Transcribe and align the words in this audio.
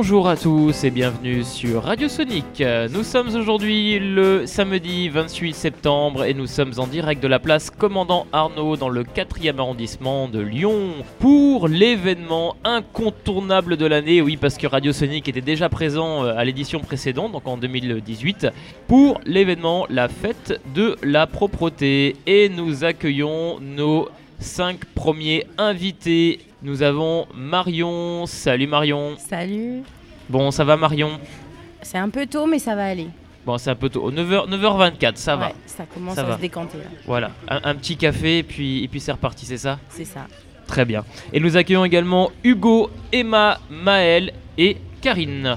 Bonjour 0.00 0.28
à 0.28 0.36
tous 0.36 0.84
et 0.84 0.92
bienvenue 0.92 1.42
sur 1.42 1.82
Radio 1.82 2.08
Sonic. 2.08 2.62
Nous 2.92 3.02
sommes 3.02 3.34
aujourd'hui 3.34 3.98
le 3.98 4.46
samedi 4.46 5.08
28 5.08 5.52
septembre 5.52 6.22
et 6.22 6.34
nous 6.34 6.46
sommes 6.46 6.72
en 6.76 6.86
direct 6.86 7.20
de 7.20 7.26
la 7.26 7.40
place 7.40 7.68
Commandant 7.68 8.28
Arnaud 8.30 8.76
dans 8.76 8.90
le 8.90 9.02
4e 9.02 9.58
arrondissement 9.58 10.28
de 10.28 10.38
Lyon 10.38 10.92
pour 11.18 11.66
l'événement 11.66 12.54
incontournable 12.62 13.76
de 13.76 13.86
l'année. 13.86 14.22
Oui, 14.22 14.36
parce 14.36 14.56
que 14.56 14.68
Radio 14.68 14.92
Sonic 14.92 15.28
était 15.28 15.40
déjà 15.40 15.68
présent 15.68 16.24
euh, 16.24 16.32
à 16.36 16.44
l'édition 16.44 16.78
précédente, 16.78 17.32
donc 17.32 17.48
en 17.48 17.56
2018, 17.56 18.46
pour 18.86 19.20
l'événement 19.26 19.84
La 19.90 20.06
Fête 20.06 20.60
de 20.76 20.94
la 21.02 21.26
Propreté. 21.26 22.14
Et 22.24 22.48
nous 22.48 22.84
accueillons 22.84 23.58
nos 23.60 24.08
cinq 24.38 24.84
premiers 24.94 25.46
invités. 25.56 26.40
Nous 26.62 26.82
avons 26.82 27.26
Marion. 27.34 28.26
Salut 28.26 28.66
Marion. 28.66 29.16
Salut. 29.18 29.82
Bon, 30.28 30.50
ça 30.50 30.64
va 30.64 30.76
Marion? 30.76 31.18
C'est 31.82 31.98
un 31.98 32.08
peu 32.10 32.26
tôt, 32.26 32.46
mais 32.46 32.58
ça 32.58 32.74
va 32.74 32.86
aller. 32.86 33.06
Bon, 33.46 33.56
c'est 33.56 33.70
un 33.70 33.74
peu 33.76 33.88
tôt. 33.88 34.10
9h, 34.10 34.48
9h24, 34.50 35.16
ça 35.16 35.36
va. 35.36 35.52
Ça 35.66 35.84
commence 35.86 36.16
Ça 36.16 36.22
à 36.22 36.24
va. 36.24 36.36
se 36.36 36.40
décanter 36.40 36.78
là. 36.78 36.84
Voilà, 37.06 37.30
un, 37.48 37.60
un 37.64 37.74
petit 37.76 37.96
café 37.96 38.38
et 38.38 38.42
puis, 38.42 38.84
et 38.84 38.88
puis 38.88 39.00
c'est 39.00 39.12
reparti, 39.12 39.46
c'est 39.46 39.56
ça? 39.58 39.78
C'est 39.88 40.04
ça. 40.04 40.26
Très 40.66 40.84
bien. 40.84 41.04
Et 41.32 41.40
nous 41.40 41.56
accueillons 41.56 41.84
également 41.84 42.30
Hugo, 42.44 42.90
Emma, 43.10 43.58
Maël 43.70 44.32
et 44.58 44.76
Karine. 45.00 45.56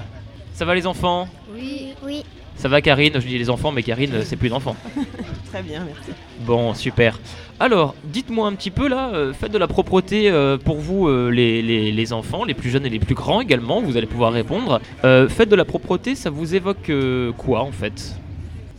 Ça 0.54 0.64
va 0.64 0.74
les 0.74 0.86
enfants? 0.86 1.28
Oui, 1.54 1.92
oui. 2.02 2.24
Ça 2.62 2.68
va 2.68 2.80
Karine? 2.80 3.14
Je 3.14 3.26
dis 3.26 3.38
les 3.38 3.50
enfants, 3.50 3.72
mais 3.72 3.82
Karine, 3.82 4.22
c'est 4.24 4.36
plus 4.36 4.48
d'enfants. 4.48 4.76
Très 5.50 5.64
bien, 5.64 5.84
merci. 5.84 6.12
Bon, 6.46 6.74
super. 6.74 7.18
Alors, 7.58 7.96
dites-moi 8.04 8.46
un 8.46 8.52
petit 8.52 8.70
peu 8.70 8.86
là, 8.86 9.10
euh, 9.12 9.32
faites 9.32 9.50
de 9.50 9.58
la 9.58 9.66
propreté 9.66 10.30
euh, 10.30 10.58
pour 10.58 10.76
vous, 10.76 11.08
euh, 11.08 11.28
les, 11.28 11.60
les- 11.60 11.90
les 11.90 12.12
enfants, 12.12 12.44
les 12.44 12.54
plus 12.54 12.70
jeunes 12.70 12.86
et 12.86 12.88
les 12.88 13.00
plus 13.00 13.16
grands 13.16 13.40
également, 13.40 13.80
vous 13.80 13.96
allez 13.96 14.06
pouvoir 14.06 14.32
répondre. 14.32 14.80
Euh, 15.02 15.28
faites 15.28 15.48
de 15.48 15.56
la 15.56 15.64
propreté, 15.64 16.14
ça 16.14 16.30
vous 16.30 16.54
évoque 16.54 16.88
euh, 16.90 17.32
quoi 17.32 17.62
en 17.62 17.72
fait? 17.72 18.14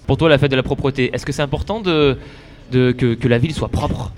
Pour 0.07 0.15
toi, 0.15 0.29
la 0.29 0.37
fête 0.37 0.51
de 0.51 0.55
la 0.55 0.63
propreté, 0.63 1.13
est-ce 1.13 1.25
que 1.25 1.33
c'est 1.33 1.41
important 1.41 1.81
de, 1.81 2.17
de- 2.71 2.93
que, 2.93 3.15
que 3.15 3.27
la 3.27 3.37
ville 3.37 3.53
soit 3.53 3.67
propre? 3.69 4.13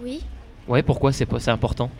Oui. 0.00 0.20
Ouais, 0.68 0.84
pourquoi 0.84 1.10
c'est 1.12 1.26
pas- 1.26 1.40
c'est 1.40 1.50
important? 1.50 1.90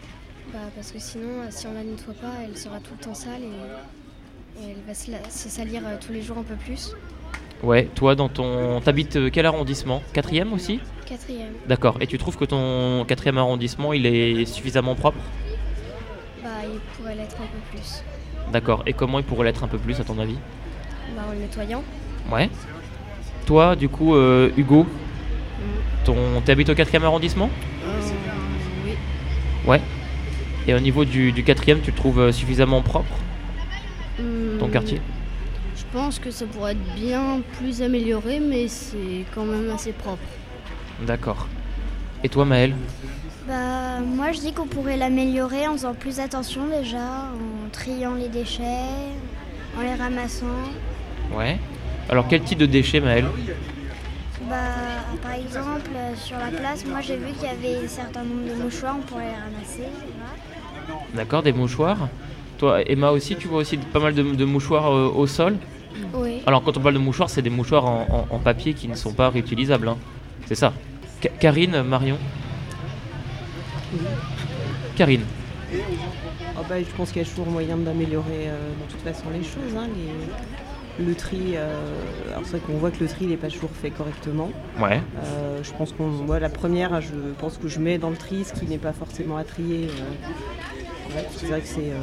Bah, 0.53 0.61
parce 0.77 0.93
que 0.93 1.01
sinon, 1.01 1.27
si 1.51 1.67
on 1.67 1.75
la 1.75 1.83
nettoie 1.83 2.15
pas, 2.15 2.35
elle 2.45 2.57
sera 2.57 2.79
tout 2.79 2.93
le 2.97 3.05
temps 3.05 3.15
sale 3.15 3.43
et, 3.43 3.47
et 4.59 4.71
elle 4.71 4.83
va 4.87 4.95
se, 4.95 5.11
la- 5.11 5.31
se 5.31 5.49
salir 5.49 5.83
euh, 5.87 5.97
tous 6.05 6.13
les 6.13 6.23
jours 6.23 6.39
un 6.39 6.43
peu 6.43 6.55
plus. 6.55 6.95
Ouais, 7.63 7.89
toi 7.95 8.15
dans 8.15 8.29
ton... 8.29 8.81
T'habites 8.81 9.17
euh, 9.17 9.31
quel 9.33 9.47
arrondissement? 9.47 10.03
Quatrième 10.13 10.53
aussi? 10.53 10.81
Quatrième, 11.07 11.53
D'accord, 11.69 11.97
et 12.01 12.07
tu 12.07 12.19
trouves 12.19 12.37
que 12.37 12.45
ton 12.45 13.05
quatrième 13.07 13.37
arrondissement, 13.39 13.93
il 13.93 14.07
est 14.07 14.45
suffisamment 14.47 14.95
propre? 14.95 15.19
Bah, 16.43 16.49
il 16.65 16.79
pourrait 16.97 17.17
l'être 17.17 17.37
un 17.37 17.47
peu 17.47 17.59
plus. 17.77 18.03
D'accord, 18.53 18.83
et 18.87 18.93
comment 18.93 19.19
il 19.19 19.25
pourrait 19.25 19.45
l'être 19.45 19.65
un 19.65 19.69
peu 19.69 19.79
plus 19.79 19.99
à 20.01 20.05
ton 20.05 20.19
avis? 20.19 20.37
Bah, 21.17 21.23
en 21.29 21.33
le 21.33 21.39
nettoyant. 21.41 21.83
Ouais. 22.31 22.49
Toi, 23.47 23.75
du 23.75 23.89
coup, 23.89 24.15
euh, 24.15 24.51
Hugo, 24.57 24.87
ton... 26.05 26.41
t'habites 26.45 26.71
au 26.71 26.75
quatrième 26.75 27.05
arrondissement? 27.05 27.51
Oui. 28.87 28.93
Ouais. 29.67 29.81
Et 30.69 30.75
au 30.75 30.81
niveau 30.81 31.05
du, 31.05 31.33
du 31.33 31.43
quatrième, 31.43 31.81
tu 31.81 31.91
le 31.91 31.97
trouves 31.97 32.21
euh, 32.21 32.33
suffisamment 32.33 32.83
propre, 32.83 33.13
ton 34.61 34.69
quartier 34.69 35.01
Je 35.77 35.85
pense 35.93 36.19
que 36.19 36.31
ça 36.31 36.47
pourrait 36.47 36.73
être 36.73 36.95
bien 36.95 37.41
plus 37.59 37.83
amélioré, 37.83 38.41
mais 38.41 38.69
c'est 38.69 39.25
quand 39.35 39.45
même 39.45 39.71
assez 39.71 39.93
propre. 39.93 40.23
D'accord. 41.07 41.49
Et 42.23 42.29
toi, 42.29 42.45
Maël 42.45 42.75
Bah, 43.49 44.01
moi, 44.05 44.33
je 44.33 44.41
dis 44.41 44.53
qu'on 44.53 44.67
pourrait 44.67 44.99
l'améliorer 44.99 45.67
en 45.67 45.73
faisant 45.73 45.95
plus 45.95 46.21
attention 46.21 46.67
déjà, 46.67 46.99
en 47.35 47.69
triant 47.73 48.15
les 48.15 48.29
déchets, 48.29 48.89
en 49.77 49.81
les 49.83 49.95
ramassant. 49.95 50.47
Ouais. 51.35 51.59
Alors, 52.11 52.27
quel 52.29 52.43
type 52.43 52.59
de 52.59 52.67
déchets, 52.67 53.01
Maël 53.01 53.25
Bah, 54.49 54.57
par 55.23 55.33
exemple, 55.33 55.91
euh, 55.97 56.15
sur 56.17 56.37
la 56.37 56.49
place, 56.49 56.85
moi, 56.85 57.01
j'ai 57.01 57.17
vu 57.17 57.33
qu'il 57.33 57.45
y 57.45 57.47
avait 57.47 57.85
un 57.85 57.89
certain 57.89 58.23
nombre 58.25 58.47
de 58.49 58.63
mouchoirs, 58.63 58.97
on 58.99 59.03
pourrait 59.03 59.25
les 59.29 59.31
ramasser. 59.31 59.89
D'accord, 61.15 61.43
des 61.43 61.53
mouchoirs 61.53 62.09
Toi, 62.61 62.83
Emma 62.87 63.11
aussi, 63.11 63.37
tu 63.37 63.49
vois 63.49 63.61
aussi 63.61 63.79
pas 63.79 64.01
mal 64.01 64.15
de, 64.15 64.23
de 64.23 64.45
mouchoirs 64.45 64.93
euh, 64.93 65.09
au 65.09 65.27
sol 65.27 65.57
Oui. 66.13 66.43
Alors, 66.47 66.63
quand 66.63 66.77
on 66.77 66.81
parle 66.81 66.93
de 66.95 66.99
mouchoirs, 67.01 67.31
c'est 67.31 67.41
des 67.41 67.49
mouchoirs 67.49 67.87
en, 67.87 68.27
en- 68.31 68.35
en 68.35 68.39
papier 68.39 68.75
qui 68.75 68.87
ne 68.87 68.95
sont 68.95 69.15
pas 69.15 69.31
réutilisables. 69.31 69.89
hein. 69.89 69.97
C'est 70.45 70.55
ça. 70.57 70.75
Ka- 71.23 71.31
Karine, 71.41 71.83
Marion 71.83 72.19
Karine. 74.95 75.23
Ah 76.55 76.61
bah, 76.69 76.75
je 76.81 76.95
pense 76.97 77.13
qu'il 77.13 77.23
y 77.23 77.25
a 77.25 77.29
toujours 77.29 77.47
moyen 77.47 77.79
d'améliorer 77.79 78.49
euh, 78.49 78.73
de 78.87 78.93
toute 78.93 79.01
façon 79.01 79.25
les 79.33 79.43
choses. 79.43 79.75
hein, 79.79 79.87
les- 79.97 81.05
Le 81.07 81.15
tri, 81.15 81.55
euh, 81.55 81.71
alors 82.29 82.43
c'est 82.45 82.59
vrai 82.59 82.61
qu'on 82.67 82.75
voit 82.79 82.91
que 82.91 83.01
le 83.01 83.09
tri 83.09 83.27
n'est 83.27 83.39
pas 83.39 83.49
toujours 83.49 83.71
fait 83.71 83.89
correctement. 83.91 84.51
Ouais. 84.79 85.01
Euh, 85.25 85.61
je 85.63 85.73
pense 85.73 85.93
qu'on 85.93 86.09
voit 86.11 86.41
la 86.41 86.51
première, 86.51 87.01
je 87.01 87.15
pense 87.39 87.57
que 87.57 87.69
je 87.69 87.79
mets 87.79 87.97
dans 87.97 88.11
le 88.11 88.17
tri 88.17 88.45
ce 88.45 88.53
qui 88.53 88.67
n'est 88.67 88.77
pas 88.77 88.93
forcément 88.93 89.39
à 89.39 89.45
trier. 89.45 89.89
C'est 91.37 91.47
vrai 91.47 91.61
que 91.61 91.67
c'est, 91.67 91.91
euh, 91.91 91.97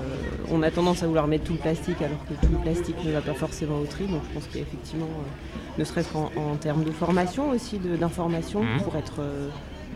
on 0.52 0.62
a 0.64 0.72
tendance 0.72 1.04
à 1.04 1.08
vouloir 1.08 1.28
mettre 1.28 1.46
tout 1.46 1.54
le 1.54 1.60
plastique 1.60 2.02
alors 2.02 2.20
que 2.28 2.34
tout 2.46 2.52
le 2.52 2.58
plastique 2.60 2.96
ne 3.06 3.12
va 3.12 3.22
pas 3.22 3.34
forcément 3.34 3.78
au 3.80 3.86
tri. 3.86 4.06
Donc 4.08 4.22
je 4.28 4.34
pense 4.34 4.46
qu'il 4.48 4.58
y 4.62 4.64
a 4.64 4.68
effectivement, 4.68 5.06
euh, 5.06 5.80
ne 5.80 5.84
serait-ce 5.84 6.10
qu'en 6.12 6.32
en 6.36 6.56
termes 6.56 6.84
de 6.84 6.92
formation 6.92 7.50
aussi, 7.50 7.78
de- 7.80 7.96
d'information, 7.96 8.64
Mhm. 8.64 8.82
pour 8.84 8.96
être, 8.96 9.20
euh, 9.20 9.50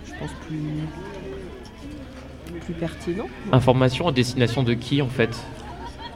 je 0.05 0.11
pense, 0.19 0.31
plus, 0.47 0.59
plus 2.65 2.73
pertinent. 2.73 3.25
Information 3.51 4.07
à 4.07 4.11
destination 4.11 4.63
de 4.63 4.73
qui, 4.73 5.01
en 5.01 5.09
fait? 5.09 5.35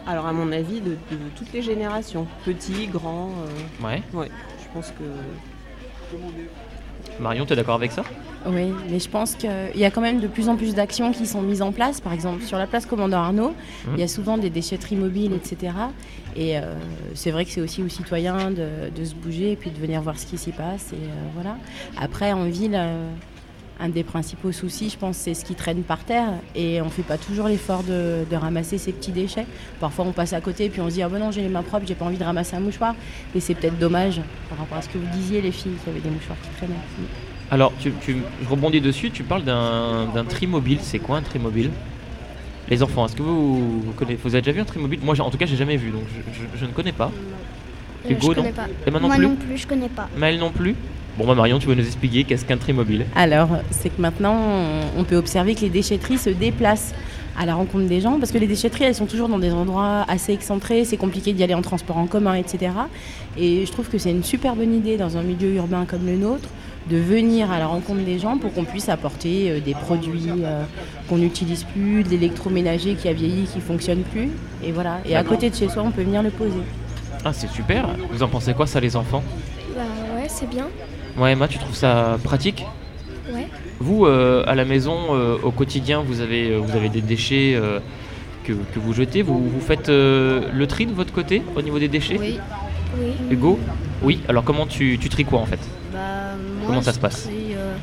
Alors 0.08 0.28
à 0.28 0.34
mon 0.34 0.52
avis, 0.52 0.82
de, 0.82 0.92
de 0.92 1.18
toutes 1.36 1.52
les 1.54 1.64
générations, 1.64 2.28
petits, 2.46 2.88
grands, 2.88 3.30
euh, 3.82 3.84
Ouais. 3.86 4.04
ouais, 4.14 4.30
je 4.62 4.66
pense 4.74 4.92
que 4.92 5.04
Marion, 7.20 7.46
t'es 7.46 7.56
d'accord 7.56 7.76
avec 7.76 7.92
ça? 7.92 8.04
Oui, 8.48 8.72
mais 8.90 9.00
je 9.00 9.10
pense 9.10 9.36
qu'il 9.36 9.50
y 9.76 9.86
a 9.86 9.92
quand 9.92 10.02
même 10.02 10.20
de 10.20 10.28
plus 10.28 10.50
en 10.50 10.56
plus 10.56 10.76
d'actions 10.76 11.12
qui 11.12 11.26
sont 11.26 11.42
mises 11.42 11.62
en 11.62 11.72
place. 11.72 12.00
Par 12.00 12.14
exemple, 12.14 12.44
sur 12.44 12.58
la 12.58 12.68
place 12.68 12.86
Commandant 12.86 13.18
Arnaud, 13.18 13.56
il 13.94 14.00
y 14.00 14.04
a 14.04 14.08
souvent 14.08 14.38
des 14.38 14.50
déchetteries 14.50 14.96
mobiles, 14.96 15.34
etc. 15.34 15.74
Et 16.36 16.58
euh, 16.58 16.76
c'est 17.14 17.32
vrai 17.32 17.46
que 17.46 17.52
c'est 17.52 17.62
aussi 17.62 17.82
aux 17.82 17.90
citoyens 17.90 18.52
de, 18.52 18.90
de 18.96 19.06
se 19.06 19.16
bouger 19.16 19.54
et 19.54 19.56
puis 19.56 19.72
de 19.72 19.80
venir 19.80 20.02
voir 20.02 20.20
ce 20.20 20.26
qui 20.26 20.38
s'y 20.38 20.52
passe. 20.52 20.92
Et 20.92 20.96
euh, 20.98 21.10
voilà. 21.34 21.58
Après, 21.98 22.34
en 22.34 22.44
ville, 22.44 22.76
euh, 22.76 23.10
un 23.80 23.90
des 23.90 24.04
principaux 24.04 24.52
soucis, 24.52 24.90
je 24.90 24.98
pense, 24.98 25.16
c'est 25.16 25.34
ce 25.34 25.46
qui 25.46 25.56
traîne 25.56 25.84
par 25.84 26.04
terre. 26.04 26.34
Et 26.54 26.82
on 26.82 26.86
ne 26.86 26.90
fait 26.90 27.04
pas 27.04 27.18
toujours 27.18 27.48
l'effort 27.48 27.84
de, 27.84 28.26
de 28.30 28.36
ramasser 28.36 28.78
ces 28.78 28.92
petits 28.92 29.12
déchets. 29.12 29.48
Parfois, 29.80 30.06
on 30.06 30.12
passe 30.12 30.34
à 30.34 30.42
côté 30.42 30.66
et 30.66 30.70
puis 30.70 30.82
on 30.82 30.90
se 30.90 30.96
dit 30.96 31.04
Ah 31.04 31.10
ben 31.10 31.20
non, 31.20 31.32
j'ai 31.32 31.42
les 31.42 31.50
mains 31.50 31.64
propres, 31.64 31.86
j'ai 31.88 31.96
pas 31.96 32.06
envie 32.06 32.18
de 32.18 32.24
ramasser 32.24 32.56
un 32.58 32.62
mouchoir. 32.62 32.96
Et 33.34 33.40
c'est 33.40 33.56
peut-être 33.56 33.80
dommage 33.80 34.22
par 34.50 34.58
rapport 34.60 34.78
à 34.78 34.82
ce 34.82 34.90
que 34.90 34.98
vous 34.98 35.08
disiez, 35.14 35.42
les 35.42 35.52
filles, 35.52 35.74
qu'il 35.84 35.94
y 35.94 35.96
avait 35.96 36.08
des 36.08 36.14
mouchoirs 36.14 36.38
qui 36.42 36.50
traînaient. 36.58 36.74
Alors, 37.52 37.72
tu, 37.80 37.92
tu- 38.02 38.18
je 38.44 38.50
rebondis 38.50 38.82
dessus, 38.82 39.12
tu 39.12 39.24
parles 39.24 39.44
d'un 39.44 40.08
d'un 40.14 40.24
tri 40.26 40.48
mobile. 40.48 40.80
C'est 40.82 41.00
quoi 41.00 41.18
un 41.18 41.22
tri 41.22 41.38
mobile 41.40 41.70
Les 42.70 42.82
enfants, 42.82 43.06
est-ce 43.06 43.16
que 43.16 43.22
vous, 43.22 43.82
vous 43.82 43.92
connaissez 43.96 44.20
Vous 44.24 44.34
avez 44.34 44.42
déjà 44.42 44.52
vu 44.52 44.62
un 44.62 44.66
tri 44.66 44.80
mobile 44.80 45.00
Moi, 45.04 45.16
en 45.20 45.30
tout 45.30 45.38
cas, 45.38 45.46
j'ai 45.46 45.56
jamais 45.56 45.78
vu, 45.78 45.92
donc 45.92 46.04
je, 46.10 46.34
je- 46.34 46.60
je 46.60 46.66
ne 46.66 46.72
connais 46.72 46.92
pas. 46.92 47.12
Euh, 48.06 48.10
Hugo, 48.12 48.32
je 48.32 48.36
connais 48.36 48.50
non? 48.50 48.56
pas. 48.56 48.68
Emma 48.88 49.00
non 49.00 49.08
moi 49.08 49.16
plus 49.18 49.26
non 49.28 49.36
plus, 49.36 49.58
je 49.58 49.68
connais 49.68 49.90
pas. 49.90 50.10
Maël 50.18 50.40
non 50.40 50.52
plus? 50.52 50.76
Bon, 51.18 51.26
bah 51.26 51.36
Marion, 51.36 51.60
tu 51.60 51.68
vas 51.68 51.76
nous 51.76 51.86
expliquer 51.86 52.24
qu'est-ce 52.24 52.44
qu'un 52.46 52.58
tri 52.58 52.74
mobile 52.74 53.06
Alors, 53.16 53.50
c'est 53.72 53.90
que 53.90 54.02
maintenant, 54.02 54.36
on, 54.36 55.00
on 55.02 55.04
peut 55.06 55.16
observer 55.16 55.56
que 55.56 55.62
les 55.62 55.70
déchetteries 55.70 56.18
se 56.18 56.30
déplacent 56.30 56.94
à 57.38 57.46
la 57.46 57.54
rencontre 57.56 57.86
des 57.88 58.02
gens, 58.02 58.18
parce 58.20 58.32
que 58.32 58.38
les 58.38 58.48
déchetteries, 58.48 58.86
elles 58.86 58.96
sont 58.96 59.06
toujours 59.06 59.30
dans 59.30 59.40
des 59.40 59.52
endroits 59.52 60.04
assez 60.08 60.34
excentrés, 60.34 60.84
c'est 60.86 60.98
compliqué 60.98 61.32
d'y 61.34 61.44
aller 61.44 61.54
en 61.54 61.62
transport 61.62 61.98
en 61.98 62.08
commun, 62.08 62.34
etc. 62.36 62.72
Et 63.38 63.66
je 63.66 63.72
trouve 63.72 63.88
que 63.90 63.98
c'est 63.98 64.12
une 64.12 64.24
super 64.24 64.56
bonne 64.56 64.74
idée 64.74 64.98
dans 64.98 65.16
un 65.18 65.22
milieu 65.22 65.54
urbain 65.54 65.86
comme 65.86 66.06
le 66.06 66.16
nôtre 66.18 66.50
de 66.90 66.97
venir 66.97 67.52
à 67.52 67.59
la 67.59 67.67
rencontre 67.67 68.03
des 68.03 68.20
gens 68.20 68.37
pour 68.37 68.53
qu'on 68.53 68.64
puisse 68.64 68.90
apporter 68.90 69.49
euh, 69.49 69.59
des 69.59 69.73
produits 69.73 70.29
euh, 70.43 70.64
qu'on 71.09 71.17
n'utilise 71.17 71.64
plus, 71.64 72.03
de 72.03 72.09
l'électroménager 72.09 72.93
qui 72.96 73.08
a 73.08 73.14
vieilli, 73.14 73.46
qui 73.46 73.59
fonctionne 73.59 74.03
plus. 74.03 74.29
Et 74.64 74.72
voilà. 74.72 74.99
Et 75.05 75.16
à 75.16 75.23
côté 75.23 75.49
de 75.49 75.55
chez 75.55 75.67
soi, 75.67 75.84
on 75.84 75.91
peut 75.91 76.03
venir 76.03 76.22
le 76.22 76.29
poser. 76.29 76.61
Ah, 77.23 77.34
c'est 77.34 77.49
super 77.49 77.87
Vous 78.11 78.22
en 78.22 78.28
pensez 78.28 78.53
quoi, 78.53 78.67
ça, 78.67 78.79
les 78.79 78.96
enfants? 78.96 79.23
Bah 79.76 79.82
ouais, 80.16 80.28
c'est 80.28 80.49
bien. 80.49 80.67
Ouais, 81.17 81.32
Emma, 81.32 81.47
tu 81.47 81.58
trouves 81.58 81.76
ça 81.76 82.20
pratique? 82.23 82.64
Ouais. 83.34 83.47
Vous, 83.79 84.05
euh, 84.05 84.43
à 84.46 84.53
la 84.53 84.64
maison, 84.64 84.96
euh, 85.11 85.38
au 85.41 85.52
quotidien, 85.52 86.03
vous 86.05 86.22
avez, 86.22 86.52
euh, 86.52 86.59
vous 86.59 86.78
avez 86.78 86.90
des 86.90 87.02
déchets 87.02 87.55
euh, 87.55 87.79
que, 88.43 88.53
que 88.53 88.79
vous 88.79 88.93
jetez. 88.93 89.23
Vous, 89.23 89.49
vous 89.49 89.59
faites 89.59 89.90
euh, 89.90 90.41
le 90.53 90.67
tri 90.67 90.85
de 90.85 90.93
votre 90.93 91.11
côté 91.11 91.41
au 91.55 91.61
niveau 91.64 91.79
des 91.79 91.88
déchets? 91.88 92.17
Oui. 92.20 92.38
Oui. 92.99 93.14
Hugo? 93.31 93.59
Oui, 94.03 94.22
alors 94.29 94.43
comment 94.43 94.67
tu, 94.67 94.99
tu 94.99 95.09
tries 95.09 95.26
quoi 95.26 95.40
en 95.40 95.46
fait? 95.46 95.59
Comment 96.66 96.82
ça 96.82 96.94
se 96.94 97.00
passe 97.00 97.28
euh, 97.32 97.76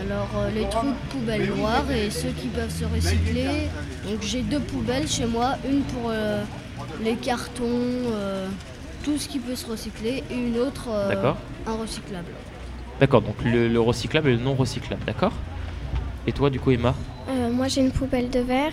Alors, 0.00 0.28
euh, 0.36 0.50
les 0.54 0.68
trous 0.68 0.86
de 0.86 1.10
poubelle 1.10 1.48
noires 1.54 1.90
et 1.90 2.10
ceux 2.10 2.30
qui 2.30 2.48
peuvent 2.48 2.70
se 2.70 2.84
recycler. 2.84 3.68
Donc, 4.08 4.22
j'ai 4.22 4.42
deux 4.42 4.60
poubelles 4.60 5.08
chez 5.08 5.26
moi. 5.26 5.56
Une 5.68 5.82
pour 5.82 6.10
euh, 6.10 6.42
les 7.02 7.14
cartons, 7.14 7.64
euh, 7.64 8.46
tout 9.04 9.18
ce 9.18 9.28
qui 9.28 9.38
peut 9.38 9.56
se 9.56 9.66
recycler, 9.66 10.22
et 10.30 10.34
une 10.34 10.58
autre, 10.58 10.88
euh, 10.90 11.08
D'accord 11.08 11.36
un 11.66 11.74
recyclable. 11.74 12.30
D'accord, 13.00 13.22
donc 13.22 13.36
le, 13.44 13.68
le 13.68 13.80
recyclable 13.80 14.28
et 14.28 14.32
le 14.32 14.42
non 14.42 14.54
recyclable, 14.54 15.04
d'accord? 15.04 15.32
Et 16.26 16.32
toi, 16.32 16.48
du 16.48 16.60
coup, 16.60 16.70
Emma? 16.70 16.94
Euh, 17.28 17.50
moi, 17.50 17.68
j'ai 17.68 17.80
une 17.80 17.90
poubelle 17.92 18.30
de 18.30 18.40
verre 18.40 18.72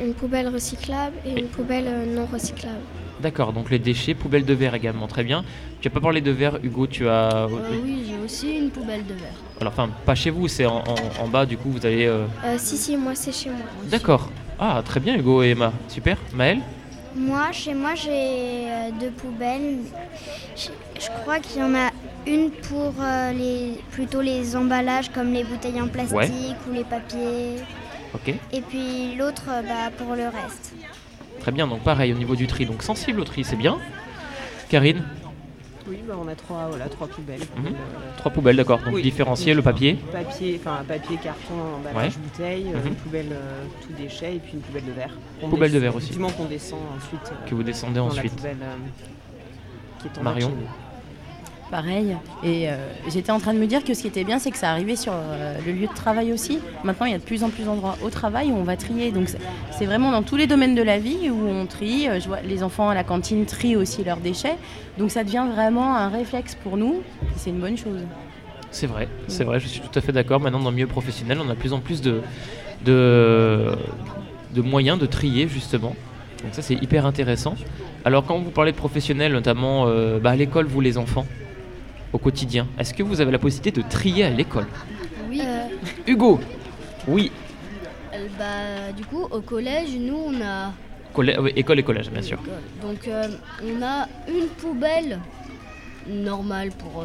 une 0.00 0.14
poubelle 0.14 0.48
recyclable 0.48 1.16
et 1.24 1.38
une 1.38 1.48
poubelle 1.48 1.86
euh, 1.86 2.14
non 2.14 2.26
recyclable. 2.26 2.80
D'accord, 3.20 3.52
donc 3.52 3.70
les 3.70 3.78
déchets, 3.78 4.14
poubelle 4.14 4.44
de 4.44 4.54
verre 4.54 4.74
également, 4.74 5.06
très 5.06 5.22
bien. 5.22 5.44
Tu 5.80 5.88
n'as 5.88 5.94
pas 5.94 6.00
parlé 6.00 6.20
de 6.20 6.30
verre, 6.30 6.58
Hugo, 6.62 6.86
tu 6.86 7.08
as... 7.08 7.46
Euh, 7.46 7.48
oui, 7.84 8.04
j'ai 8.08 8.18
aussi 8.24 8.56
une 8.58 8.70
poubelle 8.70 9.04
de 9.06 9.14
verre. 9.14 9.34
Alors, 9.60 9.72
enfin, 9.72 9.90
pas 10.04 10.14
chez 10.14 10.30
vous, 10.30 10.48
c'est 10.48 10.66
en, 10.66 10.78
en- 10.78 11.22
en 11.24 11.28
bas, 11.28 11.46
du 11.46 11.56
coup, 11.56 11.70
vous 11.70 11.84
allez... 11.86 12.06
euh, 12.06 12.24
Euh, 12.44 12.56
si, 12.58 12.76
si, 12.76 12.96
moi 12.96 13.14
c'est 13.14 13.32
chez 13.32 13.50
moi. 13.50 13.58
D'accord. 13.84 14.30
Ah, 14.58 14.82
très 14.84 14.98
bien, 15.00 15.16
Hugo 15.16 15.42
et 15.42 15.50
Emma. 15.50 15.72
Super. 15.88 16.16
Maël 16.34 16.58
Moi, 17.14 17.52
chez 17.52 17.74
moi, 17.74 17.94
j'ai 17.94 18.66
deux 19.00 19.10
poubelles. 19.10 19.78
Je, 20.56 20.68
je 21.00 21.06
crois 21.22 21.38
qu'il 21.38 21.60
y 21.60 21.64
en 21.64 21.74
a 21.74 21.90
une 22.26 22.50
pour 22.50 22.94
euh, 23.00 23.32
les, 23.32 23.78
plutôt 23.90 24.20
les 24.20 24.54
emballages 24.56 25.10
comme 25.10 25.32
les 25.32 25.44
bouteilles 25.44 25.80
en 25.80 25.88
plastique 25.88 26.16
Ouais. 26.16 26.56
ou 26.70 26.74
les 26.74 26.84
papiers. 26.84 27.56
Ok. 28.14 28.34
Et 28.52 28.60
puis 28.60 29.14
l'autre 29.16 29.44
bah, 29.46 29.90
pour 29.98 30.14
le 30.14 30.24
reste. 30.24 30.74
Très 31.42 31.50
bien, 31.52 31.66
donc 31.66 31.80
pareil 31.82 32.12
au 32.12 32.16
niveau 32.16 32.36
du 32.36 32.46
tri. 32.46 32.66
Donc 32.66 32.82
sensible 32.84 33.18
au 33.20 33.24
tri, 33.24 33.42
c'est 33.42 33.56
bien. 33.56 33.78
Karine? 34.68 35.02
Oui, 35.88 35.98
bah, 36.06 36.14
on 36.16 36.28
a 36.28 36.36
trois, 36.36 36.68
voilà, 36.68 36.88
trois 36.88 37.08
poubelles. 37.08 37.40
Mhm. 37.56 37.74
Trois 38.16 38.30
poubelles, 38.30 38.54
d'accord. 38.54 38.78
Donc 38.78 38.94
oui. 38.94 39.02
différencier 39.02 39.52
le 39.52 39.60
papier. 39.62 39.98
Papier, 40.12 40.60
enfin 40.62 40.84
papier, 40.86 41.16
carton, 41.16 41.54
emballage, 41.78 42.12
Ouais. 42.14 42.22
bouteille, 42.22 42.66
euh, 42.72 42.78
Mhm. 42.78 42.86
une 42.86 42.94
poubelle 42.94 43.32
euh, 43.32 43.64
tout 43.84 43.92
déchet 44.00 44.36
et 44.36 44.38
puis 44.38 44.52
une 44.54 44.60
poubelle 44.60 44.84
de 44.84 44.92
verre. 44.92 45.10
Qu'on 45.40 45.48
Poubelle 45.50 45.72
de 45.72 45.78
verre 45.80 45.96
aussi. 45.96 46.16
Qu'on 46.16 46.44
descend 46.44 46.78
ensuite 46.96 47.32
euh, 47.32 47.48
Que 47.48 47.54
vous 47.56 47.64
descendez 47.64 47.96
dans 47.96 48.06
ensuite. 48.06 48.22
la 48.24 48.30
poubelle 48.30 48.56
euh, 48.62 48.76
qui 50.00 50.06
est 50.06 50.18
en 50.18 50.22
Marion. 50.22 50.52
Pareil. 51.72 52.18
Et 52.44 52.68
euh, 52.68 52.74
j'étais 53.08 53.32
en 53.32 53.40
train 53.40 53.54
de 53.54 53.58
me 53.58 53.66
dire 53.66 53.82
que 53.82 53.94
ce 53.94 54.02
qui 54.02 54.06
était 54.06 54.24
bien, 54.24 54.38
c'est 54.38 54.50
que 54.50 54.58
ça 54.58 54.70
arrivait 54.72 54.94
sur 54.94 55.14
euh, 55.14 55.56
le 55.66 55.72
lieu 55.72 55.86
de 55.86 55.94
travail 55.94 56.30
aussi. 56.30 56.58
Maintenant, 56.84 57.06
il 57.06 57.12
y 57.12 57.14
a 57.14 57.18
de 57.18 57.22
plus 57.22 57.44
en 57.44 57.48
plus 57.48 57.64
d'endroits 57.64 57.96
au 58.04 58.10
travail 58.10 58.52
où 58.52 58.56
on 58.56 58.62
va 58.62 58.76
trier. 58.76 59.10
Donc, 59.10 59.30
c'est- 59.70 59.86
vraiment 59.86 60.10
dans 60.12 60.22
tous 60.22 60.36
les 60.36 60.46
domaines 60.46 60.74
de 60.74 60.82
la 60.82 60.98
vie 60.98 61.30
où 61.30 61.48
on 61.48 61.64
trie. 61.64 62.10
Euh, 62.10 62.20
Je 62.20 62.28
vois 62.28 62.42
les 62.42 62.62
enfants 62.62 62.90
à 62.90 62.94
la 62.94 63.04
cantine 63.04 63.46
trient 63.46 63.76
aussi 63.76 64.04
leurs 64.04 64.18
déchets. 64.18 64.56
Donc, 64.98 65.10
ça 65.10 65.24
devient 65.24 65.46
vraiment 65.50 65.96
un 65.96 66.10
réflexe 66.10 66.56
pour 66.62 66.76
nous. 66.76 67.02
C'est 67.36 67.48
une 67.48 67.58
bonne 67.58 67.78
chose. 67.78 68.02
C'est 68.70 68.86
vrai, 68.86 69.08
c'est 69.26 69.44
vrai, 69.44 69.58
je 69.58 69.66
suis 69.66 69.80
tout 69.80 69.98
à 69.98 70.02
fait 70.02 70.12
d'accord. 70.12 70.40
Maintenant, 70.40 70.60
dans 70.60 70.68
le 70.70 70.76
milieu 70.76 70.86
professionnel, 70.86 71.38
on 71.42 71.48
a 71.48 71.54
de 71.54 71.58
plus 71.58 71.72
en 71.72 71.80
plus 71.80 72.02
de, 72.02 72.20
de, 72.84 73.74
moyens 74.56 74.98
de 74.98 75.06
trier, 75.06 75.48
justement. 75.48 75.96
Donc 76.42 76.52
ça, 76.52 76.60
c'est 76.60 76.74
hyper 76.74 77.06
intéressant. 77.06 77.54
Alors, 78.04 78.26
quand 78.26 78.38
vous 78.38 78.50
parlez 78.50 78.72
de 78.72 78.76
professionnels, 78.76 79.32
notamment 79.32 79.86
bah, 80.22 80.30
à 80.32 80.36
l'école, 80.36 80.66
vous 80.66 80.80
les 80.80 80.98
enfants, 80.98 81.26
au 82.12 82.18
quotidien, 82.18 82.66
est-ce 82.78 82.92
que 82.94 83.02
vous 83.02 83.20
avez 83.20 83.30
la 83.32 83.38
possibilité 83.38 83.80
de 83.80 83.86
trier 83.88 84.24
à 84.24 84.30
l'école 84.30 84.66
Oui. 85.28 85.40
Euh, 85.44 85.66
Hugo 86.06 86.40
Oui, 87.08 87.30
Euh, 88.14 88.26
bah, 88.38 88.92
du 88.94 89.04
coup, 89.06 89.22
au 89.30 89.40
collège, 89.40 89.90
nous, 89.98 90.18
on 90.26 90.40
a. 90.42 90.72
Collè- 91.14 91.38
oui, 91.40 91.52
école 91.56 91.78
et 91.78 91.82
collège, 91.82 92.10
bien 92.10 92.20
sûr. 92.22 92.38
Donc, 92.82 93.08
euh, 93.08 93.26
on 93.64 93.82
a 93.82 94.06
une 94.28 94.48
poubelle 94.48 95.18
normale 96.06 96.70
pour 96.72 97.04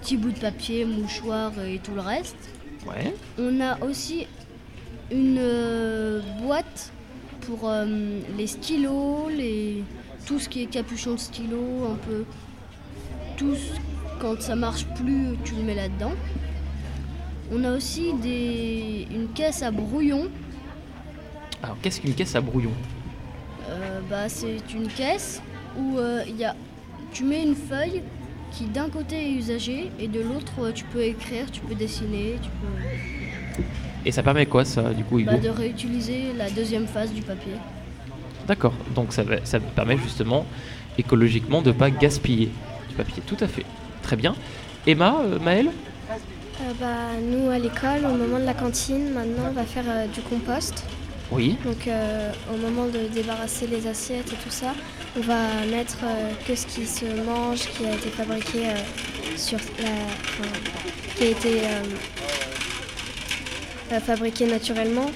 petits 0.00 0.16
bouts 0.16 0.30
de 0.30 0.38
papier, 0.38 0.84
mouchoirs 0.84 1.52
et 1.64 1.78
tout 1.82 1.94
le 1.94 2.00
reste. 2.02 2.36
Ouais. 2.86 3.12
On 3.38 3.60
a 3.60 3.78
aussi 3.84 4.26
une 5.10 5.40
boîte 6.42 6.92
pour 7.40 7.70
les 8.36 8.46
stylos, 8.46 9.28
les... 9.36 9.82
tout 10.26 10.38
ce 10.38 10.48
qui 10.48 10.62
est 10.62 10.66
capuchon 10.66 11.14
de 11.14 11.18
stylo, 11.18 11.86
un 11.92 11.96
peu. 12.06 12.24
Tout 13.36 13.54
ce- 13.54 13.80
quand 14.18 14.40
ça 14.42 14.56
marche 14.56 14.84
plus, 14.96 15.36
tu 15.44 15.54
le 15.54 15.62
mets 15.62 15.74
là-dedans. 15.74 16.12
On 17.52 17.64
a 17.64 17.72
aussi 17.72 18.12
des... 18.14 19.06
une 19.10 19.28
caisse 19.28 19.62
à 19.62 19.70
brouillon. 19.70 20.28
Alors, 21.62 21.76
qu'est-ce 21.80 22.00
qu'une 22.00 22.14
caisse 22.14 22.34
à 22.36 22.40
brouillon? 22.40 22.72
Euh, 23.68 24.00
bah, 24.08 24.28
c'est 24.28 24.72
une 24.74 24.88
caisse 24.88 25.42
où 25.78 25.98
euh, 25.98 26.22
y 26.38 26.44
a... 26.44 26.54
tu 27.12 27.24
mets 27.24 27.42
une 27.42 27.54
feuille 27.54 28.02
qui 28.50 28.64
d'un 28.64 28.88
côté 28.88 29.16
est 29.16 29.32
usagée 29.32 29.90
et 29.98 30.08
de 30.08 30.20
l'autre 30.20 30.52
euh, 30.60 30.72
tu 30.72 30.84
peux 30.84 31.02
écrire, 31.02 31.50
tu 31.50 31.60
peux 31.60 31.74
dessiner, 31.74 32.36
tu 32.42 32.48
peux 32.48 33.62
Et 34.04 34.12
ça 34.12 34.22
permet 34.22 34.46
quoi, 34.46 34.64
ça, 34.64 34.94
du 34.94 35.04
coup, 35.04 35.18
Hugo? 35.18 35.32
Bah, 35.32 35.38
de 35.38 35.48
réutiliser 35.48 36.32
la 36.36 36.50
deuxième 36.50 36.86
phase 36.86 37.12
du 37.12 37.22
papier. 37.22 37.54
D'accord, 38.46 38.72
donc 38.94 39.12
ça, 39.12 39.22
ça 39.44 39.60
permet 39.60 39.98
justement 39.98 40.46
écologiquement 40.96 41.60
de 41.60 41.68
ne 41.68 41.74
pas 41.74 41.90
gaspiller 41.90 42.50
du 42.88 42.94
papier. 42.94 43.22
Tout 43.26 43.36
à 43.40 43.46
fait. 43.46 43.64
Très 44.08 44.16
bien. 44.16 44.34
Emma, 44.86 45.20
euh, 45.22 45.38
Maëlle? 45.38 45.68
Euh, 45.68 46.72
bah, 46.80 46.86
nous 47.20 47.50
à 47.50 47.58
l'école, 47.58 48.06
au 48.06 48.16
moment 48.16 48.38
de 48.38 48.46
la 48.46 48.54
cantine, 48.54 49.10
maintenant 49.10 49.48
on 49.50 49.52
va 49.52 49.64
faire 49.64 49.84
euh, 49.86 50.06
du 50.06 50.22
compost. 50.22 50.82
Oui. 51.30 51.58
Donc 51.62 51.86
euh, 51.86 52.32
au 52.50 52.56
moment 52.56 52.86
de 52.86 53.06
débarrasser 53.12 53.66
les 53.66 53.86
assiettes 53.86 54.32
et 54.32 54.36
tout 54.36 54.48
ça, 54.48 54.72
on 55.14 55.20
va 55.20 55.36
mettre 55.70 55.98
que 56.46 56.54
ce 56.54 56.64
qui 56.64 56.86
se 56.86 57.04
mange, 57.22 57.58
qui 57.58 57.84
a 57.84 57.92
été 57.92 58.08
fabriqué 58.08 58.60
sur 59.36 59.58
la, 59.58 59.90
enfin, 60.24 60.48
qui 61.18 61.24
a 61.24 61.26
été 61.26 61.60
fabriqué 64.06 64.46
naturellement 64.46 65.10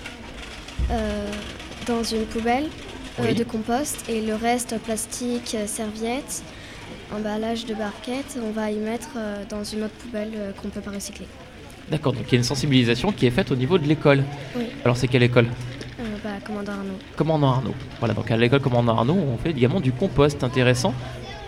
dans 1.86 2.02
une 2.04 2.26
poubelle 2.26 2.68
Oui. 3.18 3.32
de 3.34 3.44
compost 3.44 4.04
et 4.10 4.20
le 4.20 4.34
reste 4.34 4.78
plastique, 4.80 5.56
serviettes, 5.66 6.42
emballage 7.16 7.66
de 7.66 7.74
barquettes, 7.74 8.38
on 8.42 8.50
va 8.50 8.70
y 8.70 8.76
mettre 8.76 9.08
euh, 9.16 9.44
dans 9.48 9.64
une 9.64 9.84
autre 9.84 9.94
poubelle 9.94 10.30
euh, 10.36 10.52
qu'on 10.60 10.68
peut 10.68 10.80
pas 10.80 10.90
recycler. 10.90 11.26
D'accord, 11.90 12.12
donc 12.12 12.24
il 12.28 12.32
y 12.32 12.34
a 12.36 12.38
une 12.38 12.44
sensibilisation 12.44 13.12
qui 13.12 13.26
est 13.26 13.30
faite 13.30 13.50
au 13.50 13.56
niveau 13.56 13.78
de 13.78 13.86
l'école. 13.86 14.22
Oui. 14.56 14.66
Alors 14.84 14.96
c'est 14.96 15.08
quelle 15.08 15.22
école? 15.22 15.46
Euh, 16.00 16.04
bah, 16.24 16.30
commandant 16.46 16.72
Arnaud. 16.72 16.98
Commandant 17.16 17.50
Arnaud. 17.52 17.74
Voilà, 17.98 18.14
donc 18.14 18.30
à 18.30 18.36
l'école 18.36 18.60
Commandant 18.60 18.96
Arnaud, 18.96 19.14
on 19.16 19.36
fait 19.36 19.50
également 19.50 19.80
du 19.80 19.92
compost. 19.92 20.42
Intéressant. 20.42 20.94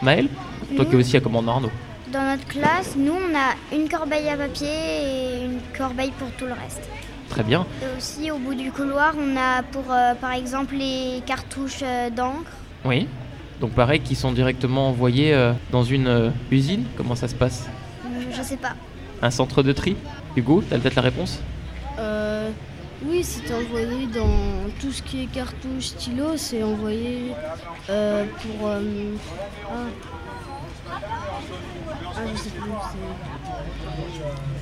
Maëlle 0.02 0.28
Toi 0.76 0.84
qui 0.84 0.90
es 0.90 0.94
Nous, 0.94 1.00
aussi 1.00 1.16
à 1.16 1.20
Commandant 1.20 1.52
Arnaud. 1.52 1.70
dans 2.12 2.22
notre 2.22 2.46
classe, 2.46 2.94
nous, 2.96 3.14
on 3.14 3.34
a 3.34 3.76
une 3.76 3.88
corbeille 3.88 4.28
à 4.28 4.36
papier 4.36 4.68
et 4.68 5.44
une 5.44 5.60
corbeille 5.76 6.12
pour 6.18 6.28
tout 6.32 6.44
le 6.46 6.52
reste. 6.52 6.82
Très 7.30 7.42
bien. 7.42 7.64
Et 7.82 7.96
aussi, 7.96 8.30
au 8.30 8.38
bout 8.38 8.54
du 8.54 8.70
couloir, 8.70 9.14
on 9.18 9.36
a 9.36 9.62
pour, 9.62 9.84
euh, 9.90 10.14
par 10.14 10.32
exemple, 10.32 10.74
les 10.76 11.22
cartouches 11.26 11.80
euh, 11.82 12.10
d'encre. 12.10 12.50
Oui. 12.84 13.08
Donc 13.60 13.70
pareil, 13.72 14.00
qui 14.00 14.14
sont 14.14 14.32
directement 14.32 14.88
envoyés 14.88 15.32
euh, 15.34 15.52
dans 15.70 15.84
une 15.84 16.06
euh, 16.08 16.30
usine 16.50 16.84
Comment 16.96 17.14
ça 17.14 17.28
se 17.28 17.34
passe? 17.34 17.66
Hum, 18.04 18.10
Je 18.36 18.42
sais 18.42 18.56
pas. 18.56 18.74
Un 19.22 19.30
centre 19.30 19.62
de 19.62 19.72
tri? 19.72 19.96
Hugo, 20.36 20.62
t'as 20.68 20.78
peut-être 20.78 20.96
la 20.96 21.02
réponse? 21.02 21.40
Euh, 21.98 22.50
oui, 23.06 23.22
c'est 23.22 23.52
envoyé 23.54 24.06
dans 24.06 24.28
tout 24.80 24.90
ce 24.90 25.02
qui 25.02 25.22
est 25.22 25.26
cartouche, 25.26 25.86
stylo, 25.86 26.36
c'est 26.36 26.62
envoyé 26.62 27.32
euh, 27.90 28.24
pour. 28.42 28.68
euh, 28.68 28.80
ah. 29.70 29.74
Ah, 30.90 32.20
je 32.32 32.38
sais 32.38 32.50
plus. 32.50 32.60
c'est- 32.92 32.98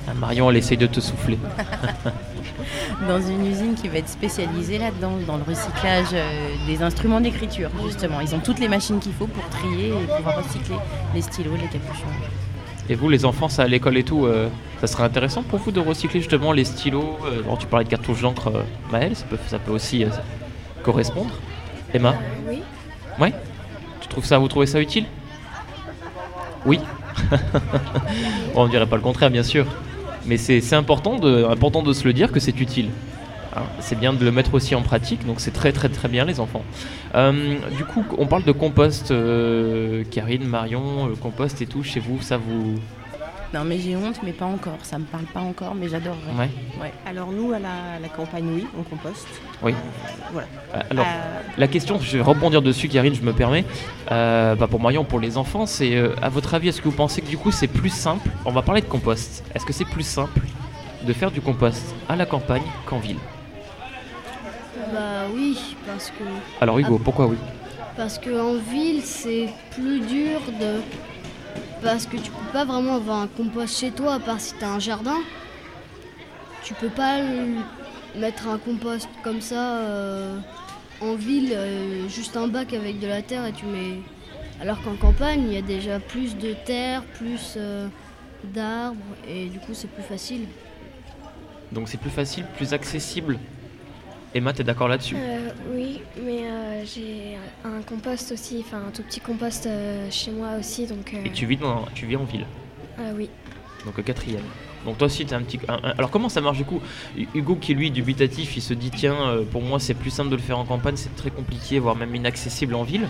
Ah, 0.07 0.13
Marion, 0.13 0.49
elle 0.49 0.57
essaye 0.57 0.77
de 0.77 0.87
te 0.87 0.99
souffler. 0.99 1.37
Dans 3.07 3.21
une 3.21 3.45
usine 3.45 3.73
qui 3.75 3.87
va 3.87 3.97
être 3.99 4.09
spécialisée 4.09 4.77
là-dedans, 4.77 5.13
dans 5.25 5.37
le 5.37 5.43
recyclage 5.43 6.07
euh, 6.13 6.49
des 6.67 6.81
instruments 6.83 7.21
d'écriture, 7.21 7.69
justement. 7.85 8.19
Ils 8.21 8.33
ont 8.35 8.39
toutes 8.39 8.59
les 8.59 8.67
machines 8.67 8.99
qu'il 8.99 9.13
faut 9.13 9.27
pour 9.27 9.47
trier 9.49 9.89
et 9.89 10.15
pouvoir 10.17 10.37
recycler 10.43 10.75
les 11.15 11.21
stylos, 11.21 11.55
les 11.55 11.67
capuchons. 11.67 12.05
Et 12.89 12.95
vous, 12.95 13.09
les 13.09 13.23
enfants, 13.25 13.47
ça 13.49 13.63
à 13.63 13.67
l'école 13.67 13.97
et 13.97 14.03
tout, 14.03 14.25
euh, 14.25 14.49
ça 14.81 14.87
serait 14.87 15.03
intéressant 15.03 15.41
pour 15.43 15.59
vous 15.59 15.71
de 15.71 15.79
recycler 15.79 16.19
justement 16.19 16.51
les 16.51 16.65
stylos 16.65 17.17
euh, 17.25 17.41
Tu 17.59 17.65
parlais 17.67 17.85
de 17.85 17.89
cartouches 17.89 18.21
d'encre, 18.21 18.51
Maëlle, 18.91 19.15
ça 19.15 19.25
peut, 19.29 19.37
ça 19.47 19.57
peut 19.59 19.71
aussi 19.71 20.05
correspondre. 20.83 21.31
Emma? 21.93 22.15
Oui. 22.47 22.61
Ouais? 23.19 23.33
Tu 24.01 24.07
trouves 24.09 24.25
ça, 24.25 24.37
vous 24.37 24.47
trouvez 24.49 24.65
ça 24.67 24.81
utile? 24.81 25.05
Oui 26.65 26.79
On 28.55 28.65
ne 28.65 28.69
dirait 28.69 28.85
pas 28.85 28.95
le 28.95 29.01
contraire, 29.01 29.29
bien 29.29 29.43
sûr. 29.43 29.65
Mais 30.25 30.37
c'est 30.37 30.73
important 30.73 31.17
de, 31.17 31.45
important 31.45 31.83
de 31.83 31.93
se 31.93 32.05
le 32.05 32.13
dire 32.13 32.31
que 32.31 32.39
c'est 32.39 32.59
utile. 32.59 32.89
Hein, 33.55 33.63
c'est 33.79 33.99
bien 33.99 34.13
de 34.13 34.23
le 34.23 34.31
mettre 34.31 34.53
aussi 34.55 34.73
en 34.73 34.81
pratique, 34.81 35.27
donc 35.27 35.39
c'est 35.39 35.51
très 35.51 35.71
très 35.71 35.89
très 35.89 36.07
bien 36.07 36.25
les 36.25 36.39
enfants. 36.39 36.63
Euh, 37.13 37.55
du 37.77 37.85
coup, 37.85 38.03
on 38.17 38.25
parle 38.25 38.43
de 38.43 38.51
compost, 38.51 39.11
euh, 39.11 40.03
Karine, 40.09 40.45
Marion, 40.45 41.07
le 41.07 41.15
compost 41.15 41.61
et 41.61 41.67
tout, 41.67 41.83
chez 41.83 41.99
vous, 41.99 42.19
ça 42.21 42.37
vous... 42.37 42.79
Non, 43.53 43.63
mais 43.63 43.77
j'ai 43.79 43.95
honte, 43.95 44.19
mais 44.23 44.31
pas 44.33 44.45
encore. 44.45 44.79
Ça 44.81 44.97
me 44.97 45.03
parle 45.03 45.25
pas 45.25 45.41
encore, 45.41 45.75
mais 45.75 45.87
j'adorerais. 45.87 46.49
Ouais. 46.81 46.91
Alors 47.05 47.31
nous, 47.31 47.53
à 47.53 47.59
la, 47.59 47.69
à 47.97 47.99
la 48.01 48.09
campagne, 48.09 48.47
oui, 48.55 48.65
on 48.77 48.81
composte. 48.81 49.27
Oui. 49.61 49.73
Voilà. 50.31 50.47
Euh, 50.73 50.79
Alors, 50.89 51.05
Euh, 51.07 51.41
la 51.59 51.67
question, 51.67 51.99
je 52.01 52.17
vais 52.17 52.23
rebondir 52.23 52.63
dessus, 52.63 52.87
Karine, 52.89 53.13
je 53.13 53.21
me 53.21 53.31
permets. 53.31 53.63
Euh, 54.11 54.55
bah, 54.55 54.65
pour 54.67 54.79
Marion, 54.79 55.03
pour 55.03 55.19
les 55.19 55.37
enfants, 55.37 55.67
c'est 55.67 55.95
euh, 55.95 56.15
à 56.21 56.29
votre 56.29 56.55
avis, 56.55 56.69
est-ce 56.69 56.81
que 56.81 56.89
vous 56.89 56.95
pensez 56.95 57.21
que 57.21 57.27
du 57.27 57.37
coup 57.37 57.51
c'est 57.51 57.67
plus 57.67 57.91
simple? 57.91 58.27
On 58.45 58.51
va 58.51 58.63
parler 58.63 58.81
de 58.81 58.87
compost. 58.87 59.43
Est-ce 59.53 59.65
que 59.67 59.73
c'est 59.73 59.85
plus 59.85 60.03
simple 60.07 60.41
de 61.03 61.13
faire 61.13 61.29
du 61.29 61.41
compost 61.41 61.93
à 62.09 62.15
la 62.15 62.25
campagne 62.25 62.63
qu'en 62.87 62.97
ville? 62.97 63.17
Bah 64.91 65.25
oui, 65.33 65.75
parce 65.85 66.09
que. 66.09 66.23
Alors 66.59 66.79
Hugo, 66.79 66.97
pourquoi 66.97 67.27
oui? 67.27 67.37
Parce 67.95 68.17
qu'en 68.17 68.55
ville, 68.55 69.01
c'est 69.03 69.47
plus 69.75 69.99
dur 70.01 70.39
de. 70.59 70.81
Parce 71.83 72.05
que 72.05 72.15
tu 72.15 72.31
peux 72.31 72.51
pas 72.53 72.63
vraiment 72.63 72.95
avoir 72.95 73.19
un 73.19 73.27
compost 73.27 73.77
chez 73.77 73.91
toi, 73.91 74.15
à 74.15 74.19
part 74.19 74.39
si 74.39 74.53
t'as 74.53 74.69
un 74.69 74.79
jardin. 74.79 75.17
Tu 76.63 76.73
peux 76.73 76.89
pas 76.89 77.17
mettre 78.15 78.47
un 78.47 78.57
compost 78.57 79.09
comme 79.21 79.41
ça 79.41 79.79
euh, 79.79 80.37
en 81.01 81.15
ville 81.15 81.57
juste 82.07 82.37
un 82.37 82.47
bac 82.47 82.73
avec 82.73 82.99
de 82.99 83.07
la 83.07 83.21
terre 83.21 83.45
et 83.45 83.51
tu 83.51 83.65
mets. 83.65 83.99
Alors 84.61 84.81
qu'en 84.81 84.95
campagne, 84.95 85.43
il 85.47 85.53
y 85.53 85.57
a 85.57 85.61
déjà 85.61 85.99
plus 85.99 86.37
de 86.37 86.53
terre, 86.53 87.03
plus 87.03 87.57
d'arbres 88.45 88.97
et 89.27 89.49
du 89.49 89.59
coup 89.59 89.73
c'est 89.73 89.89
plus 89.89 90.03
facile. 90.03 90.47
Donc 91.73 91.89
c'est 91.89 91.99
plus 91.99 92.09
facile, 92.09 92.45
plus 92.55 92.73
accessible. 92.73 93.39
Emma, 94.33 94.53
t'es 94.53 94.63
d'accord 94.63 94.87
là-dessus? 94.87 95.15
Oui, 95.73 96.01
mais 96.25 96.43
j'ai 96.85 97.37
un 97.63 97.81
compost 97.81 98.31
aussi, 98.31 98.63
enfin 98.65 98.83
un 98.87 98.91
tout 98.91 99.03
petit 99.03 99.19
compost 99.19 99.67
chez 100.09 100.31
moi 100.31 100.49
aussi. 100.59 100.87
Donc, 100.87 101.13
Et 101.25 101.31
tu 101.31 101.45
vis, 101.45 101.57
dans, 101.57 101.85
tu 101.93 102.05
vis 102.05 102.15
en 102.15 102.23
ville? 102.23 102.45
Oui. 103.15 103.29
Donc 103.85 103.99
au 103.99 104.01
quatrième. 104.01 104.43
Donc 104.85 104.97
toi 104.97 105.07
aussi, 105.07 105.25
tu 105.25 105.33
un 105.33 105.41
petit. 105.41 105.59
alors 105.67 106.09
comment 106.09 106.29
ça 106.29 106.41
marche 106.41 106.57
du 106.57 106.65
coup? 106.65 106.81
Hugo 107.33 107.55
qui 107.55 107.73
lui 107.73 107.91
dubitatif, 107.91 108.57
il 108.57 108.61
se 108.61 108.73
dit 108.73 108.91
tiens, 108.91 109.15
euh, 109.29 109.43
pour 109.43 109.61
moi 109.61 109.79
c'est 109.79 109.93
plus 109.93 110.09
simple 110.09 110.29
de 110.29 110.35
le 110.35 110.41
faire 110.41 110.57
en 110.57 110.65
campagne, 110.65 110.95
c'est 110.97 111.15
très 111.15 111.29
compliqué, 111.29 111.79
voire 111.79 111.95
même 111.95 112.13
inaccessible 112.13 112.75
en 112.75 112.83
ville. 112.83 113.07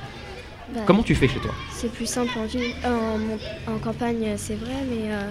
Bah, 0.74 0.82
comment 0.86 1.04
tu 1.04 1.16
fais 1.16 1.28
chez 1.28 1.40
toi? 1.40 1.54
C'est 1.72 1.92
plus 1.92 2.06
simple 2.06 2.38
en 2.38 2.46
ville, 2.46 2.74
euh, 2.86 3.38
en, 3.68 3.78
campagne, 3.80 4.34
c'est 4.38 4.56
vrai, 4.56 4.76
mais 4.90 5.12
euh, 5.12 5.28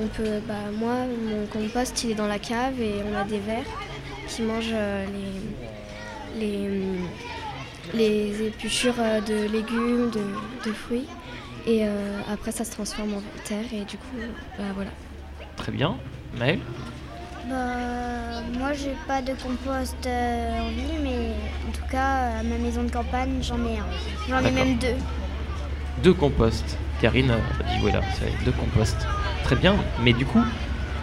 on 0.00 0.06
peut. 0.06 0.40
Bah, 0.46 0.54
moi, 0.78 0.94
mon 1.28 1.46
compost, 1.46 2.04
il 2.04 2.10
est 2.10 2.14
dans 2.14 2.28
la 2.28 2.38
cave 2.38 2.80
et 2.80 3.02
on 3.10 3.16
a 3.16 3.24
des 3.24 3.38
vers 3.38 3.64
qui 4.30 4.42
mangent 4.42 4.74
les, 6.38 6.40
les, 6.40 6.78
les 7.94 8.46
épluchures 8.46 8.94
de 9.26 9.52
légumes, 9.52 10.10
de, 10.10 10.72
fruits. 10.72 11.06
Et 11.66 11.84
après, 12.32 12.52
ça 12.52 12.64
se 12.64 12.70
transforme 12.72 13.14
en 13.14 13.22
terre 13.44 13.66
et 13.72 13.84
du 13.84 13.98
coup, 13.98 14.16
bah, 14.58 14.64
voilà. 14.74 14.90
Très 15.56 15.72
bien. 15.72 15.96
Maël 16.38 16.58
bah, 17.48 18.42
Moi, 18.58 18.72
j'ai 18.72 18.94
pas 19.06 19.22
de 19.22 19.32
compost 19.34 19.96
euh, 20.06 20.60
en 20.60 20.68
ville, 20.70 21.00
mais 21.02 21.34
en 21.68 21.72
tout 21.72 21.86
cas, 21.90 22.38
à 22.38 22.42
ma 22.42 22.56
maison 22.56 22.84
de 22.84 22.90
campagne, 22.90 23.38
j'en 23.42 23.58
ai 23.66 23.78
un. 23.78 23.86
J'en 24.28 24.44
ai 24.44 24.50
même 24.50 24.78
deux. 24.78 24.96
Deux 26.02 26.14
composts. 26.14 26.78
Karine 27.00 27.30
a 27.30 27.36
dit 27.64 27.78
voilà, 27.80 28.00
c'est 28.18 28.44
deux 28.44 28.52
composts. 28.52 29.06
Très 29.44 29.56
bien, 29.56 29.74
mais 30.02 30.12
du 30.12 30.24
coup, 30.24 30.42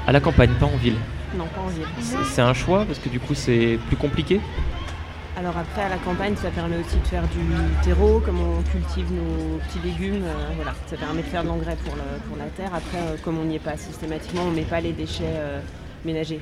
à 0.06 0.12
la 0.12 0.20
campagne, 0.20 0.54
pas 0.60 0.66
en 0.66 0.78
ville. 0.78 0.98
Non, 1.36 1.46
pas 1.48 1.62
en 1.62 1.68
ville. 1.68 1.86
C'est 2.26 2.42
un 2.42 2.54
choix 2.54 2.86
parce 2.86 3.00
que 3.00 3.10
du 3.10 3.20
coup, 3.20 3.34
c'est 3.34 3.80
plus 3.88 3.98
compliqué 3.98 4.40
alors 5.38 5.56
après, 5.56 5.84
à 5.84 5.90
la 5.90 5.98
campagne, 5.98 6.36
ça 6.36 6.50
permet 6.50 6.78
aussi 6.78 6.98
de 6.98 7.06
faire 7.06 7.22
du 7.28 7.84
terreau, 7.84 8.20
comme 8.20 8.40
on 8.42 8.64
cultive 8.72 9.06
nos 9.14 9.60
petits 9.60 9.80
légumes. 9.86 10.24
Euh, 10.24 10.50
voilà, 10.56 10.74
ça 10.88 10.98
permet 10.98 11.22
de 11.22 11.28
faire 11.28 11.44
de 11.44 11.48
l'engrais 11.48 11.76
pour, 11.76 11.94
pour, 11.94 12.38
la 12.38 12.46
terre. 12.46 12.74
Après, 12.74 12.98
euh, 12.98 13.18
comme 13.24 13.38
on 13.38 13.46
n'y 13.46 13.58
est 13.58 13.60
pas 13.60 13.78
systématiquement, 13.78 14.42
on 14.48 14.50
ne 14.50 14.56
met 14.56 14.64
pas 14.64 14.82
les 14.82 14.94
déchets 14.94 15.36
euh, 15.36 15.62
ménagers. 16.04 16.40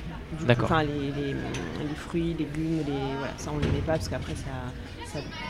D'accord. 0.48 0.72
Enfin, 0.72 0.84
les, 0.84 1.12
les, 1.12 1.36
fruits, 1.98 2.38
légumes, 2.40 2.84
les, 2.88 3.18
voilà, 3.18 3.34
ça 3.36 3.52
on 3.54 3.58
ne 3.58 3.64
les 3.64 3.72
met 3.72 3.80
pas 3.80 3.94
parce 3.94 4.08
qu'après, 4.08 4.34
ça, 4.36 4.72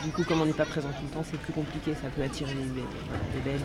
du 0.04 0.10
coup, 0.10 0.24
comme 0.24 0.40
on 0.40 0.46
n'est 0.46 0.52
pas 0.52 0.64
présent 0.64 0.88
tout 0.88 1.04
le 1.04 1.14
temps, 1.14 1.24
c'est 1.28 1.38
plus 1.40 1.52
compliqué. 1.52 1.92
Ça 1.94 2.08
peut 2.14 2.22
attirer 2.22 2.52
les, 2.54 3.40
belles. 3.40 3.60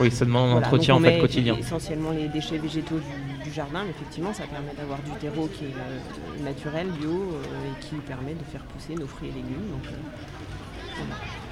Oui, 0.00 0.10
ça 0.10 0.24
demande 0.24 0.50
un 0.50 0.56
entretien 0.58 0.94
en 0.94 1.00
fait 1.00 1.18
quotidien. 1.18 1.56
Essentiellement 1.56 2.10
les 2.10 2.28
déchets 2.28 2.58
végétaux 2.58 3.00
du, 3.44 3.52
jardin, 3.52 3.82
mais 3.84 3.90
effectivement, 3.90 4.32
ça 4.32 4.44
permet 4.44 4.72
d'avoir 4.76 4.98
du 5.00 5.10
terreau 5.20 5.48
qui 5.48 5.64
est 5.64 6.44
naturel, 6.44 6.88
bio, 6.98 7.38
et 7.66 7.84
qui 7.84 7.96
permet 7.96 8.34
de 8.34 8.44
faire 8.50 8.62
pousser 8.62 8.94
nos 8.94 9.06
fruits 9.06 9.28
et 9.28 9.32
légumes. 9.32 9.68
Donc, 9.70 9.92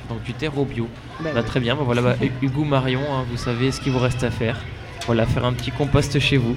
donc 0.08 0.22
du 0.22 0.32
terreau 0.34 0.64
bio. 0.64 0.88
Ben 1.20 1.34
bah, 1.34 1.42
Très 1.42 1.60
bien, 1.60 1.76
bah, 1.76 1.82
voilà, 1.84 2.02
bah, 2.02 2.16
Hugo 2.42 2.64
Marion, 2.64 3.02
hein, 3.12 3.24
vous 3.30 3.36
savez 3.36 3.70
ce 3.70 3.80
qu'il 3.80 3.92
vous 3.92 3.98
reste 3.98 4.24
à 4.24 4.30
faire. 4.30 4.58
Voilà, 5.06 5.26
faire 5.26 5.44
un 5.44 5.52
petit 5.52 5.70
compost 5.70 6.18
chez 6.18 6.36
vous, 6.36 6.54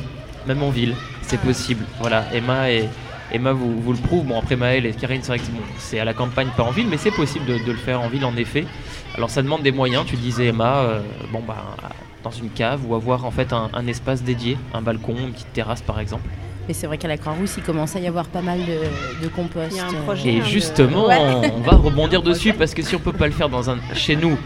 même 0.47 0.63
en 0.63 0.69
ville, 0.69 0.95
c'est 1.21 1.39
possible. 1.39 1.85
Voilà, 1.99 2.25
Emma 2.33 2.71
et 2.71 2.89
Emma 3.31 3.51
vous, 3.53 3.79
vous 3.79 3.93
le 3.93 3.99
prouve. 3.99 4.25
Bon 4.25 4.37
après 4.37 4.55
Maël 4.55 4.85
et 4.85 4.93
Karine, 4.93 5.21
c'est 5.21 5.29
vrai 5.29 5.39
que 5.39 5.45
c'est 5.77 5.99
à 5.99 6.05
la 6.05 6.13
campagne, 6.13 6.49
pas 6.55 6.63
en 6.63 6.71
ville, 6.71 6.87
mais 6.87 6.97
c'est 6.97 7.11
possible 7.11 7.45
de, 7.45 7.71
le 7.71 7.77
faire 7.77 8.01
en 8.01 8.07
ville 8.07 8.25
en 8.25 8.35
effet. 8.35 8.65
Alors 9.15 9.29
ça 9.29 9.41
demande 9.41 9.63
des 9.63 9.71
moyens, 9.71 10.05
tu 10.05 10.15
disais 10.15 10.47
Emma, 10.47 10.77
euh, 10.77 11.01
bon 11.31 11.41
bah 11.47 11.75
dans 12.23 12.31
une 12.31 12.49
cave 12.49 12.89
ou 12.89 12.95
avoir 12.95 13.25
en 13.25 13.31
fait 13.31 13.53
un, 13.53 13.87
espace 13.87 14.23
dédié, 14.23 14.57
un 14.73 14.81
balcon, 14.81 15.15
une 15.17 15.33
petite 15.33 15.51
terrasse 15.53 15.81
par 15.81 15.99
exemple. 15.99 16.27
Mais 16.67 16.73
c'est 16.73 16.87
vrai 16.87 16.97
qu'à 16.97 17.09
la 17.09 17.17
Croix-Rousse, 17.17 17.55
il 17.57 17.63
commence 17.63 17.95
à 17.97 17.99
y 17.99 18.07
avoir 18.07 18.27
pas 18.27 18.41
mal 18.41 18.59
de, 19.21 19.27
compost. 19.27 19.71
Il 19.71 19.77
y 19.77 19.79
a 19.81 19.87
un 19.87 20.03
projet, 20.05 20.35
et 20.35 20.39
hein, 20.39 20.45
justement, 20.45 21.07
on 21.07 21.59
va 21.59 21.75
rebondir 21.75 22.23
dessus 22.23 22.53
parce 22.53 22.73
que 22.73 22.81
si 22.81 22.95
on 22.95 22.99
peut 22.99 23.11
pas 23.11 23.27
le 23.27 23.33
faire 23.33 23.49
dans 23.49 23.69
un, 23.69 23.77
chez 23.93 24.15
nous, 24.15 24.37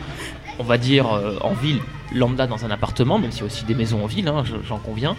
on 0.57 0.63
va 0.63 0.79
dire 0.79 1.13
euh, 1.13 1.37
en 1.41 1.53
ville, 1.53 1.79
lambda 2.13 2.47
dans 2.47 2.65
un 2.65 2.71
appartement, 2.71 3.19
même 3.19 3.31
s'il 3.31 3.41
y 3.41 3.43
a 3.43 3.45
aussi 3.45 3.65
des 3.65 3.75
maisons 3.75 4.03
en 4.03 4.07
ville, 4.07 4.27
hein, 4.27 4.43
j'en 4.67 4.79
conviens. 4.79 5.15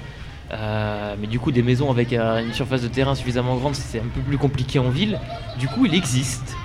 Euh, 0.50 1.14
mais 1.20 1.26
du 1.26 1.38
coup, 1.38 1.52
des 1.52 1.62
maisons 1.62 1.90
avec 1.90 2.12
euh, 2.12 2.44
une 2.44 2.52
surface 2.52 2.82
de 2.82 2.88
terrain 2.88 3.14
suffisamment 3.14 3.56
grande, 3.56 3.74
c'est 3.74 3.98
un 3.98 4.08
peu 4.14 4.20
plus 4.20 4.38
compliqué 4.38 4.78
en 4.78 4.88
ville. 4.88 5.18
Du 5.58 5.68
coup, 5.68 5.86
il 5.86 5.94
existe 5.94 6.56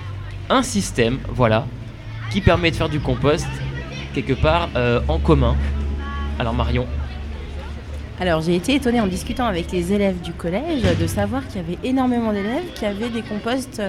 un 0.48 0.62
système, 0.62 1.18
voilà, 1.28 1.66
qui 2.30 2.40
permet 2.40 2.70
de 2.70 2.76
faire 2.76 2.88
du 2.88 3.00
compost 3.00 3.48
quelque 4.14 4.34
part 4.34 4.68
en 5.08 5.18
commun. 5.18 5.56
Alors 6.38 6.54
Marion, 6.54 6.86
alors 8.20 8.42
j'ai 8.42 8.54
été 8.54 8.74
étonnée 8.74 9.00
en 9.00 9.08
discutant 9.08 9.46
avec 9.46 9.72
les 9.72 9.92
élèves 9.92 10.20
du 10.20 10.32
collège 10.32 10.82
de 10.82 11.06
savoir 11.06 11.46
qu'il 11.48 11.60
y 11.60 11.64
avait 11.64 11.78
énormément 11.82 12.32
d'élèves 12.32 12.72
qui 12.74 12.86
avaient 12.86 13.08
des 13.08 13.22
composts 13.22 13.82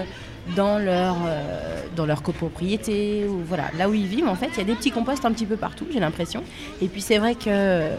dans 0.55 0.77
leur, 0.77 1.17
euh, 1.25 1.81
dans 1.95 2.05
leur 2.05 2.21
copropriété, 2.21 3.25
ou 3.27 3.41
voilà, 3.45 3.65
là 3.77 3.89
où 3.89 3.93
ils 3.93 4.05
vivent 4.05 4.27
en 4.27 4.35
fait, 4.35 4.49
il 4.53 4.57
y 4.57 4.61
a 4.61 4.63
des 4.63 4.75
petits 4.75 4.91
composts 4.91 5.25
un 5.25 5.31
petit 5.31 5.45
peu 5.45 5.57
partout, 5.57 5.87
j'ai 5.91 5.99
l'impression. 5.99 6.43
Et 6.81 6.87
puis 6.87 7.01
c'est 7.01 7.17
vrai 7.17 7.35
que, 7.35 7.45
euh, 7.47 7.95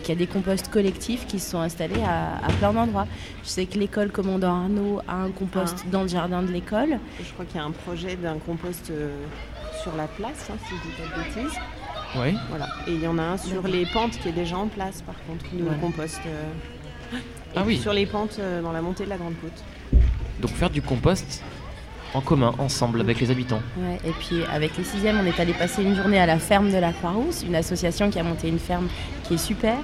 qu'il 0.00 0.08
y 0.08 0.12
a 0.12 0.18
des 0.18 0.26
composts 0.26 0.68
collectifs 0.68 1.26
qui 1.26 1.38
se 1.38 1.50
sont 1.50 1.60
installés 1.60 2.02
à, 2.02 2.48
plein 2.58 2.72
d'endroits. 2.72 3.06
Je 3.42 3.48
sais 3.48 3.66
que 3.66 3.78
l'école 3.78 4.10
Commandant 4.10 4.62
Arnaud 4.62 5.00
a 5.06 5.14
un 5.14 5.30
compost 5.30 5.76
ah. 5.80 5.90
dans 5.90 6.02
le 6.02 6.08
jardin 6.08 6.42
de 6.42 6.52
l'école. 6.52 6.98
Je 7.22 7.32
crois 7.32 7.44
qu'il 7.44 7.56
y 7.56 7.60
a 7.60 7.64
un 7.64 7.70
projet 7.70 8.16
d'un 8.16 8.38
compost 8.38 8.90
euh, 8.90 9.14
sur 9.82 9.94
la 9.96 10.06
place, 10.06 10.50
hein, 10.50 10.56
si 10.66 10.74
je 10.74 10.82
dis 10.82 10.96
pas 10.96 11.16
de 11.16 11.42
bêtises. 11.42 11.58
Oui. 12.16 12.36
Voilà. 12.48 12.68
Et 12.86 12.92
il 12.92 13.02
y 13.02 13.06
en 13.06 13.18
a 13.18 13.22
un 13.22 13.36
sur 13.36 13.66
les 13.66 13.86
pentes 13.86 14.18
qui 14.18 14.28
est 14.28 14.32
déjà 14.32 14.56
en 14.56 14.68
place, 14.68 15.02
par 15.02 15.16
contre, 15.26 15.44
nous 15.52 15.66
ouais. 15.66 15.76
compost. 15.80 16.20
Euh, 16.26 17.18
ah 17.56 17.62
oui. 17.66 17.78
Sur 17.78 17.92
les 17.92 18.06
pentes 18.06 18.36
euh, 18.38 18.62
dans 18.62 18.72
la 18.72 18.82
montée 18.82 19.04
de 19.04 19.10
la 19.10 19.16
Grande 19.16 19.34
Côte. 19.40 19.62
Donc 20.40 20.50
faire 20.50 20.70
du 20.70 20.82
compost 20.82 21.42
en 22.14 22.20
commun, 22.20 22.54
ensemble, 22.58 23.00
avec 23.00 23.20
les 23.20 23.30
habitants. 23.30 23.60
Et 24.04 24.12
puis 24.12 24.42
avec 24.52 24.76
les 24.78 24.84
sixièmes, 24.84 25.20
on 25.22 25.26
est 25.26 25.38
allé 25.40 25.52
passer 25.52 25.82
une 25.82 25.94
journée 25.94 26.18
à 26.18 26.26
la 26.26 26.38
ferme 26.38 26.70
de 26.70 26.78
la 26.78 26.92
Croix-Rousse, 26.92 27.44
une 27.46 27.56
association 27.56 28.10
qui 28.10 28.18
a 28.18 28.22
monté 28.22 28.48
une 28.48 28.58
ferme 28.58 28.88
qui 29.24 29.34
est 29.34 29.38
super. 29.38 29.76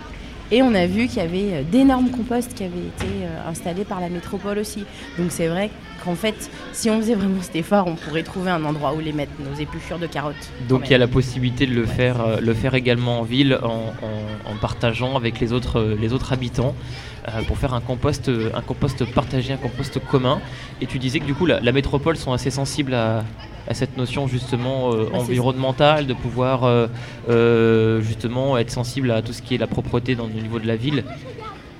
Et 0.52 0.62
on 0.62 0.74
a 0.74 0.86
vu 0.86 1.06
qu'il 1.06 1.18
y 1.18 1.20
avait 1.20 1.54
euh, 1.54 1.62
d'énormes 1.62 2.10
composts 2.10 2.54
qui 2.54 2.64
avaient 2.64 2.78
été 2.78 3.06
installés 3.46 3.84
par 3.84 4.00
la 4.00 4.08
métropole 4.08 4.58
aussi. 4.58 4.84
Donc 5.18 5.30
c'est 5.30 5.48
vrai 5.48 5.70
qu'en 6.04 6.14
fait, 6.14 6.50
si 6.72 6.90
on 6.90 6.98
faisait 7.00 7.14
vraiment 7.14 7.42
cet 7.42 7.56
effort, 7.56 7.86
on 7.86 7.94
pourrait 7.94 8.22
trouver 8.22 8.50
un 8.50 8.64
endroit 8.64 8.94
où 8.94 9.00
les 9.00 9.12
mettre, 9.12 9.32
nos 9.40 9.58
épluchures 9.58 9.98
de 9.98 10.06
carottes. 10.06 10.50
Donc 10.68 10.82
il 10.86 10.92
y 10.92 10.94
a 10.94 10.98
la 10.98 11.08
possibilité 11.08 11.66
de 11.66 11.74
le, 11.74 11.86
faire, 11.86 12.20
euh, 12.20 12.40
le 12.40 12.54
faire 12.54 12.74
également 12.74 13.20
en 13.20 13.22
ville 13.22 13.58
en, 13.62 13.92
partageant 14.60 15.16
avec 15.16 15.40
les 15.40 15.52
autres, 15.52 15.78
euh, 15.78 15.96
les 15.98 16.12
autres 16.12 16.32
habitants 16.32 16.74
euh, 17.28 17.42
pour 17.42 17.56
faire 17.56 17.72
un 17.72 17.80
compost, 17.80 18.30
un 18.54 18.60
compost 18.60 19.04
partagé, 19.14 19.52
un 19.52 19.56
compost 19.56 19.98
commun. 20.06 20.40
Et 20.80 20.86
tu 20.86 20.98
disais 20.98 21.20
que 21.20 21.24
du 21.24 21.34
coup 21.34 21.46
la, 21.46 21.72
métropole 21.72 22.16
sont 22.16 22.32
assez 22.32 22.50
sensibles 22.50 22.94
à, 22.94 23.24
cette 23.72 23.96
notion 23.96 24.26
justement 24.26 24.88
environnementale, 25.12 26.06
de 26.06 26.14
pouvoir 26.14 26.88
justement 28.00 28.58
être 28.58 28.70
sensible 28.70 29.10
à 29.10 29.22
tout 29.22 29.32
ce 29.32 29.42
qui 29.42 29.54
est 29.54 29.58
la 29.58 29.66
propreté 29.66 30.14
dans, 30.14 30.24
au 30.24 30.28
niveau 30.28 30.58
de 30.58 30.66
la 30.66 30.76
ville 30.76 31.04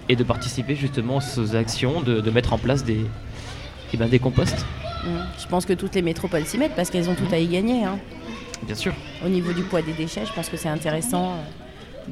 et 0.08 0.16
de 0.16 0.25
participer 0.25 0.75
justement 0.75 1.18
aux 1.37 1.56
actions, 1.56 2.00
de 2.00 2.30
mettre 2.30 2.52
en 2.52 2.58
place 2.58 2.84
des, 2.84 3.04
eh 3.92 3.96
ben, 3.96 4.08
des 4.08 4.18
composts. 4.18 4.64
Mmh. 5.04 5.08
Je 5.38 5.46
pense 5.46 5.66
que 5.66 5.72
toutes 5.72 5.94
les 5.94 6.02
métropoles 6.02 6.44
s'y 6.44 6.58
mettent 6.58 6.75
parce 6.76 6.90
qu'elles 6.90 7.08
ont 7.08 7.14
tout 7.14 7.32
à 7.32 7.38
y 7.38 7.49
gagner. 7.49 7.84
Hein. 7.84 7.99
Bien 8.62 8.75
sûr. 8.75 8.92
Au 9.25 9.28
niveau 9.28 9.52
du 9.52 9.62
poids 9.62 9.82
des 9.82 9.92
déchets, 9.92 10.26
je 10.26 10.32
pense 10.32 10.49
que 10.49 10.56
c'est 10.56 10.68
intéressant 10.68 11.37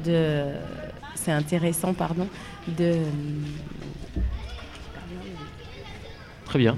de. 0.03 0.45
C'est 1.15 1.31
intéressant, 1.31 1.93
pardon, 1.93 2.27
de. 2.67 2.95
Très 6.45 6.59
bien. 6.59 6.75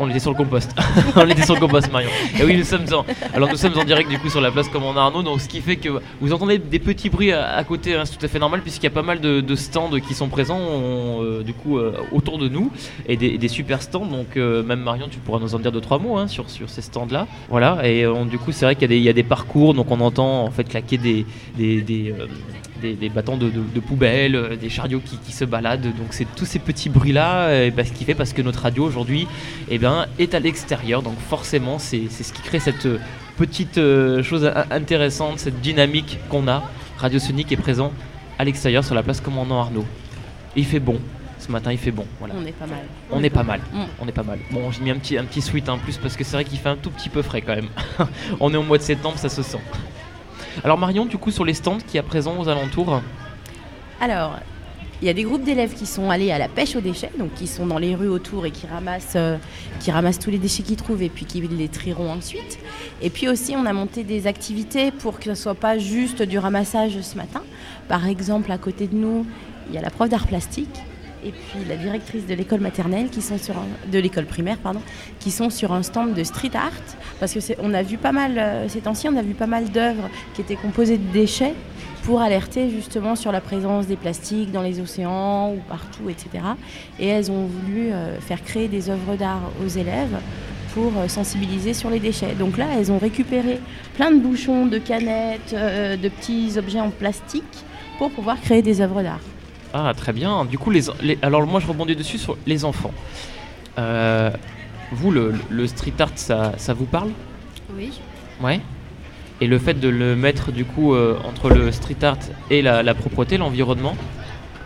On 0.00 0.08
était 0.08 0.20
sur 0.20 0.30
le 0.30 0.36
compost. 0.36 0.74
on 1.16 1.28
était 1.28 1.42
sur 1.42 1.54
le 1.54 1.60
compost, 1.60 1.90
Marion. 1.90 2.10
Et 2.38 2.44
oui, 2.44 2.56
nous 2.56 2.64
sommes 2.64 2.86
en, 2.92 3.04
alors 3.34 3.48
nous 3.48 3.56
sommes 3.56 3.76
en 3.76 3.84
direct 3.84 4.08
du 4.08 4.18
coup 4.18 4.28
sur 4.28 4.40
la 4.40 4.50
place 4.50 4.68
comme 4.68 4.84
Arnaud, 4.84 5.22
donc 5.22 5.40
ce 5.40 5.48
qui 5.48 5.60
fait 5.60 5.76
que 5.76 5.88
vous 6.20 6.32
entendez 6.32 6.58
des 6.58 6.78
petits 6.78 7.10
bruits 7.10 7.32
à, 7.32 7.62
côté, 7.64 7.94
hein, 7.94 8.04
c'est 8.04 8.16
tout 8.16 8.24
à 8.24 8.28
fait 8.28 8.38
normal 8.38 8.62
puisqu'il 8.62 8.84
y 8.84 8.88
a 8.88 8.90
pas 8.90 9.02
mal 9.02 9.20
de, 9.20 9.54
stands 9.56 9.90
qui 10.06 10.14
sont 10.14 10.28
présents 10.28 10.60
euh, 10.60 11.42
du 11.42 11.52
coup 11.52 11.78
euh, 11.78 11.96
autour 12.12 12.38
de 12.38 12.48
nous 12.48 12.70
et 13.06 13.16
des, 13.16 13.48
super 13.48 13.82
stands. 13.82 14.06
Donc 14.06 14.36
euh, 14.36 14.62
même 14.62 14.80
Marion, 14.80 15.08
tu 15.10 15.18
pourras 15.18 15.40
nous 15.40 15.54
en 15.54 15.58
dire 15.58 15.72
deux 15.72 15.80
trois 15.80 15.98
mots 15.98 16.16
hein, 16.16 16.28
sur 16.28 16.48
sur 16.48 16.68
ces 16.70 16.82
stands-là. 16.82 17.26
Voilà. 17.48 17.86
Et 17.88 18.04
du 18.30 18.38
coup, 18.38 18.52
c'est 18.52 18.64
vrai 18.64 18.76
qu'il 18.76 18.92
y, 18.92 19.08
a 19.08 19.12
des 19.12 19.22
parcours, 19.22 19.74
donc 19.74 19.90
on 19.90 20.00
entend 20.00 20.44
en 20.44 20.50
fait 20.50 20.64
claquer 20.64 20.98
des, 20.98 21.26
des, 21.56 22.14
bâtons 23.14 23.36
de, 23.36 23.80
poubelle, 23.80 24.56
des 24.60 24.68
chariots 24.68 25.00
qui, 25.00 25.32
se 25.32 25.44
baladent. 25.44 25.94
Donc 25.96 26.08
c'est 26.10 26.26
tous 26.36 26.46
ces 26.46 26.58
petits 26.58 26.88
bruits-là, 26.88 27.70
bah, 27.70 27.84
ce 27.84 27.92
qui 27.92 28.04
fait 28.04 28.14
parce 28.14 28.32
que 28.32 28.42
notre 28.42 28.62
radio 28.62 28.84
aujourd'hui, 28.84 29.26
eh 29.68 29.78
ben, 29.78 30.06
est 30.18 30.34
à 30.34 30.40
l'extérieur. 30.40 31.02
Donc 31.02 31.18
forcément, 31.18 31.78
c'est 31.78 32.08
ce 32.08 32.32
qui 32.32 32.42
crée 32.42 32.60
cette 32.60 32.86
euh, 32.86 32.98
petite 33.36 33.78
euh, 33.78 34.22
chose 34.22 34.50
intéressante, 34.70 35.38
cette 35.38 35.60
dynamique 35.60 36.18
qu'on 36.28 36.48
a. 36.48 36.62
Radio 36.98 37.18
Sonic 37.18 37.52
est 37.52 37.56
présent 37.56 37.92
à 38.38 38.44
l'extérieur 38.44 38.84
sur 38.84 38.94
la 38.94 39.02
place 39.02 39.20
Commandant 39.20 39.60
Arnaud. 39.60 39.84
il 40.56 40.64
fait 40.64 40.80
bon. 40.80 41.00
Ce 41.38 41.52
matin, 41.52 41.70
il 41.70 41.78
fait 41.78 41.92
bon. 41.92 42.04
Voilà. 42.18 42.34
On 42.36 42.44
est 42.44 42.52
pas 42.52 42.66
mal. 42.66 42.84
On 43.12 43.22
est 43.22 43.30
pas 43.30 43.44
mal. 43.44 43.60
Mm. 43.72 43.78
On 44.00 44.08
est 44.08 44.12
pas 44.12 44.24
mal. 44.24 44.38
Bon, 44.50 44.72
j'ai 44.72 44.82
mis 44.82 44.90
un 44.90 44.96
petit, 44.96 45.16
un 45.16 45.24
petit 45.24 45.40
sweat 45.40 45.68
en 45.68 45.78
plus 45.78 45.96
parce 45.96 46.16
que 46.16 46.24
c'est 46.24 46.32
vrai 46.32 46.44
qu'il 46.44 46.58
fait 46.58 46.68
un 46.68 46.76
tout 46.76 46.90
petit 46.90 47.08
peu 47.08 47.22
frais 47.22 47.42
quand 47.42 47.54
même. 47.54 47.68
on 48.40 48.52
est 48.52 48.56
au 48.56 48.64
mois 48.64 48.78
de 48.78 48.82
septembre, 48.82 49.18
ça 49.18 49.28
se 49.28 49.42
sent. 49.42 49.60
Alors 50.64 50.78
Marion, 50.78 51.06
du 51.06 51.18
coup, 51.18 51.30
sur 51.30 51.44
les 51.44 51.54
stands 51.54 51.78
qui 51.78 51.98
à 51.98 52.02
présent 52.02 52.38
aux 52.38 52.48
alentours, 52.48 53.00
Alors, 54.00 54.38
il 55.00 55.06
y 55.06 55.10
a 55.10 55.14
des 55.14 55.22
groupes 55.22 55.44
d'élèves 55.44 55.74
qui 55.74 55.86
sont 55.86 56.10
allés 56.10 56.32
à 56.32 56.38
la 56.38 56.48
pêche 56.48 56.74
aux 56.74 56.80
déchets, 56.80 57.12
donc 57.18 57.32
qui 57.34 57.46
sont 57.46 57.66
dans 57.66 57.78
les 57.78 57.94
rues 57.94 58.08
autour 58.08 58.46
et 58.46 58.50
qui 58.50 58.66
ramassent, 58.66 59.14
euh, 59.14 59.36
qui 59.78 59.92
ramassent 59.92 60.18
tous 60.18 60.30
les 60.30 60.38
déchets 60.38 60.64
qu'ils 60.64 60.76
trouvent 60.76 61.02
et 61.02 61.08
puis 61.08 61.24
qui 61.24 61.40
les 61.40 61.68
trieront 61.68 62.10
ensuite. 62.10 62.58
Et 63.00 63.10
puis 63.10 63.28
aussi, 63.28 63.54
on 63.56 63.64
a 63.66 63.72
monté 63.72 64.02
des 64.02 64.26
activités 64.26 64.90
pour 64.90 65.18
que 65.18 65.26
ce 65.26 65.30
ne 65.30 65.34
soit 65.36 65.54
pas 65.54 65.78
juste 65.78 66.22
du 66.22 66.38
ramassage 66.38 67.00
ce 67.00 67.16
matin. 67.16 67.42
Par 67.86 68.06
exemple, 68.06 68.50
à 68.50 68.58
côté 68.58 68.88
de 68.88 68.96
nous, 68.96 69.24
il 69.68 69.74
y 69.74 69.78
a 69.78 69.82
la 69.82 69.90
prof 69.90 70.08
d'art 70.08 70.26
plastique 70.26 70.82
et 71.24 71.30
puis 71.32 71.64
la 71.68 71.76
directrice 71.76 72.26
de 72.26 72.34
l'école 72.34 72.60
maternelle 72.60 73.08
qui 73.10 73.22
sont 73.22 73.38
sur 73.38 73.56
un- 73.56 73.90
de 73.90 73.98
l'école 73.98 74.26
primaire 74.26 74.58
qui 75.20 75.30
sont 75.30 75.50
sur 75.50 75.72
un 75.72 75.82
stand 75.82 76.14
de 76.14 76.24
street 76.24 76.50
art 76.54 76.70
parce 77.20 77.32
que 77.34 77.38
on 77.62 77.74
a 77.74 77.82
vu 77.82 77.96
pas 77.98 78.12
mal 78.12 78.38
euh, 78.38 78.68
ces 78.68 78.80
temps-ci 78.80 79.08
on 79.08 79.16
a 79.16 79.22
vu 79.22 79.34
pas 79.34 79.46
mal 79.46 79.70
d'œuvres 79.70 80.08
qui 80.34 80.40
étaient 80.40 80.56
composées 80.56 80.98
de 80.98 81.12
déchets 81.12 81.54
pour 82.04 82.20
alerter 82.20 82.70
justement 82.70 83.16
sur 83.16 83.32
la 83.32 83.40
présence 83.40 83.86
des 83.86 83.96
plastiques 83.96 84.52
dans 84.52 84.62
les 84.62 84.80
océans 84.80 85.52
ou 85.52 85.58
partout 85.68 86.08
etc 86.08 86.44
et 86.98 87.06
elles 87.08 87.30
ont 87.30 87.46
voulu 87.46 87.90
euh, 87.92 88.18
faire 88.20 88.42
créer 88.42 88.68
des 88.68 88.90
œuvres 88.90 89.16
d'art 89.16 89.50
aux 89.64 89.68
élèves 89.68 90.16
pour 90.74 90.92
euh, 90.98 91.08
sensibiliser 91.08 91.72
sur 91.72 91.88
les 91.88 91.98
déchets. 91.98 92.34
Donc 92.38 92.58
là, 92.58 92.66
elles 92.78 92.92
ont 92.92 92.98
récupéré 92.98 93.58
plein 93.96 94.10
de 94.10 94.18
bouchons, 94.18 94.66
de 94.66 94.76
canettes, 94.76 95.54
de 95.54 96.08
petits 96.10 96.52
objets 96.58 96.78
en 96.78 96.90
plastique 96.90 97.42
pour 97.96 98.10
pouvoir 98.10 98.38
créer 98.40 98.60
des 98.60 98.82
œuvres 98.82 99.02
d'art. 99.02 99.18
Ah, 99.74 99.92
très 99.96 100.12
bien. 100.12 100.44
Du 100.44 100.58
coup, 100.58 100.70
les, 100.70 100.82
les- 101.02 101.18
alors 101.22 101.46
moi, 101.46 101.60
je 101.60 101.66
rebondis 101.66 101.94
dessus 101.96 102.18
sur 102.18 102.36
les 102.46 102.64
enfants. 102.64 102.92
Euh, 103.78 104.30
vous, 104.92 105.10
le, 105.10 105.34
le 105.50 105.66
street 105.66 105.92
art, 105.98 106.10
ça, 106.16 106.52
ça 106.56 106.74
vous 106.74 106.86
parle? 106.86 107.10
Oui. 107.76 107.92
Ouais. 108.40 108.60
Et 109.40 109.46
le 109.46 109.58
fait 109.58 109.74
de 109.74 109.88
le 109.88 110.16
mettre, 110.16 110.50
du 110.52 110.64
coup, 110.64 110.94
euh, 110.94 111.18
entre 111.24 111.50
le 111.50 111.70
street 111.70 112.02
art 112.02 112.16
et 112.50 112.62
la, 112.62 112.82
la 112.82 112.94
propreté, 112.94 113.36
l'environnement, 113.36 113.94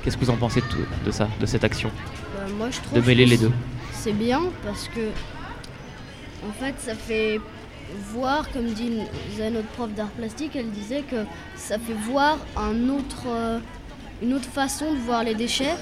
qu'est-ce 0.02 0.16
que 0.16 0.24
vous 0.24 0.30
en 0.30 0.36
pensez 0.36 0.60
de, 0.60 1.04
de 1.06 1.10
ça, 1.10 1.28
de 1.40 1.46
cette 1.46 1.64
action? 1.64 1.90
Bah, 2.36 2.46
moi, 2.56 2.68
je 2.70 2.80
trouve 2.80 3.00
De 3.00 3.06
mêler 3.06 3.26
les 3.26 3.36
deux 3.38 3.52
C'est 3.92 4.12
bien 4.12 4.40
parce 4.64 4.88
que, 4.88 5.08
en 6.48 6.52
fait, 6.52 6.74
ça 6.78 6.94
fait 6.94 7.40
voir, 8.14 8.50
comme 8.52 8.66
dit 8.66 8.86
une- 8.86 9.52
notre 9.52 9.68
prof 9.68 9.90
d'art 9.92 10.08
plastique, 10.08 10.52
elle 10.54 10.70
disait 10.70 11.02
que 11.02 11.24
ça 11.56 11.76
fait 11.78 11.92
voir 12.10 12.38
un 12.56 12.88
autre, 12.88 13.24
euh, 13.28 13.58
une 14.22 14.34
autre 14.34 14.48
façon 14.48 14.92
de 14.92 14.98
voir 14.98 15.24
les 15.24 15.34
déchets, 15.34 15.74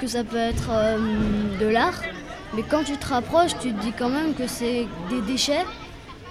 que 0.00 0.06
ça 0.06 0.24
peut 0.24 0.36
être 0.38 0.70
euh, 0.70 0.96
de 1.60 1.66
l'art, 1.66 2.00
mais 2.54 2.62
quand 2.68 2.82
tu 2.84 2.96
te 2.96 3.06
rapproches, 3.06 3.52
tu 3.60 3.72
te 3.72 3.80
dis 3.82 3.92
quand 3.96 4.08
même 4.08 4.34
que 4.34 4.46
c'est 4.46 4.86
des 5.10 5.20
déchets 5.20 5.64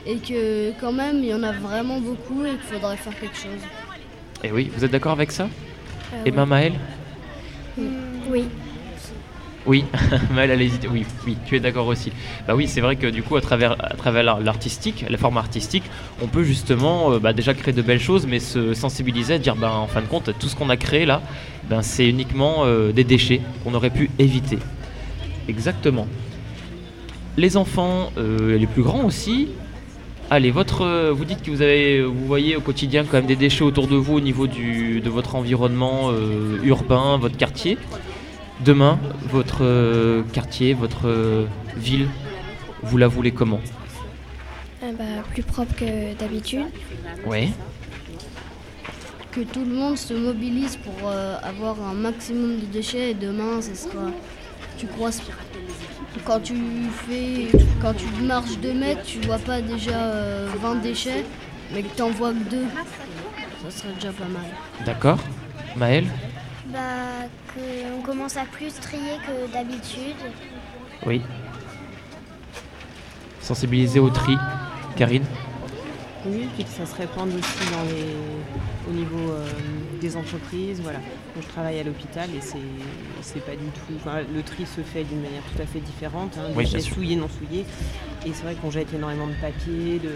et 0.05 0.17
que 0.17 0.71
quand 0.79 0.91
même 0.91 1.17
il 1.17 1.25
y 1.25 1.33
en 1.33 1.43
a 1.43 1.51
vraiment 1.51 1.99
beaucoup 1.99 2.43
et 2.45 2.51
qu'il 2.51 2.59
faudrait 2.61 2.97
faire 2.97 3.17
quelque 3.19 3.37
chose. 3.37 3.61
Et 4.43 4.47
Eh 4.47 4.51
oui, 4.51 4.71
vous 4.75 4.83
êtes 4.83 4.91
d'accord 4.91 5.11
avec 5.11 5.31
ça? 5.31 5.43
Euh, 6.13 6.23
Et 6.25 6.31
ben 6.31 6.45
Maëlle? 6.45 6.73
Oui. 8.29 8.45
Oui. 10.89 11.05
Oui, 11.27 11.37
tu 11.45 11.55
es 11.55 11.59
d'accord 11.59 11.87
aussi. 11.87 12.11
Bah 12.47 12.55
oui, 12.55 12.67
c'est 12.67 12.81
vrai 12.81 12.95
que 12.95 13.07
du 13.07 13.21
coup, 13.23 13.35
à 13.35 13.41
travers, 13.41 13.73
à 13.83 13.95
travers 13.95 14.23
l'art- 14.23 14.39
l'artistique, 14.39 15.05
la 15.09 15.17
forme 15.17 15.37
artistique, 15.37 15.83
on 16.21 16.27
peut 16.27 16.43
justement 16.43 17.11
euh, 17.11 17.19
bah, 17.19 17.33
déjà 17.33 17.53
créer 17.53 17.73
de 17.73 17.81
belles 17.81 17.99
choses, 17.99 18.25
mais 18.25 18.39
se 18.39 18.73
sensibiliser, 18.73 19.37
dire, 19.37 19.55
ben, 19.55 19.69
en 19.69 19.87
fin 19.87 20.01
de 20.01 20.07
compte, 20.07 20.31
tout 20.39 20.47
ce 20.47 20.55
qu'on 20.55 20.69
a 20.69 20.77
créé 20.77 21.05
là, 21.05 21.21
ben, 21.69 21.81
c'est 21.81 22.07
uniquement 22.07 22.63
euh, 22.65 22.91
des 22.91 23.03
déchets 23.03 23.41
qu'on 23.63 23.73
aurait 23.73 23.89
pu 23.89 24.09
éviter. 24.17 24.59
Exactement. 25.47 26.07
Les 27.37 27.57
enfants, 27.57 28.11
euh, 28.17 28.57
les 28.57 28.67
plus 28.67 28.81
grands 28.83 29.03
aussi. 29.05 29.49
Allez, 30.31 30.51
votre, 30.51 31.09
vous 31.11 31.25
dites 31.25 31.41
que 31.41 31.49
vous 31.49 31.61
avez, 31.63 32.03
vous 32.03 32.25
voyez 32.27 32.55
au 32.55 32.61
quotidien 32.61 33.03
quand 33.03 33.17
même 33.17 33.25
des 33.25 33.35
déchets 33.35 33.63
autour 33.63 33.87
de 33.87 33.95
vous 33.95 34.15
au 34.15 34.19
niveau 34.21 34.45
du, 34.47 35.01
de 35.01 35.09
votre 35.09 35.35
environnement 35.35 36.11
urbain, 36.63 37.17
votre 37.17 37.35
quartier. 37.35 37.79
Demain, 38.61 38.99
votre 39.29 39.59
euh, 39.63 40.23
quartier, 40.33 40.73
votre 40.73 41.07
euh, 41.07 41.45
ville, 41.77 42.07
vous 42.83 42.97
la 42.97 43.07
voulez 43.07 43.31
comment? 43.31 43.61
Euh, 44.83 44.91
bah, 44.97 45.23
plus 45.31 45.43
propre 45.43 45.73
que 45.75 46.13
d'habitude. 46.17 46.65
Ouais. 47.25 47.49
que 49.31 49.41
tout 49.41 49.59
le 49.63 49.73
monde 49.73 49.97
se 49.97 50.13
mobilise 50.13 50.75
pour 50.77 51.07
euh, 51.09 51.37
avoir 51.43 51.75
un 51.81 51.93
maximum 51.93 52.59
de 52.59 52.65
déchets 52.65 53.11
et 53.11 53.13
demain 53.13 53.61
ce 53.61 53.75
sera 53.75 54.07
tu 54.77 54.87
croises 54.87 55.21
quand 56.25 56.39
tu 56.39 56.55
fais 57.07 57.47
quand 57.79 57.93
tu 57.93 58.05
marches 58.23 58.57
2 58.57 58.73
mètres 58.73 59.03
tu 59.03 59.19
vois 59.21 59.37
pas 59.37 59.61
déjà 59.61 59.91
euh, 59.97 60.47
20 60.59 60.75
déchets 60.81 61.25
mais 61.71 61.83
que 61.83 61.95
t'en 61.95 62.09
vois 62.09 62.31
que 62.31 62.49
deux 62.49 62.65
ça 63.63 63.69
serait 63.69 63.93
déjà 63.93 64.11
pas 64.11 64.25
mal 64.25 64.47
D'accord. 64.83 65.19
Maëlle? 65.77 66.07
Bah, 66.71 67.27
qu'on 67.53 68.01
commence 68.01 68.37
à 68.37 68.45
plus 68.45 68.73
trier 68.79 69.17
que 69.25 69.51
d'habitude. 69.51 70.15
Oui. 71.05 71.21
Sensibiliser 73.41 73.99
au 73.99 74.09
tri. 74.09 74.35
Karine 74.95 75.23
Oui, 76.25 76.47
puis 76.55 76.63
que 76.65 76.69
ça 76.69 76.85
se 76.85 76.95
répande 76.95 77.29
aussi 77.29 77.71
dans 77.71 77.83
les... 77.89 78.13
au 78.87 78.93
niveau 78.93 79.31
euh, 79.31 79.47
des 80.01 80.15
entreprises. 80.15 80.79
Voilà. 80.81 80.99
Moi, 80.99 81.41
je 81.41 81.47
travaille 81.47 81.79
à 81.79 81.83
l'hôpital 81.83 82.29
et 82.35 82.41
c'est 82.41 83.39
pas 83.45 83.53
du 83.55 83.65
tout. 83.65 83.93
enfin, 83.95 84.19
le 84.33 84.43
tri 84.43 84.65
se 84.65 84.81
fait 84.81 85.03
d'une 85.03 85.21
manière 85.21 85.41
tout 85.55 85.61
à 85.61 85.65
fait 85.65 85.79
différente. 85.79 86.37
Hein, 86.37 86.51
Oui, 86.55 86.65
déchets 86.65 86.77
bien 86.77 86.85
sûr. 86.85 86.93
souillés, 86.95 87.15
non 87.15 87.29
souillés. 87.29 87.65
Et 88.25 88.33
c'est 88.33 88.43
vrai 88.43 88.55
qu'on 88.55 88.69
jette 88.69 88.93
énormément 88.93 89.27
de 89.27 89.33
papier. 89.41 89.99
De... 89.99 90.11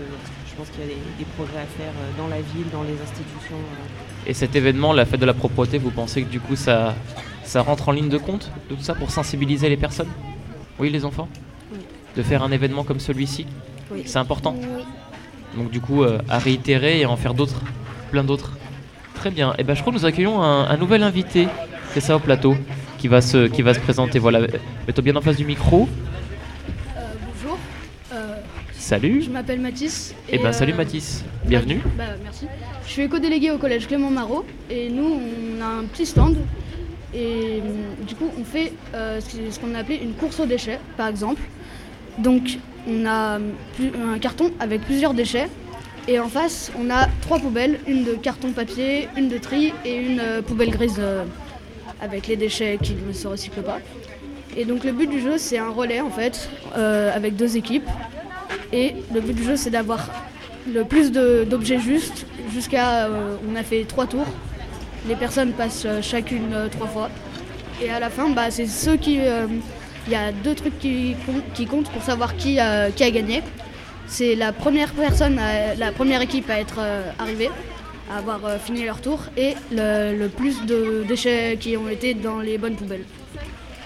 Je 0.47 0.55
pense 0.55 0.69
qu'il 0.69 0.81
y 0.81 0.83
a 0.83 0.87
des, 0.87 1.01
des 1.17 1.25
progrès 1.35 1.59
à 1.61 1.65
faire 1.65 1.93
euh, 1.97 2.11
dans 2.17 2.27
la 2.27 2.41
ville, 2.41 2.69
dans 2.71 2.83
les 2.83 2.93
institutions. 3.01 3.55
euh. 3.55 4.02
Et 4.25 4.33
cet 4.33 4.55
événement, 4.55 4.93
la 4.93 5.05
fête 5.05 5.19
de 5.19 5.25
la 5.25 5.33
propreté, 5.33 5.77
vous 5.77 5.91
pensez 5.91 6.23
que 6.23 6.29
du 6.29 6.39
coup 6.39 6.55
ça, 6.55 6.95
ça 7.43 7.62
rentre 7.62 7.89
en 7.89 7.91
ligne 7.91 8.09
de 8.09 8.17
compte 8.17 8.51
tout 8.69 8.77
ça 8.79 8.95
pour 8.95 9.12
sensibiliser 9.12 9.69
les 9.69 9.77
personnes? 9.77 10.07
Oui, 10.79 10.89
les 10.89 11.03
enfants? 11.05 11.27
Oui. 11.71 11.79
De 12.15 12.23
faire 12.23 12.41
un 12.43 12.51
événement 12.51 12.83
comme 12.83 12.99
celui-ci? 12.99 13.45
Oui. 13.91 14.03
C'est 14.05 14.19
important? 14.19 14.55
Oui. 14.57 14.83
Donc 15.57 15.69
du 15.69 15.81
coup, 15.81 16.03
euh, 16.03 16.19
à 16.29 16.39
réitérer 16.39 17.01
et 17.01 17.03
à 17.03 17.09
en 17.09 17.17
faire 17.17 17.33
d'autres, 17.33 17.62
plein 18.12 18.23
d'autres. 18.23 18.53
Très 19.13 19.29
bien. 19.29 19.53
Et 19.57 19.63
ben 19.63 19.73
je 19.75 19.81
crois 19.81 19.93
que 19.93 19.97
nous 19.99 20.05
accueillons 20.05 20.41
un, 20.41 20.67
un 20.67 20.77
nouvel 20.77 21.03
invité, 21.03 21.47
c'est 21.93 21.99
ça 22.01 22.15
au 22.15 22.19
plateau, 22.19 22.55
qui 22.97 23.07
va 23.07 23.21
se, 23.21 23.47
qui 23.47 23.62
va 23.62 23.73
se 23.73 23.79
présenter. 23.79 24.19
Voilà, 24.19 24.39
mets-toi 24.39 25.03
bien 25.03 25.15
en 25.15 25.21
face 25.21 25.38
du 25.38 25.45
micro. 25.45 25.88
bonjour, 26.95 27.59
euh, 28.13 28.36
Salut. 28.73 29.21
je 29.21 29.29
m'appelle 29.29 29.59
Mathis. 29.59 30.15
Et 30.29 30.39
ben 30.39 30.51
salut 30.53 30.73
euh, 30.73 30.77
Mathis, 30.77 31.23
bienvenue. 31.45 31.81
Bah, 31.97 32.05
merci. 32.23 32.47
Je 32.86 32.91
suis 32.91 33.02
éco-délégué 33.04 33.52
au 33.52 33.58
collège 33.58 33.88
Clément 33.88 34.10
Marot 34.12 34.46
et 34.69 34.89
nous 34.89 35.19
on 35.58 35.62
a 35.62 35.65
un 35.65 35.84
petit 35.86 36.06
stand 36.06 36.38
et 37.13 37.62
hum, 37.62 38.06
du 38.06 38.15
coup 38.15 38.30
on 38.39 38.43
fait 38.43 38.74
euh, 38.93 39.19
ce 39.22 39.60
qu'on 39.60 39.74
a 39.76 39.80
appelé 39.80 40.00
une 40.04 40.13
course 40.13 40.39
aux 40.39 40.46
déchets 40.46 40.80
par 40.98 41.08
exemple. 41.08 41.41
Donc 42.19 42.58
on 42.88 43.06
a 43.06 43.39
plus- 43.76 43.91
un 44.13 44.19
carton 44.19 44.52
avec 44.60 44.82
plusieurs 44.82 45.13
déchets 45.13 45.48
et 46.08 46.19
en 46.19 46.28
face 46.28 46.72
on 46.80 46.89
a 46.89 47.08
trois 47.22 47.39
poubelles, 47.39 47.80
une 47.88 48.04
de 48.04 48.13
carton 48.13 48.52
papier, 48.52 49.08
une 49.17 49.30
de 49.30 49.38
tri 49.38 49.74
et 49.86 49.96
une 49.96 50.19
euh, 50.19 50.41
poubelle 50.41 50.69
grise 50.69 50.98
euh, 51.00 51.24
avec 52.02 52.28
les 52.28 52.36
déchets 52.36 52.78
qui 52.82 52.93
ne 53.08 53.13
se 53.13 53.28
recyclent 53.28 53.63
pas. 53.63 53.80
Et 54.56 54.65
donc 54.65 54.84
le 54.84 54.91
but 54.91 55.08
du 55.10 55.19
jeu 55.22 55.38
c'est 55.38 55.58
un 55.58 55.69
relais 55.69 56.02
en 56.02 56.12
fait 56.12 56.50
euh, 56.78 57.15
avec 57.15 57.36
deux 57.36 57.58
équipes 57.58 57.88
et 58.72 58.93
le 59.13 59.22
but 59.22 59.34
du 59.34 59.43
jeu, 59.43 59.56
c'est 59.56 59.69
d'avoir 59.69 60.10
le 60.72 60.84
plus 60.84 61.12
d'objets 61.12 61.80
justes 61.80 62.26
jusqu'à. 62.53 63.05
euh, 63.05 63.35
on 63.49 63.55
a 63.55 63.63
fait 63.63 63.83
trois 63.85 64.05
tours. 64.07 64.27
Les 65.07 65.15
personnes 65.15 65.51
passent 65.51 65.83
euh, 65.85 66.01
chacune 66.01 66.53
euh, 66.53 66.67
trois 66.69 66.87
fois. 66.87 67.09
Et 67.83 67.89
à 67.89 67.99
la 67.99 68.09
fin, 68.09 68.29
bah, 68.29 68.49
c'est 68.51 68.67
ceux 68.67 68.95
qui. 68.97 69.19
Il 70.07 70.11
y 70.11 70.15
a 70.15 70.31
deux 70.33 70.53
trucs 70.53 70.77
qui, 70.79 71.15
com- 71.25 71.41
qui 71.53 71.65
comptent 71.65 71.89
pour 71.89 72.03
savoir 72.03 72.35
qui, 72.35 72.59
a- 72.59 72.89
gagné. 72.91 73.41
C'est 74.05 74.35
la 74.35 74.51
première 74.51 74.91
personne, 74.91 75.39
la 75.77 75.91
première 75.93 76.21
équipe 76.21 76.49
à 76.49 76.59
être 76.59 76.79
arrivée, 77.17 77.49
à 78.13 78.17
avoir 78.17 78.41
fini 78.59 78.83
leur 78.83 78.99
tour, 78.99 79.21
et 79.37 79.55
le, 79.71 80.27
plus 80.27 80.65
de 80.65 81.05
déchets 81.07 81.57
qui 81.57 81.77
ont 81.77 81.87
été 81.87 82.13
dans 82.13 82.39
les 82.39 82.57
bonnes 82.57 82.75
poubelles. 82.75 83.05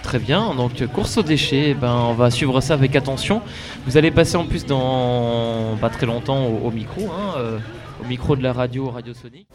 Très 0.02 0.18
bien, 0.18 0.54
donc 0.56 0.84
course 0.88 1.16
aux 1.18 1.22
déchets, 1.22 1.68
eh 1.70 1.74
ben, 1.74 1.94
on 1.94 2.14
va 2.14 2.30
suivre 2.32 2.60
ça 2.60 2.74
avec 2.74 2.96
attention. 2.96 3.40
Vous 3.86 3.96
allez 3.96 4.10
passer 4.10 4.36
en 4.36 4.44
plus 4.44 4.66
dans 4.66 5.76
pas 5.80 5.88
très 5.88 6.06
longtemps 6.06 6.46
au, 6.46 6.70
micro, 6.72 7.08
hein, 7.12 7.38
au 8.02 8.06
micro 8.06 8.36
de 8.36 8.42
la 8.42 8.52
radio 8.52 8.90
Radio 8.90 9.14
Sonic. 9.14 9.46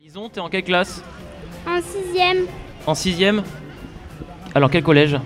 Lison, 0.00 0.28
t'es 0.28 0.40
en 0.40 0.48
quelle 0.48 0.64
classe? 0.64 1.02
En 1.66 1.80
sixième, 1.80 2.46
En 2.86 2.94
sixième? 2.94 3.42
Alors 4.54 4.70
quel 4.70 4.82
collège? 4.82 5.16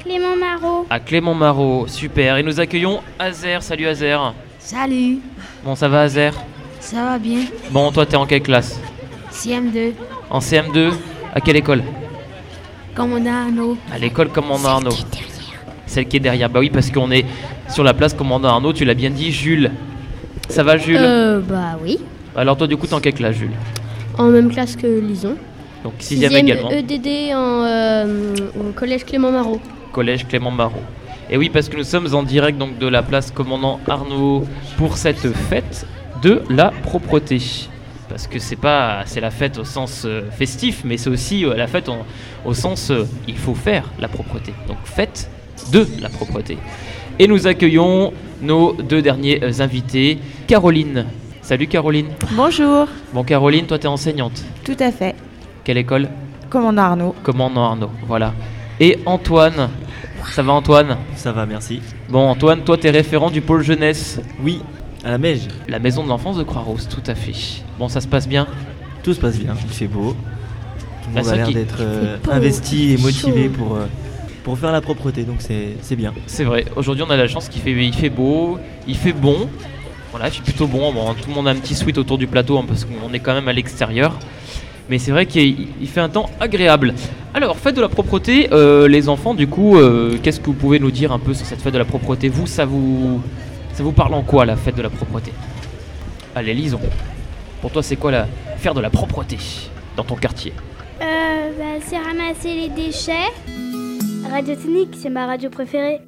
Clément 0.00 0.36
Marot. 0.36 0.86
À 0.90 1.00
Clément 1.00 1.34
Marot, 1.34 1.86
super. 1.86 2.36
Et 2.36 2.42
nous 2.42 2.60
accueillons 2.60 3.00
Azer, 3.18 3.62
salut 3.62 3.86
Azer. 3.86 4.34
Salut, 4.58 5.18
Bon, 5.64 5.74
ça 5.74 5.88
va, 5.88 6.02
Azer? 6.02 6.32
Ça 6.80 7.04
va 7.04 7.18
bien. 7.18 7.40
Bon, 7.70 7.90
toi, 7.92 8.06
t'es 8.06 8.16
en 8.16 8.26
quelle 8.26 8.42
classe? 8.42 8.80
CM2, 9.32 9.92
En 10.30 10.38
CM2 10.40 10.92
À 11.34 11.40
quelle 11.40 11.56
école? 11.56 11.82
Commandant 12.94 13.32
Arnaud. 13.32 13.76
À 13.92 13.98
l'école 13.98 14.28
Commandant 14.28 14.68
Arnaud. 14.68 14.94
Celle 15.86 16.06
qui 16.06 16.16
est 16.16 16.20
derrière. 16.20 16.48
Bah 16.48 16.60
oui, 16.60 16.70
parce 16.70 16.90
qu'on 16.90 17.10
est 17.10 17.24
sur 17.68 17.84
la 17.84 17.94
place 17.94 18.14
Commandant 18.14 18.48
Arnaud, 18.48 18.72
tu 18.72 18.84
l'as 18.84 18.94
bien 18.94 19.10
dit, 19.10 19.32
Jules. 19.32 19.70
Ça 20.48 20.62
va, 20.62 20.76
Jules? 20.76 20.96
Euh, 20.98 21.40
bah 21.40 21.78
oui. 21.82 21.98
Alors, 22.36 22.56
toi, 22.56 22.66
du 22.66 22.76
coup, 22.76 22.86
t'es 22.86 22.94
en 22.94 23.00
quelle 23.00 23.14
classe, 23.14 23.36
Jules? 23.36 23.52
En 24.18 24.28
même 24.28 24.50
classe 24.50 24.76
que 24.76 24.86
Lison. 24.86 25.36
Donc, 25.84 25.94
sixième 25.98 26.32
également. 26.32 26.70
EDD 26.70 27.34
en, 27.34 27.64
euh, 27.64 28.34
au 28.58 28.72
collège 28.72 29.04
Clément 29.04 29.32
Marot. 29.32 29.60
Collège 29.92 30.26
Clément 30.26 30.50
Marot. 30.50 30.82
Et 31.30 31.36
oui, 31.36 31.50
parce 31.50 31.68
que 31.68 31.76
nous 31.76 31.84
sommes 31.84 32.14
en 32.14 32.22
direct 32.22 32.58
donc 32.58 32.78
de 32.78 32.86
la 32.86 33.02
place 33.02 33.30
Commandant 33.30 33.80
Arnaud 33.88 34.44
pour 34.76 34.96
cette 34.96 35.32
fête 35.32 35.86
de 36.22 36.42
la 36.50 36.70
propreté. 36.82 37.40
Parce 38.12 38.26
que 38.26 38.38
c'est 38.38 38.56
pas 38.56 39.04
c'est 39.06 39.22
la 39.22 39.30
fête 39.30 39.56
au 39.56 39.64
sens 39.64 40.02
euh, 40.04 40.30
festif, 40.30 40.82
mais 40.84 40.98
c'est 40.98 41.08
aussi 41.08 41.46
euh, 41.46 41.54
la 41.56 41.66
fête 41.66 41.88
en- 41.88 42.04
au 42.44 42.52
sens 42.52 42.90
euh, 42.90 43.06
il 43.26 43.38
faut 43.38 43.54
faire 43.54 43.84
la 43.98 44.06
propreté. 44.08 44.52
Donc 44.68 44.76
fête 44.84 45.30
de 45.72 45.86
la 45.98 46.10
propreté. 46.10 46.58
Et 47.18 47.26
nous 47.26 47.46
accueillons 47.46 48.12
nos 48.42 48.74
deux 48.74 49.00
derniers 49.00 49.40
invités, 49.62 50.18
Caroline. 50.46 51.06
Salut 51.40 51.68
Caroline. 51.68 52.08
Bonjour, 52.32 52.86
Bon 53.14 53.24
Caroline, 53.24 53.64
toi 53.64 53.78
tu 53.78 53.84
es 53.84 53.88
enseignante. 53.88 54.44
tout 54.62 54.76
à 54.78 54.92
fait. 54.92 55.14
Quelle 55.64 55.78
école? 55.78 56.08
Commandant 56.50 56.82
Arnaud. 56.82 57.14
Commandant 57.22 57.64
Arnaud. 57.64 57.90
Voilà. 58.06 58.34
Et 58.78 58.98
Antoine. 59.06 59.70
Ça 60.34 60.42
va 60.42 60.52
Antoine? 60.52 60.98
Ça 61.16 61.32
va, 61.32 61.46
merci. 61.46 61.80
Bon, 62.10 62.28
Antoine, 62.28 62.60
toi, 62.62 62.76
t'es 62.76 62.90
référent 62.90 63.30
du 63.30 63.40
pôle 63.40 63.62
jeunesse, 63.62 64.20
Oui, 64.44 64.60
à 65.04 65.10
la 65.10 65.18
Mège, 65.18 65.48
la 65.68 65.78
maison 65.78 66.04
de 66.04 66.08
l'enfance 66.08 66.36
de 66.36 66.42
Croix-Rousse, 66.42 66.88
tout 66.88 67.02
à 67.06 67.14
fait. 67.14 67.32
Bon, 67.78 67.88
ça 67.88 68.00
se 68.00 68.06
passe 68.08 68.28
bien 68.28 68.46
tout 69.02 69.14
se 69.14 69.20
passe 69.20 69.36
bien, 69.38 69.54
il 69.66 69.72
fait 69.72 69.88
beau. 69.88 70.14
Tout 71.02 71.10
le 71.12 71.20
monde 71.20 71.28
a 71.28 71.36
l'air 71.36 71.46
qui- 71.48 71.54
d'être 71.54 71.78
euh, 71.80 72.16
investi 72.30 72.92
et 72.92 72.96
chaud. 72.96 73.02
motivé 73.02 73.48
pour, 73.48 73.74
euh, 73.74 73.86
pour 74.44 74.56
faire 74.58 74.70
la 74.70 74.80
propreté, 74.80 75.24
donc 75.24 75.36
c'est 75.40 75.70
c'est 75.82 75.96
bien. 75.96 76.12
C'est 76.26 76.44
vrai. 76.44 76.64
Aujourd'hui, 76.76 77.04
on 77.06 77.10
a 77.10 77.16
la 77.16 77.26
chance 77.26 77.48
qu'il 77.48 77.60
fait, 77.62 77.72
il 77.72 77.92
fait 77.94 78.10
beau, 78.10 78.58
il 78.86 78.96
fait 78.96 79.12
bon. 79.12 79.48
Voilà, 80.12 80.28
il 80.28 80.32
fait 80.34 80.42
plutôt 80.42 80.68
bon. 80.68 80.92
Bon, 80.92 81.14
tout 81.14 81.28
le 81.28 81.34
monde 81.34 81.48
a 81.48 81.50
un 81.50 81.56
petit 81.56 81.74
sweat 81.74 81.98
autour 81.98 82.16
du 82.16 82.28
plateau 82.28 82.58
hein, 82.58 82.64
parce 82.68 82.84
qu'on 82.84 83.12
est 83.12 83.18
quand 83.18 83.34
même 83.34 83.48
à 83.48 83.52
l'extérieur. 83.52 84.16
Mais 84.88 84.98
c'est 84.98 85.10
vrai 85.10 85.26
qu'il 85.26 85.66
il 85.80 85.88
fait 85.88 86.00
un 86.00 86.08
temps 86.08 86.30
agréable. 86.38 86.94
Alors, 87.34 87.56
fête 87.56 87.74
de 87.74 87.80
la 87.80 87.88
propreté, 87.88 88.50
euh, 88.52 88.86
les 88.86 89.08
enfants, 89.08 89.34
du 89.34 89.48
coup, 89.48 89.78
euh, 89.78 90.16
qu'est-ce 90.22 90.38
que 90.38 90.46
vous 90.46 90.52
pouvez 90.52 90.78
nous 90.78 90.90
dire 90.92 91.10
un 91.12 91.18
peu 91.18 91.34
sur 91.34 91.46
cette 91.46 91.60
fête 91.60 91.72
de 91.74 91.78
la 91.78 91.84
propreté? 91.84 92.28
Vous, 92.28 92.46
ça 92.46 92.66
vous, 92.66 93.20
ça 93.82 93.86
vous 93.86 93.92
parle 93.92 94.14
en 94.14 94.22
quoi 94.22 94.46
la 94.46 94.54
fête 94.54 94.76
de 94.76 94.82
la 94.82 94.90
propreté? 94.90 95.32
Allez, 96.36 96.54
lisons. 96.54 96.78
Pour 97.60 97.72
toi, 97.72 97.82
c'est 97.82 97.96
quoi 97.96 98.12
la 98.12 98.26
faire 98.56 98.74
de 98.74 98.80
la 98.80 98.90
propreté 98.90 99.38
dans 99.96 100.04
ton 100.04 100.14
quartier? 100.14 100.52
Euh, 101.00 101.50
bah, 101.58 101.84
c'est 101.84 101.98
ramasser 101.98 102.54
les 102.54 102.68
déchets. 102.68 103.32
Radio 104.30 104.54
Technique, 104.54 104.90
c'est 104.96 105.10
ma 105.10 105.26
radio 105.26 105.50
préférée. 105.50 106.00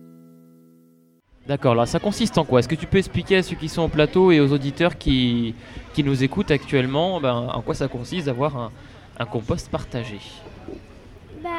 D'accord, 1.48 1.74
là 1.74 1.84
ça 1.84 1.98
consiste 1.98 2.38
en 2.38 2.44
quoi? 2.44 2.60
Est-ce 2.60 2.68
que 2.68 2.76
tu 2.76 2.86
peux 2.86 2.98
expliquer 2.98 3.38
à 3.38 3.42
ceux 3.42 3.56
qui 3.56 3.68
sont 3.68 3.82
au 3.82 3.88
plateau 3.88 4.30
et 4.30 4.38
aux 4.38 4.52
auditeurs 4.52 4.96
qui, 4.96 5.56
qui 5.94 6.04
nous 6.04 6.22
écoutent 6.22 6.52
actuellement 6.52 7.20
ben, 7.20 7.48
en 7.52 7.60
quoi 7.60 7.74
ça 7.74 7.88
consiste 7.88 8.26
d'avoir 8.26 8.56
un, 8.56 8.70
un 9.18 9.26
compost 9.26 9.68
partagé? 9.68 10.20
Bah, 11.42 11.50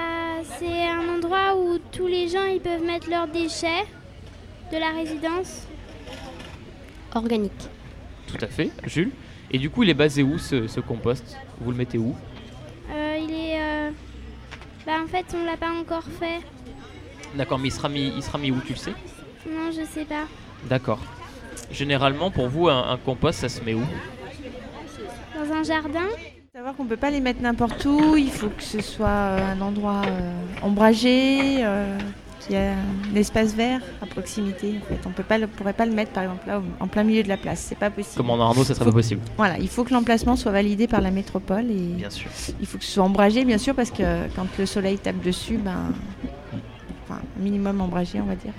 c'est 0.57 0.87
un 0.87 1.17
endroit 1.17 1.57
où 1.57 1.77
tous 1.91 2.07
les 2.07 2.29
gens 2.29 2.45
ils 2.45 2.61
peuvent 2.61 2.85
mettre 2.85 3.09
leurs 3.09 3.27
déchets 3.27 3.85
de 4.71 4.77
la 4.77 4.91
résidence. 4.91 5.67
Organique. 7.15 7.51
Tout 8.27 8.37
à 8.41 8.47
fait, 8.47 8.71
Jules. 8.85 9.11
Et 9.51 9.57
du 9.57 9.69
coup, 9.69 9.83
il 9.83 9.89
est 9.89 9.93
basé 9.95 10.21
où 10.23 10.37
ce, 10.37 10.67
ce 10.67 10.79
compost? 10.79 11.37
Vous 11.61 11.71
le 11.71 11.77
mettez 11.77 11.97
où? 11.97 12.15
Euh, 12.91 13.17
il 13.21 13.31
est. 13.33 13.59
euh, 13.61 13.91
Bah, 14.85 14.93
en 15.03 15.07
fait, 15.07 15.25
on 15.33 15.45
l'a 15.45 15.57
pas 15.57 15.71
encore 15.71 16.03
fait. 16.19 16.41
D'accord, 17.35 17.59
mais 17.59 17.69
il 17.69 17.71
sera, 17.71 17.89
mis, 17.89 18.11
il 18.15 18.21
sera 18.23 18.37
mis 18.37 18.51
où, 18.51 18.59
tu 18.61 18.73
le 18.73 18.77
sais? 18.77 18.93
Non, 19.49 19.71
je 19.71 19.85
sais 19.85 20.05
pas. 20.05 20.25
D'accord. 20.69 20.99
Généralement, 21.71 22.31
pour 22.31 22.47
vous, 22.49 22.67
un, 22.69 22.89
un 22.91 22.97
compost, 22.97 23.39
ça 23.39 23.49
se 23.49 23.61
met 23.63 23.73
où? 23.73 23.81
Dans 25.35 25.53
un 25.53 25.63
jardin 25.63 26.05
Savoir 26.53 26.73
qu'on 26.75 26.85
peut 26.85 26.95
pas 26.97 27.09
les 27.11 27.19
mettre 27.19 27.41
n'importe 27.41 27.83
où, 27.83 28.15
il 28.15 28.29
faut 28.31 28.47
que 28.47 28.63
ce 28.63 28.81
soit 28.81 29.07
euh, 29.07 29.51
un 29.53 29.59
endroit 29.59 30.01
euh, 30.05 30.31
ombragé, 30.63 31.57
euh, 31.65 31.97
qu'il 32.45 32.55
y 32.55 32.57
a 32.57 32.73
un 32.73 33.15
espace 33.15 33.53
vert 33.53 33.81
à 34.01 34.05
proximité. 34.05 34.75
En 34.81 34.85
fait, 34.87 34.99
on 35.07 35.09
peut 35.11 35.23
pas, 35.23 35.37
le- 35.37 35.47
pourrait 35.47 35.73
pas 35.73 35.85
le 35.85 35.91
mettre 35.93 36.11
par 36.11 36.23
exemple 36.23 36.47
là 36.47 36.61
en 36.79 36.87
plein 36.87 37.03
milieu 37.03 37.23
de 37.23 37.27
la 37.27 37.37
place, 37.37 37.59
c'est 37.67 37.77
pas 37.77 37.89
possible. 37.89 38.15
Comme 38.17 38.29
en 38.29 38.39
Arnaud, 38.41 38.63
ça 38.63 38.73
serait 38.75 38.85
pas 38.85 38.91
possible. 38.91 39.21
Voilà, 39.37 39.57
il 39.59 39.67
faut 39.69 39.83
que 39.83 39.93
l'emplacement 39.93 40.35
soit 40.35 40.51
validé 40.51 40.87
par 40.87 41.01
la 41.01 41.11
métropole 41.11 41.69
et 41.71 41.93
Bien 41.95 42.09
sûr. 42.09 42.29
il 42.59 42.65
faut 42.67 42.77
que 42.77 42.83
ce 42.83 42.91
soit 42.91 43.03
ombragé 43.03 43.45
bien 43.45 43.57
sûr 43.57 43.73
parce 43.75 43.91
que 43.91 44.27
quand 44.35 44.47
le 44.57 44.65
soleil 44.65 44.97
tape 44.97 45.21
dessus, 45.23 45.57
ben, 45.57 45.91
enfin, 47.09 47.21
minimum 47.39 47.81
ombragé 47.81 48.19
on 48.21 48.25
va 48.25 48.35
dire, 48.35 48.53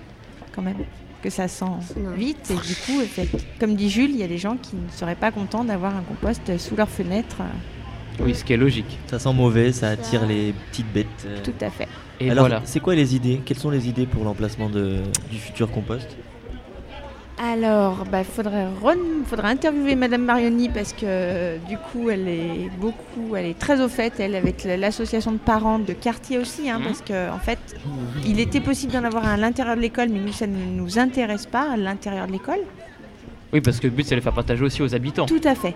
quand 0.54 0.62
même, 0.62 0.76
que 1.22 1.30
ça 1.30 1.48
sent 1.48 1.64
vite 2.16 2.50
et 2.50 2.54
du 2.66 2.74
coup, 2.76 3.00
comme 3.58 3.74
dit 3.74 3.90
Jules, 3.90 4.10
il 4.10 4.18
y 4.18 4.22
a 4.22 4.28
des 4.28 4.38
gens 4.38 4.56
qui 4.56 4.76
ne 4.76 4.90
seraient 4.90 5.14
pas 5.16 5.30
contents 5.30 5.64
d'avoir 5.64 5.96
un 5.96 6.02
compost 6.02 6.56
sous 6.58 6.76
leur 6.76 6.88
fenêtre. 6.88 7.36
Oui, 8.20 8.34
ce 8.34 8.44
qui 8.44 8.52
est 8.54 8.56
logique. 8.56 8.98
Ça 9.08 9.18
sent 9.18 9.32
mauvais, 9.34 9.72
ça 9.72 9.88
attire 9.90 10.24
les 10.26 10.54
petites 10.70 10.90
bêtes. 10.92 11.06
euh. 11.26 11.38
Tout 11.42 11.52
à 11.60 11.68
fait. 11.70 11.88
Et 12.20 12.30
Alors, 12.30 12.46
voilà. 12.46 12.62
c'est 12.64 12.80
quoi 12.80 12.94
les 12.94 13.14
idées? 13.14 13.40
Quelles 13.44 13.58
sont 13.58 13.70
les 13.70 13.88
idées 13.88 14.06
pour 14.06 14.24
l'emplacement 14.24 14.70
de- 14.70 15.00
du 15.30 15.38
futur 15.38 15.70
compost? 15.70 16.08
Alors, 17.38 18.06
il 18.14 18.24
faudrait, 18.24 18.66
interviewer 19.44 19.94
Madame 19.94 20.22
Marioni 20.22 20.70
parce 20.70 20.94
que 20.94 21.58
du 21.68 21.76
coup, 21.76 22.08
elle 22.08 22.26
est 22.28 22.70
beaucoup, 22.80 23.36
elle 23.36 23.44
est 23.44 23.58
très 23.58 23.82
au 23.82 23.88
fait, 23.88 24.14
elle, 24.18 24.34
avec 24.34 24.64
l'association 24.64 25.32
de 25.32 25.36
parents 25.36 25.78
de 25.78 25.92
quartier 25.92 26.38
aussi, 26.38 26.70
hein, 26.70 26.78
Mhm. 26.78 26.84
parce 26.86 27.02
que 27.02 27.30
en 27.30 27.38
fait, 27.38 27.58
il 28.24 28.40
était 28.40 28.60
possible 28.62 28.94
d'en 28.94 29.04
avoir 29.04 29.26
un 29.26 29.34
à 29.34 29.36
l'intérieur 29.36 29.76
de 29.76 29.82
l'école, 29.82 30.08
mais 30.08 30.18
nous, 30.20 30.32
ça 30.32 30.46
ne 30.46 30.56
nous 30.56 30.98
intéresse 30.98 31.44
pas 31.44 31.70
à 31.72 31.76
l'intérieur 31.76 32.26
de 32.26 32.32
l'école. 32.32 32.60
Oui, 33.52 33.60
parce 33.60 33.80
que 33.80 33.86
le 33.86 33.92
but, 33.92 34.04
c'est 34.06 34.14
de 34.14 34.20
le 34.20 34.22
faire 34.22 34.32
partager 34.32 34.64
aussi 34.64 34.80
aux 34.82 34.94
habitants. 34.94 35.26
Tout 35.26 35.40
à 35.44 35.54
fait. 35.54 35.74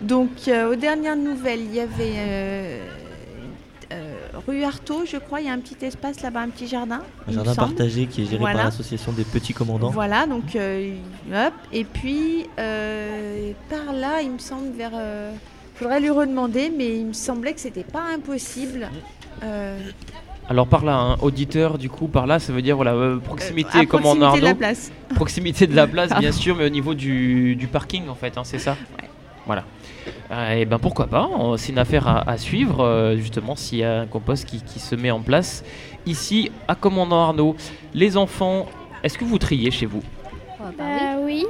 Donc, 0.00 0.30
euh, 0.48 0.72
aux 0.72 0.76
dernières 0.76 1.16
nouvelles, 1.16 1.60
il 1.60 1.74
y 1.74 1.80
avait 1.80 2.14
euh, 2.16 2.78
rue 4.48 4.64
Artaud, 4.64 5.04
je 5.06 5.16
crois, 5.16 5.40
il 5.40 5.46
y 5.46 5.50
a 5.50 5.52
un 5.52 5.58
petit 5.58 5.76
espace 5.84 6.20
là-bas, 6.22 6.40
un 6.40 6.48
petit 6.48 6.66
jardin. 6.66 7.00
Un 7.28 7.32
jardin 7.32 7.54
partagé 7.54 8.06
qui 8.06 8.22
est 8.22 8.24
géré 8.26 8.38
Voilà. 8.38 8.56
par 8.56 8.64
l'association 8.66 9.12
des 9.12 9.24
petits 9.24 9.52
commandants. 9.54 9.90
Voilà, 9.90 10.26
donc 10.26 10.56
euh, 10.56 10.94
hop, 11.32 11.52
et 11.72 11.84
puis 11.84 12.46
euh, 12.58 13.52
par 13.70 13.92
là, 13.94 14.20
il 14.22 14.30
me 14.32 14.38
semble 14.38 14.70
vers. 14.76 14.90
euh, 14.94 15.32
faudrait 15.76 16.00
lui 16.00 16.10
redemander, 16.10 16.72
mais 16.76 16.98
il 16.98 17.06
me 17.06 17.12
semblait 17.12 17.52
que 17.54 17.60
c'était 17.60 17.82
pas 17.84 18.02
impossible. 18.14 18.88
Euh, 19.42 19.78
Alors 20.48 20.66
par 20.66 20.84
là, 20.84 20.96
hein, 20.96 21.16
auditeur, 21.22 21.78
du 21.78 21.88
coup, 21.88 22.08
par 22.08 22.26
là, 22.26 22.38
ça 22.38 22.52
veut 22.52 22.62
dire 22.62 22.76
voilà, 22.76 22.92
euh, 22.92 23.18
proximité, 23.18 23.78
à 23.78 23.86
comme 23.86 24.06
en 24.06 24.14
proximité 24.14 24.40
de 24.40 24.44
la 24.44 24.54
place. 24.54 24.92
Proximité 25.14 25.66
de 25.66 25.74
la 25.74 25.86
place, 25.88 26.10
bien 26.18 26.32
sûr, 26.32 26.56
mais 26.56 26.66
au 26.66 26.70
niveau 26.70 26.94
du, 26.94 27.56
du 27.56 27.66
parking, 27.68 28.08
en 28.08 28.14
fait, 28.14 28.36
hein, 28.38 28.42
c'est 28.44 28.58
ça 28.58 28.76
Voilà. 29.46 29.64
Et 30.30 30.64
ben 30.64 30.78
pourquoi 30.78 31.06
pas, 31.06 31.28
c'est 31.56 31.72
une 31.72 31.78
affaire 31.78 32.08
à, 32.08 32.28
à 32.28 32.38
suivre, 32.38 32.80
euh, 32.80 33.16
justement, 33.16 33.54
s'il 33.56 33.78
y 33.78 33.84
a 33.84 34.00
un 34.00 34.06
compost 34.06 34.46
qui, 34.46 34.62
qui 34.62 34.78
se 34.78 34.94
met 34.94 35.10
en 35.10 35.20
place 35.20 35.64
ici 36.06 36.50
à 36.68 36.74
Commandant 36.74 37.22
Arnaud. 37.22 37.56
Les 37.94 38.16
enfants, 38.16 38.66
est-ce 39.02 39.18
que 39.18 39.24
vous 39.24 39.38
triez 39.38 39.70
chez 39.70 39.86
vous? 39.86 40.02
Bah 40.78 41.16
oui. 41.20 41.46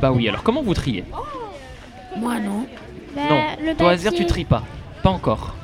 Bah 0.00 0.12
oui, 0.12 0.28
alors 0.28 0.42
comment 0.42 0.62
vous 0.62 0.74
triez? 0.74 1.04
Moi 2.16 2.38
non. 2.38 2.66
Bah, 3.14 3.22
Non, 3.30 3.42
le 3.66 3.74
toi, 3.74 3.90
Azer, 3.90 4.12
tu 4.12 4.26
tries 4.26 4.44
pas. 4.44 4.62
Pas 5.02 5.10
encore. 5.10 5.54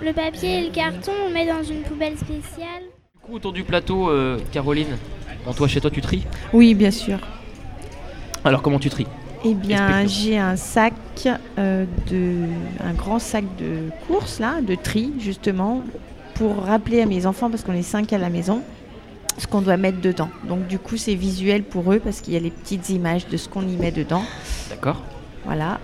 Le 0.00 0.12
papier 0.12 0.58
et 0.58 0.66
le 0.66 0.70
carton, 0.70 1.12
on 1.26 1.30
met 1.30 1.46
dans 1.46 1.62
une 1.62 1.82
poubelle 1.82 2.16
spéciale. 2.16 2.84
Du 3.14 3.20
coup, 3.26 3.34
autour 3.34 3.52
du 3.52 3.64
plateau, 3.64 4.08
euh, 4.10 4.38
Caroline, 4.52 4.96
bon, 5.44 5.52
toi, 5.52 5.66
chez 5.68 5.80
toi, 5.80 5.90
tu 5.90 6.00
tries? 6.00 6.26
Oui, 6.52 6.74
bien 6.74 6.90
sûr. 6.90 7.18
Alors, 8.44 8.62
comment 8.62 8.78
tu 8.78 8.88
tries? 8.90 9.06
Eh 9.44 9.54
bien, 9.54 10.06
j'ai 10.06 10.38
un 10.38 10.56
sac 10.56 10.92
euh, 11.58 11.86
de, 12.10 12.44
un 12.84 12.92
grand 12.92 13.18
sac 13.18 13.44
de 13.58 13.90
course 14.06 14.38
là, 14.38 14.60
de 14.60 14.74
tri 14.74 15.12
justement, 15.18 15.82
pour 16.34 16.64
rappeler 16.64 17.00
à 17.00 17.06
mes 17.06 17.26
enfants 17.26 17.50
parce 17.50 17.64
qu'on 17.64 17.72
est 17.72 17.82
cinq 17.82 18.12
à 18.12 18.18
la 18.18 18.28
maison 18.28 18.62
ce 19.38 19.46
qu'on 19.46 19.62
doit 19.62 19.76
mettre 19.76 20.00
dedans. 20.00 20.28
Donc 20.44 20.66
du 20.66 20.78
coup, 20.78 20.96
c'est 20.96 21.14
visuel 21.14 21.62
pour 21.62 21.92
eux 21.92 21.98
parce 21.98 22.20
qu'il 22.20 22.34
y 22.34 22.36
a 22.36 22.40
les 22.40 22.50
petites 22.50 22.90
images 22.90 23.26
de 23.28 23.36
ce 23.36 23.48
qu'on 23.48 23.66
y 23.66 23.76
met 23.76 23.90
dedans. 23.90 24.22
D'accord 24.68 25.02
Voilà. 25.44 25.80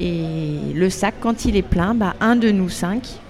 Et 0.00 0.58
le 0.74 0.88
sac, 0.88 1.16
quand 1.20 1.44
il 1.44 1.56
est 1.56 1.62
plein, 1.62 1.94
bah, 1.94 2.14
un 2.20 2.36
de 2.36 2.50
nous 2.50 2.68
cinq, 2.68 3.20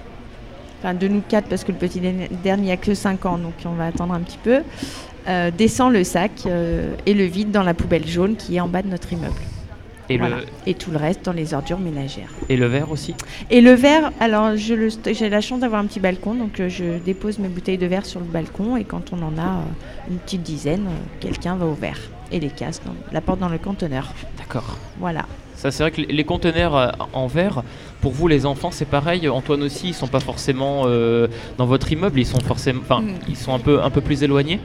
enfin 0.80 0.94
de 0.94 1.06
nous 1.08 1.22
quatre 1.26 1.48
parce 1.48 1.64
que 1.64 1.72
le 1.72 1.78
petit 1.78 2.00
dernier 2.42 2.72
a 2.72 2.76
que 2.76 2.94
5 2.94 3.26
ans, 3.26 3.38
donc 3.38 3.54
on 3.64 3.74
va 3.74 3.86
attendre 3.86 4.14
un 4.14 4.20
petit 4.20 4.38
peu, 4.42 4.60
euh, 5.28 5.50
descend 5.50 5.92
le 5.92 6.04
sac 6.04 6.32
euh, 6.46 6.94
et 7.06 7.14
le 7.14 7.24
vide 7.24 7.50
dans 7.50 7.62
la 7.62 7.74
poubelle 7.74 8.06
jaune 8.06 8.36
qui 8.36 8.56
est 8.56 8.60
en 8.60 8.68
bas 8.68 8.82
de 8.82 8.88
notre 8.88 9.12
immeuble. 9.12 9.40
Et, 10.10 10.18
Voilà. 10.18 10.38
le, 10.38 10.42
Et 10.66 10.74
tout 10.74 10.90
le 10.90 10.96
reste 10.96 11.24
dans 11.24 11.32
les 11.32 11.54
ordures 11.54 11.78
ménagères. 11.78 12.30
et 12.48 12.56
le 12.56 12.66
verre 12.66 12.90
aussi? 12.90 13.14
Et 13.48 13.60
le 13.60 13.72
verre, 13.72 14.10
alors 14.18 14.56
j'ai 14.56 15.30
la 15.30 15.40
chance 15.40 15.60
d'avoir 15.60 15.80
un 15.80 15.86
petit 15.86 16.00
balcon, 16.00 16.34
donc 16.34 16.58
euh, 16.58 16.68
je 16.68 16.98
dépose 16.98 17.38
mes 17.38 17.48
bouteilles 17.48 17.78
de 17.78 17.86
verre 17.86 18.04
sur 18.04 18.18
le 18.18 18.26
balcon 18.26 18.76
et 18.76 18.84
quand 18.84 19.12
on 19.12 19.22
en 19.22 19.38
a 19.38 19.58
euh, 19.58 20.10
une 20.10 20.18
petite 20.18 20.42
dizaine, 20.42 20.88
quelqu'un 21.20 21.54
va 21.54 21.66
au 21.66 21.74
verre 21.74 22.00
et 22.32 22.40
les 22.40 22.50
casse, 22.50 22.80
dans, 22.84 22.94
la 23.12 23.20
porte 23.20 23.38
dans 23.38 23.48
le 23.48 23.58
conteneur. 23.58 24.12
D'accord. 24.36 24.76
Voilà. 24.98 25.26
Ça, 25.60 25.70
c'est 25.70 25.82
vrai 25.82 25.90
que 25.90 26.00
les- 26.00 26.24
conteneurs 26.24 26.74
euh, 26.74 26.88
en 27.12 27.26
verre, 27.26 27.62
pour 28.00 28.12
vous 28.12 28.28
les 28.28 28.46
enfants, 28.46 28.70
c'est 28.70 28.86
pareil. 28.86 29.28
Antoine 29.28 29.62
aussi, 29.62 29.88
ils 29.88 29.94
sont 29.94 30.06
pas 30.06 30.18
forcément 30.20 30.84
euh, 30.86 31.26
dans 31.58 31.66
votre 31.66 31.92
immeuble, 31.92 32.18
ils 32.18 32.24
sont 32.26 32.40
forcément, 32.40 32.80
enfin, 32.82 33.02
Mm. 33.02 33.14
ils 33.28 33.36
sont 33.36 33.52
un 33.52 33.58
peu, 33.58 33.82
un 33.82 33.90
peu 33.90 34.00
plus 34.00 34.22
éloignés. 34.22 34.58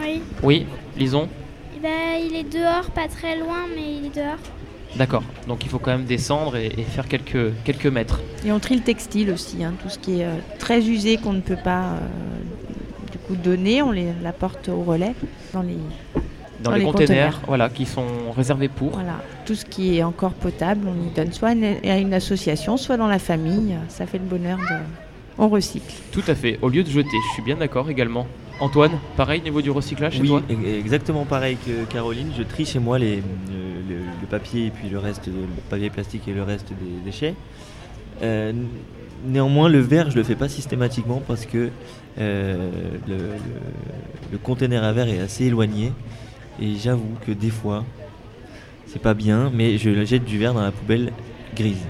Oui. 0.00 0.22
Oui, 0.42 0.66
Lison. 0.96 1.28
Eh 1.76 1.80
ben, 1.80 2.18
il 2.28 2.34
est 2.34 2.52
dehors, 2.52 2.90
pas 2.90 3.06
très 3.06 3.38
loin, 3.38 3.68
mais 3.76 3.94
il 4.00 4.06
est 4.06 4.16
dehors. 4.16 4.38
D'accord. 4.96 5.22
Donc 5.46 5.62
il 5.64 5.68
faut 5.70 5.78
quand 5.78 5.92
même 5.92 6.04
descendre 6.04 6.56
et, 6.56 6.66
et 6.76 6.82
faire 6.82 7.06
quelques, 7.06 7.52
quelques 7.64 7.86
mètres. 7.86 8.20
Et 8.44 8.50
on 8.50 8.58
trie 8.58 8.74
le 8.74 8.82
textile 8.82 9.30
aussi, 9.30 9.62
hein, 9.62 9.72
tout 9.80 9.88
ce 9.88 9.98
qui 10.00 10.20
est 10.20 10.24
euh, 10.24 10.34
très 10.58 10.80
usé 10.84 11.16
qu'on 11.16 11.32
ne 11.32 11.40
peut 11.40 11.56
pas 11.62 11.82
euh, 11.92 11.98
du 13.12 13.18
coup 13.18 13.36
donner, 13.36 13.82
on 13.82 13.92
les 13.92 14.08
l'apporte 14.20 14.68
au 14.68 14.82
relais 14.82 15.14
dans 15.54 15.62
les 15.62 15.78
Dans, 16.62 16.70
Dans 16.70 16.76
les, 16.76 16.84
les 16.84 16.84
conteneurs, 16.86 17.06
conteneurs. 17.32 17.40
voilà, 17.48 17.68
qui 17.68 17.86
sont 17.86 18.06
réservés 18.36 18.68
pour. 18.68 18.90
voilà 18.90 19.20
tout 19.44 19.54
ce 19.56 19.64
qui 19.64 19.98
est 19.98 20.02
encore 20.04 20.32
potable, 20.34 20.86
on 20.86 21.08
y 21.08 21.12
donne 21.12 21.32
soit 21.32 21.48
à 21.50 21.96
une, 21.98 22.14
association, 22.14 22.76
soit 22.76 22.96
dans 22.96 23.08
la 23.08 23.18
famille. 23.18 23.74
Ça 23.88 24.06
fait 24.06 24.18
le 24.18 24.24
bonheur 24.24 24.58
de. 24.58 24.76
On 25.38 25.48
recycle. 25.48 25.92
Tout 26.12 26.22
à 26.28 26.34
fait. 26.34 26.58
Au 26.62 26.68
lieu 26.68 26.84
de 26.84 26.88
jeter, 26.90 27.08
je 27.28 27.32
suis 27.34 27.42
bien 27.42 27.56
d'accord 27.56 27.90
également. 27.90 28.26
Antoine, 28.60 28.92
pareil 29.16 29.40
niveau 29.40 29.60
du 29.62 29.70
recyclage 29.70 30.12
chez 30.14 30.20
Oui, 30.20 30.28
toi? 30.28 30.42
e- 30.48 30.78
exactement 30.78 31.24
pareil 31.24 31.56
que 31.66 31.84
Caroline. 31.92 32.30
Je 32.38 32.42
trie 32.44 32.64
chez 32.66 32.78
moi 32.78 32.98
les, 32.98 33.16
le, 33.16 33.22
le- 33.88 34.00
le 34.20 34.26
papier 34.30 34.66
et 34.66 34.70
puis 34.70 34.88
le 34.88 34.98
reste, 34.98 35.26
le 35.26 35.32
papier 35.68 35.90
plastique 35.90 36.28
et 36.28 36.32
le 36.32 36.42
reste 36.44 36.68
des 36.68 37.00
déchets. 37.04 37.34
Euh, 38.22 38.52
néanmoins, 39.26 39.68
le 39.68 39.80
verre, 39.80 40.10
je 40.10 40.16
le 40.16 40.22
fais 40.22 40.36
pas 40.36 40.48
systématiquement 40.48 41.20
parce 41.26 41.44
que 41.46 41.70
euh, 42.18 42.70
le, 43.08 43.16
le- 43.16 43.22
le 44.32 44.38
conteneur 44.38 44.84
à 44.84 44.92
verre 44.92 45.08
est 45.08 45.18
assez 45.18 45.46
éloigné 45.46 45.92
et 46.60 46.76
j'avoue 46.76 47.16
que 47.26 47.32
des 47.32 47.50
fois, 47.50 47.84
c'est 48.86 49.00
pas 49.02 49.14
bien, 49.14 49.50
mais 49.54 49.78
je 49.78 50.04
jette 50.04 50.24
du 50.24 50.38
verre 50.38 50.54
dans 50.54 50.62
la 50.62 50.72
poubelle 50.72 51.12
grise. 51.56 51.84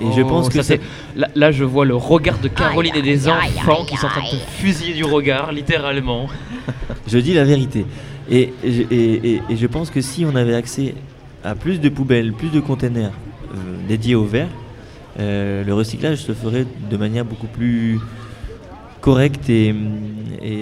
Et 0.00 0.12
je 0.12 0.20
Oh, 0.20 0.26
pense 0.28 0.48
que 0.50 0.60
c'est- 0.62 0.80
là, 1.16 1.28
là, 1.34 1.50
je 1.50 1.64
vois 1.64 1.86
le 1.86 1.96
regard 1.96 2.38
de 2.38 2.48
Caroline 2.48 2.94
et 2.94 3.02
des 3.02 3.28
enfants 3.28 3.84
qui 3.86 3.96
sont 3.96 4.06
en 4.06 4.10
train 4.10 4.24
de 4.24 4.28
te 4.30 4.36
fusiller 4.36 4.92
du 4.94 5.04
regard, 5.04 5.52
littéralement. 5.52 6.26
Je 7.08 7.18
dis 7.18 7.32
la 7.34 7.44
vérité. 7.44 7.86
Et, 8.30 8.52
je- 8.64 8.82
et- 8.90 9.30
et- 9.36 9.42
et 9.48 9.56
je 9.56 9.66
pense 9.66 9.90
que 9.90 10.00
si 10.02 10.24
on 10.26 10.34
avait 10.36 10.54
accès 10.54 10.94
à 11.44 11.54
plus 11.54 11.80
de 11.80 11.88
poubelles, 11.88 12.32
plus 12.32 12.50
de 12.50 12.60
containers 12.60 13.12
euh, 13.54 13.56
dédiés 13.88 14.16
au 14.16 14.24
verre, 14.24 14.48
euh, 15.20 15.62
le 15.64 15.72
recyclage 15.72 16.18
se 16.18 16.32
ferait 16.32 16.66
de 16.90 16.96
manière 16.96 17.24
beaucoup 17.24 17.46
plus 17.46 17.98
correcte 19.00 19.48
et, 19.48 19.68
et, 19.68 19.74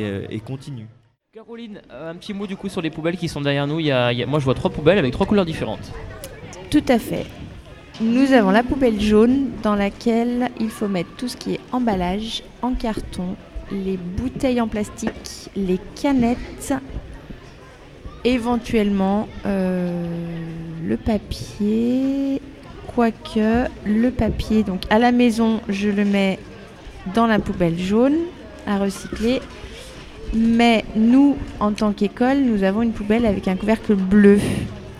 euh, 0.04 0.26
et 0.30 0.38
continue. 0.40 0.86
Caroline, 1.34 1.80
euh, 1.90 2.12
un 2.12 2.14
petit 2.14 2.32
mot 2.32 2.46
du 2.46 2.54
coup 2.54 2.68
sur 2.68 2.80
les 2.80 2.90
poubelles 2.90 3.16
qui 3.16 3.26
sont 3.26 3.40
derrière 3.40 3.66
nous. 3.66 3.80
Moi, 3.80 4.38
je 4.38 4.44
vois 4.44 4.54
trois 4.54 4.70
poubelles 4.70 4.98
avec 4.98 5.12
trois 5.12 5.26
couleurs 5.26 5.44
différentes. 5.44 5.90
Tout 6.70 6.84
à 6.86 7.00
fait. 7.00 7.26
Nous 8.00 8.32
avons 8.32 8.52
la 8.52 8.62
poubelle 8.62 9.00
jaune 9.00 9.50
dans 9.64 9.74
laquelle 9.74 10.50
il 10.60 10.70
faut 10.70 10.86
mettre 10.86 11.10
tout 11.16 11.26
ce 11.26 11.36
qui 11.36 11.54
est 11.54 11.60
emballage 11.72 12.44
en 12.62 12.74
carton, 12.74 13.34
les 13.72 13.96
bouteilles 13.96 14.60
en 14.60 14.68
plastique, 14.68 15.50
les 15.56 15.80
canettes, 16.00 16.72
éventuellement 18.22 19.26
euh, 19.44 20.06
le 20.86 20.96
papier, 20.96 22.40
quoique 22.94 23.68
le 23.84 24.10
papier, 24.10 24.62
donc 24.62 24.82
à 24.88 25.00
la 25.00 25.10
maison, 25.10 25.60
je 25.68 25.88
le 25.88 26.04
mets 26.04 26.38
dans 27.12 27.26
la 27.26 27.40
poubelle 27.40 27.76
jaune 27.76 28.18
à 28.68 28.78
recycler. 28.78 29.40
Mais 30.34 30.84
nous, 30.96 31.36
en 31.60 31.72
tant 31.72 31.92
qu'école, 31.92 32.38
nous 32.40 32.62
avons 32.64 32.82
une 32.82 32.92
poubelle 32.92 33.24
avec 33.26 33.46
un 33.46 33.56
couvercle 33.56 33.94
bleu 33.94 34.38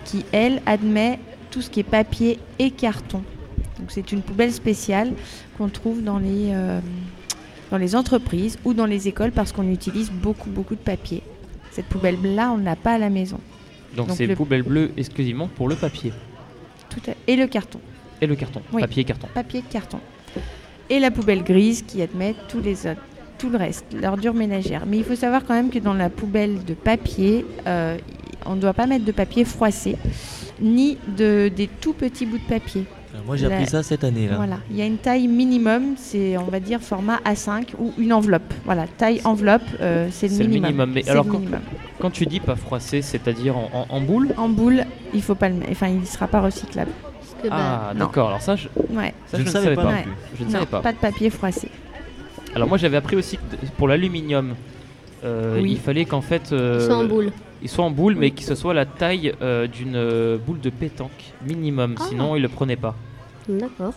qui, 0.05 0.23
elle, 0.31 0.61
admet 0.65 1.19
tout 1.51 1.61
ce 1.61 1.69
qui 1.69 1.81
est 1.81 1.83
papier 1.83 2.39
et 2.59 2.71
carton. 2.71 3.21
Donc 3.79 3.89
c'est 3.89 4.11
une 4.13 4.21
poubelle 4.21 4.53
spéciale 4.53 5.11
qu'on 5.57 5.67
trouve 5.67 6.01
dans 6.03 6.19
les, 6.19 6.51
euh, 6.53 6.79
dans 7.69 7.77
les 7.77 7.95
entreprises 7.95 8.57
ou 8.63 8.73
dans 8.73 8.85
les 8.85 9.07
écoles 9.09 9.31
parce 9.31 9.51
qu'on 9.51 9.69
utilise 9.69 10.09
beaucoup, 10.11 10.49
beaucoup 10.49 10.75
de 10.75 10.79
papier. 10.79 11.21
Cette 11.71 11.87
poubelle-là, 11.87 12.51
on 12.51 12.57
ne 12.57 12.63
l'a 12.63 12.77
pas 12.77 12.93
à 12.93 12.97
la 12.97 13.09
maison. 13.09 13.39
Donc, 13.97 14.07
c'est 14.13 14.27
le- 14.27 14.35
poubelle 14.35 14.63
bleue 14.63 14.91
exclusivement 14.95 15.47
pour 15.49 15.67
le 15.67 15.75
papier 15.75 16.13
Tout 16.89 17.01
à- 17.09 17.13
Et 17.27 17.35
le 17.35 17.47
carton. 17.47 17.79
et 18.21 18.27
le 18.27 18.35
carton. 18.35 18.61
Oui. 18.71 18.81
Papier 18.81 19.01
et 19.01 19.05
carton. 19.05 19.27
Papier 19.33 19.59
et 19.59 19.63
carton. 19.71 19.99
Et 20.89 20.99
la 20.99 21.11
poubelle 21.11 21.43
grise 21.43 21.81
qui 21.81 22.01
admet 22.01 22.35
tous 22.47 22.61
les 22.61 22.87
autres- 22.87 23.01
tout 23.37 23.49
le 23.49 23.57
reste, 23.57 23.85
l'ordure 23.99 24.33
ménagère. 24.33 24.83
Mais 24.87 24.97
il 24.97 25.03
faut 25.03 25.15
savoir 25.15 25.43
quand 25.45 25.53
même 25.53 25.69
que 25.69 25.79
dans 25.79 25.93
la 25.93 26.09
poubelle 26.09 26.63
de 26.65 26.73
papier, 26.73 27.45
euh, 27.67 27.97
on 28.45 28.55
ne 28.55 28.61
doit 28.61 28.73
pas 28.73 28.87
mettre 28.87 29.05
de 29.05 29.11
papier 29.11 29.45
froissé, 29.45 29.97
ni 30.61 30.97
de, 31.17 31.49
des 31.55 31.67
tout 31.67 31.93
petits 31.93 32.25
bouts 32.25 32.37
de 32.37 32.43
papier. 32.43 32.85
Alors 33.13 33.25
moi 33.27 33.37
j'ai 33.37 33.45
appris 33.45 33.65
ça 33.65 33.81
cette 33.81 34.03
année 34.03 34.27
là. 34.27 34.35
Voilà, 34.35 34.57
il 34.69 34.75
y 34.75 34.81
a 34.81 34.85
une 34.85 34.97
taille 34.97 35.27
minimum, 35.29 35.93
c'est 35.95 36.37
on 36.37 36.43
va 36.45 36.59
dire 36.59 36.81
format 36.81 37.19
A5 37.25 37.67
ou 37.79 37.93
une 37.97 38.11
enveloppe. 38.11 38.53
Voilà, 38.65 38.87
taille 38.97 39.21
enveloppe, 39.23 39.61
euh, 39.79 40.09
c'est 40.11 40.27
le 40.27 40.33
C'est 40.33 40.43
le 40.43 40.49
minimum. 40.49 40.91
Mais 40.93 41.07
alors, 41.09 41.23
le 41.23 41.31
quand, 41.31 41.39
minimum. 41.39 41.61
quand 41.99 42.09
tu 42.11 42.25
dis 42.25 42.41
pas 42.41 42.55
froissé, 42.57 43.01
c'est-à-dire 43.01 43.55
en, 43.57 43.69
en- 43.73 43.85
en 43.95 44.01
boule? 44.01 44.33
En 44.37 44.49
boule, 44.49 44.83
il 45.13 45.21
faut 45.21 45.35
pas 45.35 45.47
le 45.47 45.55
mettre. 45.55 45.71
Enfin, 45.71 45.87
il 45.87 46.01
ne 46.01 46.05
sera 46.05 46.27
pas 46.27 46.41
recyclable. 46.41 46.91
Bah, 47.43 47.49
Ah, 47.51 47.93
d'accord. 47.95 48.27
Alors 48.29 48.41
ça, 48.41 48.55
je, 48.57 48.67
Ouais. 48.93 49.13
ça, 49.27 49.37
Je 49.37 49.43
je, 49.43 49.47
ne 49.47 49.51
savais 49.51 49.63
savais 49.65 49.75
pas 49.75 49.85
Ouais. 49.85 50.05
Je 50.37 50.41
ne 50.43 50.47
Non, 50.47 50.53
savais 50.53 50.65
pas. 50.65 50.81
pas 50.81 50.91
de 50.93 50.97
papier 50.97 51.29
froissé. 51.29 51.69
Alors 52.55 52.67
moi, 52.67 52.77
j'avais 52.77 52.97
appris 52.97 53.15
aussi 53.15 53.37
que 53.37 53.65
pour 53.77 53.87
l'aluminium, 53.87 54.55
euh, 55.23 55.59
Oui. 55.61 55.71
il 55.73 55.77
fallait 55.79 56.05
qu'en 56.05 56.21
fait, 56.21 56.51
euh, 56.51 56.79
ils 56.81 56.85
sont 56.87 56.93
en 56.93 57.03
boule. 57.05 57.31
ils 57.61 57.69
soient 57.69 57.85
en 57.85 57.91
boule, 57.91 58.15
mais 58.15 58.31
que 58.31 58.41
ce 58.43 58.55
soit 58.55 58.73
la 58.73 58.85
taille 58.85 59.33
euh, 59.41 59.67
d'une 59.67 60.37
boule 60.45 60.59
de 60.61 60.69
pétanque 60.69 61.33
minimum. 61.45 61.95
Ah. 61.99 62.05
Sinon, 62.09 62.35
ils 62.35 62.41
le 62.41 62.47
prenaient 62.49 62.75
pas. 62.77 62.95
D'accord. 63.49 63.93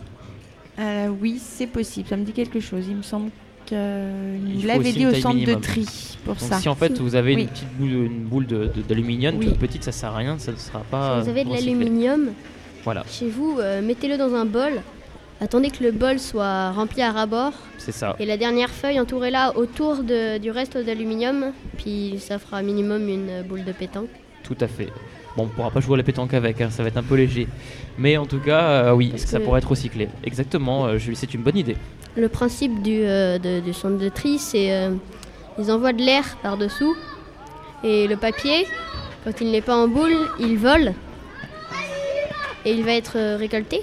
Euh, 0.81 1.09
oui, 1.21 1.41
c'est 1.41 1.67
possible. 1.67 2.09
Ça 2.09 2.17
me 2.17 2.25
dit 2.25 2.33
quelque 2.33 2.61
chose. 2.61 2.85
Il 2.89 2.97
me 2.97 3.03
semble 3.03 3.31
Il 3.71 4.57
qu'il 4.57 4.67
l'avait 4.67 4.93
dit 4.93 5.07
au 5.07 5.13
centre 5.15 5.35
minimum. 5.37 5.57
de 5.57 5.61
tri 5.61 5.87
pour 6.25 6.35
Donc 6.35 6.43
ça. 6.43 6.57
si 6.59 6.69
en 6.69 6.75
fait 6.75 6.99
vous 6.99 7.15
avez 7.15 7.35
Oui. 7.35 7.43
une 7.43 7.49
petite 7.49 7.69
boule, 7.79 7.91
une 7.91 8.25
boule 8.25 8.47
de- 8.47 8.65
de- 8.75 8.83
d'aluminium 8.89 9.37
Oui. 9.39 9.47
toute 9.47 9.59
petite, 9.59 9.85
ça 9.85 9.93
sert 9.93 10.11
à 10.15 10.17
rien, 10.17 10.39
ça 10.39 10.53
ne 10.53 10.57
sera 10.57 10.81
pas. 10.91 11.19
si 11.19 11.25
vous 11.25 11.31
avez 11.31 11.45
de 11.45 11.51
l'aluminium 11.53 12.31
Voilà, 12.85 13.05
chez 13.11 13.29
vous, 13.29 13.59
euh, 13.61 13.83
mettez-le 13.83 14.17
dans 14.17 14.33
un 14.35 14.47
bol. 14.47 14.81
Attendez 15.41 15.71
que 15.71 15.85
le 15.85 15.93
bol 15.93 16.19
soit 16.19 16.73
rempli 16.73 17.01
à 17.03 17.13
ras-bord. 17.13 17.53
c'est 17.79 17.93
ça. 17.93 18.17
Et 18.19 18.27
la 18.27 18.37
dernière 18.37 18.71
feuille, 18.71 18.99
entourez-la 18.99 19.57
autour 19.57 20.03
de- 20.03 20.39
du 20.39 20.51
reste 20.51 20.77
d'aluminium. 20.77 21.53
Puis 21.77 22.17
ça 22.19 22.39
fera 22.39 22.61
minimum 22.63 23.09
une 23.09 23.43
boule 23.49 23.65
de 23.65 23.73
pétanque. 23.73 24.09
Tout 24.43 24.57
à 24.61 24.67
fait. 24.67 24.89
Bon, 25.37 25.45
on 25.45 25.47
pourra 25.47 25.71
pas 25.71 25.81
jouer 25.81 25.95
à 25.95 25.97
la 25.99 26.03
pétanque 26.03 26.35
avec, 26.35 26.61
hein, 26.61 26.71
ça 26.71 26.83
va 26.83 26.89
être 26.89 26.97
un 26.97 27.03
peu 27.05 27.15
léger. 27.15 27.47
Mais 27.99 28.17
en 28.17 28.27
tout 28.27 28.41
cas, 28.41 28.61
euh, 28.63 28.93
oui, 28.95 29.11
Parce 29.11 29.25
ça 29.27 29.39
que- 29.39 29.45
pourrait 29.45 29.59
être 29.59 29.69
recyclé. 29.71 30.09
Exactement, 30.25 30.87
euh, 30.87 30.99
Julie, 30.99 31.15
c'est 31.17 31.33
une 31.35 31.43
bonne 31.43 31.57
idée. 31.57 31.77
Le 32.17 32.29
principe 32.29 32.83
du, 32.83 33.03
euh, 33.05 33.39
de- 33.39 33.61
du 33.61 33.73
centre 33.73 33.99
de 33.99 34.09
tri, 34.09 34.39
c'est 34.39 34.89
ils 35.59 35.71
envoient 35.71 35.93
de 35.93 36.03
l'air 36.03 36.25
par-dessous. 36.43 36.97
Et 37.85 38.09
le 38.09 38.17
papier, 38.17 38.67
quand 39.25 39.41
il 39.41 39.53
n'est 39.53 39.61
pas 39.61 39.77
en 39.77 39.87
boule, 39.87 40.17
il 40.41 40.57
vole. 40.59 40.93
Et 42.65 42.73
il 42.73 42.85
va 42.85 42.93
être 42.95 43.37
récolté. 43.37 43.83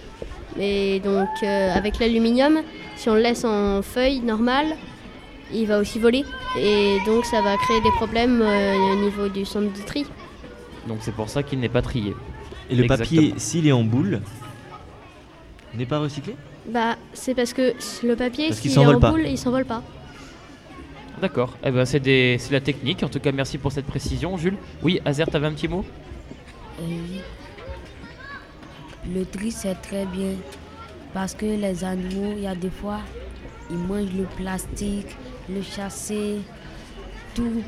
Et 0.60 1.00
donc 1.02 1.28
euh, 1.44 1.74
avec 1.76 2.00
l'aluminium, 2.00 2.60
si 2.96 3.10
on 3.10 3.16
le 3.16 3.22
laisse 3.22 3.44
en 3.44 3.82
feuille 3.82 4.22
normale, 4.22 4.76
il 5.54 5.68
va 5.68 5.80
aussi 5.80 6.00
voler. 6.00 6.24
Et 6.58 6.98
donc 7.06 7.26
ça 7.26 7.42
va 7.42 7.58
créer 7.58 7.82
des 7.82 7.92
problèmes 7.92 8.42
euh, 8.42 8.94
au 8.94 8.96
niveau 9.04 9.28
du 9.28 9.46
centre 9.46 9.72
de 9.74 9.86
tri. 9.86 10.06
Donc 10.88 11.00
c'est 11.02 11.14
pour 11.14 11.30
ça 11.30 11.44
qu'il 11.44 11.60
n'est 11.60 11.70
pas 11.70 11.82
trié. 11.82 12.14
Et 12.70 12.76
le 12.76 12.84
Exactement. 12.84 13.22
papier, 13.22 13.34
s'il 13.38 13.68
est 13.68 13.72
en 13.72 13.84
boule, 13.84 14.22
n'est 15.74 15.86
pas 15.86 16.00
recyclé? 16.00 16.36
Bah 16.68 16.96
c'est 17.14 17.36
parce 17.36 17.54
que 17.54 17.74
le 18.04 18.16
papier, 18.16 18.52
s'il 18.54 18.72
est 18.74 18.86
en 18.86 19.00
pas. 19.00 19.12
boule, 19.12 19.26
il 19.28 19.38
s'envole 19.38 19.66
pas. 19.66 19.84
D'accord, 21.22 21.56
eh 21.64 21.72
ben, 21.72 21.86
c'est 21.86 22.00
des- 22.02 22.38
c'est 22.40 22.52
la 22.52 22.60
technique. 22.60 23.02
En 23.04 23.08
tout 23.08 23.20
cas, 23.20 23.32
merci 23.32 23.58
pour 23.58 23.72
cette 23.72 23.86
précision, 23.86 24.36
Jules. 24.38 24.58
Oui, 24.84 25.00
Azer, 25.06 25.26
t'avais 25.30 25.48
un 25.48 25.54
petit 25.54 25.68
mot? 25.70 25.86
Euh, 26.82 26.84
Le 29.14 29.26
tri, 29.26 29.52
c'est 29.52 29.76
très 29.76 30.06
bien. 30.06 30.34
Parce 31.14 31.34
que 31.34 31.46
les 31.46 31.84
animaux, 31.84 32.34
il 32.36 32.44
y 32.44 32.48
a 32.48 32.56
des 32.56 32.70
fois, 32.70 33.00
ils 33.70 33.78
mangent 33.78 34.14
le 34.18 34.26
plastique, 34.36 35.16
le 35.50 35.62
chassé, 35.62 36.40
tout. 37.34 37.64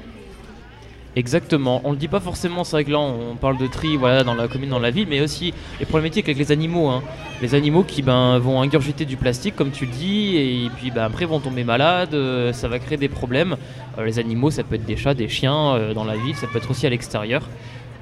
Exactement. 1.15 1.81
On 1.83 1.91
le 1.91 1.97
dit 1.97 2.07
pas 2.07 2.19
forcément, 2.19 2.63
c'est 2.63 2.75
vrai 2.75 2.83
que 2.83 2.91
là 2.91 2.99
on 2.99 3.35
parle 3.37 3.57
de 3.57 3.65
tri 3.65 3.97
voilà, 3.97 4.23
dans 4.23 4.35
la 4.35 4.47
commune, 4.47 4.69
dans 4.69 4.77
la 4.77 4.91
ville, 4.91 5.07
mais 5.09 5.19
aussi 5.19 5.51
les 5.79 5.85
problématiques 5.87 6.25
avec 6.25 6.37
les 6.37 6.51
animaux. 6.51 6.89
hein. 6.89 7.01
Les 7.41 7.55
animaux 7.55 7.83
qui 7.83 8.03
ben, 8.03 8.37
vont 8.37 8.61
ingurgiter 8.61 9.03
du 9.05 9.17
plastique, 9.17 9.55
comme 9.55 9.71
tu 9.71 9.85
le 9.87 9.91
dis, 9.91 10.35
et 10.37 10.69
puis 10.77 10.91
ben, 10.91 11.03
après 11.03 11.25
vont 11.25 11.39
tomber 11.39 11.63
malades, 11.63 12.13
euh, 12.13 12.53
ça 12.53 12.67
va 12.67 12.77
créer 12.77 12.97
des 12.99 13.09
problèmes. 13.09 13.55
Euh, 13.97 14.05
les 14.05 14.19
animaux, 14.19 14.51
ça 14.51 14.63
peut 14.63 14.75
être 14.75 14.85
des 14.85 14.95
chats, 14.95 15.15
des 15.15 15.27
chiens 15.27 15.73
euh, 15.73 15.93
dans 15.95 16.03
la 16.03 16.17
ville, 16.17 16.35
ça 16.35 16.45
peut 16.45 16.59
être 16.59 16.69
aussi 16.69 16.85
à 16.85 16.89
l'extérieur. 16.91 17.41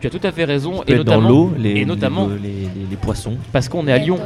Tu 0.10 0.16
as 0.16 0.20
tout 0.20 0.28
à 0.28 0.32
fait 0.32 0.46
raison. 0.46 0.84
Et 0.88 0.94
être 0.94 1.04
dans 1.04 1.16
notamment, 1.16 1.30
l'eau, 1.30 1.54
les, 1.58 1.72
et 1.82 1.86
notamment 1.86 2.28
les, 2.28 2.36
les- 2.50 2.50
les- 2.60 2.70
les 2.92 2.96
poissons, 2.98 3.38
parce 3.52 3.70
qu'on 3.70 3.88
est 3.88 3.92
à 3.92 3.98
Lyon. 3.98 4.20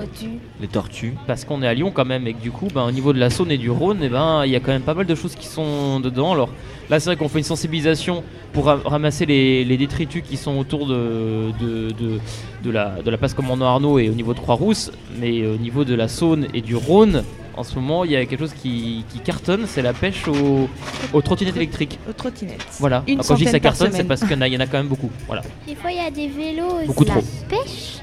les 0.61 0.67
tortues. 0.67 1.13
Parce 1.27 1.45
qu'on 1.45 1.61
est 1.61 1.67
à 1.67 1.73
Lyon 1.73 1.91
quand 1.93 2.05
même 2.05 2.27
et 2.27 2.33
que 2.33 2.41
du 2.41 2.51
coup, 2.51 2.67
ben, 2.73 2.83
au 2.85 2.91
niveau 2.91 3.13
de 3.13 3.19
la 3.19 3.29
Saône 3.29 3.51
et 3.51 3.57
du 3.57 3.69
Rhône, 3.69 3.99
eh 4.03 4.09
ben, 4.09 4.43
il 4.45 4.51
y 4.51 4.55
a 4.55 4.59
quand 4.59 4.71
même 4.71 4.81
pas 4.81 4.93
mal 4.93 5.05
de 5.05 5.15
choses 5.15 5.35
qui 5.35 5.47
sont 5.47 5.99
dedans. 6.01 6.33
Alors 6.33 6.49
là, 6.89 6.99
c'est 6.99 7.09
vrai 7.09 7.15
qu'on 7.15 7.29
fait 7.29 7.39
une 7.39 7.45
sensibilisation 7.45 8.23
pour 8.51 8.65
ra- 8.65 8.79
ramasser 8.83 9.25
les, 9.25 9.63
les 9.63 9.77
détritus 9.77 10.23
qui 10.23 10.35
sont 10.37 10.57
autour 10.57 10.85
de, 10.87 11.51
de, 11.61 11.91
de, 11.91 12.19
de 12.63 12.71
la, 12.71 13.01
de 13.03 13.09
la 13.09 13.17
place 13.17 13.33
Commandant 13.33 13.65
Arnaud 13.67 13.99
et 13.99 14.09
au 14.09 14.13
niveau 14.13 14.33
de 14.33 14.39
Croix-Rousse. 14.39 14.91
Mais 15.19 15.45
au 15.47 15.55
niveau 15.57 15.85
de 15.85 15.95
la 15.95 16.07
Saône 16.07 16.47
et 16.53 16.61
du 16.61 16.75
Rhône, 16.75 17.23
en 17.59 17.63
ce 17.63 17.75
moment, 17.75 18.05
il 18.05 18.11
y 18.11 18.15
a 18.15 18.25
quelque 18.25 18.39
chose 18.39 18.53
qui, 18.53 19.03
qui 19.11 19.19
cartonne, 19.19 19.65
c'est 19.67 19.81
la 19.81 19.91
pêche 19.93 20.27
aux, 20.29 20.69
aux 21.11 21.21
trottinettes 21.21 21.57
électriques. 21.57 21.99
Aux 22.09 22.13
trottinettes. 22.13 22.65
Voilà. 22.79 23.03
Une 23.05 23.15
Alors, 23.15 23.27
quand 23.27 23.35
je 23.35 23.43
dis 23.43 23.51
ça 23.51 23.59
cartonne, 23.59 23.91
c'est 23.91 24.05
parce 24.05 24.21
qu'il 24.21 24.31
y 24.31 24.35
en 24.35 24.41
a- 24.41 24.47
il 24.47 24.53
y 24.53 24.57
en 24.57 24.61
a 24.61 24.65
quand 24.65 24.77
même 24.77 24.87
beaucoup. 24.87 25.09
Voilà. 25.27 25.41
Des 25.67 25.75
fois, 25.75 25.91
il 25.91 25.97
y 25.97 25.99
a 25.99 26.09
des 26.09 26.29
vélos 26.29 26.65
aussi. 26.77 26.87
Beaucoup 26.87 27.03
trop. 27.03 27.19
La 27.19 27.57
pêche 27.57 27.97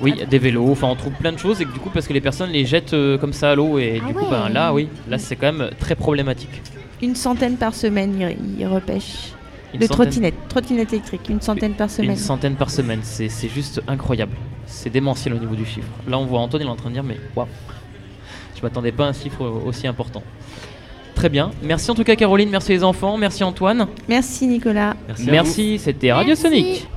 Oui, 0.00 0.12
il 0.14 0.20
y 0.20 0.22
a 0.22 0.26
des 0.26 0.38
vélos, 0.38 0.70
enfin 0.70 0.86
on 0.88 0.94
trouve 0.94 1.14
plein 1.14 1.32
de 1.32 1.38
choses 1.38 1.60
et 1.60 1.64
que 1.64 1.72
du 1.72 1.78
coup 1.80 1.88
parce 1.90 2.06
que 2.06 2.12
les 2.12 2.20
personnes 2.20 2.50
les 2.50 2.66
jettent 2.66 2.92
euh, 2.92 3.16
comme 3.18 3.32
ça 3.32 3.50
à 3.52 3.54
l'eau 3.54 3.78
et 3.78 4.00
Ah 4.02 4.06
du 4.06 4.12
coup 4.14 4.24
ouais. 4.24 4.30
ben 4.30 4.48
là 4.50 4.74
oui, 4.74 4.88
là 5.08 5.16
c'est 5.18 5.36
quand 5.36 5.50
même 5.52 5.70
très 5.80 5.94
problématique. 5.96 6.62
Une 7.02 7.14
centaine 7.16 7.56
par 7.56 7.74
semaine, 7.74 8.14
ils, 8.58 8.66
repêchent. 8.66 9.32
Une 9.72 9.80
de 9.80 9.86
trottinettes, 9.86 10.34
trottinettes 10.50 10.92
électriques, 10.92 11.28
une 11.30 11.40
centaine 11.40 11.72
par 11.72 11.88
semaine. 11.90 12.10
Une 12.10 12.16
centaine 12.16 12.56
par 12.56 12.70
semaine, 12.70 13.00
c'est 13.02 13.28
c'est 13.30 13.48
juste 13.48 13.82
incroyable. 13.88 14.36
C'est 14.66 14.90
démentiel 14.90 15.32
au 15.34 15.38
niveau 15.38 15.54
du 15.56 15.64
chiffre. 15.64 15.88
Là 16.06 16.18
on 16.18 16.26
voit 16.26 16.40
Antoine, 16.40 16.62
il 16.62 16.66
est 16.66 16.70
en 16.70 16.76
train 16.76 16.90
de 16.90 16.94
dire 16.94 17.02
mais 17.04 17.16
waouh, 17.34 17.48
je 18.56 18.62
m'attendais 18.62 18.92
pas 18.92 19.04
à 19.04 19.08
un 19.08 19.12
chiffre 19.12 19.44
aussi 19.44 19.86
important. 19.86 20.22
Très 21.14 21.28
bien, 21.28 21.50
merci 21.62 21.90
en 21.90 21.94
tout 21.94 22.04
cas 22.04 22.16
Caroline, 22.16 22.50
merci 22.50 22.72
les 22.72 22.84
enfants, 22.84 23.16
merci 23.16 23.42
Antoine. 23.44 23.86
Merci 24.08 24.46
Nicolas. 24.46 24.94
Merci. 25.06 25.30
Merci, 25.30 25.78
c'était 25.78 26.12
Radio 26.12 26.28
Merci. 26.28 26.42
Sonic. 26.42 26.88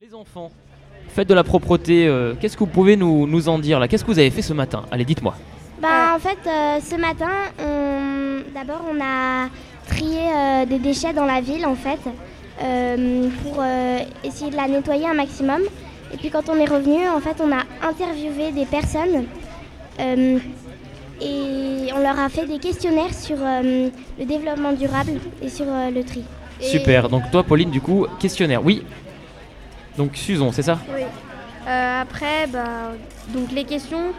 Les 0.00 0.14
enfants, 0.14 0.50
faites 1.08 1.28
de 1.28 1.34
la 1.34 1.42
propreté, 1.42 2.06
euh, 2.06 2.34
qu'est-ce 2.40 2.54
que 2.54 2.60
vous 2.60 2.66
pouvez 2.66 2.96
nous, 2.96 3.26
nous 3.26 3.48
en 3.48 3.58
dire 3.58 3.80
là? 3.80 3.88
Qu'est-ce 3.88 4.04
que 4.04 4.10
vous 4.10 4.18
avez 4.18 4.30
fait 4.30 4.42
ce 4.42 4.52
matin? 4.52 4.84
Allez, 4.92 5.04
dites-moi. 5.04 5.34
Bah, 5.82 6.14
en 6.14 6.18
fait, 6.18 6.38
euh, 6.46 6.78
ce 6.80 6.94
matin, 6.94 7.30
on... 7.58 8.42
d'abord, 8.54 8.82
on 8.92 9.00
a 9.00 9.48
trié 9.90 10.20
euh, 10.34 10.66
des 10.66 10.78
déchets 10.78 11.12
dans 11.12 11.26
la 11.26 11.40
ville, 11.40 11.66
en 11.66 11.74
fait, 11.74 12.00
euh, 12.62 13.28
pour 13.42 13.56
euh, 13.58 13.98
essayer 14.24 14.50
de 14.50 14.56
la 14.56 14.68
nettoyer 14.68 15.06
un 15.06 15.14
maximum. 15.14 15.60
Et 16.12 16.16
puis, 16.16 16.30
quand 16.30 16.48
on 16.48 16.56
est 16.56 16.64
revenu, 16.76 17.06
en 17.08 17.20
fait, 17.20 17.36
on 17.40 17.50
a 17.52 17.62
interviewé 17.88 18.50
des 18.52 18.66
personnes 18.66 19.26
euh, 20.00 20.38
et 21.20 21.92
on 21.94 22.00
leur 22.00 22.18
a 22.18 22.28
fait 22.28 22.46
des 22.46 22.58
questionnaires 22.58 23.14
sur 23.14 23.36
euh, 23.40 23.88
le 24.18 24.24
développement 24.24 24.72
durable 24.72 25.12
et 25.42 25.48
sur 25.48 25.66
euh, 25.68 25.90
le 25.90 26.02
tri. 26.04 26.22
Et- 26.60 26.64
Super, 26.64 27.08
donc 27.08 27.30
toi 27.30 27.42
Pauline, 27.42 27.70
du 27.70 27.80
coup, 27.80 28.06
questionnaire, 28.18 28.64
oui. 28.64 28.82
Donc 29.96 30.16
Susan, 30.16 30.50
c'est 30.52 30.62
ça? 30.62 30.78
Oui. 30.94 31.02
Euh, 31.68 32.02
après, 32.02 32.46
bah, 32.52 32.92
donc 33.34 33.52
les 33.52 33.64
questions, 33.64 34.12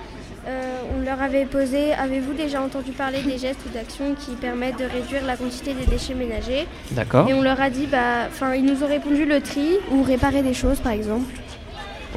euh, 0.48 0.78
on 0.98 1.06
leur 1.06 1.22
avait 1.22 1.46
posé 1.46 1.94
avez-vous 1.94 2.34
déjà 2.34 2.62
entendu 2.62 2.92
parler 2.92 3.22
des 3.22 3.38
gestes 3.38 3.60
ou 3.66 3.70
d'actions 3.70 4.16
qui 4.20 4.32
permettent 4.32 4.80
de 4.80 4.86
réduire 4.86 5.24
la 5.26 5.38
quantité 5.38 5.74
des 5.74 5.86
déchets 5.86 6.16
ménagers 6.16 6.68
D'accord. 6.92 7.30
Et 7.30 7.34
on 7.34 7.42
leur 7.42 7.62
a 7.62 7.70
dit, 7.70 7.86
bah, 7.86 8.26
enfin, 8.28 8.56
ils 8.56 8.66
nous 8.66 8.84
ont 8.84 8.88
répondu 8.88 9.26
le 9.26 9.40
tri 9.42 9.78
ou 9.92 10.02
réparer 10.04 10.42
des 10.42 10.54
choses, 10.56 10.80
par 10.80 10.94
exemple. 10.94 11.32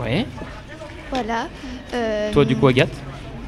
Ouais. 0.01 0.25
Voilà. 1.11 1.49
Euh, 1.93 2.33
Toi, 2.33 2.45
du 2.47 2.57
coup, 2.57 2.67
Agathe 2.67 2.89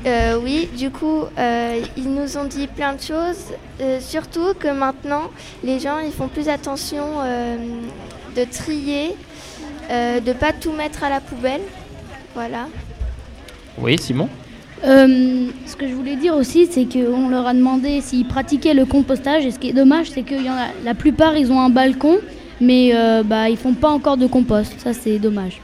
euh, 0.07 0.39
Oui, 0.43 0.69
du 0.77 0.91
coup, 0.91 1.23
euh, 1.39 1.81
ils 1.97 2.13
nous 2.13 2.37
ont 2.37 2.45
dit 2.45 2.67
plein 2.67 2.93
de 2.95 3.01
choses. 3.01 3.53
euh, 3.81 3.99
surtout 4.01 4.53
que 4.59 4.69
maintenant, 4.69 5.31
les 5.65 5.81
gens, 5.81 5.99
ils 6.01 6.13
font 6.13 6.29
plus 6.29 6.49
attention 6.51 7.05
euh, 7.25 7.57
de 8.37 8.45
trier, 8.45 9.17
euh, 9.91 10.21
de 10.21 10.33
pas 10.35 10.53
tout 10.53 10.73
mettre 10.73 11.03
à 11.03 11.09
la 11.09 11.21
poubelle. 11.21 11.63
Voilà. 12.35 12.67
Oui, 13.79 13.99
Simon 13.99 14.29
Euh, 14.85 15.47
ce 15.67 15.77
que 15.77 15.89
je 15.89 15.95
voulais 15.95 16.17
dire 16.17 16.35
aussi, 16.35 16.67
c'est 16.67 16.85
qu'on 16.85 17.29
leur 17.29 17.47
a 17.47 17.55
demandé 17.55 18.01
s'ils 18.01 18.27
pratiquaient 18.27 18.75
le 18.75 18.85
compostage. 18.85 19.47
Et 19.47 19.51
ce 19.51 19.59
qui 19.59 19.71
est 19.71 19.73
dommage, 19.73 20.11
c'est 20.11 20.23
qu'il 20.23 20.45
y 20.45 20.51
en 20.51 20.55
a, 20.55 20.69
la 20.85 20.95
plupart, 20.95 21.37
ils 21.37 21.51
ont 21.51 21.61
un 21.61 21.71
balcon, 21.71 22.19
mais 22.61 22.91
euh, 22.95 23.23
bah, 23.23 23.49
ils 23.49 23.57
font 23.57 23.75
pas 23.75 23.89
encore 23.89 24.17
de 24.17 24.27
compost. 24.27 24.75
Ça, 24.79 24.93
c'est 24.93 25.19
dommage. 25.19 25.61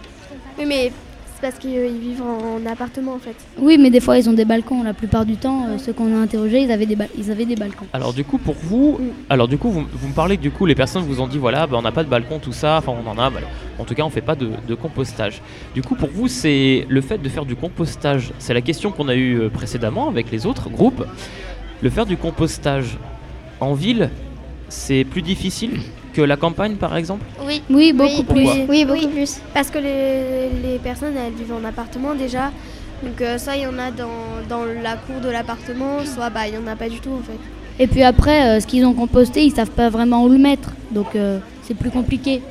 Parce 1.42 1.57
qu'ils 1.57 1.98
vivent 1.98 2.22
en, 2.22 2.64
appartement, 2.70 3.14
en 3.14 3.18
fait. 3.18 3.35
Oui, 3.59 3.76
mais 3.78 3.90
des 3.90 4.00
fois, 4.00 4.16
ils 4.16 4.31
ont 4.31 4.33
des 4.33 4.44
balcons. 4.44 4.83
La 4.85 4.94
plupart 4.94 5.26
du 5.26 5.37
temps, 5.37 5.66
euh, 5.66 5.76
ceux 5.76 5.92
qu'on 5.92 6.14
a 6.14 6.18
interrogés, 6.18 6.62
ils 6.62 6.70
avaient 6.70 6.87
des, 6.87 6.96
ils 7.18 7.31
avaient 7.31 7.44
des 7.44 7.57
balcons. 7.57 7.85
Alors 7.92 8.14
du 8.14 8.24
coup 8.24 8.38
pour 8.38 8.55
vous, 8.55 9.00
alors 9.28 9.48
du 9.48 9.59
coup 9.59 9.70
vous, 9.70 9.85
vous 9.92 10.09
me 10.09 10.14
parlez 10.14 10.37
que 10.37 10.42
du 10.42 10.52
coup 10.52 10.66
les 10.66 10.76
personnes 10.76 11.02
vous 11.02 11.20
ont 11.20 11.26
dit 11.26 11.38
voilà 11.38 11.66
bah, 11.66 11.76
on 11.78 11.83
n'a 11.83 11.90
pas 11.90 12.05
de 12.05 12.09
balcon 12.09 12.38
tout 12.38 12.52
ça, 12.52 12.78
enfin 12.78 12.92
on 12.92 13.09
en 13.11 13.18
a, 13.18 13.28
bah, 13.28 13.40
en 13.78 13.85
tout 13.85 13.94
cas 13.94 14.05
on 14.05 14.11
fait 14.11 14.20
pas 14.20 14.37
de, 14.37 14.50
de 14.68 14.74
compostage. 14.74 15.42
Du 15.74 15.83
coup 15.83 15.96
pour 15.96 16.11
vous 16.11 16.28
c'est 16.28 16.87
le 16.88 17.00
fait 17.00 17.18
de 17.18 17.28
faire 17.28 17.44
du 17.44 17.57
compostage, 17.57 18.33
c'est 18.38 18.55
la 18.55 18.61
question 18.61 18.92
qu'on 18.92 19.09
a 19.09 19.16
eue 19.16 19.40
euh, 19.40 19.48
précédemment 19.48 20.09
avec 20.09 20.31
les 20.31 20.46
autres 20.46 20.70
groupes. 20.70 21.05
Le 21.83 21.90
faire 21.90 22.07
du 22.07 22.16
compostage 22.16 22.98
en 23.59 23.74
ville, 23.74 24.11
c'est 24.68 25.05
plus 25.05 25.22
difficile 25.22 25.81
que 26.12 26.22
la 26.22 26.37
campagne 26.37 26.77
par 26.77 26.96
exemple 26.96 27.25
Oui. 27.46 27.62
Oui, 27.70 27.92
beaucoup 27.92 28.22
plus. 28.25 28.44
Pourquoi 28.44 28.64
Oui, 28.68 28.85
beaucoup 28.85 29.09
plus. 29.09 29.40
Parce 29.55 29.70
que 29.70 29.79
les, 29.79 30.51
les 30.62 30.79
personnes, 30.79 31.14
elles 31.16 31.33
vivent 31.33 31.55
en 31.55 31.64
appartement 31.64 32.14
déjà. 32.14 32.51
Donc 33.03 33.20
euh, 33.20 33.38
soit 33.38 33.57
il 33.57 33.62
y 33.62 33.66
en 33.66 33.79
a 33.79 33.90
dans, 33.90 34.09
dans 34.48 34.64
la 34.64 34.96
cour 34.96 35.20
de 35.20 35.29
l'appartement, 35.29 36.05
soit 36.05 36.31
bah, 36.31 36.46
il 36.46 36.53
n'y 36.53 36.59
en 36.59 36.70
a 36.70 36.77
pas 36.77 36.88
du 36.88 37.01
tout, 37.01 37.11
en 37.11 37.22
fait. 37.22 37.38
Et 37.83 37.87
puis 37.87 38.03
après, 38.03 38.46
euh, 38.46 38.61
ce 38.61 38.66
qu'ils 38.66 38.85
ont 38.85 38.92
composté, 38.92 39.42
ils 39.44 39.51
savent 39.53 39.70
pas 39.70 39.88
vraiment 39.88 40.22
où 40.25 40.29
le 40.29 40.38
mettre. 40.38 40.70
Donc, 40.90 41.16
euh, 41.16 41.38
c'est 41.62 41.75
plus 41.75 41.90
compliqué. 41.90 42.42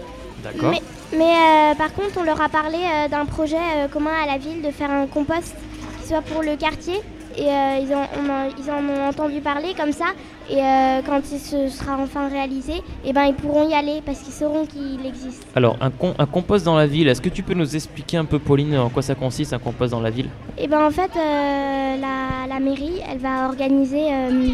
D'accord. 0.44 0.72
Mais, 0.72 0.82
mais, 1.18 1.24
euh, 1.24 1.76
par 1.76 1.94
contre, 1.94 2.18
on 2.20 2.24
leur 2.24 2.42
a 2.42 2.50
parlé 2.50 2.78
euh, 2.80 3.08
d'un 3.08 3.26
projet 3.26 3.56
euh, 3.78 3.88
commun 3.88 4.12
à 4.24 4.26
la 4.26 4.38
ville 4.40 4.62
de 4.66 4.72
faire 4.72 4.90
un 4.92 5.06
compost 5.06 5.56
qui 6.02 6.08
soit 6.08 6.22
pour 6.22 6.42
le 6.42 6.56
quartier. 6.58 6.96
Et 7.38 7.44
euh, 7.48 7.78
ils, 7.82 7.94
en, 7.94 8.02
on 8.20 8.30
en- 8.30 8.50
ils 8.60 8.70
en 8.72 8.84
ont 8.94 9.08
entendu 9.08 9.40
parler 9.40 9.74
comme 9.78 9.94
ça. 9.94 10.06
Et 10.52 10.58
euh, 10.62 11.02
quand 11.06 11.22
il 11.32 11.40
se 11.40 11.70
sera 11.70 11.98
enfin 11.98 12.28
réalisé, 12.28 12.74
eh 13.06 13.14
ben, 13.14 13.24
ils 13.24 13.34
pourront 13.34 13.70
y 13.70 13.74
aller 13.74 14.02
parce 14.06 14.20
qu'ils 14.20 14.34
sauront 14.34 14.66
qu'il 14.66 15.00
existe. 15.06 15.48
Alors 15.56 15.78
un, 15.80 15.90
com- 15.90 16.14
un 16.20 16.26
compost 16.26 16.66
dans 16.66 16.76
la 16.76 16.88
ville, 16.88 17.08
est-ce 17.08 17.22
que 17.22 17.30
tu 17.30 17.42
peux 17.42 17.54
nous 17.54 17.74
expliquer 17.74 18.18
un 18.18 18.26
peu 18.26 18.38
Pauline 18.38 18.76
en 18.78 18.90
quoi 18.90 19.02
ça 19.02 19.16
consiste 19.16 19.54
un 19.54 19.60
compost 19.60 19.92
dans 19.92 20.02
la 20.02 20.10
ville? 20.10 20.30
Et 20.58 20.68
ben 20.68 20.86
en 20.86 20.92
fait, 20.92 21.10
euh, 21.16 21.96
la, 21.98 22.48
la 22.54 22.60
mairie, 22.60 23.00
elle 23.10 23.20
va 23.20 23.46
organiser, 23.48 24.12
euh, 24.12 24.50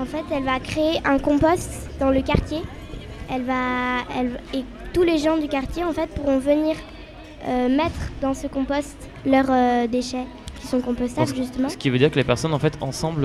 en 0.00 0.06
fait, 0.06 0.24
elle 0.34 0.44
va 0.44 0.58
créer 0.60 0.98
un 1.04 1.18
compost 1.18 1.90
dans 2.00 2.10
le 2.10 2.22
quartier. 2.22 2.62
Elle 3.30 3.42
va, 3.42 4.04
elle, 4.18 4.40
et 4.54 4.64
tous 4.94 5.02
les 5.02 5.18
gens 5.18 5.36
du 5.36 5.48
quartier, 5.48 5.84
en 5.84 5.92
fait, 5.92 6.06
pourront 6.14 6.38
venir 6.38 6.74
mettre 7.70 8.00
dans 8.20 8.34
ce 8.34 8.46
compost 8.48 8.96
leurs 9.24 9.86
déchets 9.88 10.26
qui 10.58 10.66
sont 10.66 10.80
compostables 10.80 11.32
justement. 11.36 11.68
Ce 11.68 11.76
qui 11.76 11.88
veut 11.88 11.98
dire 11.98 12.10
que 12.10 12.16
les 12.16 12.24
personnes 12.24 12.52
en 12.52 12.58
fait 12.58 12.76
ensemble 12.80 13.22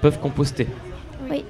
peuvent 0.00 0.18
composter. 0.18 0.66
Oui. 1.30 1.44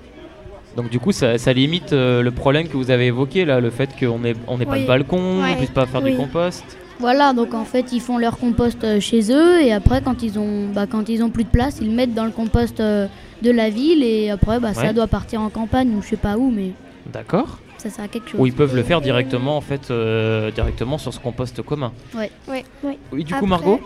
Donc 0.77 0.91
du 0.91 0.99
coup 1.01 1.13
ça, 1.13 1.39
ça 1.39 1.53
limite 1.53 1.93
euh, 1.93 2.23
le 2.23 2.31
problème 2.31 2.69
que 2.69 2.77
vous 2.77 2.91
avez 2.91 3.07
évoqué 3.07 3.45
là, 3.45 3.61
le 3.61 3.71
fait 3.71 3.91
qu'on 3.99 4.19
n'ait 4.21 4.35
on 4.47 4.59
n'ait 4.59 4.67
pas 4.67 4.73
Oui. 4.73 4.83
de 4.83 4.87
balcon, 4.87 5.43
Ouais. 5.43 5.51
on 5.53 5.57
puisse 5.57 5.71
pas 5.71 5.87
faire 5.87 6.03
Oui. 6.03 6.13
du 6.13 6.17
compost. 6.17 6.65
Voilà, 7.01 7.33
donc 7.33 7.55
en 7.55 7.65
fait, 7.65 7.93
ils 7.93 8.01
font 8.01 8.19
leur 8.19 8.39
compost 8.39 8.83
euh, 8.83 8.99
chez 8.99 9.33
eux 9.33 9.63
et 9.63 9.73
après, 9.73 10.03
quand 10.03 10.23
ils 10.25 10.37
ont, 10.39 10.67
bah, 10.75 10.87
quand 10.91 11.09
ils 11.09 11.23
ont 11.23 11.31
plus 11.31 11.45
de 11.45 11.49
place, 11.49 11.79
ils 11.81 11.87
le 11.89 11.95
mettent 11.95 12.15
dans 12.15 12.25
le 12.25 12.33
compost 12.33 12.81
euh, 12.81 13.07
de 13.41 13.51
la 13.53 13.71
ville 13.71 14.03
et 14.03 14.31
après, 14.31 14.59
bah, 14.59 14.69
Ouais. 14.69 14.75
ça 14.75 14.93
doit 14.93 15.07
partir 15.07 15.41
en 15.41 15.49
campagne 15.49 15.95
ou 15.97 16.03
je 16.03 16.09
sais 16.09 16.17
pas 16.17 16.37
où, 16.37 16.51
mais 16.51 16.73
D'accord. 17.13 17.59
ça 17.79 17.89
sert 17.89 18.05
à 18.05 18.09
quelque 18.09 18.29
chose. 18.31 18.41
Ou 18.41 18.47
ils 18.47 18.53
peuvent 18.53 18.75
le 18.75 18.83
faire 18.83 19.01
directement 19.01 19.57
en 19.57 19.61
fait 19.61 19.93
euh, 19.93 20.51
directement 20.51 20.99
sur 20.99 21.15
ce 21.15 21.21
compost 21.21 21.63
commun. 21.63 21.93
Ouais. 22.17 22.31
Oui. 22.49 22.65
Oui, 23.13 23.23
du 23.25 23.33
coup 23.35 23.47
Margot 23.47 23.81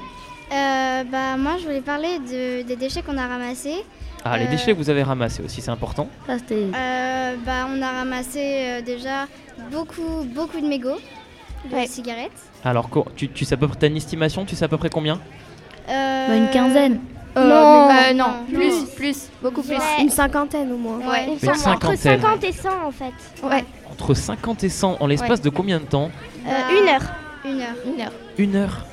Euh, 0.50 1.04
bah, 1.10 1.36
moi, 1.38 1.52
je 1.58 1.64
voulais 1.64 1.80
parler 1.80 2.18
de- 2.18 2.62
des 2.66 2.76
déchets 2.76 3.00
qu'on 3.02 3.16
a 3.16 3.26
ramassés. 3.26 3.84
Ah 4.24 4.38
les 4.38 4.46
Euh, 4.46 4.50
déchets 4.50 4.72
que 4.72 4.78
vous 4.78 4.90
avez 4.90 5.02
ramassés 5.02 5.42
aussi, 5.42 5.60
c'est 5.60 5.70
important. 5.70 6.08
Euh, 6.28 7.34
bah, 7.44 7.66
on 7.68 7.82
a 7.82 7.90
ramassé 7.90 8.40
euh, 8.40 8.82
déjà 8.82 9.26
beaucoup, 9.70 10.24
beaucoup 10.34 10.60
de 10.60 10.66
mégots 10.66 10.98
de 11.70 11.74
Ouais. 11.74 11.86
cigarettes. 11.86 12.30
Alors 12.64 12.88
tu, 13.16 13.28
tu 13.28 13.44
sais 13.44 13.54
à 13.54 13.56
peu 13.56 13.66
près 13.68 13.76
t'as 13.78 13.86
une 13.88 13.96
estimation, 13.96 14.44
tu 14.44 14.54
sais 14.56 14.64
à 14.64 14.68
peu 14.68 14.76
près 14.78 14.90
combien? 14.90 15.18
Euh, 15.88 16.26
Bah, 16.28 16.36
une 16.36 16.50
quinzaine. 16.50 17.00
euh, 17.36 17.48
Non, 17.48 17.90
euh, 17.90 18.12
non, 18.14 18.24
non. 18.26 18.54
plus, 18.58 18.84
plus, 18.94 19.28
beaucoup 19.42 19.62
plus. 19.62 19.74
Ouais. 19.76 20.00
Une 20.00 20.10
cinquantaine 20.10 20.70
au 20.72 20.76
moins. 20.76 20.98
Ouais. 20.98 21.26
Une 21.26 21.48
entre 21.50 21.56
cinquantaine. 21.56 22.20
50 22.20 22.44
et 22.44 22.52
100 22.52 22.68
en 22.86 22.90
fait. 22.92 23.12
Ouais. 23.42 23.64
Entre 23.90 24.14
50 24.14 24.62
et 24.64 24.68
100 24.68 24.96
en 25.00 25.06
l'espace 25.06 25.38
Ouais. 25.40 25.44
de 25.44 25.50
combien 25.50 25.78
de 25.80 25.84
temps? 25.84 26.10
Euh, 26.46 26.50
une 26.80 26.88
heure. 26.88 27.02
Une 27.44 27.60
heure. 27.60 27.74
Une 27.86 28.00
heure. 28.00 28.12
Une 28.38 28.56
heure. 28.56 28.86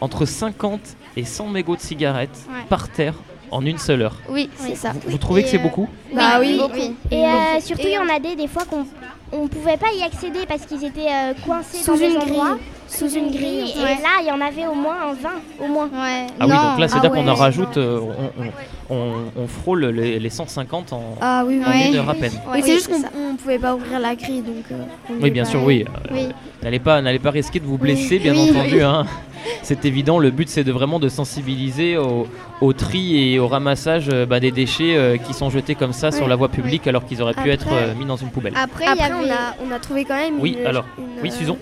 Entre 0.00 0.24
50 0.26 0.80
et 1.16 1.24
100 1.24 1.48
mégots 1.48 1.74
de 1.76 1.80
cigarettes 1.80 2.38
Ouais. 2.48 2.64
par 2.68 2.88
terre 2.88 3.14
en 3.50 3.64
une 3.64 3.78
seule 3.78 4.02
heure. 4.02 4.16
Oui, 4.28 4.48
c'est 4.56 4.74
ça. 4.74 4.92
Vous, 4.92 5.10
vous 5.12 5.18
trouvez 5.18 5.42
que 5.42 5.48
c'est 5.48 5.58
euh, 5.58 5.62
beaucoup 5.62 5.88
Bah 6.14 6.38
oui. 6.40 6.58
beaucoup. 6.58 6.94
Et 7.10 7.24
euh, 7.24 7.60
surtout, 7.60 7.86
il 7.86 7.92
y 7.92 7.98
en 7.98 8.08
a 8.08 8.18
des, 8.18 8.36
des 8.36 8.48
fois 8.48 8.64
qu'on 8.64 8.86
on 9.32 9.48
pouvait 9.48 9.76
pas 9.76 9.92
y 9.94 10.02
accéder 10.02 10.46
parce 10.46 10.66
qu'ils 10.66 10.84
étaient 10.84 11.08
euh, 11.12 11.32
coincés 11.44 11.78
Sous 11.78 11.92
dans 11.92 11.98
des 11.98 12.16
endroits. 12.16 12.50
grille. 12.50 12.62
Sous 12.88 13.08
une 13.14 13.30
grille. 13.30 13.72
Et 13.76 13.82
Ouais. 13.82 13.96
là, 14.02 14.20
il 14.22 14.26
y 14.28 14.30
en 14.30 14.40
avait 14.40 14.66
au 14.66 14.74
moins 14.74 14.96
un 15.10 15.14
20, 15.14 15.64
au 15.64 15.68
moins. 15.68 15.86
Ouais. 15.86 16.26
Ah 16.40 16.46
oui, 16.46 16.52
donc 16.52 16.78
là, 16.78 16.88
c'est-à-dire 16.88 17.10
Ah 17.12 17.16
qu'on 17.16 17.28
en 17.28 17.34
rajoute, 17.34 17.76
euh, 17.76 18.00
on, 18.00 18.42
on- 18.44 18.96
on- 18.96 19.42
on 19.42 19.46
frôle 19.48 19.86
les, 19.86 20.18
les 20.18 20.30
150 20.30 20.92
en, 20.92 21.16
Ah 21.20 21.42
oui, 21.46 21.60
en 21.66 21.70
oui. 21.70 21.88
une 21.88 21.96
heure 21.96 22.08
à 22.10 22.14
peine. 22.14 22.32
Ouais, 22.52 22.62
c'est 22.62 22.72
juste 22.74 22.88
qu'on 22.88 23.02
on 23.18 23.34
pouvait 23.36 23.58
pas 23.58 23.74
ouvrir 23.74 23.98
la 23.98 24.14
grille, 24.14 24.42
donc. 24.42 24.64
euh, 24.70 24.76
Oui, 25.20 25.30
bien 25.30 25.42
pas 25.44 25.50
sûr, 25.50 25.60
aller. 25.60 25.84
oui. 26.12 26.12
Oui. 26.12 26.28
N'allez 26.62 26.78
pas, 26.78 27.02
n'allez 27.02 27.18
pas 27.18 27.30
risquer 27.30 27.60
de 27.60 27.66
vous 27.66 27.78
blesser, 27.78 28.18
bien 28.18 28.32
Oui, 28.32 28.50
entendu. 28.50 28.76
oui. 28.76 28.82
hein. 28.82 29.04
C'est 29.62 29.84
évident. 29.84 30.18
Le 30.18 30.30
but, 30.30 30.48
c'est 30.48 30.64
de 30.64 30.72
vraiment 30.72 30.98
de 30.98 31.08
sensibiliser 31.08 31.96
au, 31.96 32.26
au 32.60 32.72
tri 32.72 33.32
et 33.34 33.38
au 33.38 33.46
ramassage 33.46 34.08
euh, 34.12 34.26
bah, 34.26 34.40
des 34.40 34.50
déchets 34.50 34.96
euh, 34.96 35.16
qui 35.18 35.34
sont 35.34 35.50
jetés 35.50 35.74
comme 35.76 35.92
ça 35.92 36.10
sur 36.10 36.26
la 36.26 36.34
voie 36.34 36.48
publique 36.48 36.86
alors 36.88 37.04
qu'ils 37.04 37.22
auraient 37.22 37.34
pu 37.34 37.50
être 37.50 37.68
euh, 37.72 37.94
mis 37.94 38.06
dans 38.06 38.16
une 38.16 38.30
poubelle. 38.30 38.54
Après, 38.60 38.84
il 38.84 38.98
y 38.98 39.02
avait- 39.04 39.12
on, 39.14 39.30
a, 39.30 39.54
on 39.68 39.72
a 39.74 39.78
trouvé 39.78 40.04
quand 40.04 40.16
même. 40.16 40.34
Oui, 40.40 40.56
une- 40.60 40.66
alors. 40.66 40.84
une, 40.98 41.04
Oui, 41.22 41.30
euh, 41.32 41.38
Susan 41.38 41.56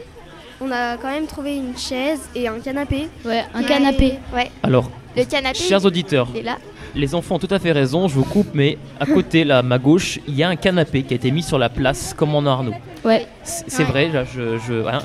On 0.64 0.70
a 0.70 0.96
quand 0.96 1.10
même 1.10 1.26
trouvé 1.26 1.56
une 1.56 1.76
chaise 1.76 2.20
et 2.34 2.48
un 2.48 2.58
canapé. 2.58 3.08
Ouais, 3.24 3.44
un 3.52 3.62
canapé. 3.62 4.14
Ouais. 4.34 4.50
Alors, 4.62 4.90
Le 5.16 5.24
canapé. 5.24 5.58
chers 5.58 5.84
auditeurs, 5.84 6.26
il 6.34 6.40
est 6.40 6.42
là. 6.42 6.56
les 6.94 7.14
enfants 7.14 7.34
ont 7.34 7.38
tout 7.38 7.52
à 7.52 7.58
fait 7.58 7.72
raison. 7.72 8.08
Je 8.08 8.14
vous 8.14 8.24
coupe, 8.24 8.48
mais 8.54 8.78
à 8.98 9.04
côté, 9.04 9.44
là, 9.44 9.58
à 9.58 9.62
ma 9.62 9.78
gauche, 9.78 10.20
il 10.26 10.34
y 10.34 10.42
a 10.42 10.48
un 10.48 10.56
canapé 10.56 11.02
qui 11.02 11.12
a 11.12 11.16
été 11.16 11.30
mis 11.30 11.42
sur 11.42 11.58
la 11.58 11.68
place 11.68 12.14
commandant 12.14 12.52
Arnaud. 12.52 12.74
Ouais. 13.04 13.26
C'est 13.42 13.84
vrai, 13.84 14.08
là, 14.08 14.24
je, 14.24 14.56
je- 14.58 14.86
hein, 14.86 15.00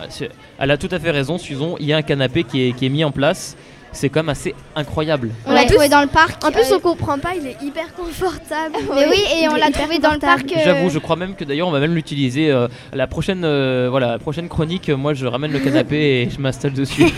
elle 0.60 0.72
a 0.72 0.78
tout 0.78 0.88
à 0.92 1.00
fait 1.00 1.12
raison, 1.12 1.38
Susan. 1.38 1.76
Il 1.80 1.88
y 1.88 1.94
a 1.94 1.98
un 1.98 2.02
canapé 2.04 2.44
qui 2.46 2.68
est, 2.70 2.72
qui 2.74 2.86
est 2.86 2.90
mis 2.90 3.04
en 3.04 3.12
place. 3.12 3.58
C'est 3.92 4.10
quand 4.10 4.20
même 4.22 4.30
assez 4.30 4.54
incroyable. 4.76 5.32
On 5.46 5.52
l'a 5.54 5.66
trouvé 5.66 5.90
dans 5.90 6.02
le 6.02 6.08
parc. 6.08 6.44
En 6.46 6.52
plus, 6.52 6.72
euh, 6.72 6.76
on 6.78 6.80
comprend 6.80 7.18
pas, 7.18 7.32
il 7.36 7.48
est 7.48 7.58
hyper 7.62 7.94
confortable. 7.96 8.76
Mais 8.96 9.08
oui, 9.08 9.18
et 9.42 9.50
on 9.50 9.56
l'a 9.56 9.72
trouvé 9.72 9.98
dans 10.00 10.14
le 10.14 10.20
parc, 10.20 10.52
euh, 10.52 10.60
J'avoue, 10.64 10.90
je 10.90 11.00
crois 11.00 11.16
même 11.16 11.36
que 11.36 11.44
d'ailleurs 11.44 11.68
on 11.68 11.72
va 11.72 11.80
même 11.80 11.96
l'utiliser. 11.96 12.52
euh, 12.52 12.68
la 12.94 13.08
prochaine, 13.08 13.44
euh, 13.44 13.88
voilà, 13.90 14.20
prochaine 14.20 14.48
chronique, 14.48 14.90
euh, 14.90 14.98
moi 14.98 15.14
je 15.14 15.26
ramène 15.26 15.52
le 15.52 15.60
canapé 15.60 16.22
et 16.22 16.30
je 16.30 16.40
m'installe 16.40 16.74
dessus. 16.74 17.06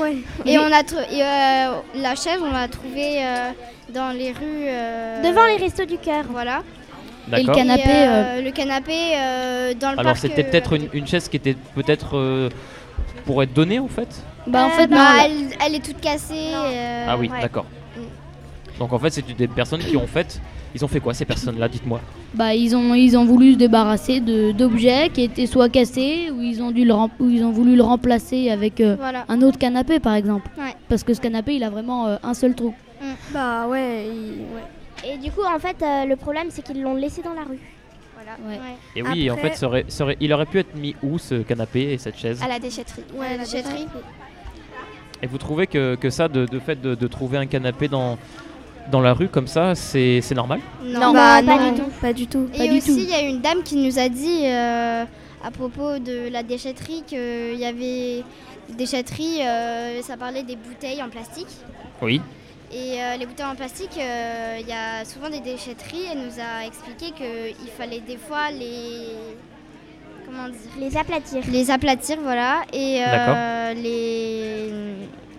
Ouais. 0.00 0.16
Et 0.46 0.56
on 0.58 0.66
a 0.72 0.80
et, 0.80 1.22
euh, 1.22 1.74
la 1.96 2.14
chaise, 2.14 2.38
on 2.40 2.52
l'a 2.52 2.68
trouvée 2.68 3.18
euh, 3.20 3.50
dans 3.92 4.10
les 4.16 4.28
rues. 4.30 4.66
euh, 4.68 5.22
Devant 5.22 5.44
les 5.46 5.56
restos 5.56 5.86
du 5.86 5.98
cœur. 5.98 6.24
Voilà. 6.30 6.62
Et, 7.32 7.40
euh, 7.40 8.40
le 8.40 8.50
canapé 8.52 8.92
euh, 9.16 9.74
dans 9.74 9.90
le 9.90 9.98
Alors 9.98 10.12
parc. 10.12 10.18
c'était 10.18 10.44
euh, 10.46 10.50
peut-être 10.50 10.72
une, 10.74 10.88
une 10.94 11.06
chaise 11.06 11.28
qui 11.28 11.36
était 11.36 11.56
peut-être 11.74 12.16
euh, 12.16 12.48
pour 13.24 13.42
être 13.42 13.52
donnée 13.52 13.78
en 13.78 13.88
fait. 13.88 14.08
Bah, 14.46 14.64
en 14.64 14.68
euh, 14.68 14.70
fait, 14.70 14.86
bah, 14.86 14.96
non, 14.96 15.24
elle, 15.24 15.56
elle 15.66 15.74
est 15.74 15.84
toute 15.84 16.00
cassée. 16.00 16.34
euh, 16.54 17.06
ah 17.08 17.16
oui, 17.18 17.28
ouais. 17.28 17.40
d'accord. 17.40 17.66
Donc 18.78 18.92
en 18.92 18.98
fait 18.98 19.10
c'est 19.10 19.36
des 19.36 19.48
personnes 19.48 19.80
qui 19.80 19.96
ont 19.96 20.06
fait, 20.06 20.40
ils 20.74 20.84
ont 20.84 20.88
fait 20.88 21.00
quoi 21.00 21.12
ces 21.12 21.24
personnes-là 21.24 21.68
Dites-moi? 21.68 22.00
Bah, 22.34 22.54
ils 22.54 22.76
ont, 22.76 22.94
ils 22.94 23.16
ont 23.16 23.24
voulu 23.24 23.54
se 23.54 23.58
débarrasser 23.58 24.20
de- 24.20 24.52
d'objets 24.52 25.10
qui 25.12 25.22
étaient 25.24 25.46
soit 25.46 25.68
cassés 25.68 26.30
ou 26.32 26.40
ils 26.40 26.62
ont, 26.62 26.70
dû 26.70 26.84
le 26.84 26.94
rem- 26.94 27.10
ou 27.18 27.28
ils 27.28 27.42
ont 27.44 27.50
voulu 27.50 27.74
le 27.74 27.82
remplacer 27.82 28.50
avec 28.50 28.80
euh, 28.80 28.94
Voilà. 28.98 29.24
un 29.28 29.42
autre 29.42 29.58
canapé 29.58 29.98
par 29.98 30.14
exemple. 30.14 30.48
Ouais. 30.58 30.74
Parce 30.88 31.02
que 31.02 31.12
ce 31.12 31.20
canapé 31.20 31.56
il 31.56 31.64
a 31.64 31.70
vraiment 31.70 32.06
euh, 32.06 32.16
un 32.22 32.34
seul 32.34 32.54
trou. 32.54 32.72
Bah 33.32 33.66
ouais, 33.66 34.06
il- 34.06 34.54
ouais. 34.54 35.12
Et 35.12 35.16
du 35.16 35.30
coup, 35.30 35.42
en 35.42 35.58
fait, 35.60 35.76
euh, 35.80 36.06
le 36.06 36.16
problème, 36.16 36.48
c'est 36.50 36.60
qu'ils 36.62 36.82
l'ont 36.82 36.96
laissé 36.96 37.22
dans 37.22 37.32
la 37.32 37.42
rue. 37.42 37.60
Voilà. 38.42 38.60
Et 38.96 39.02
oui, 39.02 39.30
en 39.30 39.36
fait, 39.36 39.54
ça 39.56 39.66
aurait- 39.66 39.84
ça 39.88 40.04
aurait- 40.04 40.16
il 40.20 40.32
aurait 40.32 40.46
pu 40.46 40.58
être 40.58 40.74
mis 40.74 40.94
où 41.02 41.18
ce 41.18 41.36
canapé 41.42 41.92
et 41.92 41.98
cette 41.98 42.16
chaise? 42.18 42.40
À 42.42 42.48
la 42.48 42.58
déchetterie. 42.58 43.02
Ouais, 43.14 43.36
la 43.36 43.44
déchetterie. 43.44 43.86
Et 45.22 45.26
vous 45.26 45.38
trouvez 45.38 45.66
que, 45.66 45.94
que 45.96 46.10
ça, 46.10 46.28
de, 46.28 46.46
de 46.46 46.58
fait 46.58 46.80
de, 46.80 46.94
de 46.94 47.06
trouver 47.08 47.38
un 47.38 47.46
canapé 47.46 47.88
dans, 47.88 48.18
dans 48.92 49.00
la 49.00 49.12
rue 49.12 49.28
comme 49.28 49.48
ça, 49.48 49.74
c'est 49.74 50.20
c'est 50.20 50.34
normal? 50.34 50.60
Non, 50.84 51.12
Bah, 51.12 51.40
pas 51.44 51.58
non, 51.58 51.72
du 51.72 51.80
tout. 51.80 51.88
Pas 52.00 52.12
du 52.12 52.26
tout. 52.26 52.48
Et 52.54 52.70
aussi, 52.70 53.02
il 53.04 53.10
y 53.10 53.14
a 53.14 53.20
une 53.20 53.40
dame 53.40 53.62
qui 53.64 53.76
nous 53.76 53.98
a 53.98 54.08
dit 54.08 54.42
euh, 54.46 55.04
à 55.44 55.50
propos 55.50 55.98
de 55.98 56.28
la 56.30 56.42
déchetterie 56.42 57.02
qu'il 57.06 57.56
y 57.58 57.64
avait 57.64 58.22
déchetterie, 58.76 59.40
euh, 59.42 60.00
ça 60.02 60.16
parlait 60.16 60.42
des 60.44 60.56
bouteilles 60.56 61.02
en 61.02 61.08
plastique. 61.08 61.48
Oui. 62.02 62.20
Et 62.70 63.02
euh, 63.02 63.16
les 63.16 63.24
bouteilles 63.26 63.46
en 63.46 63.54
plastique, 63.54 63.96
euh, 63.98 64.58
il 64.60 64.68
y 64.68 64.72
a 64.72 65.04
souvent 65.04 65.30
des 65.30 65.40
déchetteries. 65.40 66.04
Elle 66.12 66.18
nous 66.18 66.38
a 66.38 66.66
expliqué 66.66 67.12
qu'il 67.12 67.68
fallait 67.76 68.00
des 68.00 68.16
fois 68.18 68.50
les. 68.50 69.08
Comment 70.26 70.48
dire? 70.48 70.58
Les 70.78 70.96
aplatir. 70.96 71.42
Les 71.50 71.70
aplatir, 71.70 72.18
voilà. 72.22 72.62
Et 72.72 73.02
euh, 73.02 73.06
D'accord. 73.06 73.82
les. 73.82 74.68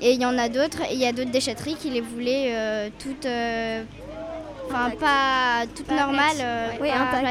Et 0.02 0.14
il 0.14 0.22
y 0.22 0.26
en 0.26 0.38
a 0.38 0.50
d'autres. 0.50 0.82
Et 0.90 0.94
il 0.94 1.00
y 1.00 1.06
a 1.06 1.12
d'autres 1.12 1.30
déchetteries 1.32 1.76
qui 1.76 1.90
les 1.92 2.02
voulaient 2.02 2.48
euh, 2.56 2.90
toutes. 2.98 3.26
euh, 3.26 3.84
Enfin, 4.72 4.92
pas 5.00 5.66
toutes 5.76 5.88
Pas 5.88 5.96
normales. 5.96 6.38
euh, 6.42 6.68
Oui, 6.80 6.90
pas. 6.90 7.22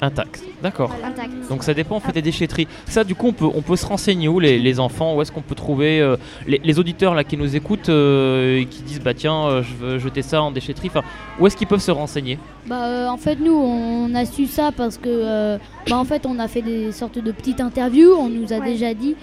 Intact. 0.00 0.42
D'accord. 0.62 0.90
Intact. 1.04 1.30
Donc 1.48 1.62
ça 1.62 1.72
dépend 1.72 1.96
en 1.96 2.00
fait 2.00 2.12
des 2.12 2.20
déchetteries. 2.22 2.66
Ça 2.86 3.04
du 3.04 3.14
coup 3.14 3.28
on 3.28 3.32
peut, 3.32 3.46
on 3.54 3.62
peut 3.62 3.76
se 3.76 3.86
renseigner 3.86 4.28
où 4.28 4.40
les, 4.40 4.58
les 4.58 4.80
enfants, 4.80 5.14
où 5.16 5.22
est-ce 5.22 5.30
qu'on 5.32 5.40
peut 5.40 5.54
trouver 5.54 6.00
euh, 6.00 6.16
les, 6.46 6.60
les 6.62 6.78
auditeurs 6.78 7.14
là 7.14 7.24
qui 7.24 7.36
nous 7.36 7.54
écoutent 7.56 7.88
euh, 7.88 8.58
et 8.60 8.66
qui 8.66 8.82
disent 8.82 9.00
bah 9.00 9.14
tiens 9.14 9.46
euh, 9.46 9.62
je 9.62 9.74
veux 9.74 9.98
jeter 9.98 10.22
ça 10.22 10.42
en 10.42 10.50
déchetterie. 10.50 10.88
Enfin 10.88 11.02
où 11.40 11.46
est-ce 11.46 11.56
qu'ils 11.56 11.66
peuvent 11.68 11.80
se 11.80 11.90
renseigner? 11.90 12.38
Bah, 12.66 12.84
euh, 12.86 13.08
en 13.08 13.16
fait, 13.18 13.38
nous, 13.40 13.52
on 13.54 14.14
a 14.14 14.24
su 14.24 14.46
ça 14.46 14.70
parce 14.74 14.96
que, 14.96 15.08
euh, 15.08 15.58
bah, 15.88 15.98
en 15.98 16.04
fait, 16.04 16.24
on 16.26 16.38
a 16.38 16.48
fait 16.48 16.62
des 16.62 16.92
sortes 16.92 17.18
de 17.18 17.30
petites 17.30 17.60
interviews. 17.60 18.12
On 18.18 18.30
nous 18.30 18.52
a 18.54 18.58
Ouais. 18.58 18.72
déjà 18.72 18.94
dit. 18.94 19.16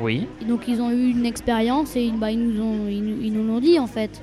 Oui. 0.00 0.26
Et 0.40 0.44
donc, 0.46 0.62
ils 0.66 0.80
ont 0.80 0.90
eu 0.90 1.10
une 1.10 1.26
expérience 1.26 1.94
et 1.96 2.10
bah, 2.16 2.30
ils 2.30 2.38
nous 2.42 2.62
ont, 2.62 2.88
ils 2.88 3.32
nous 3.32 3.46
l'ont 3.46 3.60
dit 3.60 3.78
en 3.78 3.86
fait. 3.86 4.22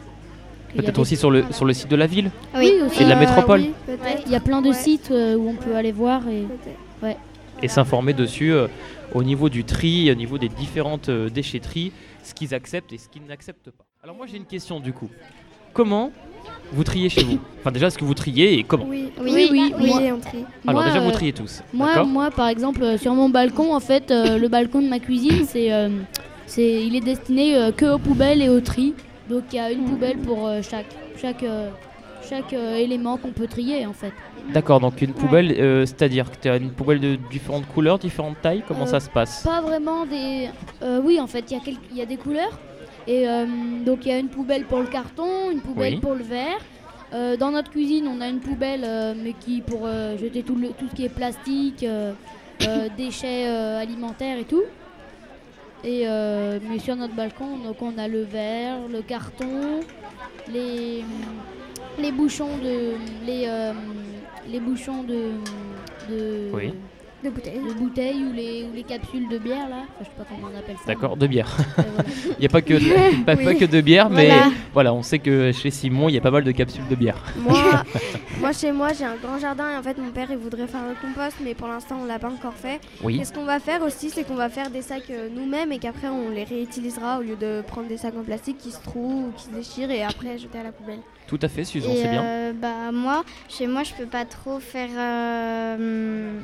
Peut-être 0.75 0.99
aussi 0.99 1.15
sur 1.15 1.29
le, 1.31 1.43
sur 1.51 1.65
le 1.65 1.73
site 1.73 1.89
de 1.89 1.95
la 1.95 2.07
ville 2.07 2.31
Oui, 2.55 2.73
aussi. 2.85 3.01
et 3.01 3.05
de 3.05 3.09
la 3.09 3.15
métropole. 3.15 3.61
oui, 3.61 3.73
peut-être. 3.85 4.23
Il 4.25 4.31
y 4.31 4.35
a 4.35 4.39
plein 4.39 4.61
de 4.61 4.69
Ouais. 4.69 4.73
sites 4.73 5.11
euh, 5.11 5.35
où 5.35 5.49
on 5.49 5.55
peut 5.55 5.75
aller 5.75 5.91
voir 5.91 6.27
et 6.27 6.45
ouais. 7.03 7.17
et 7.61 7.67
s'informer 7.67 8.13
dessus 8.13 8.51
euh, 8.53 8.67
au 9.13 9.21
niveau 9.23 9.49
du 9.49 9.63
tri, 9.63 10.09
au 10.11 10.15
niveau 10.15 10.37
des 10.37 10.49
différentes 10.49 11.09
euh, 11.09 11.29
déchetteries, 11.29 11.91
ce 12.23 12.33
qu'ils 12.33 12.53
acceptent 12.55 12.91
et 12.93 12.97
ce 12.97 13.07
qu'ils 13.07 13.23
n'acceptent 13.27 13.69
pas. 13.69 13.85
Alors 14.03 14.15
moi 14.15 14.25
j'ai 14.29 14.37
une 14.37 14.45
question 14.45 14.79
du 14.79 14.93
coup. 14.93 15.09
Comment 15.73 16.11
vous 16.71 16.83
triez 16.83 17.09
chez 17.09 17.23
vous? 17.23 17.39
Enfin 17.59 17.71
déjà 17.71 17.87
est-ce 17.87 17.97
que 17.97 18.05
vous 18.05 18.13
triez 18.13 18.57
et 18.59 18.63
comment? 18.63 18.85
Oui, 18.87 19.11
Oui, 19.21 19.47
oui, 19.51 19.73
oui, 19.79 19.91
on 20.11 20.19
trie. 20.19 20.43
Alors 20.67 20.81
Moi, 20.81 20.85
déjà 20.91 20.99
vous 20.99 21.11
triez 21.11 21.33
tous. 21.33 21.61
Moi, 21.73 22.03
moi, 22.03 22.29
par 22.31 22.47
exemple, 22.47 22.97
sur 22.99 23.13
mon 23.15 23.29
balcon, 23.29 23.73
en 23.73 23.79
fait, 23.79 24.11
euh, 24.11 24.37
le 24.37 24.47
balcon 24.49 24.81
de 24.81 24.87
ma 24.87 24.99
cuisine, 24.99 25.45
c'est, 25.47 25.71
euh, 25.73 25.89
c'est, 26.45 26.83
il 26.85 26.95
est 26.95 27.01
destiné 27.01 27.55
euh, 27.57 27.71
que 27.71 27.85
aux 27.95 27.97
poubelles 27.97 28.41
et 28.41 28.49
au 28.49 28.59
tri. 28.59 28.93
Donc 29.29 29.43
il 29.51 29.55
y 29.55 29.59
a 29.59 29.71
une 29.71 29.85
poubelle 29.85 30.17
pour 30.17 30.47
euh, 30.47 30.61
chaque, 30.61 30.85
chaque, 31.17 31.43
euh, 31.43 31.69
chaque 32.29 32.53
euh, 32.53 32.75
élément 32.77 33.17
qu'on 33.17 33.31
peut 33.31 33.47
trier, 33.47 33.85
en 33.85 33.93
fait. 33.93 34.11
D'accord, 34.53 34.81
donc 34.81 35.01
une 35.01 35.13
poubelle, 35.13 35.55
euh, 35.57 35.85
c'est-à-dire 35.85 36.29
que 36.29 36.35
tu 36.41 36.49
as 36.49 36.57
une 36.57 36.71
poubelle 36.71 36.99
de 36.99 37.15
différentes 37.31 37.65
couleurs, 37.67 37.97
différentes 37.97 38.41
tailles, 38.41 38.63
comment 38.67 38.83
Euh, 38.83 38.87
ça 38.87 38.99
se 38.99 39.09
passe? 39.09 39.43
Pas 39.43 39.61
vraiment 39.61 40.05
des. 40.05 40.49
euh, 40.81 40.99
oui, 41.01 41.19
en 41.21 41.27
fait, 41.27 41.45
il 41.49 41.53
y, 41.53 41.59
a 41.59 41.63
quel- 41.63 41.77
il 41.91 41.97
y 41.97 42.01
a 42.01 42.05
des 42.05 42.17
couleurs. 42.17 42.59
Et 43.05 43.25
donc 43.85 44.05
il 44.05 44.09
y 44.09 44.11
a 44.13 44.17
une 44.17 44.29
poubelle 44.29 44.63
pour 44.63 44.79
le 44.79 44.85
carton, 44.87 45.51
une 45.51 45.59
poubelle 45.59 45.95
Oui. 45.95 45.99
pour 45.99 46.13
le 46.13 46.23
verre. 46.23 46.57
Dans 47.37 47.51
notre 47.51 47.69
cuisine, 47.69 48.07
on 48.07 48.21
a 48.21 48.29
une 48.29 48.39
poubelle, 48.39 48.87
mais 49.21 49.33
qui 49.33 49.59
pour 49.59 49.85
jeter 50.17 50.41
tout, 50.41 50.55
le, 50.55 50.69
tout 50.69 50.87
ce 50.89 50.95
qui 50.95 51.03
est 51.03 51.09
plastique, 51.09 51.85
déchets 52.97 53.45
alimentaires 53.47 54.37
et 54.39 54.45
tout. 54.45 54.63
Et 55.83 56.03
euh, 56.07 56.59
mais 56.69 56.79
sur 56.79 56.95
notre 56.95 57.13
balcon, 57.13 57.57
donc 57.57 57.81
on 57.81 57.97
a 57.97 58.07
le 58.07 58.23
verre, 58.23 58.77
le 58.89 59.01
carton, 59.01 59.81
les 60.51 61.03
les 61.99 62.11
bouchons 62.11 62.57
de 62.57 62.93
les 63.25 63.45
euh, 63.47 63.73
les 64.47 64.59
bouchons 64.59 65.03
de 65.03 65.31
de, 66.09 66.49
Oui. 66.53 66.73
De 67.23 67.29
bouteilles. 67.29 67.59
de 67.67 67.73
bouteilles 67.73 68.23
ou 68.25 68.33
les, 68.33 68.63
ou 68.69 68.75
les 68.75 68.83
capsules 68.83 69.27
de 69.29 69.37
bière 69.37 69.69
là. 69.69 69.83
Enfin, 69.83 69.99
je 70.01 70.05
sais 70.05 70.11
pas 70.17 70.25
comment 70.29 70.47
on 70.53 70.57
appelle 70.59 70.75
ça. 70.77 70.83
D'accord, 70.87 71.15
de 71.17 71.27
bière. 71.27 71.55
Euh, 71.79 71.81
voilà. 71.95 72.09
Il 72.37 72.39
n'y 72.41 72.45
a 72.45 72.49
pas 72.49 72.61
que 72.61 72.73
de, 72.73 73.23
pas, 73.25 73.35
Oui. 73.35 73.45
pas 73.45 73.55
que 73.55 73.65
de 73.65 73.81
bière, 73.81 74.09
mais 74.09 74.27
Voilà. 74.27 74.51
voilà, 74.73 74.93
on 74.93 75.01
sait 75.03 75.19
que 75.19 75.51
chez 75.53 75.69
Simon, 75.71 76.09
il 76.09 76.15
y 76.15 76.17
a 76.17 76.21
pas 76.21 76.31
mal 76.31 76.43
de 76.43 76.51
capsules 76.51 76.87
de 76.89 76.95
bière. 76.95 77.23
Moi, 77.37 77.57
moi, 78.39 78.51
chez 78.51 78.71
moi, 78.71 78.89
j'ai 78.97 79.05
un 79.05 79.15
grand 79.15 79.37
jardin 79.39 79.71
et 79.71 79.77
en 79.77 79.83
fait, 79.83 79.97
mon 79.97 80.11
père, 80.11 80.27
il 80.31 80.37
voudrait 80.37 80.67
faire 80.67 80.81
le 80.87 80.95
compost, 81.01 81.37
mais 81.43 81.53
pour 81.53 81.67
l'instant, 81.67 81.99
on 82.01 82.05
l'a 82.05 82.19
pas 82.19 82.29
encore 82.29 82.53
fait. 82.55 82.81
Oui. 83.03 83.19
Et 83.21 83.25
ce 83.25 83.31
qu'on 83.31 83.45
va 83.45 83.59
faire 83.59 83.81
aussi, 83.83 84.09
c'est 84.09 84.23
qu'on 84.25 84.35
va 84.35 84.49
faire 84.49 84.69
des 84.69 84.81
sacs 84.81 85.09
euh, 85.11 85.29
nous-mêmes 85.33 85.71
et 85.71 85.79
qu'après, 85.79 86.07
on 86.09 86.29
les 86.29 86.43
réutilisera 86.43 87.19
au 87.19 87.21
lieu 87.21 87.35
de 87.35 87.61
prendre 87.65 87.87
des 87.87 87.97
sacs 87.97 88.15
en 88.17 88.23
plastique 88.23 88.57
qui 88.57 88.71
se 88.71 88.81
trouent 88.81 89.27
ou 89.29 89.31
qui 89.37 89.45
se 89.45 89.49
déchirent 89.51 89.91
et 89.91 90.03
après 90.03 90.37
jeter 90.37 90.59
à 90.59 90.63
la 90.63 90.71
poubelle. 90.71 90.99
Tout 91.27 91.39
à 91.41 91.47
fait, 91.47 91.63
Susan, 91.63 91.89
c'est 91.95 92.09
bien. 92.09 92.23
euh, 92.23 92.53
bah, 92.53 92.91
moi, 92.91 93.23
chez 93.47 93.65
moi, 93.65 93.83
je 93.83 93.93
peux 93.93 94.05
pas 94.05 94.25
trop 94.25 94.59
faire 94.59 94.89
euh, 94.97 96.37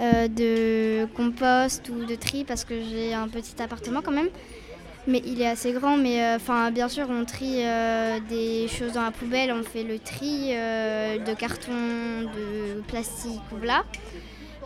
euh, 0.00 0.28
de 0.28 1.06
compost 1.14 1.88
ou 1.88 2.04
de 2.04 2.14
tri 2.14 2.44
parce 2.44 2.64
que 2.64 2.74
j'ai 2.80 3.14
un 3.14 3.28
petit 3.28 3.60
appartement 3.60 4.02
quand 4.02 4.12
même. 4.12 4.28
Mais 5.06 5.22
il 5.24 5.40
est 5.40 5.48
assez 5.48 5.72
grand, 5.72 5.96
mais 5.96 6.22
euh, 6.22 6.70
bien 6.70 6.88
sûr 6.88 7.06
on 7.08 7.24
trie 7.24 7.64
euh, 7.64 8.18
des 8.28 8.68
choses 8.68 8.92
dans 8.92 9.02
la 9.02 9.10
poubelle, 9.10 9.50
on 9.52 9.62
fait 9.62 9.82
le 9.82 9.98
tri 9.98 10.50
de 10.50 11.34
carton, 11.34 11.72
de 11.72 12.82
plastique, 12.82 13.40
voilà. 13.50 13.84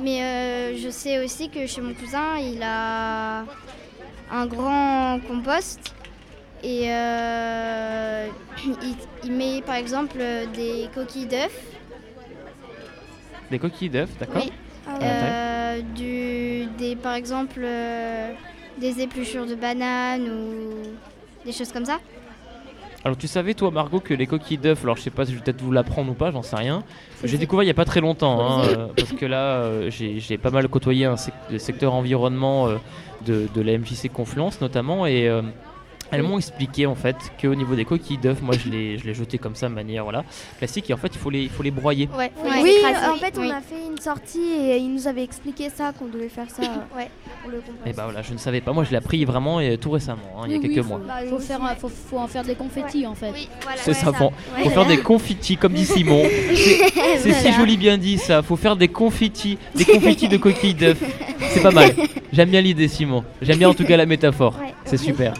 Mais 0.01 0.23
euh, 0.23 0.77
je 0.77 0.91
sais 0.91 1.25
aussi 1.25 1.49
que 1.49 1.67
chez 1.67 1.81
mon 1.81 1.95
cousin, 1.95 2.39
il 2.39 2.61
a 2.61 3.45
un 4.33 4.47
grand 4.47 5.21
compost 5.29 5.95
et 6.65 6.87
il, 6.89 8.97
il 9.23 9.33
met 9.33 9.63
par 9.63 9.77
exemple 9.77 10.19
des 10.55 10.89
coquilles 10.93 11.27
d'œufs, 11.27 11.57
Des 13.49 13.61
coquilles 13.61 13.91
d'œufs, 13.91 14.11
d'accord 14.19 14.43
oui. 14.45 14.53
Ah. 15.01 15.05
Euh, 15.05 15.81
du, 15.95 16.67
des, 16.79 16.97
par 16.97 17.15
exemple 17.15 17.61
euh, 17.63 18.31
des 18.81 19.01
épluchures 19.01 19.47
de 19.47 19.55
bananes 19.55 20.29
ou 20.29 21.47
des 21.47 21.53
choses 21.53 21.73
comme 21.73 21.85
ça. 21.85 21.99
Alors 23.05 23.17
tu 23.17 23.27
savais 23.27 23.55
toi 23.55 23.71
Margot 23.73 23.99
que 23.99 24.15
les 24.15 24.27
coquilles 24.29 24.59
d'œufs, 24.59 24.79
alors 24.85 24.97
je 24.97 25.03
sais 25.03 25.11
pas 25.11 25.25
si 25.25 25.33
je 25.33 25.37
vais 25.39 25.43
peut-être 25.43 25.61
vous 25.61 25.73
l'apprendre 25.73 26.13
ou 26.13 26.15
pas, 26.15 26.31
j'en 26.31 26.43
sais 26.43 26.55
rien. 26.55 26.85
J'ai 27.25 27.37
découvert 27.37 27.65
il 27.65 27.67
y 27.67 27.71
a 27.71 27.75
pas 27.75 27.85
très 27.85 28.01
longtemps, 28.01 28.41
hein, 28.41 28.63
euh, 28.69 28.87
parce 28.97 29.13
que 29.13 29.27
là 29.27 29.89
j'ai 29.91 30.39
pas 30.39 30.51
mal 30.51 30.69
côtoyé 30.69 31.07
un 31.07 31.17
sec- 31.17 31.35
le 31.51 31.59
secteur 31.59 31.95
environnement 31.95 32.69
de, 33.27 33.49
de 33.53 33.61
la 33.61 33.77
MJC 33.77 34.09
Confluence 34.13 34.61
notamment, 34.61 35.05
et 35.07 35.29
euh, 35.29 35.43
elles 36.13 36.23
m'ont 36.23 36.37
expliqué 36.39 36.87
en 36.87 36.95
fait 36.95 37.17
qu'au 37.41 37.55
niveau 37.55 37.75
des 37.75 37.85
coquilles 37.85 38.19
d'œufs, 38.19 38.41
moi 38.43 38.55
je 38.57 38.69
les, 38.71 38.99
je 38.99 39.05
les 39.05 39.15
jetais 39.15 39.39
comme 39.39 39.55
ça 39.57 39.69
de 39.69 39.75
manière 39.75 40.05
voilà, 40.05 40.25
classique, 40.59 40.91
et 40.91 40.95
en 40.95 40.97
fait 40.99 41.09
il 41.13 41.19
faut 41.19 41.31
les, 41.31 41.43
il 41.43 41.49
faut 41.49 41.63
les 41.63 41.71
broyer. 41.71 42.09
Ouais, 42.17 42.31
Oui, 42.45 42.51
en 42.85 43.17
fait, 43.17 43.35
on 43.39 43.41
Oui. 43.41 43.51
a 43.51 43.61
fait 43.61 43.83
une 43.91 43.99
sortie 43.99 44.41
et 44.61 44.77
il 44.77 44.93
nous 44.95 45.07
avait 45.09 45.23
expliqué 45.25 45.69
ça, 45.75 45.93
qu'on 45.99 46.07
devait 46.07 46.29
faire 46.29 46.49
ça 46.51 46.63
Ouais. 46.97 47.09
pour 47.43 47.51
le 47.51 47.59
compost. 47.59 47.79
Et 47.87 47.93
bah 47.93 48.05
voilà, 48.05 48.23
je 48.23 48.33
ne 48.33 48.39
savais 48.39 48.61
pas, 48.61 48.73
moi 48.73 48.85
je 48.85 48.91
l'ai 48.91 48.97
appris 48.99 49.25
vraiment 49.25 49.59
et, 49.61 49.79
tout 49.79 49.91
récemment, 49.91 50.21
hein, 50.39 50.45
il 50.47 50.53
y 50.53 50.55
a 50.55 50.59
Oui, 50.59 50.75
quelques 50.75 50.87
mois. 50.87 51.01
Faut, 51.29 51.39
faut 51.39 51.43
faire, 51.43 51.77
faut, 51.79 51.89
faut 51.89 52.19
en 52.19 52.29
faire 52.29 52.45
des 52.45 52.55
confettis 52.55 53.07
en 53.07 53.15
fait. 53.15 53.31
Oui, 53.33 53.49
voilà. 53.63 53.79
C'est 53.81 53.91
ouais, 53.93 53.95
ça, 53.97 54.13
faut, 54.13 54.25
Ouais. 54.57 54.65
faut 54.65 54.71
faire 54.71 54.87
des 54.87 54.99
confettis 54.99 55.57
comme 55.57 55.73
dit 55.73 55.87
Simon. 55.87 56.23
C'est 57.19 57.33
si 57.33 57.53
joli 57.53 57.77
bien 57.77 57.97
dit 57.99 58.19
ça. 58.19 58.43
Faut 58.43 58.57
faire 58.57 58.77
des 58.77 58.89
confettis, 58.89 59.59
des 59.75 59.85
confettis 59.85 60.29
de 60.29 60.37
coquilles 60.37 60.75
d'œufs. 60.75 60.99
C'est 61.51 61.63
pas 61.63 61.71
mal. 61.71 61.91
J'aime 62.33 62.51
bien 62.51 62.61
l'idée 62.61 62.89
Simon. 62.89 63.25
J'aime 63.41 63.59
bien 63.59 63.69
en 63.69 63.75
tout 63.75 63.85
cas 63.85 63.97
la 63.97 64.07
métaphore. 64.07 64.57
Ouais. 64.61 64.73
C'est 64.85 64.97
super. 64.97 65.35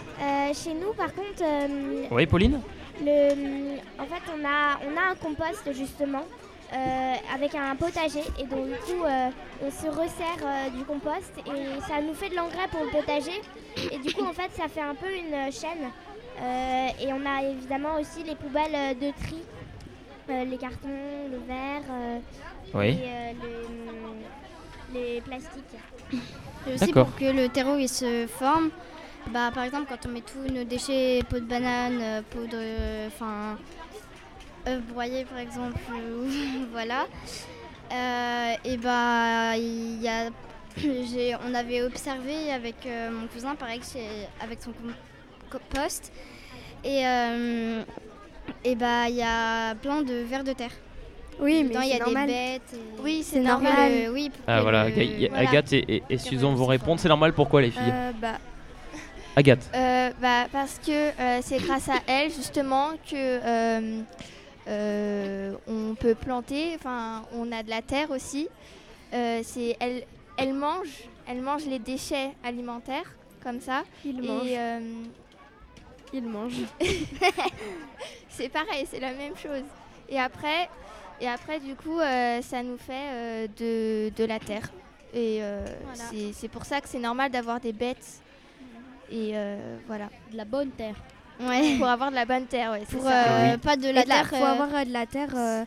Chez 0.53 0.73
nous, 0.73 0.93
par 0.93 1.13
contre, 1.13 1.41
euh, 1.41 2.05
Oui 2.11 2.25
Pauline 2.27 2.59
le, 3.03 3.79
en 3.99 4.05
fait, 4.05 4.21
on 4.31 4.45
a, 4.45 4.77
on 4.87 4.95
a 4.97 5.11
un 5.11 5.15
compost 5.15 5.63
justement 5.73 6.23
euh, 6.71 7.13
avec 7.33 7.55
un 7.55 7.75
potager 7.75 8.21
et 8.39 8.43
donc 8.45 8.65
du 8.67 8.75
coup, 8.93 9.03
euh, 9.03 9.29
on 9.65 9.71
se 9.71 9.87
resserre 9.87 10.45
euh, 10.45 10.69
du 10.69 10.83
compost 10.85 11.31
et 11.47 11.81
ça 11.87 12.01
nous 12.01 12.13
fait 12.13 12.29
de 12.29 12.35
l'engrais 12.35 12.67
pour 12.71 12.81
le 12.83 12.91
potager 12.91 13.41
et 13.91 13.97
du 13.97 14.13
coup, 14.13 14.23
en 14.25 14.33
fait, 14.33 14.51
ça 14.55 14.67
fait 14.67 14.81
un 14.81 14.93
peu 14.95 15.07
une 15.11 15.51
chaîne. 15.51 15.89
Euh, 16.41 16.87
et 17.01 17.11
on 17.13 17.25
a 17.25 17.43
évidemment 17.43 17.95
aussi 17.99 18.23
les 18.23 18.35
poubelles 18.35 18.95
de 18.99 19.11
tri, 19.23 19.37
euh, 20.29 20.45
les 20.45 20.57
cartons, 20.57 20.87
le 21.31 21.37
verre 21.47 21.81
euh, 21.91 22.19
Oui. 22.75 22.89
et 22.89 23.07
euh, 23.07 23.31
le- 24.93 24.99
les 24.99 25.21
plastiques. 25.21 25.63
Et 26.67 26.73
aussi 26.75 26.85
D'accord. 26.87 27.07
pour 27.07 27.15
que 27.17 27.25
le 27.25 27.49
terreau 27.49 27.77
il 27.77 27.89
se 27.89 28.27
forme, 28.27 28.69
bah, 29.31 29.51
par 29.53 29.63
exemple 29.63 29.85
quand 29.89 30.07
on 30.07 30.11
met 30.11 30.21
tous 30.21 30.53
nos 30.53 30.63
déchets, 30.63 31.21
peau 31.29 31.37
de 31.39 31.45
banane, 31.45 31.99
euh, 32.01 32.21
peau 32.29 32.45
de... 32.45 33.07
Enfin, 33.07 33.57
œufs 34.67 34.81
broyés 34.83 35.25
par 35.25 35.39
exemple, 35.39 35.79
ou- 35.91 36.65
voilà. 36.71 37.05
Euh, 37.91 38.53
et 38.65 38.77
bah 38.77 39.55
il 39.57 40.01
y 40.01 40.07
a... 40.07 40.29
j'ai- 40.77 41.35
On 41.47 41.53
avait 41.53 41.83
observé 41.83 42.51
avec 42.51 42.75
euh, 42.85 43.11
mon 43.11 43.27
cousin, 43.27 43.55
pareil, 43.55 43.81
avec 44.41 44.61
son 44.61 44.71
com- 44.71 44.93
compost. 45.51 46.11
Et, 46.83 47.05
euh, 47.05 47.83
et 48.63 48.75
bah 48.75 49.07
il 49.09 49.15
y 49.15 49.21
a 49.23 49.75
plein 49.75 50.01
de 50.01 50.13
vers 50.15 50.43
de 50.43 50.53
terre. 50.53 50.71
Oui, 51.39 51.63
mais 51.63 51.75
il 51.85 51.89
y 51.89 51.93
a 51.93 51.99
normal. 51.99 52.27
des 52.27 52.33
bêtes. 52.33 52.73
et- 52.73 53.01
Oui, 53.01 53.23
c'est 53.23 53.35
c'est 53.37 53.39
normal. 53.41 53.71
normal. 53.73 53.91
euh, 53.91 54.11
oui, 54.13 54.31
Ah 54.47 54.61
voilà, 54.61 54.89
le-. 54.89 55.35
Agathe 55.35 55.73
et, 55.73 55.95
et- 55.97 56.03
et 56.09 56.17
Susan 56.17 56.53
vont 56.53 56.65
répondre. 56.67 56.99
C'est 56.99 57.07
normal 57.09 57.33
pourquoi 57.33 57.61
les 57.61 57.71
filles? 57.71 57.81
Euh, 57.91 58.11
bah, 58.21 58.37
Agathe. 59.35 59.69
Euh, 59.73 60.11
bah, 60.21 60.45
parce 60.51 60.79
que 60.79 60.91
euh, 60.91 61.39
c'est 61.41 61.57
grâce 61.57 61.89
à 61.89 61.95
elle 62.07 62.31
justement 62.31 62.89
que 63.09 63.15
euh, 63.15 64.01
euh, 64.67 65.53
on 65.67 65.95
peut 65.95 66.15
planter. 66.15 66.73
Enfin, 66.75 67.23
on 67.33 67.51
a 67.51 67.63
de 67.63 67.69
la 67.69 67.81
terre 67.81 68.11
aussi. 68.11 68.47
Euh, 69.13 69.41
c'est 69.43 69.75
elle, 69.79 70.03
elle 70.37 70.53
mange, 70.53 70.89
elle 71.27 71.41
mange 71.41 71.65
les 71.65 71.79
déchets 71.79 72.31
alimentaires 72.43 73.15
comme 73.43 73.59
ça. 73.59 73.83
il 74.05 74.23
Et, 74.23 74.27
mange. 74.27 74.47
euh, 74.49 74.79
Il 76.13 76.23
mange. 76.27 76.53
c'est 78.29 78.49
pareil, 78.49 78.85
c'est 78.89 78.99
la 78.99 79.13
même 79.13 79.35
chose. 79.35 79.63
Et 80.09 80.19
après, 80.19 80.69
et 81.19 81.27
après 81.27 81.59
du 81.59 81.75
coup, 81.75 81.99
euh, 81.99 82.41
ça 82.43 82.61
nous 82.61 82.77
fait 82.77 82.93
euh, 82.93 83.47
de, 83.57 84.11
de 84.15 84.25
la 84.25 84.39
terre. 84.39 84.69
Et 85.13 85.39
euh, 85.41 85.65
Voilà. 85.83 86.03
c'est- 86.09 86.33
c'est 86.33 86.47
pour 86.47 86.65
ça 86.65 86.81
que 86.81 86.87
c'est 86.89 86.99
normal 86.99 87.31
d'avoir 87.31 87.59
des 87.59 87.73
bêtes. 87.73 88.21
Et 89.13 89.31
euh, 89.35 89.77
voilà. 89.87 90.09
De 90.31 90.37
la 90.37 90.45
bonne 90.45 90.71
terre. 90.71 90.95
Ouais. 91.39 91.77
Pour 91.77 91.87
avoir 91.87 92.09
de 92.09 92.15
la 92.15 92.25
bonne 92.25 92.45
terre, 92.45 92.71
ouais, 92.71 92.81
c'est 92.87 92.95
Pour 92.97 93.05
ça. 93.05 93.23
euh, 93.25 93.51
Oui. 93.53 93.57
pas 93.59 93.75
de 93.77 93.89
la 93.89 94.03
de 94.03 94.09
la- 94.09 94.15
terre. 94.15 94.27
faut 94.29 94.35
euh, 94.35 94.51
avoir 94.51 94.85
de 94.85 94.91
la 94.91 95.05
terre 95.05 95.33
euh, 95.35 95.63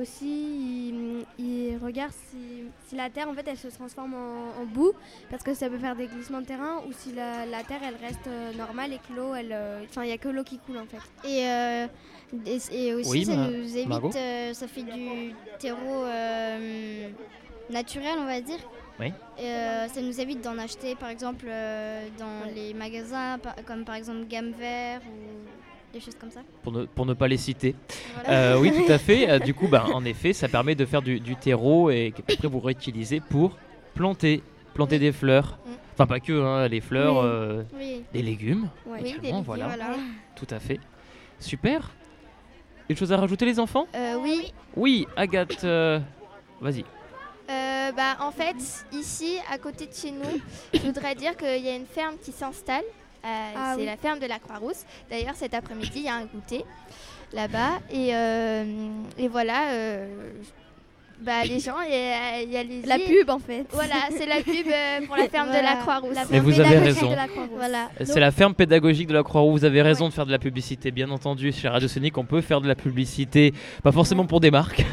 aussi. 0.00 0.88
Il, 0.88 1.24
il 1.44 1.76
regarde 1.82 2.12
si, 2.30 2.64
si 2.88 2.96
la 2.96 3.08
terre 3.10 3.28
en 3.28 3.34
fait 3.34 3.46
elle 3.46 3.56
se 3.58 3.68
transforme 3.68 4.14
en, 4.14 4.62
en 4.62 4.64
boue 4.66 4.92
parce 5.30 5.42
que 5.42 5.54
ça 5.54 5.68
peut 5.68 5.78
faire 5.78 5.96
des 5.96 6.06
glissements 6.06 6.40
de 6.40 6.46
terrain 6.46 6.82
ou 6.88 6.92
si 6.92 7.12
la, 7.12 7.46
la 7.46 7.62
terre 7.62 7.80
elle 7.86 7.96
reste 8.04 8.26
euh, 8.28 8.52
normale 8.54 8.92
et 8.92 8.98
que 8.98 9.12
l'eau 9.14 9.34
elle, 9.34 9.52
euh, 9.52 9.82
enfin 9.88 10.02
il 10.04 10.10
y 10.10 10.12
a 10.12 10.18
que 10.18 10.28
l'eau 10.28 10.44
qui 10.44 10.58
coule 10.58 10.78
en 10.78 10.86
fait. 10.86 11.28
Et, 11.28 11.46
euh, 11.46 11.86
et, 12.46 12.58
et 12.88 12.94
aussi, 12.94 13.10
Oui, 13.10 13.24
ça 13.24 13.36
Ma- 13.36 13.48
nous 13.48 13.76
évite, 13.76 14.16
euh, 14.16 14.54
ça 14.54 14.66
fait 14.68 14.82
du 14.82 15.34
terreau 15.58 16.04
euh, 16.04 17.08
naturel, 17.70 18.14
on 18.18 18.24
va 18.26 18.40
dire. 18.40 18.58
Oui. 19.00 19.12
Et, 19.38 19.44
euh, 19.46 19.88
ça 19.88 20.00
nous 20.00 20.20
évite 20.20 20.42
d'en 20.42 20.58
acheter, 20.58 20.94
par 20.94 21.08
exemple, 21.08 21.46
euh, 21.48 22.06
dans 22.18 22.52
les 22.54 22.74
magasins, 22.74 23.38
par- 23.38 23.56
comme 23.66 23.84
par 23.84 23.94
exemple 23.96 24.26
Gamme 24.28 24.52
Vert 24.52 25.00
ou 25.06 25.92
des 25.92 26.00
choses 26.00 26.14
comme 26.14 26.30
ça. 26.30 26.40
pour 26.62 26.72
ne, 26.72 26.84
pour 26.84 27.06
ne 27.06 27.14
pas 27.14 27.26
les 27.28 27.36
citer. 27.36 27.74
Voilà. 28.14 28.30
Euh, 28.54 28.58
oui, 28.60 28.72
tout 28.72 28.90
à 28.92 28.98
fait. 28.98 29.40
Du 29.44 29.54
coup, 29.54 29.68
bah, 29.68 29.86
en 29.92 30.04
effet, 30.04 30.32
ça 30.32 30.48
permet 30.48 30.74
de 30.74 30.84
faire 30.86 31.02
du, 31.02 31.20
du 31.20 31.36
terreau 31.36 31.90
et 31.90 32.12
qu'après 32.14 32.48
vous 32.48 32.60
réutilisez 32.60 33.20
pour 33.20 33.56
planter, 33.94 34.42
planter 34.74 34.98
des 34.98 35.12
fleurs. 35.12 35.58
Mm. 35.66 35.70
Enfin, 35.94 36.06
pas 36.06 36.20
que, 36.20 36.32
hein, 36.32 36.68
les 36.68 36.80
fleurs, 36.80 37.14
Oui. 37.16 37.20
euh, 37.24 37.62
Oui. 37.78 38.04
des 38.12 38.22
légumes. 38.22 38.68
Oui, 38.86 39.02
des 39.02 39.12
légumes, 39.18 39.42
voilà. 39.44 39.66
Voilà. 39.68 39.96
Tout 40.36 40.46
à 40.50 40.58
fait. 40.60 40.80
Super. 41.38 41.90
Une 42.88 42.96
chose 42.96 43.12
à 43.12 43.16
rajouter, 43.16 43.44
les 43.46 43.58
enfants? 43.58 43.86
Euh, 43.94 44.14
oui. 44.22 44.52
Oui, 44.76 45.06
Agathe, 45.16 45.64
euh, 45.64 45.98
vas-y. 46.60 46.84
Euh, 47.82 47.92
bah, 47.92 48.16
en 48.20 48.30
fait, 48.30 48.56
ici, 48.92 49.38
à 49.50 49.58
côté 49.58 49.86
de 49.86 49.92
chez 49.94 50.10
nous, 50.12 50.40
je 50.72 50.78
voudrais 50.80 51.14
dire 51.14 51.36
qu'il 51.36 51.62
y 51.64 51.68
a 51.68 51.74
une 51.74 51.86
ferme 51.86 52.16
qui 52.22 52.32
s'installe. 52.32 52.84
Euh, 53.24 53.52
Ah 53.56 53.72
c'est 53.74 53.80
oui. 53.80 53.86
la 53.86 53.96
ferme 53.96 54.18
de 54.18 54.26
la 54.26 54.38
Croix-Rousse. 54.38 54.84
D'ailleurs, 55.10 55.34
cet 55.34 55.54
après-midi, 55.54 55.90
il 55.96 56.02
y 56.04 56.08
a 56.08 56.14
un 56.14 56.24
goûter 56.26 56.64
là-bas. 57.32 57.80
Et, 57.90 58.14
euh, 58.14 58.64
et 59.18 59.28
voilà, 59.28 59.68
bah, 61.24 61.44
les 61.44 61.58
gens, 61.60 61.74
il 61.86 61.92
y 61.92 61.96
a, 61.96 62.42
il 62.42 62.50
y 62.50 62.56
a 62.56 62.62
les 62.62 62.82
La 62.86 62.98
pub 62.98 63.30
en 63.30 63.38
fait. 63.38 63.64
Voilà, 63.72 63.94
c'est 64.16 64.26
la 64.26 64.36
pub 64.36 64.66
euh, 64.66 65.06
pour 65.06 65.16
la 65.16 65.28
ferme 65.28 65.48
de 65.48 65.54
la 65.54 65.76
Croix-Rousse. 65.76 66.14
La 66.14 66.22
Mais 66.30 66.40
vous 66.40 66.58
avez 66.60 66.78
raison. 66.78 67.10
de 67.10 67.16
la 67.16 67.26
Croix-Rousse. 67.28 67.56
Voilà. 67.56 67.88
C'est 68.04 68.20
la 68.20 68.30
ferme 68.30 68.54
pédagogique 68.54 69.08
de 69.08 69.14
la 69.14 69.22
Croix-Rouge. 69.22 69.60
Vous 69.60 69.64
avez 69.64 69.82
raison 69.82 70.08
de 70.08 70.12
faire 70.12 70.26
de 70.26 70.32
la 70.32 70.38
publicité, 70.38 70.90
bien 70.90 71.10
entendu. 71.10 71.52
Chez 71.52 71.68
Radio 71.68 71.88
Sonic, 71.88 72.16
on 72.18 72.24
peut 72.24 72.40
faire 72.40 72.60
de 72.60 72.68
la 72.68 72.74
publicité, 72.74 73.52
pas 73.82 73.92
forcément 73.92 74.24
pour 74.26 74.40
des 74.40 74.50
marques, 74.50 74.84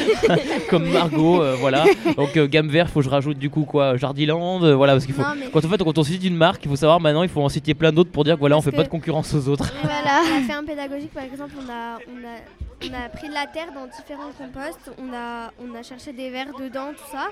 comme 0.70 0.88
Margot, 0.90 1.42
euh, 1.42 1.56
voilà. 1.60 1.84
Donc 2.16 2.36
euh, 2.36 2.46
gamme 2.46 2.68
vert, 2.68 2.88
faut 2.88 3.00
que 3.00 3.04
je 3.04 3.10
rajoute 3.10 3.38
du 3.38 3.50
coup 3.50 3.64
quoi, 3.64 3.96
Jardiland, 3.96 4.62
euh, 4.62 4.74
voilà, 4.74 4.94
parce 4.94 5.06
qu'il 5.06 5.14
faut. 5.14 5.22
Non, 5.22 5.28
mais- 5.38 5.46
Quand 5.52 5.64
en 5.64 5.68
fait, 5.68 5.78
quand 5.82 5.98
on 5.98 6.02
cite 6.02 6.24
une 6.24 6.36
marque, 6.36 6.64
il 6.64 6.68
faut 6.68 6.76
savoir 6.76 7.00
maintenant, 7.00 7.22
il 7.22 7.28
faut 7.28 7.42
en 7.42 7.48
citer 7.48 7.74
plein 7.74 7.92
d'autres 7.92 8.10
pour 8.10 8.24
dire 8.24 8.34
que 8.34 8.40
voilà, 8.40 8.56
on 8.56 8.62
fait 8.62 8.70
que- 8.70 8.76
pas 8.76 8.82
de 8.84 8.88
concurrence 8.88 9.32
aux 9.34 9.48
autres. 9.48 9.72
Voilà. 9.82 10.22
La 10.38 10.42
ferme 10.46 10.64
pédagogique, 10.66 11.12
par 11.12 11.24
exemple, 11.24 11.52
on 11.58 11.70
a, 11.70 11.98
on 12.08 12.26
a, 12.26 12.57
on 12.82 12.94
a 12.94 13.08
pris 13.08 13.28
de 13.28 13.34
la 13.34 13.46
terre 13.46 13.72
dans 13.72 13.86
différents 13.86 14.30
composts, 14.32 14.90
on 14.98 15.12
a, 15.12 15.50
on 15.60 15.74
a 15.74 15.82
cherché 15.82 16.12
des 16.12 16.30
vers 16.30 16.52
dedans, 16.54 16.92
tout 16.92 17.10
ça. 17.10 17.28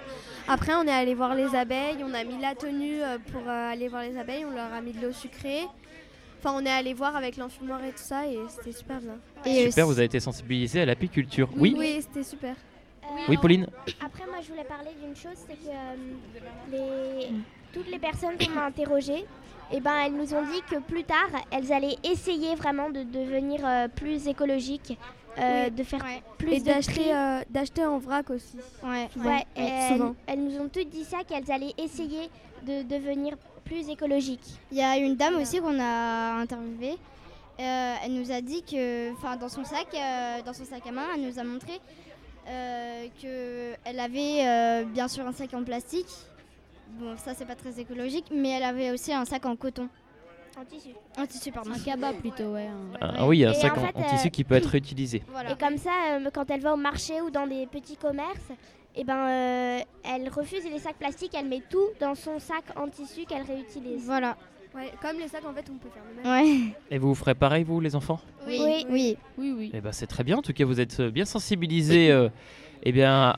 Après, 0.49 0.75
on 0.75 0.83
est 0.85 0.91
allé 0.93 1.15
voir 1.15 1.35
les 1.35 1.55
abeilles, 1.55 1.99
on 2.05 2.13
a 2.15 2.25
mis 2.25 2.41
la 2.41 2.55
tenue 2.55 3.03
euh, 3.03 3.19
pour 3.33 3.43
euh, 3.47 3.73
aller 3.73 3.89
voir 3.89 4.03
les 4.03 4.17
abeilles, 4.19 4.45
on 4.45 4.51
leur 4.51 4.73
a 4.73 4.81
mis 4.81 4.93
de 4.93 5.01
l'eau 5.07 5.13
sucrée. 5.13 5.63
Enfin, 6.39 6.55
on 6.61 6.65
est 6.67 6.71
allé 6.71 6.95
voir 6.95 7.17
avec 7.17 7.37
l'enfumoir 7.37 7.83
et 7.85 7.91
tout 7.91 8.03
ça, 8.03 8.27
et 8.27 8.39
c'était 8.49 8.73
super 8.77 9.01
bien. 9.01 9.17
Et 9.45 9.71
Super, 9.71 9.85
aussi- 9.87 9.93
vous 9.95 9.99
avez 9.99 10.05
été 10.07 10.21
sensibilisé 10.21 10.81
à 10.83 10.87
l'apiculture. 10.87 11.49
Oui, 11.57 11.75
Oui, 11.77 11.99
c'était 12.03 12.25
super. 12.25 12.55
oui, 13.29 13.37
Pauline. 13.37 13.67
Après, 14.05 14.27
moi, 14.27 14.37
je 14.43 14.49
voulais 14.49 14.65
parler 14.65 14.91
d'une 15.03 15.15
chose, 15.17 15.33
c'est 15.47 15.55
que 15.55 15.69
euh, 15.69 16.71
les- 16.73 17.31
toutes 17.73 17.91
les 17.91 17.99
personnes 17.99 18.37
qu'on 18.39 18.59
a 18.61 18.65
interrogées, 18.65 19.25
eh 19.73 19.81
ben, 19.81 19.95
elles 20.05 20.13
nous 20.13 20.33
ont 20.35 20.43
dit 20.43 20.61
que 20.71 20.79
plus 20.81 21.05
tard, 21.05 21.29
elles 21.51 21.73
allaient 21.73 21.97
essayer 22.05 22.55
vraiment 22.55 22.91
de 22.91 23.03
devenir 23.03 23.61
euh, 23.65 23.89
plus 23.89 24.29
écologiques, 24.29 24.97
euh, 25.39 25.65
Oui. 25.67 25.71
de 25.71 25.83
faire 25.85 26.03
Ouais. 26.03 26.23
plus 26.39 26.53
Et 26.55 26.61
de 26.61 26.65
d'acheter 26.65 26.93
tri. 26.95 27.13
euh, 27.13 27.41
d'acheter 27.51 27.85
en 27.87 27.99
vrac 27.99 28.31
aussi. 28.31 28.57
Ouais. 28.83 29.09
souvent. 29.13 29.29
Ouais, 29.31 29.45
elles, 29.55 29.93
souvent. 29.93 30.15
elles 30.27 30.43
nous 30.45 30.59
ont 30.61 30.69
toutes 30.69 30.89
dit 30.89 31.05
ça, 31.05 31.19
qu'elles 31.27 31.51
allaient 31.51 31.75
essayer 31.79 32.31
de 32.67 32.83
devenir 32.83 33.37
plus 33.65 33.89
écologiques. 33.89 34.47
Il 34.73 34.79
y 34.79 34.83
a 34.83 34.97
une 34.97 35.17
dame 35.17 35.37
aussi 35.37 35.59
qu'on 35.61 35.79
a 35.81 36.35
interviewée. 36.41 36.97
Euh, 37.59 37.95
elle 38.05 38.13
nous 38.13 38.31
a 38.33 38.41
dit 38.41 38.63
que, 38.63 39.13
enfin, 39.15 39.37
dans 39.37 39.49
son 39.49 39.65
sac, 39.65 39.87
euh, 39.95 40.43
dans 40.45 40.53
son 40.53 40.65
sac 40.65 40.87
à 40.87 40.91
main, 40.93 41.05
elle 41.15 41.23
nous 41.23 41.39
a 41.39 41.45
montré 41.45 41.81
euh, 42.49 43.07
que 43.23 43.73
elle 43.85 43.99
avait 43.99 44.47
euh, 44.47 44.85
bien 44.85 45.09
sûr 45.09 45.27
un 45.27 45.33
sac 45.33 45.53
en 45.55 45.65
plastique. 45.65 46.07
Bon, 47.01 47.17
ça 47.17 47.33
c'est 47.35 47.47
pas 47.47 47.57
très 47.57 47.81
écologique, 47.81 48.27
mais 48.31 48.51
elle 48.51 48.63
avait 48.63 48.91
aussi 48.93 49.13
un 49.13 49.25
sac 49.25 49.45
en 49.47 49.57
coton, 49.57 49.89
En 50.59 50.65
tissu. 50.65 50.89
en 51.19 51.27
tissu 51.27 51.53
pardon. 51.53 51.71
Un 51.75 51.79
cabas 51.79 52.13
plutôt, 52.15 52.53
ouais. 52.55 52.67
un- 52.67 53.11
Ah, 53.19 53.27
oui, 53.27 53.39
il 53.39 53.41
y 53.41 53.45
a 53.45 53.51
un 53.51 53.53
Et 53.53 53.55
sac 53.55 53.77
en 53.77 53.81
fait, 53.87 53.97
en 53.97 54.01
euh, 54.01 54.09
tissu 54.09 54.31
qui 54.31 54.43
peut 54.45 54.55
être 54.55 54.67
réutilisé. 54.71 55.23
Voilà. 55.31 55.53
Et 55.53 55.57
comme 55.57 55.77
ça, 55.77 55.91
euh, 56.13 56.31
quand 56.33 56.51
elle 56.51 56.61
va 56.61 56.73
au 56.73 56.79
marché 56.79 57.21
ou 57.21 57.31
dans 57.31 57.47
des 57.47 57.67
petits 57.67 57.97
commerces, 57.97 58.51
et 58.95 59.05
ben, 59.05 59.17
euh, 59.29 59.79
elle 60.05 60.29
refuse 60.31 60.65
les 60.65 60.79
sacs 60.79 60.97
plastiques, 60.97 61.33
elle 61.39 61.47
met 61.49 61.63
tout 61.69 61.87
dans 62.01 62.15
son 62.15 62.39
sac 62.39 62.65
en 62.77 62.89
tissu 62.89 63.25
qu'elle 63.29 63.43
réutilise. 63.43 64.05
Voilà. 64.07 64.37
Ouais, 64.75 64.91
comme 65.03 65.19
les 65.19 65.29
sacs, 65.29 65.45
en 65.47 65.53
fait, 65.55 65.65
on 65.71 65.77
peut 65.79 65.89
faire 65.91 66.03
le 66.17 66.23
même. 66.23 66.33
Ouais. 66.71 66.75
Et 66.91 66.99
vous 66.99 67.15
ferez 67.15 67.35
pareil, 67.35 67.65
vous, 67.65 67.81
les 67.81 67.95
enfants? 67.95 68.21
Oui. 68.47 68.59
Oui. 68.63 68.87
Oui. 68.91 69.17
Oui, 69.39 69.55
oui. 69.57 69.71
Eh 69.75 69.81
ben, 69.81 69.93
c'est 69.93 70.07
très 70.07 70.25
bien. 70.25 70.39
En 70.39 70.43
tout 70.43 70.53
cas, 70.55 70.65
vous 70.65 70.81
êtes 70.81 71.01
bien 71.03 71.25
sensibilisés 71.27 72.11
euh, 72.11 72.29
eh 72.83 72.93
bien, 72.93 73.37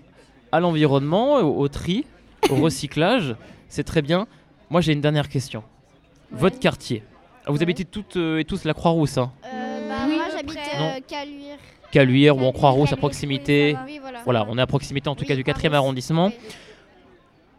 à 0.52 0.60
l'environnement, 0.60 1.36
au, 1.36 1.58
au 1.60 1.68
tri, 1.68 2.06
au 2.50 2.54
recyclage. 2.62 3.34
C'est 3.68 3.84
très 3.84 4.02
bien. 4.02 4.26
Moi, 4.70 4.80
j'ai 4.80 4.92
une 4.92 5.00
dernière 5.00 5.28
question. 5.28 5.62
Votre 6.30 6.58
quartier. 6.58 7.02
Ah, 7.46 7.50
Vous 7.52 7.62
habitez 7.62 7.84
toutes 7.84 8.16
euh, 8.16 8.38
et 8.38 8.44
tous 8.44 8.64
la 8.64 8.74
Croix-Rousse, 8.74 9.18
hein 9.18 9.32
Euh, 9.46 9.88
bah, 9.88 10.06
moi 10.06 10.24
j'habite 10.34 10.58
euh, 10.58 11.00
Caluire. 11.06 11.56
Caluire 11.90 12.36
ou 12.36 12.42
en 12.42 12.52
Croix-Rousse 12.52 12.92
à 12.92 12.96
proximité. 12.96 13.76
Oui, 13.86 13.98
voilà. 13.98 14.20
Voilà, 14.24 14.46
on 14.48 14.58
est 14.58 14.62
à 14.62 14.66
proximité 14.66 15.08
en 15.08 15.14
tout 15.14 15.24
cas 15.24 15.34
du 15.36 15.42
4e 15.42 15.72
arrondissement. 15.72 16.30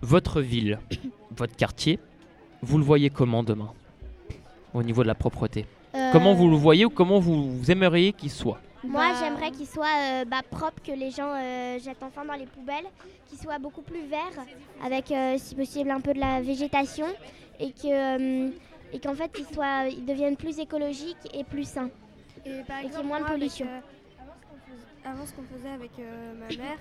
Votre 0.02 0.42
ville, 0.42 0.80
votre 1.36 1.56
quartier, 1.56 2.00
vous 2.62 2.78
le 2.78 2.84
voyez 2.84 3.10
comment 3.10 3.44
demain 3.44 3.74
Au 4.74 4.84
niveau 4.84 5.02
de 5.04 5.08
la 5.08 5.16
propreté? 5.16 5.66
Euh, 5.96 6.12
Comment 6.12 6.36
vous 6.36 6.48
le 6.50 6.56
voyez 6.56 6.86
ou 6.86 6.90
comment 6.92 7.20
vous, 7.20 7.58
vous 7.58 7.72
aimeriez 7.72 8.14
qu'il 8.14 8.30
soit? 8.30 8.60
Moi, 8.84 9.08
j'aimerais 9.20 9.52
qu'il 9.52 9.66
soit 9.68 9.88
euh, 9.88 10.26
bah, 10.26 10.42
propre, 10.50 10.82
que 10.86 10.92
les 10.92 11.10
gens 11.12 11.34
euh, 11.36 11.80
jettent 11.80 12.02
enfin 12.04 12.24
dans 12.24 12.36
les 12.36 12.46
poubelles, 12.46 12.86
qu'il 13.28 13.38
soit 13.40 13.58
beaucoup 13.60 13.82
plus 13.82 14.06
vert, 14.08 14.46
avec 14.86 15.12
euh, 15.12 15.36
si 15.38 15.56
possible 15.56 15.90
un 15.92 16.00
peu 16.00 16.14
de 16.14 16.20
la 16.20 16.40
végétation, 16.42 17.08
et 17.60 17.72
que 17.72 18.48
euh, 18.48 18.50
et 18.92 19.00
qu'en 19.00 19.14
fait, 19.16 19.32
il 19.38 19.46
soit, 19.54 19.88
il 19.90 20.06
devienne 20.06 20.36
plus 20.36 20.58
écologique 20.60 21.18
et 21.34 21.44
plus 21.44 21.68
sain. 21.68 21.90
Et 22.46 22.64
par 22.68 22.80
Et 22.80 22.84
qu'il 22.84 22.84
y 22.84 22.84
ait 22.84 22.86
exemple, 22.88 23.08
moins 23.08 23.20
de 23.20 23.26
avec, 23.26 23.38
pollution. 23.38 23.68
euh, 23.68 23.80
avant, 25.10 25.26
ce 25.26 25.34
qu'on 25.34 25.44
faisait 25.44 25.70
avec 25.74 25.92
euh, 26.00 26.34
ma 26.40 26.48
mère 26.58 26.78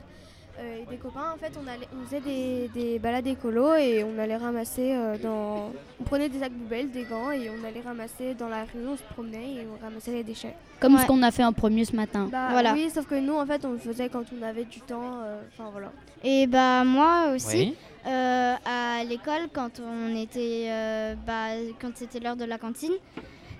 euh, 0.60 0.82
et 0.82 0.86
des 0.90 0.96
copains, 0.96 1.32
en 1.34 1.36
fait, 1.36 1.52
on, 1.62 1.66
allait, 1.68 1.86
on 1.96 2.04
faisait 2.06 2.20
des, 2.20 2.68
des 2.74 2.98
balades 2.98 3.26
écolo 3.26 3.74
et 3.74 4.02
on 4.04 4.18
allait 4.18 4.36
ramasser 4.36 4.92
euh, 4.94 5.16
dans. 5.18 5.70
On 6.00 6.04
prenait 6.04 6.28
des 6.28 6.38
sacs 6.40 6.52
poubelles, 6.52 6.90
des 6.90 7.04
gants 7.04 7.30
et 7.30 7.48
on 7.50 7.64
allait 7.64 7.80
ramasser 7.80 8.34
dans 8.34 8.48
la 8.48 8.62
rue, 8.64 8.86
on 8.88 8.96
se 8.96 9.02
promenait 9.14 9.54
et 9.54 9.66
on 9.66 9.80
ramassait 9.84 10.12
les 10.12 10.24
déchets. 10.24 10.54
Comme 10.80 10.94
Ouais. 10.94 11.02
ce 11.02 11.06
qu'on 11.06 11.22
a 11.22 11.30
fait 11.30 11.44
en 11.44 11.52
premier 11.52 11.84
ce 11.84 11.94
matin. 11.94 12.28
Bah, 12.32 12.48
Voilà. 12.50 12.72
Oui, 12.72 12.88
sauf 12.90 13.06
que 13.06 13.14
nous, 13.16 13.34
en 13.36 13.46
fait, 13.46 13.64
on 13.64 13.72
le 13.72 13.78
faisait 13.78 14.08
quand 14.08 14.24
on 14.36 14.42
avait 14.42 14.64
du 14.64 14.80
temps. 14.80 15.20
euh, 15.22 15.42
Enfin, 15.52 15.68
voilà. 15.70 15.92
Et 16.24 16.46
bah 16.48 16.82
moi 16.84 17.32
aussi, 17.34 17.56
Oui. 17.56 17.74
Euh, 18.06 18.54
à 18.64 19.04
l'école, 19.04 19.48
quand 19.52 19.80
on 19.80 20.16
était, 20.16 20.66
euh, 20.68 21.14
bah, 21.26 21.50
quand 21.80 21.96
c'était 21.96 22.20
l'heure 22.20 22.36
de 22.36 22.44
la 22.44 22.58
cantine, 22.58 22.94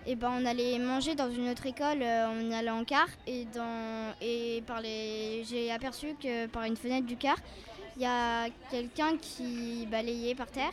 et 0.07 0.14
ben 0.14 0.30
on 0.41 0.45
allait 0.47 0.78
manger 0.78 1.14
dans 1.14 1.30
une 1.30 1.51
autre 1.51 1.66
école, 1.66 2.03
euh, 2.03 2.28
on 2.30 2.51
y 2.51 2.55
allait 2.55 2.70
en 2.70 2.84
car, 2.84 3.09
et 3.26 3.45
dans 3.47 4.14
et 4.22 4.62
par 4.66 4.80
les, 4.80 5.45
j'ai 5.45 5.70
aperçu 5.70 6.14
que 6.22 6.47
par 6.47 6.64
une 6.64 6.76
fenêtre 6.76 7.07
du 7.07 7.16
car, 7.16 7.36
il 7.97 8.03
y 8.03 8.07
a 8.07 8.49
quelqu'un 8.70 9.16
qui 9.20 9.86
balayait 9.91 10.34
par 10.34 10.47
terre 10.47 10.72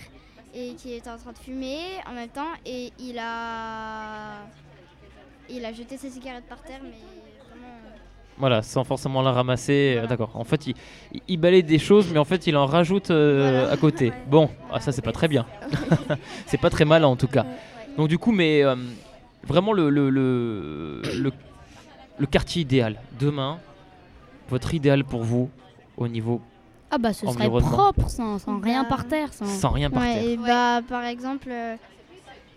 et 0.53 0.76
qui 0.76 0.93
était 0.93 1.09
en 1.09 1.18
train 1.18 1.34
de 1.34 1.38
fumer 1.38 1.80
en 2.07 2.13
même 2.13 2.30
temps, 2.30 2.53
et 2.66 2.93
il 2.99 3.20
a, 3.20 4.45
il 5.49 5.66
a 5.66 5.74
jeté 5.74 5.97
ses 5.97 6.11
cigarettes 6.11 6.47
par 6.47 6.61
terre, 6.61 6.82
mais. 6.84 7.24
Voilà, 8.38 8.61
sans 8.61 8.83
forcément 8.83 9.21
la 9.21 9.31
ramasser. 9.31 9.95
euh, 9.97 10.07
D'accord. 10.07 10.31
En 10.33 10.43
fait, 10.43 10.67
il, 10.67 10.75
il- 11.27 11.38
balaye 11.38 11.63
des 11.63 11.79
choses, 11.79 12.09
mais 12.11 12.19
en 12.19 12.25
fait, 12.25 12.47
il 12.47 12.57
en 12.57 12.65
rajoute 12.65 13.09
euh, 13.11 13.71
à 13.71 13.77
côté. 13.77 14.11
Bon, 14.27 14.49
ah, 14.71 14.79
ça, 14.81 14.91
c'est 14.91 15.01
pas 15.01 15.13
très 15.13 15.27
bien. 15.29 15.45
c'est 16.45 16.59
pas 16.59 16.69
très 16.69 16.83
malin, 16.86 17.07
en 17.07 17.15
tout 17.15 17.27
cas. 17.29 17.45
Donc, 17.97 18.09
du 18.09 18.17
coup, 18.17 18.31
mais 18.33 18.61
euh, 18.63 18.75
vraiment, 19.47 19.71
le, 19.71 19.89
le, 19.89 20.09
le, 20.09 21.01
le, 21.17 21.31
le 22.19 22.25
quartier 22.25 22.61
idéal, 22.63 22.99
demain, 23.19 23.57
votre 24.49 24.73
idéal 24.73 25.05
pour 25.05 25.23
vous, 25.23 25.49
au 25.97 26.07
niveau. 26.09 26.41
Ah 26.91 26.97
bah 26.97 27.13
ce 27.13 27.25
serait 27.27 27.49
propre 27.49 28.09
sans, 28.09 28.38
sans 28.38 28.59
rien 28.59 28.83
par 28.86 29.07
terre. 29.07 29.33
Sans, 29.33 29.45
Sans 29.47 29.69
rien 29.69 29.89
par 29.89 30.03
Ouais, 30.03 30.13
terre. 30.13 30.23
Et 30.23 30.38
bah, 30.38 30.81
par 30.88 31.03
exemple, 31.05 31.47
euh, 31.49 31.75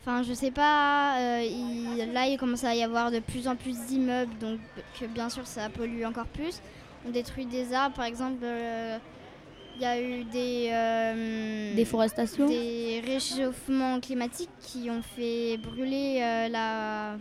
enfin, 0.09 0.23
je 0.23 0.33
sais 0.33 0.51
pas, 0.51 1.19
euh, 1.19 1.43
il- 1.43 2.13
là, 2.13 2.27
il 2.27 2.39
commence 2.39 2.65
à 2.65 2.75
y 2.75 2.83
avoir 2.83 3.11
de 3.11 3.19
plus 3.19 3.47
en 3.47 3.57
plus 3.57 3.77
d'immeubles, 3.87 4.37
donc 4.39 4.59
que 4.99 5.05
bien 5.05 5.29
sûr, 5.29 5.47
ça 5.47 5.69
pollue 5.69 6.05
encore 6.05 6.27
plus. 6.27 6.61
On 7.07 7.11
détruit 7.11 7.45
des 7.47 7.73
arbres, 7.75 7.95
par 7.97 8.07
exemple, 8.07 8.39
euh, 8.43 8.97
il 9.77 9.83
y 9.83 9.85
a 9.85 10.01
eu 10.01 10.25
des. 10.25 10.71
euh, 10.73 11.75
Déforestation 11.77 12.47
Des 12.47 13.03
réchauffements 13.05 14.01
climatiques 14.01 14.51
qui 14.63 14.89
ont 14.91 15.03
fait 15.03 15.59
brûler 15.59 16.21
euh, 16.23 16.49
la. 16.49 17.17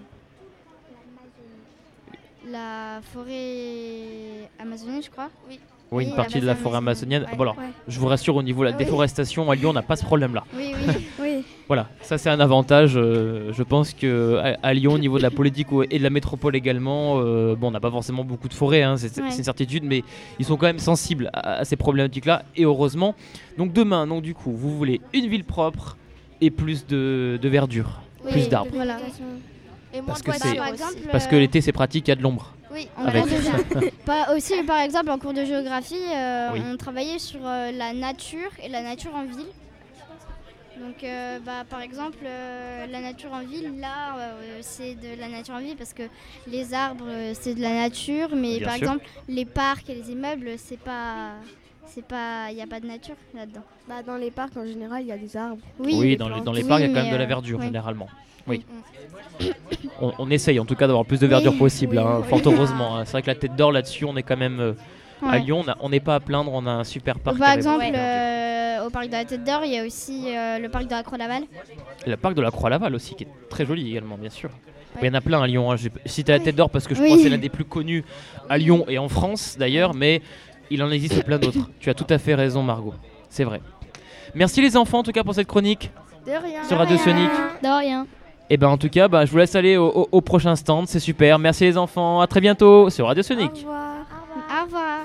La 2.50 3.02
forêt 3.14 4.50
amazonienne, 4.58 5.04
je 5.04 5.10
crois. 5.10 5.30
Oui. 5.50 5.60
Oui, 5.92 6.04
une 6.06 6.16
partie 6.16 6.40
de 6.42 6.46
la 6.46 6.56
forêt 6.56 6.78
amazonienne. 6.78 7.24
Ouais. 7.24 7.36
Bon, 7.38 7.44
alors, 7.44 7.58
Ouais. 7.58 7.64
je 7.88 7.98
vous 8.00 8.08
rassure, 8.08 8.36
au 8.36 8.44
niveau 8.44 8.62
de 8.64 8.70
la 8.70 8.76
Oui. 8.76 8.84
déforestation, 8.84 9.50
à 9.50 9.56
Lyon, 9.56 9.70
on 9.70 9.74
n'a 9.74 9.82
pas 9.82 9.96
ce 9.96 10.04
problème-là. 10.04 10.44
Oui, 10.56 10.74
oui, 10.88 10.94
oui. 11.22 11.44
Voilà, 11.68 11.88
ça 12.02 12.18
c'est 12.18 12.30
un 12.30 12.40
avantage. 12.40 12.94
euh, 12.96 13.52
je 13.54 13.62
pense 13.64 13.94
que 13.94 14.38
à, 14.38 14.58
à 14.64 14.74
Lyon, 14.74 14.94
au 14.94 14.98
niveau 14.98 15.18
de 15.18 15.24
la 15.24 15.32
politique 15.32 15.68
et 15.92 15.98
de 15.98 16.04
la 16.04 16.10
métropole 16.10 16.56
également, 16.56 17.20
euh, 17.20 17.56
bon, 17.56 17.68
on 17.68 17.72
n'a 17.72 17.82
pas 17.82 17.92
forcément 17.92 18.24
beaucoup 18.24 18.48
de 18.48 18.54
forêts, 18.54 18.84
hein, 18.84 18.96
c'est 18.98 19.10
c'est 19.10 19.22
Ouais. 19.22 19.36
une 19.36 19.44
certitude, 19.44 19.84
mais 19.84 20.04
ils 20.40 20.46
sont 20.46 20.56
quand 20.56 20.66
même 20.68 20.80
sensibles 20.80 21.30
à, 21.34 21.58
à 21.60 21.66
ces 21.66 21.76
problématiques-là, 21.76 22.44
et 22.56 22.64
heureusement. 22.64 23.16
Donc 23.58 23.74
demain, 23.74 24.08
donc 24.08 24.24
du 24.24 24.34
coup, 24.34 24.52
vous 24.52 24.78
voulez 24.78 25.02
une 25.14 25.28
ville 25.28 25.44
propre 25.44 25.98
et 26.40 26.52
plus 26.52 26.86
de, 26.88 27.38
de 27.42 27.50
verdure, 27.50 28.00
plus 28.32 28.48
d'arbres. 28.48 28.72
Voilà. 28.74 28.98
Et 29.94 30.02
Parce 30.02 30.24
moins 30.26 30.34
que 30.34 30.38
de 30.40 30.44
c'est 30.44 30.56
voitures 30.58 30.86
aussi. 30.88 31.08
parce 31.12 31.28
que 31.28 31.36
l'été 31.36 31.62
c'est 31.62 31.72
pratique, 31.72 32.08
il 32.08 32.12
y 32.12 32.14
a 32.14 32.16
de 32.16 32.22
l'ombre. 32.22 32.54
Oui, 32.72 32.88
en 32.98 33.06
Avec- 33.06 33.24
cours 33.24 33.32
de 33.32 33.38
gé- 33.86 33.92
Pas- 34.06 34.36
aussi, 34.36 34.62
par 34.64 34.80
exemple, 34.82 35.10
en 35.10 35.18
cours 35.18 35.34
de 35.34 35.46
géographie, 35.46 35.96
euh, 36.14 36.50
Oui. 36.54 36.62
on 36.70 36.76
travaillait 36.78 37.20
sur 37.20 37.40
euh, 37.46 37.72
la 37.72 37.94
nature 37.94 38.52
et 38.62 38.68
la 38.70 38.82
nature 38.84 39.16
en 39.16 39.24
ville. 39.24 39.46
Donc, 40.80 41.04
euh, 41.04 41.40
bah, 41.44 41.64
par 41.68 41.82
exemple, 41.82 42.18
euh, 42.24 42.86
la 42.88 43.02
nature 43.02 43.34
en 43.34 43.40
ville, 43.42 43.80
là, 43.80 44.16
euh, 44.20 44.58
c'est 44.62 44.94
de 44.94 45.20
la 45.20 45.28
nature 45.28 45.56
en 45.56 45.60
ville 45.60 45.76
parce 45.76 45.94
que 45.94 46.04
les 46.46 46.72
arbres, 46.74 47.06
euh, 47.08 47.32
c'est 47.34 47.56
de 47.56 47.62
la 47.62 47.74
nature, 47.74 48.30
mais 48.36 48.58
Bien 48.58 48.68
par 48.68 48.76
sûr. 48.76 48.84
exemple, 48.84 49.06
les 49.28 49.46
parcs 49.46 49.90
et 49.90 49.96
les 49.96 50.12
immeubles, 50.12 50.52
c'est 50.58 50.80
pas. 50.80 51.32
C'est 51.88 52.06
pas. 52.06 52.48
Il 52.52 52.56
n'y 52.58 52.62
a 52.62 52.68
pas 52.68 52.80
de 52.82 52.86
nature 52.86 53.16
là-dedans. 53.34 53.64
Bah, 53.88 54.04
dans 54.06 54.18
les 54.18 54.30
parcs, 54.30 54.56
en 54.58 54.66
général, 54.68 55.02
il 55.02 55.08
y 55.08 55.12
a 55.12 55.18
des 55.18 55.36
arbres. 55.36 55.62
Oui, 55.80 56.16
dans, 56.18 56.30
les, 56.30 56.42
dans 56.42 56.52
les 56.52 56.64
parcs, 56.64 56.82
il 56.82 56.90
y 56.90 56.92
a 56.92 56.94
quand 56.94 57.02
même 57.02 57.12
de 57.14 57.18
la 57.18 57.24
euh, 57.24 57.28
verdure 57.28 57.58
oui. 57.60 57.66
généralement. 57.66 58.08
Oui. 58.48 58.66
On, 60.02 60.14
on 60.20 60.30
essaye 60.32 60.60
en 60.60 60.66
tout 60.66 60.76
cas 60.76 60.86
d'avoir 60.88 61.04
le 61.04 61.08
plus 61.08 61.20
de 61.20 61.28
verdure 61.28 61.52
Oui, 61.54 61.58
possible, 61.60 61.98
oui, 61.98 62.04
hein, 62.04 62.22
oui. 62.22 62.28
fort 62.30 62.42
heureusement. 62.54 62.98
hein. 62.98 63.06
C'est 63.06 63.12
vrai 63.14 63.22
que 63.24 63.28
la 63.28 63.36
tête 63.36 63.56
d'or 63.56 63.72
là-dessus, 63.72 64.06
on 64.06 64.16
est 64.16 64.24
quand 64.24 64.38
même. 64.38 64.60
euh, 64.60 64.74
À. 65.24 65.40
Lyon, 65.40 65.64
on 65.80 65.90
n'est 65.90 66.00
pas 66.00 66.16
à 66.16 66.20
plaindre, 66.20 66.52
on 66.54 66.66
a 66.68 66.72
un 66.72 66.84
super 66.84 67.18
parc. 67.20 67.38
Par 67.40 67.54
exemple, 67.54 67.84
euh, 67.96 68.86
au 68.86 68.90
parc 68.92 69.08
de 69.08 69.12
la 69.14 69.26
Tête 69.26 69.44
d'Or, 69.44 69.62
il 69.66 69.72
y 69.74 69.78
a 69.80 69.84
aussi 69.84 70.26
euh, 70.28 70.60
le 70.60 70.70
parc 70.70 70.86
de 70.86 70.92
la 70.92 71.02
Croix-Laval. 71.02 71.44
Le 72.06 72.16
parc 72.18 72.36
de 72.36 72.42
la 72.42 72.52
Croix-Laval 72.52 72.94
aussi, 72.94 73.16
qui 73.16 73.24
est 73.24 73.28
très 73.50 73.66
joli 73.66 73.90
également, 73.90 74.18
bien 74.18 74.30
sûr. 74.30 74.50
Il 75.02 75.08
y 75.08 75.10
en 75.10 75.14
a 75.16 75.22
plein 75.22 75.42
à 75.42 75.48
Lyon. 75.48 75.72
hein. 75.72 75.76
J'ai 75.76 75.92
cité 76.06 76.32
la 76.32 76.40
tête 76.40 76.56
d'or 76.56 76.70
parce 76.70 76.88
que 76.88 76.94
je 76.94 77.02
Oui. 77.02 77.08
crois 77.08 77.18
que 77.18 77.24
c'est 77.24 77.30
l'un 77.30 77.38
des 77.40 77.50
plus 77.50 77.66
connus 77.66 78.04
à 78.50 78.58
Lyon 78.60 78.86
et 78.88 78.98
en 79.00 79.10
France 79.10 79.56
d'ailleurs, 79.60 79.94
mais 79.96 80.22
il 80.70 80.82
en 80.84 80.92
existe 80.92 81.24
plein 81.24 81.40
d'autres. 81.40 81.68
Tu 81.80 81.90
as 81.90 81.94
tout 81.96 82.08
à 82.12 82.18
fait 82.20 82.36
raison, 82.36 82.62
Margot. 82.62 82.94
C'est 83.30 83.44
vrai. 83.44 83.62
Merci 84.36 84.62
les 84.62 84.78
enfants 84.78 85.00
en 85.00 85.04
tout 85.04 85.12
cas 85.12 85.24
pour 85.24 85.34
cette 85.34 85.48
chronique. 85.48 85.90
De 86.28 86.32
rien. 86.32 86.64
Sur 86.64 86.78
Radio 86.78 86.98
Sonic. 86.98 87.30
De 87.64 87.80
rien. 87.80 88.06
Et 88.50 88.58
ben 88.58 88.70
en 88.70 88.78
tout 88.78 88.90
cas, 88.90 89.08
bah, 89.08 89.26
je 89.26 89.32
vous 89.32 89.38
laisse 89.38 89.56
aller 89.56 89.76
au, 89.78 89.88
au- 89.88 90.08
au 90.12 90.22
prochain 90.22 90.56
stand, 90.56 90.88
c'est 90.88 91.00
super. 91.02 91.38
Merci 91.40 91.66
les 91.66 91.78
enfants, 91.78 92.22
à 92.22 92.28
très 92.28 92.40
bientôt 92.42 92.90
sur 92.90 93.08
Radio 93.08 93.24
Sonic. 93.24 93.52
Au 93.52 93.58
revoir. 93.60 94.06
Au 94.62 94.66
revoir. 94.66 95.00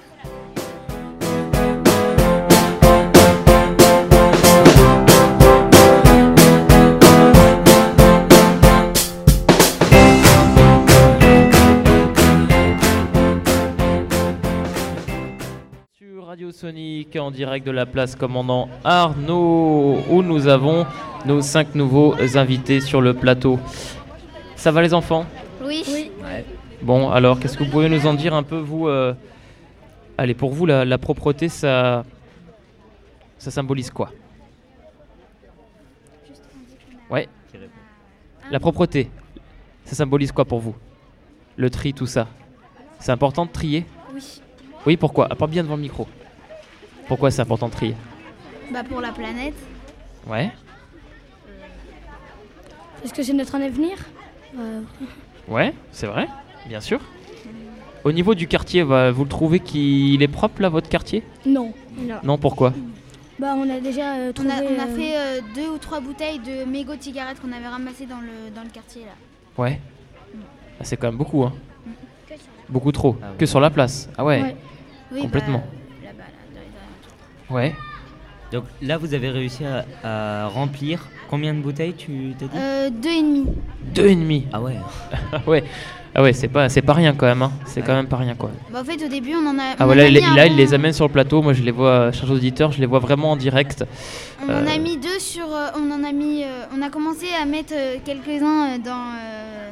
Sur 15.98 16.26
Radio 16.26 16.50
Sonic 16.52 17.16
en 17.16 17.30
direct 17.30 17.66
de 17.66 17.70
la 17.70 17.86
place 17.86 18.14
commandant 18.16 18.68
Arnaud 18.84 19.98
où 20.10 20.22
nous 20.22 20.46
avons 20.48 20.86
nos 21.24 21.40
cinq 21.40 21.74
nouveaux 21.74 22.14
invités 22.36 22.80
sur 22.80 23.00
le 23.00 23.14
plateau. 23.14 23.58
Ça 24.56 24.70
va 24.70 24.82
les 24.82 24.94
enfants? 24.94 25.26
Oui. 25.64 25.84
Bon 26.82 27.10
alors 27.10 27.38
qu'est-ce 27.38 27.56
que 27.56 27.64
vous 27.64 27.70
pouvez 27.70 27.88
nous 27.88 28.06
en 28.06 28.14
dire 28.14 28.34
un 28.34 28.42
peu 28.42 28.56
vous 28.58 28.88
euh, 28.88 29.14
Allez 30.18 30.34
pour 30.34 30.52
vous 30.52 30.66
la, 30.66 30.84
la 30.84 30.98
propreté 30.98 31.48
ça 31.48 32.04
ça 33.38 33.50
symbolise 33.50 33.90
quoi? 33.90 34.10
Ouais. 37.10 37.28
La 38.50 38.58
propreté 38.58 39.10
ça 39.84 39.94
symbolise 39.94 40.32
quoi 40.32 40.44
pour 40.44 40.58
vous? 40.60 40.74
Le 41.56 41.70
tri 41.70 41.94
tout 41.94 42.06
ça 42.06 42.26
C'est 42.98 43.12
important 43.12 43.46
de 43.46 43.50
trier? 43.52 43.86
Oui. 44.14 44.40
Oui 44.86 44.96
pourquoi? 44.96 45.28
Ah, 45.30 45.36
Parle 45.36 45.50
bien 45.52 45.62
devant 45.62 45.76
le 45.76 45.82
micro. 45.82 46.08
Pourquoi 47.06 47.30
c'est 47.30 47.42
important 47.42 47.68
de 47.68 47.72
trier? 47.72 47.94
Bah 48.72 48.82
pour 48.82 49.00
la 49.00 49.12
planète. 49.12 49.54
Ouais. 50.26 50.50
Est-ce 53.04 53.12
que 53.14 53.22
c'est 53.22 53.32
notre 53.32 53.54
avenir 53.54 53.96
Euh, 54.58 54.80
Ouais, 55.48 55.74
c'est 55.90 56.06
vrai, 56.06 56.28
bien 56.68 56.80
sûr. 56.80 57.00
Au 58.04 58.12
niveau 58.12 58.34
du 58.34 58.46
quartier, 58.48 58.82
va- 58.82 59.10
vous 59.10 59.24
le 59.24 59.28
trouvez 59.30 59.60
qu'il 59.60 60.22
est 60.22 60.28
propre 60.28 60.60
là, 60.62 60.68
votre 60.68 60.88
quartier? 60.88 61.22
Non. 61.46 61.72
Non, 62.22 62.38
pourquoi? 62.38 62.72
Bah, 63.38 63.54
on 63.56 63.68
a 63.70 63.80
déjà 63.80 64.14
euh, 64.16 64.30
On 64.30 64.32
trouvé. 64.32 64.50
a, 64.52 64.56
on 64.62 64.78
a 64.80 64.86
euh, 64.86 64.96
fait 64.96 65.16
euh, 65.16 65.40
deux 65.54 65.68
ou 65.68 65.78
trois 65.78 66.00
bouteilles 66.00 66.38
de 66.38 66.64
mégots 66.64 66.94
de 66.94 67.02
cigarettes 67.02 67.40
qu'on 67.40 67.50
avait 67.52 67.66
ramassées 67.66 68.06
dans 68.06 68.20
le, 68.20 68.50
dans 68.54 68.62
le 68.62 68.68
quartier 68.68 69.02
là. 69.02 69.12
Ouais. 69.62 69.80
Ah, 70.80 70.84
c'est 70.84 70.96
quand 70.96 71.08
même 71.08 71.16
beaucoup, 71.16 71.42
hein. 71.44 71.52
Beaucoup 72.68 72.92
trop. 72.92 73.16
Que 73.38 73.46
sur 73.46 73.60
la 73.60 73.70
place. 73.70 74.08
Ah 74.16 74.24
ouais. 74.24 74.42
Ouais. 74.42 74.56
Oui, 75.12 75.22
Complètement. 75.22 75.58
bah, 75.58 75.64
là-bas, 76.04 76.18
là, 76.24 76.54
dans 76.54 76.60
les 76.60 77.56
alentours. 77.56 77.56
Ouais. 77.56 77.74
Donc 78.52 78.64
là, 78.80 78.96
vous 78.98 79.12
avez 79.14 79.28
réussi 79.30 79.64
à, 79.64 79.84
à 80.04 80.46
remplir 80.48 81.08
combien 81.32 81.54
de 81.54 81.60
bouteilles, 81.60 81.94
tu 81.94 82.34
t'as 82.38 82.44
dit 82.44 82.58
Euh, 82.58 82.90
deux 82.90 83.08
et 83.08 83.22
demi. 83.22 83.46
Deux 83.94 84.06
et 84.06 84.14
demi. 84.14 84.44
Ah 84.52 84.60
ouais. 84.60 84.76
Ah 85.32 85.40
ouais. 85.46 85.64
Ah 86.14 86.22
ouais, 86.22 86.34
c'est 86.34 86.48
pas, 86.48 86.68
c'est 86.68 86.82
pas 86.82 86.92
rien 86.92 87.14
quand 87.14 87.24
même. 87.24 87.40
Hein. 87.40 87.52
C'est 87.64 87.80
quand 87.80 87.94
même 87.94 88.06
pas 88.06 88.18
rien 88.18 88.34
quoi. 88.34 88.50
Bah, 88.70 88.80
en 88.82 88.84
fait, 88.84 89.02
au 89.02 89.08
début, 89.08 89.32
on 89.34 89.46
en 89.46 89.58
a. 89.58 89.76
Ah 89.78 89.86
voilà, 89.86 90.10
là, 90.10 90.44
il 90.46 90.56
les 90.56 90.74
amène 90.74 90.92
sur 90.92 91.06
le 91.06 91.12
plateau. 91.12 91.40
Moi, 91.40 91.54
je 91.54 91.62
les 91.62 91.70
vois, 91.70 92.12
chers 92.12 92.30
auditeurs, 92.30 92.70
je 92.70 92.80
les 92.80 92.86
vois 92.86 92.98
vraiment 92.98 93.30
en 93.30 93.36
direct. 93.36 93.82
On 94.42 94.50
en 94.52 94.56
Euh, 94.56 94.66
a 94.74 94.78
mis 94.78 94.98
deux 94.98 95.18
sur. 95.18 95.46
euh, 95.50 95.68
on 95.78 95.90
en 95.90 96.04
a 96.04 96.12
mis. 96.12 96.42
euh, 96.44 96.66
on 96.76 96.82
a 96.82 96.90
commencé 96.90 97.28
à 97.40 97.46
mettre 97.46 97.72
euh, 97.74 97.96
quelques-uns 98.04 98.74
euh, 98.74 98.78
dans 98.84 99.06
euh, 99.16 99.70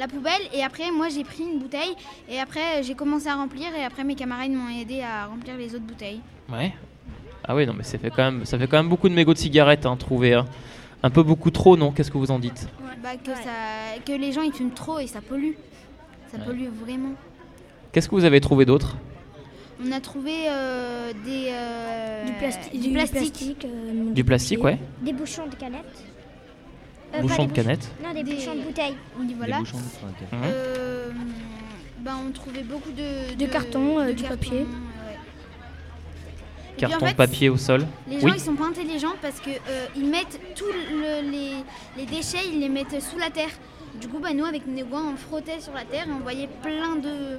la 0.00 0.08
poubelle 0.08 0.42
et 0.52 0.64
après, 0.64 0.90
moi, 0.90 1.06
j'ai 1.14 1.22
pris 1.22 1.44
une 1.44 1.60
bouteille 1.60 1.94
et 2.28 2.40
après, 2.40 2.60
euh, 2.78 2.82
j'ai 2.82 2.94
commencé 2.94 3.28
à 3.28 3.36
remplir 3.36 3.68
et 3.80 3.84
après, 3.84 4.02
mes 4.02 4.16
camarades 4.16 4.50
m'ont 4.50 4.68
aidé 4.76 5.02
à 5.02 5.26
remplir 5.26 5.54
les 5.56 5.76
autres 5.76 5.86
bouteilles. 5.86 6.20
Ouais. 6.52 6.72
Ah 7.46 7.54
oui, 7.54 7.66
non, 7.66 7.74
mais 7.78 7.84
ça 7.84 7.98
fait 7.98 8.10
quand 8.10 8.24
même, 8.24 8.44
ça 8.44 8.58
fait 8.58 8.66
quand 8.66 8.78
même 8.78 8.88
beaucoup 8.88 9.08
de 9.08 9.14
mégots 9.14 9.32
de 9.32 9.38
cigarettes, 9.38 9.86
hein, 9.86 9.96
trouver. 9.96 10.34
hein. 10.34 10.44
Un 11.02 11.10
peu 11.10 11.22
beaucoup 11.22 11.50
trop, 11.50 11.76
non? 11.76 11.92
Qu'est-ce 11.92 12.10
que 12.10 12.18
vous 12.18 12.30
en 12.30 12.38
dites? 12.38 12.66
Bah, 13.02 13.10
que, 13.16 13.30
ça, 13.30 14.00
que 14.04 14.12
les 14.12 14.32
gens 14.32 14.42
ils 14.42 14.52
fument 14.52 14.72
trop 14.72 14.98
et 14.98 15.06
ça 15.06 15.20
pollue. 15.20 15.52
Ça 16.32 16.38
Ouais. 16.38 16.44
pollue 16.44 16.66
vraiment. 16.84 17.12
Qu'est-ce 17.92 18.08
que 18.08 18.14
vous 18.14 18.24
avez 18.24 18.40
trouvé 18.40 18.64
d'autre? 18.64 18.96
On 19.84 19.92
a 19.92 20.00
trouvé 20.00 20.32
euh, 20.48 21.12
des. 21.24 21.48
euh, 21.52 22.24
Du 22.26 22.32
plasti- 22.32 22.70
du 22.72 22.88
du 22.88 22.92
plastique. 22.94 23.18
plastique, 23.20 23.64
euh, 23.64 24.12
Du 24.12 24.24
plastique, 24.24 24.64
ouais. 24.64 24.78
Des 25.02 25.12
bouchons 25.12 25.46
de 25.46 25.54
canettes. 25.54 26.04
Euh, 27.14 27.20
Bouchons 27.22 27.44
des 27.44 27.50
de 27.50 27.52
canettes. 27.56 27.88
Non, 28.04 28.12
des, 28.12 28.24
bouchons 28.24 28.54
de 28.56 28.60
bouteilles. 28.62 28.96
Oui, 29.18 29.34
voilà. 29.38 29.60
bouchons 29.60 29.78
de-. 29.78 30.36
Euh, 30.44 31.10
bah, 32.00 32.10
on 32.26 32.32
trouvait 32.32 32.64
beaucoup 32.64 32.90
de. 32.90 33.34
De 33.36 33.46
carton, 33.46 34.04
de 34.04 34.12
du 34.12 34.22
carton, 34.24 34.36
papier. 34.36 34.66
En 36.86 36.88
Carton, 36.90 37.06
fait, 37.06 37.14
papier 37.14 37.48
au 37.48 37.56
sol. 37.56 37.86
Les 38.08 38.20
gens 38.20 38.26
oui. 38.26 38.32
ils 38.36 38.40
sont 38.40 38.54
pas 38.54 38.66
intelligents 38.66 39.14
parce 39.20 39.40
que 39.40 39.50
euh, 39.50 39.86
ils 39.96 40.06
mettent 40.08 40.40
tous 40.54 40.64
le- 40.66 41.30
les, 41.30 41.52
les 41.96 42.06
déchets, 42.06 42.46
ils 42.52 42.60
les 42.60 42.68
mettent 42.68 43.00
sous 43.02 43.18
la 43.18 43.30
terre. 43.30 43.50
Du 44.00 44.06
coup, 44.08 44.18
bah, 44.20 44.28
nous 44.34 44.44
avec 44.44 44.66
nos 44.66 44.84
gants, 44.84 45.12
on 45.12 45.16
frottait 45.16 45.60
sur 45.60 45.72
la 45.74 45.84
terre 45.84 46.06
et 46.08 46.12
on 46.12 46.20
voyait 46.22 46.48
plein 46.62 46.94
de, 46.96 47.38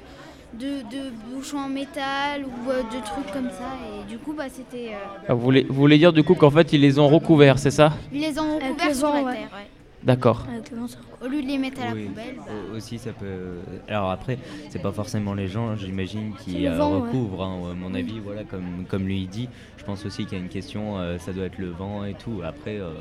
de, 0.58 0.82
de 0.82 1.10
bouchons 1.32 1.58
en 1.58 1.68
métal 1.68 2.44
ou 2.44 2.70
euh, 2.70 2.82
de 2.82 3.04
trucs 3.04 3.32
comme 3.32 3.48
ça. 3.50 3.72
Et 3.98 4.08
du 4.10 4.18
coup, 4.18 4.34
bah, 4.34 4.44
c'était. 4.52 4.88
euh, 4.94 5.24
Ah, 5.28 5.34
vous, 5.34 5.40
voulez, 5.40 5.64
vous 5.68 5.74
voulez 5.74 5.96
dire 5.98 6.12
du 6.12 6.22
coup 6.22 6.34
qu'en 6.34 6.50
fait 6.50 6.72
ils 6.72 6.80
les 6.80 6.98
ont 6.98 7.08
recouverts, 7.08 7.58
c'est 7.58 7.70
ça? 7.70 7.92
ils 8.12 8.20
les 8.20 8.38
ont 8.38 8.56
recouverts 8.58 8.94
sur 8.94 9.06
vent, 9.08 9.14
la 9.14 9.22
ouais. 9.22 9.32
terre. 9.34 9.48
ouais. 9.54 9.66
D'accord. 10.02 10.46
Ça 10.88 10.98
Au 11.22 11.28
lieu 11.28 11.42
de 11.42 11.46
les 11.46 11.58
mettre 11.58 11.82
à 11.82 11.86
la 11.88 11.92
Oui. 11.92 12.04
poubelle. 12.04 12.36
bah, 12.38 12.44
Au- 12.72 12.76
Aussi, 12.76 12.98
ça 12.98 13.12
peut. 13.12 13.58
Alors 13.86 14.10
après, 14.10 14.38
c'est 14.70 14.80
pas 14.80 14.92
forcément 14.92 15.34
les 15.34 15.46
gens, 15.46 15.76
j'imagine, 15.76 16.32
qui 16.42 16.62
le 16.62 16.68
euh, 16.70 16.76
vent, 16.78 16.94
ouais. 16.94 17.00
recouvrent. 17.08 17.42
hein, 17.44 17.58
à 17.72 17.74
mon 17.74 17.92
avis, 17.94 18.18
voilà, 18.18 18.44
comme 18.44 18.86
comme 18.88 19.06
lui 19.06 19.26
dit. 19.26 19.48
Je 19.76 19.84
pense 19.84 20.06
aussi 20.06 20.24
qu'il 20.24 20.38
y 20.38 20.40
a 20.40 20.44
une 20.44 20.48
question. 20.50 20.98
euh, 20.98 21.18
ça 21.18 21.32
doit 21.32 21.44
être 21.44 21.58
le 21.58 21.68
vent 21.70 22.04
et 22.06 22.14
tout. 22.14 22.40
Après. 22.44 22.78
euh, 22.78 22.92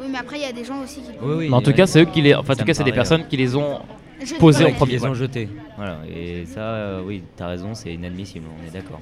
Oui, 0.00 0.06
mais 0.10 0.18
après, 0.18 0.38
il 0.38 0.42
y 0.42 0.46
a 0.46 0.52
des 0.52 0.64
gens 0.64 0.82
aussi 0.82 1.02
qui. 1.02 1.10
Oui, 1.20 1.34
oui, 1.36 1.48
Mais 1.50 1.54
en 1.56 1.60
tout 1.62 1.72
cas, 1.74 1.86
c'est 1.86 2.00
eux 2.02 2.06
qui 2.06 2.22
les, 2.22 2.34
enfin, 2.34 2.54
en 2.54 2.56
tout 2.56 2.64
cas, 2.64 2.72
c'est 2.74 2.84
des 2.84 2.92
personnes 2.92 3.22
euh, 3.22 3.28
qui 3.28 3.36
les 3.36 3.54
ont 3.54 3.80
Je- 4.24 4.34
posés 4.36 4.64
en 4.64 4.72
premier. 4.72 4.92
Ils 4.94 5.00
les 5.00 5.06
ont 5.06 5.14
jetés. 5.14 5.48
Voilà. 5.76 5.98
Et 6.08 6.46
ça, 6.46 6.60
euh, 6.60 7.02
oui, 7.04 7.22
t'as 7.36 7.48
raison, 7.48 7.74
c'est 7.74 7.92
inadmissible. 7.92 8.46
On 8.62 8.66
est 8.66 8.70
d'accord. 8.72 9.00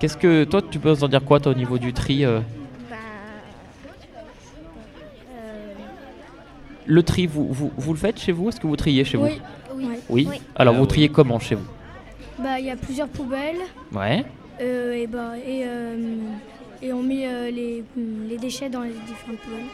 Qu'est-ce 0.00 0.16
que 0.16 0.42
toi, 0.44 0.60
tu 0.62 0.80
peux 0.80 0.92
en 1.00 1.08
dire 1.08 1.24
quoi, 1.24 1.38
toi, 1.38 1.52
au 1.52 1.54
niveau 1.54 1.78
du 1.78 1.92
tri 1.92 2.24
euh, 2.24 2.40
Bah, 2.88 2.96
euh, 5.30 5.74
Le 6.86 7.02
tri, 7.02 7.26
vous, 7.26 7.46
vous, 7.52 7.70
vous 7.76 7.92
le 7.92 7.98
faites 7.98 8.18
chez 8.18 8.32
vous? 8.32 8.48
Est-ce 8.48 8.60
que 8.60 8.66
vous 8.66 8.76
triez 8.76 9.04
chez 9.04 9.16
Oui. 9.18 9.40
vous? 9.74 9.76
Oui. 9.78 9.86
Oui. 10.08 10.26
Oui? 10.30 10.40
Alors, 10.56 10.74
vous 10.74 10.82
oui. 10.82 10.88
triez 10.88 11.08
comment 11.08 11.38
chez 11.38 11.54
vous? 11.54 11.66
Bah, 12.38 12.58
il 12.58 12.66
y 12.66 12.70
a 12.70 12.76
plusieurs 12.76 13.08
poubelles. 13.08 13.60
Ouais. 13.92 14.24
euh, 14.60 14.92
et, 14.94 15.06
bah, 15.06 15.32
et, 15.38 15.62
euh, 15.64 15.96
et 16.82 16.92
on 16.92 17.02
met 17.02 17.26
euh, 17.26 17.50
les, 17.50 17.84
les 18.28 18.38
déchets 18.38 18.68
dans 18.70 18.80
les 18.82 18.90
différentes 19.06 19.38
poubelles. 19.38 19.64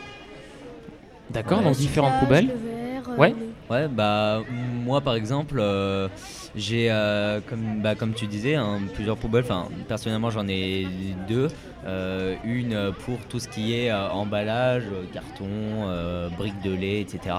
D'accord, 1.31 1.63
dans 1.63 1.71
différentes 1.73 2.19
poubelles. 2.21 2.47
verre, 2.47 3.09
euh, 3.11 3.17
Ouais. 3.17 3.35
Ouais, 3.69 3.89
bah 3.89 4.43
moi 4.85 5.01
par 5.01 5.17
exemple, 5.17 5.57
euh, 5.59 6.07
j'ai 6.55 6.87
euh, 6.89 7.41
comme 7.49 7.83
bah, 7.83 7.97
comme 7.97 8.15
tu 8.15 8.29
disais, 8.29 8.55
hein, 8.55 8.79
plusieurs 8.95 9.17
poubelles. 9.17 9.43
Enfin, 9.43 9.67
personnellement, 9.89 10.31
j'en 10.31 10.47
ai 10.47 10.87
deux. 11.29 11.49
Euh, 11.85 12.35
une 12.45 12.93
pour 13.05 13.19
tout 13.29 13.41
ce 13.41 13.49
qui 13.49 13.75
est 13.75 13.91
euh, 13.91 14.09
emballage, 14.11 14.85
carton, 15.13 15.47
euh, 15.49 16.29
briques 16.37 16.61
de 16.63 16.73
lait, 16.75 17.01
etc. 17.01 17.35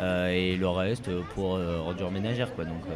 Euh, 0.00 0.28
et 0.28 0.56
le 0.56 0.68
reste 0.68 1.10
pour 1.34 1.56
euh, 1.56 1.78
ordures 1.78 2.10
ménagères, 2.10 2.54
quoi. 2.54 2.64
Donc, 2.64 2.82
euh, 2.86 2.94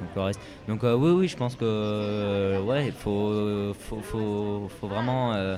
donc 0.00 0.08
le 0.14 0.22
reste. 0.22 0.40
Donc 0.68 0.80
oui, 0.82 1.10
oui, 1.10 1.28
je 1.28 1.36
pense 1.36 1.56
que 1.56 2.60
ouais, 2.62 2.86
il 2.86 2.92
faut, 2.92 3.74
faut, 3.88 4.00
faut, 4.00 4.70
faut 4.80 4.86
vraiment 4.86 5.34
euh, 5.34 5.56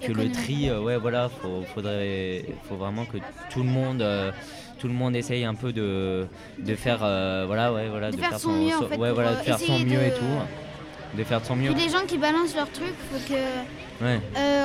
que 0.00 0.12
le 0.12 0.30
tri, 0.32 0.68
euh, 0.68 0.80
ouais, 0.80 0.96
voilà, 0.96 1.28
faut, 1.28 1.62
faudrait, 1.74 2.44
faut 2.68 2.76
vraiment 2.76 3.04
que 3.04 3.18
tout 3.50 3.62
le 3.62 3.68
monde, 3.68 4.02
euh, 4.02 4.32
tout 4.78 4.88
le 4.88 4.94
monde 4.94 5.14
essaye 5.14 5.44
un 5.44 5.54
peu 5.54 5.72
de, 5.72 6.26
de 6.58 6.74
faire, 6.74 6.98
voilà, 6.98 7.72
ouais, 7.72 7.88
voilà, 7.88 8.10
De 8.10 8.16
faire 8.16 8.38
son 8.38 8.52
mieux, 8.52 8.76
en 8.76 8.82
fait, 8.82 8.96
ouais, 8.96 9.12
voilà, 9.12 9.32
de 9.34 9.42
faire 9.42 9.58
son 9.58 9.78
mieux 9.78 10.02
et 10.02 10.10
de- 10.10 10.16
tout, 10.16 11.16
de 11.18 11.22
faire 11.24 11.40
de 11.40 11.46
son 11.46 11.56
mieux. 11.56 11.72
Puis 11.72 11.84
les 11.84 11.90
gens 11.90 12.04
qui 12.06 12.18
balancent 12.18 12.56
leurs 12.56 12.70
trucs, 12.72 12.96
faut 13.12 13.32
que. 13.32 14.04
Ouais. 14.04 14.20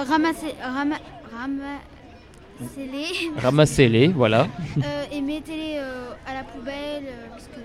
Ramasser. 0.09 0.55
Rama, 0.61 0.95
ramassez-les. 2.59 3.39
Ramassez-les, 3.41 4.07
voilà. 4.09 4.47
Euh, 4.83 5.05
et 5.11 5.21
mettez-les 5.21 5.77
euh, 5.77 6.09
à 6.27 6.33
la 6.33 6.43
poubelle 6.43 7.03
euh, 7.07 7.27
parce 7.31 7.45
que 7.47 7.61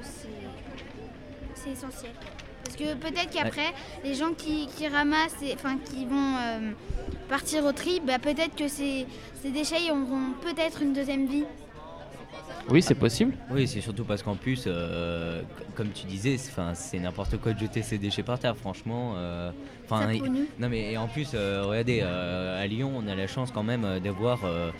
c'est 1.54 1.70
essentiel. 1.70 2.12
Parce 2.64 2.76
que 2.76 2.94
peut-être 2.94 3.30
qu'après, 3.30 3.72
les 4.04 4.14
gens 4.14 4.32
qui, 4.36 4.68
qui 4.76 4.88
ramassent, 4.88 5.36
et- 5.42 5.54
enfin 5.54 5.76
qui 5.84 6.04
vont 6.06 6.36
euh, 6.38 6.72
partir 7.28 7.64
au 7.64 7.72
tri, 7.72 8.00
bah, 8.06 8.18
peut-être 8.18 8.54
que 8.56 8.68
ces, 8.68 9.06
ces 9.42 9.50
déchets 9.50 9.90
auront 9.90 10.32
peut-être 10.42 10.82
une 10.82 10.92
deuxième 10.92 11.26
vie. 11.26 11.44
Oui, 12.70 12.80
c'est 12.80 12.94
possible. 12.94 13.34
Oui, 13.50 13.68
c'est 13.68 13.82
surtout 13.82 14.04
parce 14.04 14.22
qu'en 14.22 14.36
plus, 14.36 14.64
euh, 14.66 15.42
comme 15.74 15.90
tu 15.90 16.06
disais, 16.06 16.38
c'est- 16.38 16.50
'fin, 16.50 16.74
c'est 16.74 16.98
n'importe 16.98 17.36
quoi 17.38 17.52
de 17.52 17.58
jeter 17.58 17.82
ses 17.82 17.98
déchets 17.98 18.22
par 18.22 18.38
terre, 18.38 18.56
franchement. 18.56 19.14
euh, 19.16 19.50
'fin, 19.88 20.02
Ça 20.02 20.14
et- 20.14 20.20
non 20.20 20.68
mais 20.68 20.92
et 20.92 20.96
en 20.98 21.06
plus, 21.08 21.28
euh, 21.34 21.62
regardez, 21.66 22.00
euh, 22.02 22.62
à 22.62 22.66
Lyon, 22.66 22.90
on 22.96 23.06
a 23.10 23.14
la 23.14 23.26
chance 23.26 23.50
quand 23.52 23.62
même 23.62 23.84
euh, 23.84 24.00
d'avoir, 24.00 24.40
euh, 24.44 24.70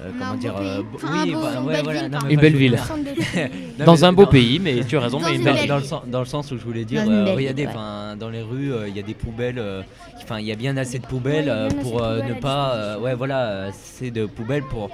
euh, 0.00 0.08
un 0.08 0.18
comment 0.18 0.34
dire, 0.36 0.56
euh, 0.56 0.82
Enfin, 0.94 2.28
une 2.28 2.40
belle 2.40 2.56
ville, 2.56 2.74
enfin, 2.78 2.94
Dans 3.84 4.04
un 4.04 4.12
beau 4.12 4.24
dans- 4.24 4.30
pays, 4.30 4.58
mais 4.58 4.84
tu 4.84 4.96
as 4.96 5.00
raison, 5.00 5.18
Dans 5.18 5.24
mais 5.26 5.34
une 5.34 5.40
une 5.40 5.44
belle 5.44 5.54
dans, 5.68 5.74
belle 5.74 5.82
le 5.82 5.86
sens, 5.88 6.02
dans 6.06 6.20
le 6.20 6.24
sens 6.26 6.50
où 6.52 6.58
je 6.58 6.64
voulais 6.64 6.84
dire, 6.84 7.04
Dans 7.04 7.10
euh, 7.12 7.34
regardez, 7.34 7.64
ouais. 7.64 7.68
enfin, 7.70 8.16
dans 8.18 8.30
les 8.30 8.42
rues, 8.42 8.72
euh, 8.72 8.88
il 8.88 8.96
y 8.96 9.00
a 9.00 9.02
des 9.02 9.14
poubelles, 9.14 9.58
euh, 9.58 9.82
enfin, 10.22 10.38
il 10.38 10.46
y 10.46 10.52
a 10.52 10.56
bien 10.56 10.76
assez 10.76 10.98
de 10.98 11.06
poubelles 11.06 11.46
Ouais, 11.46 11.50
euh, 11.50 11.68
pour 11.82 11.98
de 12.00 12.04
euh, 12.04 12.16
poubelles 12.20 12.34
ne 12.36 12.40
pas, 12.40 12.74
euh, 12.74 12.98
ouais, 13.00 13.14
voilà, 13.14 13.64
assez 13.66 14.10
de 14.10 14.26
poubelles 14.26 14.64
pour, 14.64 14.90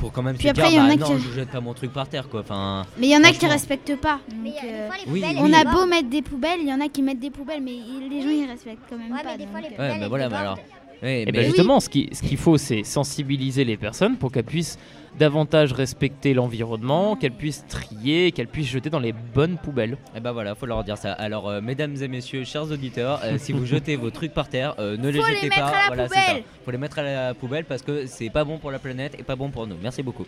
pour 0.00 0.12
quand 0.12 0.22
même 0.22 0.36
Puis 0.36 0.48
se 0.48 0.52
dire, 0.52 0.64
après, 0.64 0.74
il 0.74 0.76
y 0.76 0.80
en 0.80 0.86
bah 0.88 0.92
a 0.92 0.96
non, 0.96 1.16
qui- 1.18 1.22
je 1.22 1.30
jette 1.32 1.50
pas 1.50 1.60
mon 1.60 1.74
truc 1.74 1.92
par 1.92 2.08
terre, 2.08 2.28
quoi. 2.28 2.40
Enfin, 2.40 2.84
Mais 2.98 3.06
il 3.08 3.10
y 3.12 3.16
en 3.16 3.20
a 3.22 3.28
qui 3.28 3.34
franchement. 3.34 3.50
respectent 3.50 3.96
pas. 4.00 4.18
donc, 4.28 4.46
euh, 4.46 4.50
des 4.50 4.86
fois, 4.88 4.96
les 5.06 5.12
oui, 5.12 5.20
poubelles, 5.20 5.36
oui. 5.36 5.42
on 5.42 5.46
elles 5.46 5.54
a 5.54 5.58
débordent. 5.58 5.76
beau 5.76 5.86
mettre 5.86 6.08
des 6.08 6.22
poubelles, 6.22 6.60
il 6.62 6.68
y 6.68 6.72
en 6.74 6.80
a 6.80 6.88
qui 6.88 7.02
mettent 7.02 7.20
des 7.20 7.30
poubelles, 7.30 7.60
mais 7.62 7.72
ils- 7.76 8.08
les 8.10 8.22
gens 8.22 8.28
ils 8.30 8.46
respectent 8.50 8.82
quand 8.88 8.96
même 8.98 9.12
Ouais, 9.12 9.22
pas. 9.22 9.30
mais 9.32 9.38
des 9.38 9.46
fois, 9.46 9.60
donc, 9.60 9.68
les 9.70 9.74
euh, 9.74 9.76
poubelles, 9.76 9.90
Ouais, 9.92 9.98
bah 9.98 10.02
elles 10.04 10.08
voilà, 10.08 10.28
mais 10.28 10.36
débordent. 10.36 10.58
alors. 10.58 10.79
Et 11.02 11.24
mais 11.24 11.32
bien 11.32 11.40
oui. 11.42 11.46
justement, 11.48 11.80
ce 11.80 11.88
qu'il 11.88 12.14
ce 12.14 12.22
qu'il 12.22 12.36
faut, 12.36 12.58
c'est 12.58 12.84
sensibiliser 12.84 13.64
les 13.64 13.76
personnes 13.76 14.16
pour 14.18 14.30
qu'elles 14.30 14.44
puissent 14.44 14.78
davantage 15.18 15.72
respecter 15.72 16.34
l'environnement, 16.34 17.16
qu'elles 17.16 17.32
puissent 17.32 17.64
trier, 17.68 18.30
qu'elles 18.32 18.46
puissent 18.46 18.68
jeter 18.68 18.90
dans 18.90 19.00
les 19.00 19.12
bonnes 19.12 19.56
poubelles. 19.56 19.96
Et 20.14 20.20
bah 20.20 20.30
voilà, 20.32 20.54
faut 20.54 20.66
leur 20.66 20.84
dire 20.84 20.96
ça. 20.98 21.12
Alors, 21.12 21.48
euh, 21.48 21.60
mesdames 21.60 21.96
et 22.00 22.06
messieurs, 22.06 22.44
chers 22.44 22.70
auditeurs, 22.70 23.20
euh, 23.24 23.36
si 23.38 23.52
vous 23.52 23.66
jetez 23.74 23.96
vos 23.96 24.10
trucs 24.10 24.32
par 24.34 24.48
terre, 24.48 24.74
euh, 24.78 24.96
ne 24.96 25.08
les 25.08 25.20
Faut 25.20 25.26
les 25.26 25.34
jetez 25.36 25.48
mettre 25.48 25.60
pas. 25.62 25.66
à 25.68 25.80
la 25.80 25.86
voilà, 25.88 26.08
c'est 26.08 26.14
ça. 26.14 26.36
Faut 26.64 26.70
les 26.70 26.78
mettre 26.78 26.98
à 27.00 27.02
la 27.02 27.34
poubelle 27.34 27.64
parce 27.64 27.82
que 27.82 28.06
c'est 28.06 28.30
pas 28.30 28.44
bon 28.44 28.58
pour 28.58 28.70
la 28.70 28.78
planète 28.78 29.16
et 29.18 29.22
pas 29.24 29.36
bon 29.36 29.50
pour 29.50 29.66
nous. 29.66 29.76
Merci 29.82 30.02
beaucoup. 30.02 30.26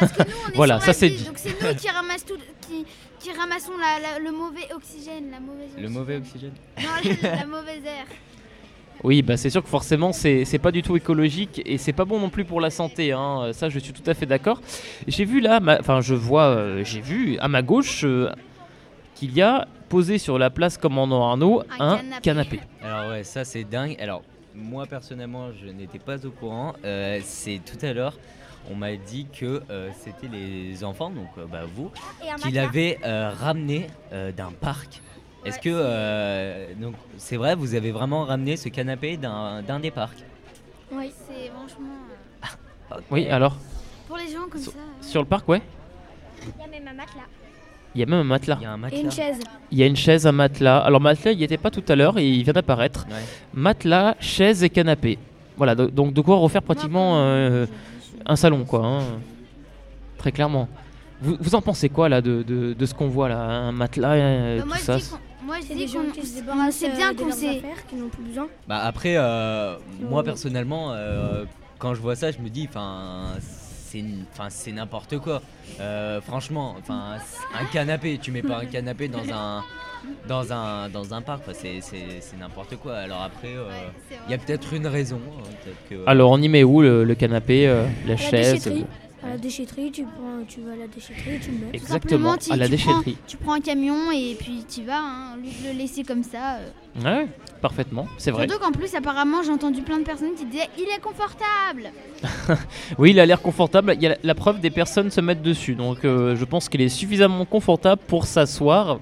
Parce 0.00 0.12
que 0.12 0.22
nous, 0.22 0.34
on 0.46 0.50
est 0.52 0.56
Voilà, 0.56 0.76
sur 0.78 0.86
ça, 0.86 0.92
c'est. 0.94 1.10
Donc 1.10 1.34
c'est 1.36 1.50
nous 1.62 1.74
qui 1.76 1.88
ramassons 1.88 2.24
tout, 2.26 2.38
qui, 2.68 2.84
qui 3.20 3.30
ramassons 3.38 3.72
la- 3.78 4.00
la- 4.00 4.18
le 4.18 4.32
mauvais 4.32 4.72
oxygène, 4.74 5.30
la 5.30 5.38
mauvaise. 5.40 5.70
Le 5.78 5.88
mauvais 5.88 6.16
oxygène. 6.16 6.52
Non, 6.78 6.88
la, 7.22 7.36
la 7.36 7.46
mauvaise 7.46 7.84
air. 7.84 8.06
Oui, 9.04 9.22
bah 9.22 9.36
c'est 9.36 9.50
sûr 9.50 9.62
que 9.64 9.68
forcément 9.68 10.12
c'est 10.12 10.44
c'est 10.44 10.58
pas 10.60 10.70
du 10.70 10.82
tout 10.82 10.96
écologique 10.96 11.60
et 11.66 11.76
c'est 11.76 11.92
pas 11.92 12.04
bon 12.04 12.20
non 12.20 12.28
plus 12.30 12.44
pour 12.44 12.60
la 12.60 12.70
santé. 12.70 13.12
hein. 13.12 13.50
Ça, 13.52 13.68
je 13.68 13.78
suis 13.80 13.92
tout 13.92 14.08
à 14.08 14.14
fait 14.14 14.26
d'accord. 14.26 14.60
J'ai 15.08 15.24
vu 15.24 15.40
là, 15.40 15.58
ma- 15.60 15.78
enfin 15.80 16.00
je 16.00 16.14
vois, 16.14 16.44
euh, 16.44 16.84
j'ai 16.84 17.00
vu 17.00 17.36
à 17.38 17.48
ma 17.48 17.62
gauche 17.62 18.04
euh, 18.04 18.30
qu'il 19.16 19.32
y 19.34 19.42
a 19.42 19.66
posé 19.88 20.18
sur 20.18 20.38
la 20.38 20.50
place 20.50 20.78
Commandant 20.78 21.28
Arnaud 21.28 21.62
Un 21.78 21.88
un, 21.94 21.96
canapé. 21.96 22.20
canapé. 22.22 22.60
Alors 22.82 23.10
ouais, 23.10 23.24
ça 23.24 23.44
c'est 23.44 23.64
dingue. 23.64 23.96
Alors 24.00 24.22
moi 24.54 24.86
personnellement, 24.86 25.48
je 25.60 25.66
n'étais 25.68 25.98
pas 25.98 26.24
au 26.24 26.30
courant. 26.30 26.74
Euh, 26.84 27.18
c'est 27.24 27.60
tout 27.64 27.84
à 27.84 27.92
l'heure. 27.92 28.16
on 28.70 28.76
m'a 28.76 28.94
dit 28.94 29.26
que 29.36 29.62
euh, 29.70 29.88
c'était 29.98 30.28
les 30.32 30.84
enfants, 30.84 31.10
donc 31.10 31.26
euh, 31.38 31.46
bah, 31.50 31.62
vous, 31.74 31.90
qui 32.40 32.52
l'avaient 32.52 32.98
euh, 33.04 33.30
ramené 33.30 33.88
euh, 34.12 34.30
d'un 34.30 34.52
parc. 34.52 35.00
Est-ce 35.44 35.58
que 35.58 35.70
euh, 35.72 36.66
donc 36.80 36.94
c'est 37.16 37.36
vrai, 37.36 37.54
vous 37.54 37.74
avez 37.74 37.90
vraiment 37.90 38.24
ramené 38.24 38.56
ce 38.56 38.68
canapé 38.68 39.16
d'un 39.16 39.62
d'un 39.62 39.80
des 39.80 39.90
parcs 39.90 40.18
Oui, 40.92 41.10
c'est 41.26 41.48
franchement. 41.50 41.96
euh, 42.92 42.96
Oui, 43.10 43.28
alors 43.28 43.56
Pour 44.06 44.16
les 44.18 44.28
gens 44.28 44.46
comme 44.50 44.60
Sur- 44.60 44.72
ça. 44.72 44.78
Sur 45.00 45.20
le 45.22 45.26
parc, 45.26 45.48
ouais 45.48 45.62
Il 46.42 46.60
y 46.60 46.64
a 46.64 46.68
même 46.68 46.88
un 46.88 46.92
matelas. 46.94 47.22
Il 47.94 48.00
y 48.00 48.02
a 48.04 48.06
même 48.06 48.20
un 48.20 48.24
matelas. 48.24 48.56
Il 48.60 48.62
y 48.62 48.66
a 48.66 48.72
un 48.72 48.88
Et 48.88 49.00
une 49.00 49.10
chaise. 49.10 49.38
Il 49.70 49.78
y 49.78 49.82
a 49.82 49.86
une 49.86 49.96
chaise, 49.96 50.26
un 50.26 50.32
matelas. 50.32 50.78
Alors, 50.78 51.00
matelas, 51.00 51.32
il 51.32 51.38
n'y 51.38 51.44
était 51.44 51.58
pas 51.58 51.70
tout 51.70 51.84
à 51.88 51.94
l'heure 51.96 52.18
et 52.18 52.26
il 52.26 52.42
vient 52.44 52.52
d'apparaître. 52.54 53.06
Matelas, 53.52 54.14
chaise 54.20 54.62
et 54.64 54.70
canapé. 54.70 55.18
Voilà, 55.58 55.74
do- 55.74 55.90
donc 55.90 56.14
de 56.14 56.20
quoi 56.22 56.36
refaire 56.36 56.62
pratiquement 56.62 57.16
euh, 57.18 57.66
un 58.24 58.36
salon, 58.36 58.64
quoi. 58.64 58.80
hein. 58.86 59.00
Très 60.18 60.32
clairement. 60.32 60.68
Vous, 61.20 61.36
vous 61.38 61.54
en 61.54 61.60
pensez 61.62 61.88
quoi, 61.90 62.08
là, 62.08 62.20
de, 62.22 62.42
de- 62.42 62.72
de 62.72 62.86
ce 62.86 62.94
qu'on 62.94 63.08
voit, 63.08 63.28
là 63.28 63.38
Un 63.40 63.72
matelas, 63.72 64.12
euh, 64.14 64.56
bah, 64.56 64.62
tout 64.62 64.68
moi, 64.68 64.76
je 64.78 64.82
ça 64.82 64.96
dis 64.96 65.08
qu'on- 65.10 65.18
moi, 65.44 65.56
je 65.60 65.66
C'est 65.66 65.74
dis 65.74 65.80
des 65.80 65.86
gens 65.88 66.02
qu'on 66.04 66.10
qui 66.10 66.26
se 66.26 66.38
on 66.38 66.40
débarrassent 66.40 66.74
sait 66.76 66.90
bien 66.90 67.10
euh, 67.12 67.14
qu'on 67.14 67.30
sait. 67.32 67.48
affaires, 67.58 67.86
qui 67.88 67.94
n'ont 67.96 68.08
plus 68.08 68.22
besoin. 68.24 68.48
Bah 68.68 68.78
après, 68.84 69.14
euh, 69.16 69.76
moi 70.00 70.22
personnellement, 70.24 70.92
euh, 70.92 71.44
quand 71.78 71.94
je 71.94 72.00
vois 72.00 72.16
ça, 72.16 72.30
je 72.30 72.38
me 72.38 72.48
dis, 72.48 72.66
enfin, 72.68 73.24
c'est, 73.40 74.04
enfin, 74.32 74.46
c'est 74.50 74.72
n'importe 74.72 75.18
quoi. 75.18 75.42
Euh, 75.80 76.20
franchement, 76.20 76.76
enfin, 76.78 77.16
un 77.58 77.64
canapé, 77.72 78.18
tu 78.20 78.30
mets 78.30 78.42
pas 78.42 78.58
un 78.60 78.66
canapé 78.76 79.08
dans 79.08 79.28
un, 79.32 79.62
dans 80.28 80.52
un, 80.52 80.88
dans 80.88 81.12
un 81.14 81.22
parc, 81.22 81.40
enfin, 81.42 81.52
c'est, 81.54 81.80
c'est, 81.80 82.20
c'est 82.20 82.36
n'importe 82.38 82.76
quoi. 82.76 82.96
Alors 82.96 83.22
après, 83.22 83.54
il 84.26 84.30
y 84.30 84.34
a 84.34 84.38
peut-être 84.38 84.72
une 84.74 84.86
raison. 84.86 85.20
hein, 85.38 85.70
que- 85.90 86.02
Alors, 86.06 86.30
on 86.30 86.38
y 86.40 86.48
met 86.48 86.62
où 86.64 86.80
le, 86.82 87.04
le 87.04 87.14
canapé, 87.14 87.66
euh, 87.68 87.84
la 88.06 88.16
chaise. 88.16 88.70
À 89.24 89.28
la 89.30 89.38
déchetterie, 89.38 89.92
tu, 89.92 90.02
prends, 90.02 90.44
tu 90.48 90.60
vas 90.62 90.72
à 90.72 90.76
la 90.76 90.86
déchetterie, 90.88 91.38
tu 91.40 91.52
mets. 91.52 91.68
Exactement, 91.72 92.32
à 92.32 92.56
la 92.56 92.68
tu 92.68 92.76
prends- 92.76 92.98
déchetterie. 92.98 93.16
Tu 93.28 93.36
prends 93.36 93.52
un 93.52 93.60
camion 93.60 94.10
et 94.10 94.34
puis 94.38 94.64
tu 94.68 94.82
vas, 94.82 94.98
hein, 94.98 95.36
au 95.36 95.40
lieu 95.40 95.48
de 95.62 95.72
le 95.72 95.78
laisser 95.78 96.02
comme 96.02 96.24
ça. 96.24 96.56
euh. 96.56 96.68
Ouais, 97.04 97.28
parfaitement, 97.60 98.08
c'est 98.18 98.32
vrai. 98.32 98.48
Surtout 98.48 98.64
qu'en 98.64 98.72
plus, 98.72 98.92
apparemment, 98.96 99.42
j'ai 99.44 99.50
entendu 99.52 99.82
plein 99.82 99.98
de 99.98 100.04
personnes 100.04 100.34
qui 100.36 100.44
disaient 100.46 100.68
il 100.76 100.84
est 100.84 101.00
confortable. 101.00 101.92
Oui, 102.98 103.10
il 103.10 103.20
a 103.20 103.26
l'air 103.26 103.40
confortable. 103.40 103.94
Il 103.96 104.02
y 104.02 104.06
a 104.06 104.10
la, 104.10 104.16
la 104.22 104.34
preuve 104.34 104.60
des 104.60 104.70
personnes 104.70 105.10
se 105.10 105.20
mettent 105.20 105.42
dessus. 105.42 105.74
Donc 105.76 106.04
euh, 106.04 106.34
je 106.36 106.44
pense 106.44 106.68
qu'il 106.68 106.80
est 106.80 106.88
suffisamment 106.88 107.44
confortable 107.44 108.02
pour 108.06 108.26
s'asseoir. 108.26 108.98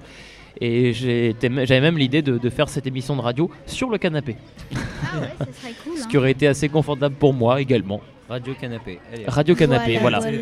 Et 0.63 0.93
j'avais 0.93 1.81
même 1.81 1.97
l'idée 1.97 2.21
de, 2.21 2.37
de 2.37 2.49
faire 2.51 2.69
cette 2.69 2.85
émission 2.85 3.15
de 3.15 3.21
radio 3.21 3.49
sur 3.65 3.89
le 3.89 3.97
canapé. 3.97 4.35
Ah 4.75 5.19
ouais, 5.19 5.27
ça 5.39 5.45
serait 5.61 5.73
cool. 5.83 5.97
Ce 5.97 6.03
hein. 6.03 6.07
qui 6.09 6.17
aurait 6.17 6.31
été 6.31 6.45
assez 6.45 6.69
confortable 6.69 7.15
pour 7.15 7.33
moi 7.33 7.59
également. 7.61 7.99
Radio 8.31 8.53
canapé. 8.53 8.97
allez. 9.11 9.25
Radio 9.27 9.55
canapé, 9.55 9.97
voilà. 9.97 10.19
voilà. 10.19 10.37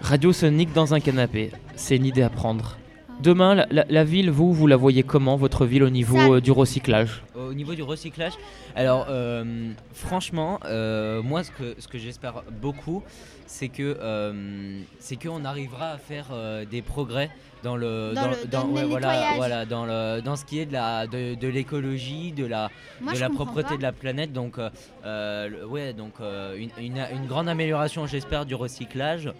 Radio 0.00 0.32
Sonic 0.32 0.72
dans 0.72 0.94
un 0.94 1.00
canapé. 1.00 1.50
C'est 1.76 1.96
une 1.96 2.06
idée 2.06 2.22
à 2.22 2.30
prendre. 2.30 2.78
Demain, 3.22 3.54
la, 3.54 3.66
la- 3.70 3.84
la 3.88 4.04
ville, 4.04 4.30
vous, 4.30 4.52
vous 4.52 4.66
la 4.66 4.76
voyez 4.76 5.04
comment, 5.04 5.36
votre 5.36 5.64
ville, 5.64 5.84
au 5.84 5.90
niveau 5.90 6.18
euh, 6.34 6.40
du 6.40 6.50
recyclage? 6.50 7.22
Au 7.36 7.54
niveau 7.54 7.74
du 7.74 7.82
recyclage, 7.84 8.32
alors 8.74 9.06
euh, 9.08 9.44
franchement, 9.92 10.58
euh, 10.64 11.22
moi 11.22 11.44
ce 11.44 11.52
que, 11.52 11.76
ce 11.78 11.86
que 11.86 11.98
j'espère 11.98 12.42
beaucoup, 12.60 13.02
c'est 13.46 13.68
que 13.68 13.96
euh, 14.00 14.80
c'est 14.98 15.14
qu'on 15.22 15.44
arrivera 15.44 15.90
à 15.90 15.98
faire 15.98 16.26
euh, 16.32 16.64
des 16.64 16.82
progrès 16.82 17.30
dans 17.62 17.76
le 17.76 18.12
Dans 18.12 18.28
le- 18.28 18.46
dans 18.50 18.66
le 18.66 18.72
ouais, 18.72 18.84
voilà, 18.86 19.06
nettoyage. 19.12 19.36
voilà, 19.36 19.66
dans 19.66 19.86
le 19.86 20.20
dans 20.20 20.34
ce 20.34 20.44
qui 20.44 20.58
est 20.58 20.66
de 20.66 20.72
la 20.72 21.06
de, 21.06 21.36
de 21.36 21.48
l'écologie, 21.48 22.32
de 22.32 22.44
la 22.46 22.70
Moi, 23.00 23.12
de 23.12 23.16
je 23.18 23.20
la 23.22 23.28
comprends 23.28 23.44
propreté 23.44 23.68
pas. 23.68 23.76
de 23.76 23.82
la 23.82 23.92
planète. 23.92 24.32
Donc 24.32 24.58
euh, 24.58 25.48
le- 25.48 25.64
ouais, 25.66 25.92
donc 25.92 26.14
euh, 26.20 26.56
une, 26.56 26.70
une- 26.84 27.06
une 27.14 27.26
grande 27.28 27.48
amélioration, 27.48 28.06
j'espère, 28.08 28.46
du 28.46 28.56
recyclage. 28.56 29.30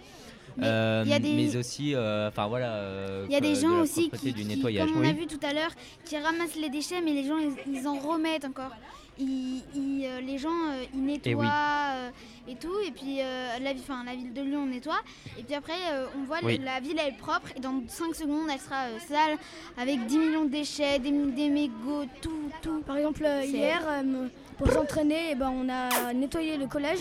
Mais 0.57 0.67
Euh, 0.67 1.01
il 1.05 1.11
y 1.11 1.13
a 1.13 1.19
des- 1.19 1.33
mais 1.33 1.55
aussi, 1.55 1.95
euh, 1.95 2.27
enfin 2.29 2.47
voilà, 2.47 2.73
euh, 2.73 3.25
Il 3.27 3.33
y 3.33 3.35
a 3.35 3.39
des 3.41 3.55
de 3.55 3.59
gens 3.59 3.79
aussi 3.81 4.09
qui, 4.11 4.33
du 4.33 4.41
qui, 4.43 4.45
nettoyage. 4.45 4.87
comme 4.87 4.97
on 4.97 5.01
Oui. 5.01 5.09
a 5.09 5.13
vu 5.13 5.25
tout 5.25 5.39
à 5.41 5.51
l'heure, 5.53 5.71
qui 6.05 6.17
ramassent 6.17 6.55
les 6.55 6.69
déchets, 6.69 7.01
mais 7.01 7.11
les 7.13 7.25
gens 7.25 7.37
ils, 7.37 7.55
ils 7.73 7.87
en 7.87 7.95
remettent 7.97 8.45
encore. 8.45 8.71
Ils, 9.19 9.61
ils, 9.75 10.05
euh, 10.07 10.21
les 10.21 10.37
gens 10.39 10.49
euh, 10.49 10.83
ils 10.93 11.03
nettoient 11.05 11.31
Eh 11.31 11.35
oui. 11.35 11.45
euh, 11.47 12.09
et 12.51 12.55
tout, 12.55 12.73
et 12.85 12.89
puis 12.91 13.17
euh, 13.21 13.59
la, 13.61 13.73
ville- 13.73 13.81
enfin, 13.87 14.03
la 14.03 14.15
ville 14.15 14.33
de 14.33 14.41
Lyon 14.41 14.61
on 14.63 14.65
nettoie, 14.65 15.01
et 15.37 15.43
puis 15.43 15.53
après 15.55 15.73
euh, 15.91 16.05
on 16.19 16.23
voit 16.25 16.41
le- 16.41 16.63
la 16.63 16.79
ville 16.79 16.97
elle 16.99 17.13
est 17.13 17.17
propre, 17.17 17.49
et 17.55 17.59
dans 17.59 17.81
5 17.87 18.15
secondes 18.15 18.47
elle 18.51 18.59
sera 18.59 18.85
euh, 18.87 18.97
sale, 19.07 19.37
avec 19.77 20.05
10 20.07 20.17
millions 20.17 20.45
de 20.45 20.49
déchets, 20.49 20.97
des, 20.99 21.11
des 21.11 21.49
mégots, 21.49 22.05
tout, 22.21 22.49
tout. 22.63 22.81
Par 22.85 22.97
exemple, 22.97 23.23
euh, 23.23 23.43
hier, 23.45 23.81
euh, 23.87 24.27
pour 24.57 24.71
s'entraîner, 24.71 25.29
eh 25.31 25.35
ben, 25.35 25.51
on 25.55 25.69
a 25.69 26.11
nettoyé 26.13 26.57
le 26.57 26.65
collège. 26.67 26.99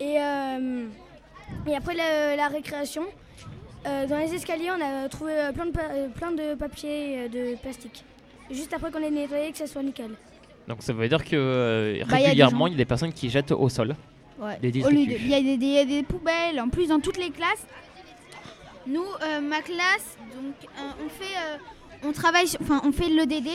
Et, 0.00 0.16
euh, 0.20 0.86
et 1.66 1.74
après 1.76 1.94
la, 1.94 2.36
la 2.36 2.48
récréation, 2.48 3.02
euh, 3.86 4.06
dans 4.06 4.18
les 4.18 4.34
escaliers, 4.34 4.70
on 4.70 4.80
a 5.04 5.08
trouvé 5.08 5.32
euh, 5.32 5.52
plein 5.52 5.66
de, 5.66 5.70
pa- 5.70 5.90
euh, 5.92 6.08
plein 6.08 6.32
de 6.32 6.54
papier 6.54 7.28
de 7.28 7.56
plastique. 7.56 8.04
Juste 8.50 8.72
après 8.72 8.90
qu'on 8.90 9.02
ait 9.02 9.10
nettoyé, 9.10 9.52
que 9.52 9.58
ça 9.58 9.66
soit 9.66 9.82
nickel. 9.82 10.10
Donc 10.66 10.82
ça 10.82 10.92
veut 10.92 11.08
dire 11.08 11.24
que 11.24 11.36
euh, 11.36 12.04
Bah, 12.04 12.04
il 12.04 12.10
y 12.10 12.14
a 12.14 12.18
des 12.18 12.24
régulièrement, 12.26 12.58
gens- 12.60 12.66
il 12.66 12.72
y 12.72 12.74
a 12.74 12.78
des 12.78 12.84
personnes 12.84 13.12
qui 13.12 13.30
jettent 13.30 13.52
au 13.52 13.68
sol. 13.68 13.94
Ouais. 14.38 14.58
Des 14.60 14.68
Au 14.84 14.88
lieu 14.90 14.96
de- 14.96 15.04
détritus. 15.06 15.20
Il 15.22 15.28
y, 15.30 15.34
a 15.34 15.40
des- 15.40 15.56
des- 15.56 15.66
il 15.66 15.72
y 15.72 15.78
a 15.78 15.84
des 15.84 16.02
poubelles, 16.02 16.60
en 16.60 16.68
plus 16.68 16.88
dans 16.88 17.00
toutes 17.00 17.18
les 17.18 17.30
classes. 17.30 17.66
Nous, 18.86 19.02
euh, 19.22 19.40
ma 19.40 19.60
classe, 19.60 20.16
donc 20.34 20.54
euh, 20.64 21.04
on 21.04 21.08
fait, 21.08 21.24
euh, 21.36 22.08
on 22.08 22.12
travaille, 22.12 22.46
sur- 22.48 22.60
enfin 22.62 22.80
on 22.84 22.92
fait 22.92 23.08
l'EDD. 23.08 23.48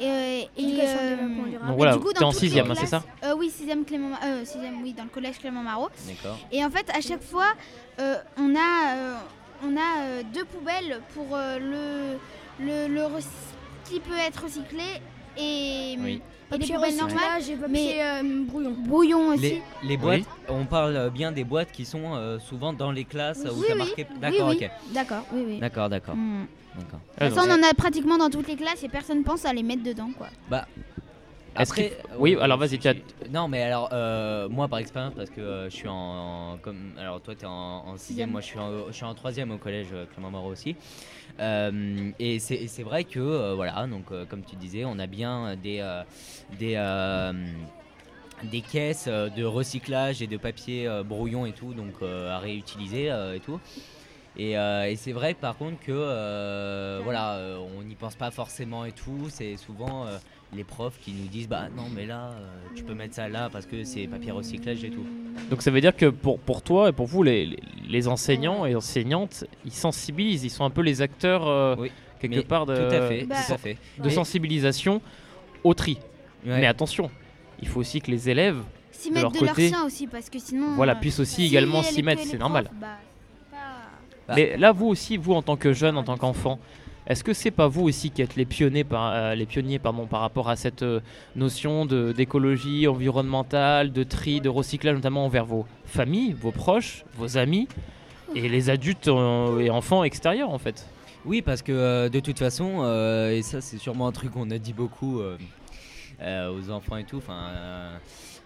Et, 0.00 0.04
euh, 0.06 0.40
et, 0.56 0.80
euh, 0.80 1.16
durable. 1.16 1.36
Donc 1.66 1.72
et 1.72 1.76
voilà, 1.76 1.92
du 1.94 1.98
coup, 2.00 2.12
dans 2.12 2.28
en 2.28 2.32
toutes 2.32 2.40
les 2.42 2.46
sixième, 2.48 2.70
hein, 2.70 2.74
c'est 2.78 2.86
ça 2.86 3.02
euh, 3.24 3.34
Oui, 3.36 3.50
sixième 3.50 3.84
Clément, 3.84 4.08
Ma- 4.10 4.24
euh, 4.24 4.44
sixième, 4.44 4.80
oui, 4.82 4.92
dans 4.92 5.02
le 5.04 5.08
collège 5.08 5.38
Clément 5.38 5.62
Marot. 5.62 5.88
D'accord. 6.06 6.38
Et 6.52 6.64
en 6.64 6.70
fait, 6.70 6.88
à 6.96 7.00
chaque 7.00 7.22
fois, 7.22 7.48
euh, 7.98 8.14
on 8.36 8.54
a, 8.54 8.94
euh, 8.96 9.16
on 9.64 9.76
a 9.76 10.02
euh, 10.04 10.22
deux 10.32 10.44
poubelles 10.44 11.00
pour 11.14 11.26
euh, 11.32 11.58
le, 12.60 12.64
le, 12.64 12.94
le 12.94 13.02
qui 13.86 13.98
peut 14.00 14.16
être 14.18 14.44
recyclé 14.44 14.84
et, 15.36 15.96
Oui. 15.98 16.10
et 16.12 16.14
des 16.14 16.20
Papier 16.58 16.74
poubelles 16.76 16.96
normales. 16.96 17.42
et 17.42 17.56
mais 17.68 17.94
euh, 18.00 18.44
brouillon. 18.44 18.70
brouillon 18.78 19.28
aussi. 19.30 19.40
Les, 19.40 19.62
les 19.82 19.96
boîtes, 19.96 20.22
on 20.48 20.64
parle 20.64 21.10
bien 21.10 21.32
des 21.32 21.44
boîtes 21.44 21.72
qui 21.72 21.84
sont 21.84 22.14
euh, 22.14 22.38
souvent 22.38 22.72
dans 22.72 22.92
les 22.92 23.04
classes 23.04 23.44
où 23.44 23.58
Oui, 23.60 23.64
t'as 23.66 23.72
oui. 23.74 23.78
marqué. 23.78 24.06
Oui, 24.10 24.18
D'accord, 24.20 24.48
oui. 24.50 24.56
ok. 24.62 24.70
D'accord, 24.94 25.24
oui, 25.32 25.42
oui. 25.46 25.58
D'accord, 25.58 25.88
d'accord. 25.88 26.14
Mm. 26.14 26.46
D'accord. 26.78 27.00
De 27.20 27.26
toute 27.26 27.34
façon, 27.34 27.48
on 27.50 27.52
en 27.64 27.68
a 27.70 27.74
pratiquement 27.74 28.18
dans 28.18 28.30
toutes 28.30 28.48
les 28.48 28.56
classes 28.56 28.82
et 28.84 28.88
personne 28.88 29.22
pense 29.24 29.44
à 29.44 29.52
les 29.52 29.62
mettre 29.62 29.82
dedans, 29.82 30.10
quoi. 30.16 30.28
Bah. 30.48 30.66
Après, 31.60 31.92
oui, 32.18 32.36
alors 32.40 32.56
vas-y, 32.56 32.78
tu 32.78 32.86
as- 32.86 32.94
Non, 33.32 33.48
mais 33.48 33.62
alors, 33.62 33.88
euh, 33.92 34.48
moi 34.48 34.68
par 34.68 34.78
expérience, 34.78 35.14
parce 35.16 35.28
que 35.30 35.40
euh, 35.40 35.68
je 35.68 35.74
suis 35.74 35.88
en, 35.88 36.52
en- 36.52 36.56
comme, 36.58 36.92
alors 36.96 37.20
toi 37.20 37.34
t'es 37.34 37.46
en, 37.46 37.50
en 37.84 37.96
sixième, 37.96 38.30
moi 38.30 38.40
je 38.40 38.46
suis 38.46 38.58
en, 38.60 38.86
je 38.86 38.92
suis 38.92 39.04
en 39.04 39.14
troisième 39.14 39.50
au 39.50 39.58
collège 39.58 39.88
euh, 39.92 40.04
Clément 40.14 40.30
Moreau 40.30 40.50
aussi. 40.52 40.76
Euh, 41.40 42.10
et 42.20 42.38
c'est 42.38 42.54
et 42.54 42.68
c'est 42.68 42.84
vrai 42.84 43.02
que 43.02 43.18
euh, 43.18 43.54
voilà, 43.56 43.88
donc 43.88 44.12
euh, 44.12 44.24
comme 44.24 44.42
tu 44.44 44.54
disais, 44.54 44.84
on 44.84 45.00
a 45.00 45.08
bien 45.08 45.56
des 45.56 45.78
euh, 45.80 46.02
des 46.60 46.74
euh, 46.76 47.32
des 48.44 48.60
caisses 48.60 49.06
euh, 49.08 49.28
de 49.28 49.42
recyclage 49.42 50.22
et 50.22 50.28
de 50.28 50.36
papier 50.36 50.86
euh, 50.86 51.02
brouillon 51.02 51.44
et 51.44 51.52
tout, 51.52 51.74
donc 51.74 51.94
euh, 52.02 52.30
à 52.36 52.38
réutiliser 52.38 53.10
euh, 53.10 53.34
et 53.34 53.40
tout. 53.40 53.58
Et, 54.38 54.56
euh, 54.56 54.88
et 54.88 54.94
c'est 54.96 55.12
vrai 55.12 55.34
par 55.34 55.56
contre 55.56 55.80
que 55.80 55.90
euh, 55.92 57.00
voilà, 57.02 57.34
euh, 57.34 57.58
on 57.76 57.82
n'y 57.82 57.96
pense 57.96 58.14
pas 58.14 58.30
forcément 58.30 58.84
et 58.84 58.92
tout. 58.92 59.26
C'est 59.30 59.56
souvent 59.56 60.06
euh, 60.06 60.16
les 60.54 60.62
profs 60.64 60.98
qui 61.00 61.10
nous 61.12 61.26
disent 61.26 61.48
bah 61.48 61.66
non 61.76 61.84
mais 61.94 62.06
là 62.06 62.30
euh, 62.30 62.46
tu 62.76 62.84
peux 62.84 62.94
mettre 62.94 63.14
ça 63.14 63.28
là 63.28 63.48
parce 63.52 63.66
que 63.66 63.82
c'est 63.82 64.06
papier 64.06 64.30
recyclage 64.30 64.84
et 64.84 64.90
tout. 64.90 65.04
Donc 65.50 65.62
ça 65.62 65.70
veut 65.72 65.80
dire 65.80 65.96
que 65.96 66.06
pour, 66.06 66.38
pour 66.38 66.62
toi 66.62 66.88
et 66.88 66.92
pour 66.92 67.06
vous, 67.06 67.22
les, 67.24 67.46
les- 67.46 67.58
les 67.88 68.06
enseignants 68.08 68.64
et 68.66 68.74
enseignantes, 68.76 69.44
ils 69.64 69.72
sensibilisent, 69.72 70.44
ils 70.44 70.50
sont 70.50 70.64
un 70.64 70.70
peu 70.70 70.82
les 70.82 71.00
acteurs 71.02 71.48
euh, 71.48 71.74
quelque 72.20 72.40
part 72.40 72.66
de, 72.66 72.76
tout 72.76 72.94
à 72.94 73.08
fait, 73.08 73.24
Bah, 73.24 73.36
tout 73.46 73.52
à 73.54 73.58
fait. 73.58 73.76
de 73.98 74.08
sensibilisation 74.08 75.00
au 75.64 75.74
tri. 75.74 75.98
Ouais. 76.46 76.60
Mais 76.60 76.66
attention, 76.66 77.10
il 77.60 77.66
faut 77.66 77.80
aussi 77.80 78.00
que 78.00 78.10
les 78.10 78.28
élèves, 78.30 78.58
S'y 78.92 79.08
de 79.08 79.14
mettre 79.14 79.22
leur 79.24 79.32
de 79.32 79.38
côté, 79.38 79.62
leur 79.62 79.78
sien 79.78 79.84
aussi, 79.86 80.06
parce 80.06 80.28
que 80.30 80.38
sinon. 80.38 80.74
voilà, 80.76 80.94
puissent 80.94 81.18
aussi 81.20 81.34
si 81.36 81.46
également 81.46 81.82
s'y 81.82 82.02
mettre, 82.02 82.22
c'est 82.24 82.38
normal. 82.38 82.70
bah, 82.80 82.98
Bah. 84.28 84.34
Mais 84.36 84.56
là, 84.56 84.72
vous 84.72 84.86
aussi, 84.86 85.16
vous 85.16 85.32
en 85.32 85.42
tant 85.42 85.56
que 85.56 85.72
jeune, 85.72 85.96
en 85.96 86.04
tant 86.04 86.18
qu'enfant, 86.18 86.58
est-ce 87.06 87.24
que 87.24 87.32
c'est 87.32 87.50
pas 87.50 87.68
vous 87.68 87.84
aussi 87.84 88.10
qui 88.10 88.20
êtes 88.20 88.36
les 88.36 88.44
pionniers 88.44 88.84
par, 88.84 89.12
euh, 89.14 89.34
les 89.34 89.46
pionniers, 89.46 89.78
pardon, 89.78 90.04
par 90.04 90.20
rapport 90.20 90.50
à 90.50 90.56
cette 90.56 90.82
euh, 90.82 91.00
notion 91.36 91.86
d'écologie 91.86 92.86
environnementale, 92.86 93.92
de 93.92 94.02
tri, 94.02 94.42
de 94.42 94.50
recyclage, 94.50 94.96
notamment 94.96 95.24
envers 95.24 95.46
vos 95.46 95.64
familles, 95.86 96.34
vos 96.34 96.52
proches, 96.52 97.06
vos 97.16 97.38
amis 97.38 97.66
et 98.34 98.46
les 98.46 98.68
adultes 98.68 99.08
euh, 99.08 99.58
et 99.60 99.70
enfants 99.70 100.04
extérieurs 100.04 100.50
en 100.50 100.58
fait? 100.58 100.86
Oui, 101.24 101.40
parce 101.40 101.62
que 101.62 101.72
euh, 101.72 102.08
de 102.10 102.20
toute 102.20 102.38
façon, 102.38 102.84
et 103.30 103.40
ça 103.40 103.62
c'est 103.62 103.78
sûrement 103.78 104.06
un 104.06 104.12
truc 104.12 104.32
qu'on 104.32 104.50
a 104.50 104.58
dit 104.58 104.74
beaucoup 104.74 105.22
aux 106.20 106.70
enfants 106.70 106.98
et 106.98 107.04
tout. 107.04 107.16
Enfin, 107.16 107.52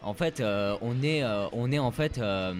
en 0.05 0.14
fait, 0.14 0.40
euh, 0.40 0.74
on 0.82 1.03
est, 1.03 1.22
euh, 1.22 1.46
on 1.53 1.70
est 1.72 1.78
en 1.78 1.90
fait, 1.90 2.18
euh, 2.18 2.53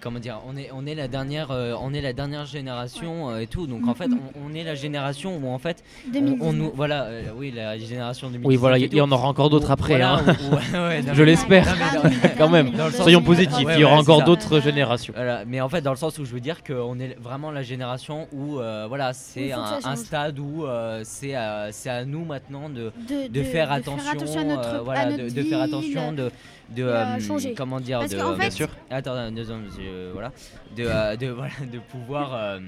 comment 0.00 0.18
dire, 0.18 0.40
on 0.48 0.56
est, 0.56 0.70
on 0.74 0.86
est 0.86 0.94
la 0.94 1.08
dernière, 1.08 1.50
euh, 1.50 1.74
on 1.80 1.92
est 1.94 2.00
la 2.00 2.12
dernière 2.12 2.46
génération 2.46 3.30
euh, 3.30 3.38
et 3.40 3.46
tout. 3.46 3.66
Donc 3.66 3.86
en 3.86 3.94
fait, 3.94 4.08
Mhm. 4.08 4.18
on, 4.42 4.50
on 4.50 4.54
est 4.54 4.64
la 4.64 4.74
génération 4.74 5.36
où 5.36 5.48
en 5.48 5.58
fait, 5.58 5.82
on, 6.08 6.12
2019. 6.12 6.48
on 6.48 6.52
nous, 6.52 6.72
voilà, 6.74 7.04
euh, 7.04 7.22
oui, 7.36 7.52
la 7.54 7.76
génération 7.78 8.28
2019. 8.28 8.48
Oui, 8.48 8.56
voilà, 8.56 8.78
il 8.78 8.92
y 8.94 9.00
en 9.00 9.10
aura 9.12 9.28
encore 9.28 9.50
d'autres 9.50 9.70
après. 9.70 9.94
voilà, 9.94 10.14
hein. 10.14 10.36
où- 10.50 10.54
ouais, 10.54 10.78
ouais, 10.88 11.02
non, 11.06 11.14
Je 11.14 11.22
l'espère, 11.22 11.66
quand 12.38 12.48
même. 12.48 12.72
Soyons 12.92 13.22
positifs, 13.22 13.68
il 13.74 13.80
y 13.80 13.84
aura 13.84 13.98
encore 13.98 14.22
d'autres 14.22 14.60
générations. 14.60 15.12
Voilà, 15.16 15.44
mais 15.46 15.60
en 15.60 15.68
fait, 15.68 15.80
dans 15.82 15.90
le 15.92 15.96
sens 15.96 16.18
où 16.18 16.24
je 16.24 16.32
veux 16.32 16.40
dire 16.40 16.62
qu'on 16.64 16.98
est 16.98 17.16
vraiment 17.20 17.50
la 17.50 17.62
génération 17.62 18.26
où, 18.32 18.58
euh, 18.58 18.86
voilà, 18.88 19.12
c'est 19.12 19.52
un, 19.52 19.96
stade 19.96 20.38
où 20.38 20.64
euh, 20.66 21.00
c'est 21.04 21.34
à, 21.34 21.68
c'est 21.72 21.90
à 21.90 22.04
nous 22.04 22.24
maintenant 22.24 22.68
de, 22.68 22.92
De- 23.08 23.28
de- 23.28 23.42
faire 23.42 23.68
de 23.68 23.74
attention, 23.74 23.98
faire 24.04 24.12
attention 24.14 24.40
à 24.40 24.44
notre- 24.44 24.68
à 24.68 24.80
voilà, 24.82 25.06
notre 25.10 25.24
de, 25.24 25.28
de 25.30 25.42
faire 25.42 25.60
attention, 25.60 26.12
de, 26.12 26.30
de 26.70 26.82
euh, 26.82 27.20
changer. 27.20 27.54
comment 27.54 27.80
dire, 27.80 28.00
Parce 28.00 28.10
de, 28.12 28.16
qu'en 28.18 28.32
fait- 28.34 28.40
Bien 28.40 28.50
sûr. 28.50 28.68
Attends, 28.90 29.30
deux 29.30 29.44
secondes, 29.44 29.64
monsieur, 29.66 30.10
voilà, 30.12 30.32
de, 30.76 30.84
euh, 30.84 31.16
de, 31.16 31.26
voilà, 31.30 31.52
de 31.72 31.78
pouvoir. 31.78 32.34
euh, 32.34 32.60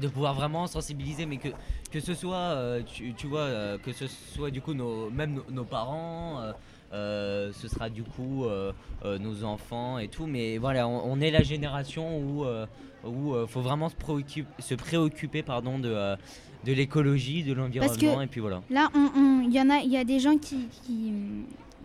de 0.00 0.08
pouvoir 0.08 0.34
vraiment 0.34 0.66
sensibiliser 0.66 1.24
mais 1.24 1.38
que, 1.38 1.48
que 1.90 2.00
ce 2.00 2.12
soit 2.12 2.36
euh, 2.36 2.82
tu, 2.84 3.14
tu 3.14 3.26
vois 3.28 3.40
euh, 3.40 3.78
que 3.78 3.92
ce 3.92 4.06
soit 4.06 4.50
du 4.50 4.60
coup 4.60 4.74
nos, 4.74 5.08
même 5.08 5.32
nos, 5.36 5.44
nos 5.50 5.64
parents 5.64 6.38
euh, 6.42 6.52
euh, 6.92 7.50
ce 7.54 7.66
sera 7.66 7.88
du 7.88 8.02
coup 8.02 8.44
euh, 8.44 8.72
euh, 9.06 9.18
nos 9.18 9.42
enfants 9.42 9.98
et 9.98 10.08
tout 10.08 10.26
mais 10.26 10.58
voilà 10.58 10.86
on, 10.86 11.10
on 11.10 11.18
est 11.22 11.30
la 11.30 11.42
génération 11.42 12.18
où 12.18 12.44
euh, 12.44 12.66
où 13.04 13.32
euh, 13.34 13.46
faut 13.46 13.62
vraiment 13.62 13.88
se 13.88 13.94
préoccuper 13.96 14.46
se 14.58 14.74
préoccuper 14.74 15.42
pardon 15.42 15.78
de 15.78 15.88
euh, 15.88 16.14
de 16.66 16.74
l'écologie 16.74 17.42
de 17.42 17.54
l'environnement 17.54 18.20
et 18.20 18.26
puis 18.26 18.42
voilà 18.42 18.60
là, 18.68 18.90
on- 18.94 19.10
on- 19.18 19.40
il 19.48 19.54
y 19.54 19.60
en 19.62 19.70
a, 19.70 19.78
il 19.78 19.90
y 19.90 19.96
a 19.96 20.04
des 20.04 20.20
gens 20.20 20.36
qui, 20.36 20.68
qui, 20.84 21.10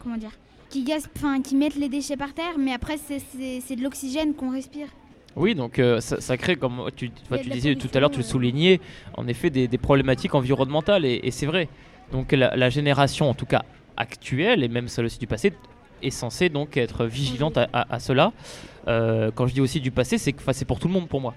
comment 0.03 0.17
dire, 0.17 0.31
qui 0.71 0.83
gasp- 0.83 1.41
qui 1.43 1.55
mettent 1.55 1.75
les 1.75 1.89
déchets 1.89 2.17
par 2.17 2.33
terre, 2.33 2.55
mais 2.57 2.73
après 2.73 2.97
c'est- 2.97 3.19
c'est 3.35 3.61
c'est 3.65 3.75
de 3.75 3.83
l'oxygène 3.83 4.33
qu'on 4.33 4.51
respire. 4.51 4.87
Oui, 5.35 5.55
donc 5.55 5.79
euh, 5.79 6.01
ça, 6.01 6.19
ça 6.19 6.35
crée, 6.37 6.55
comme 6.57 6.81
tu, 6.95 7.11
a 7.31 7.37
tu 7.37 7.49
la 7.49 7.55
disais 7.55 7.75
tout 7.75 7.87
à 7.93 7.99
l'heure, 7.99 8.11
tu 8.11 8.17
le 8.17 8.23
soulignais, 8.23 8.79
en 9.15 9.27
effet 9.27 9.49
des, 9.49 9.67
des 9.67 9.77
problématiques 9.77 10.35
environnementales, 10.35 11.05
et, 11.05 11.19
et 11.23 11.31
c'est 11.31 11.45
vrai. 11.45 11.69
Donc 12.11 12.33
la, 12.33 12.55
la 12.57 12.69
génération, 12.69 13.29
en 13.29 13.33
tout 13.33 13.45
cas 13.45 13.63
actuelle, 13.95 14.63
et 14.63 14.67
même 14.67 14.87
celle 14.89 15.05
aussi 15.05 15.19
du 15.19 15.27
passé, 15.27 15.53
est 16.03 16.09
censée 16.09 16.49
donc 16.49 16.75
être 16.77 17.05
vigilante 17.05 17.57
à, 17.57 17.69
à- 17.71 17.95
à 17.95 17.99
cela. 17.99 18.33
Euh, 18.87 19.31
quand 19.33 19.47
je 19.47 19.53
dis 19.53 19.61
aussi 19.61 19.79
du 19.79 19.91
passé, 19.91 20.17
c'est 20.17 20.33
que 20.33 20.41
c'est 20.53 20.65
pour 20.65 20.79
tout 20.79 20.87
le 20.87 20.93
monde 20.93 21.07
pour 21.07 21.21
moi. 21.21 21.33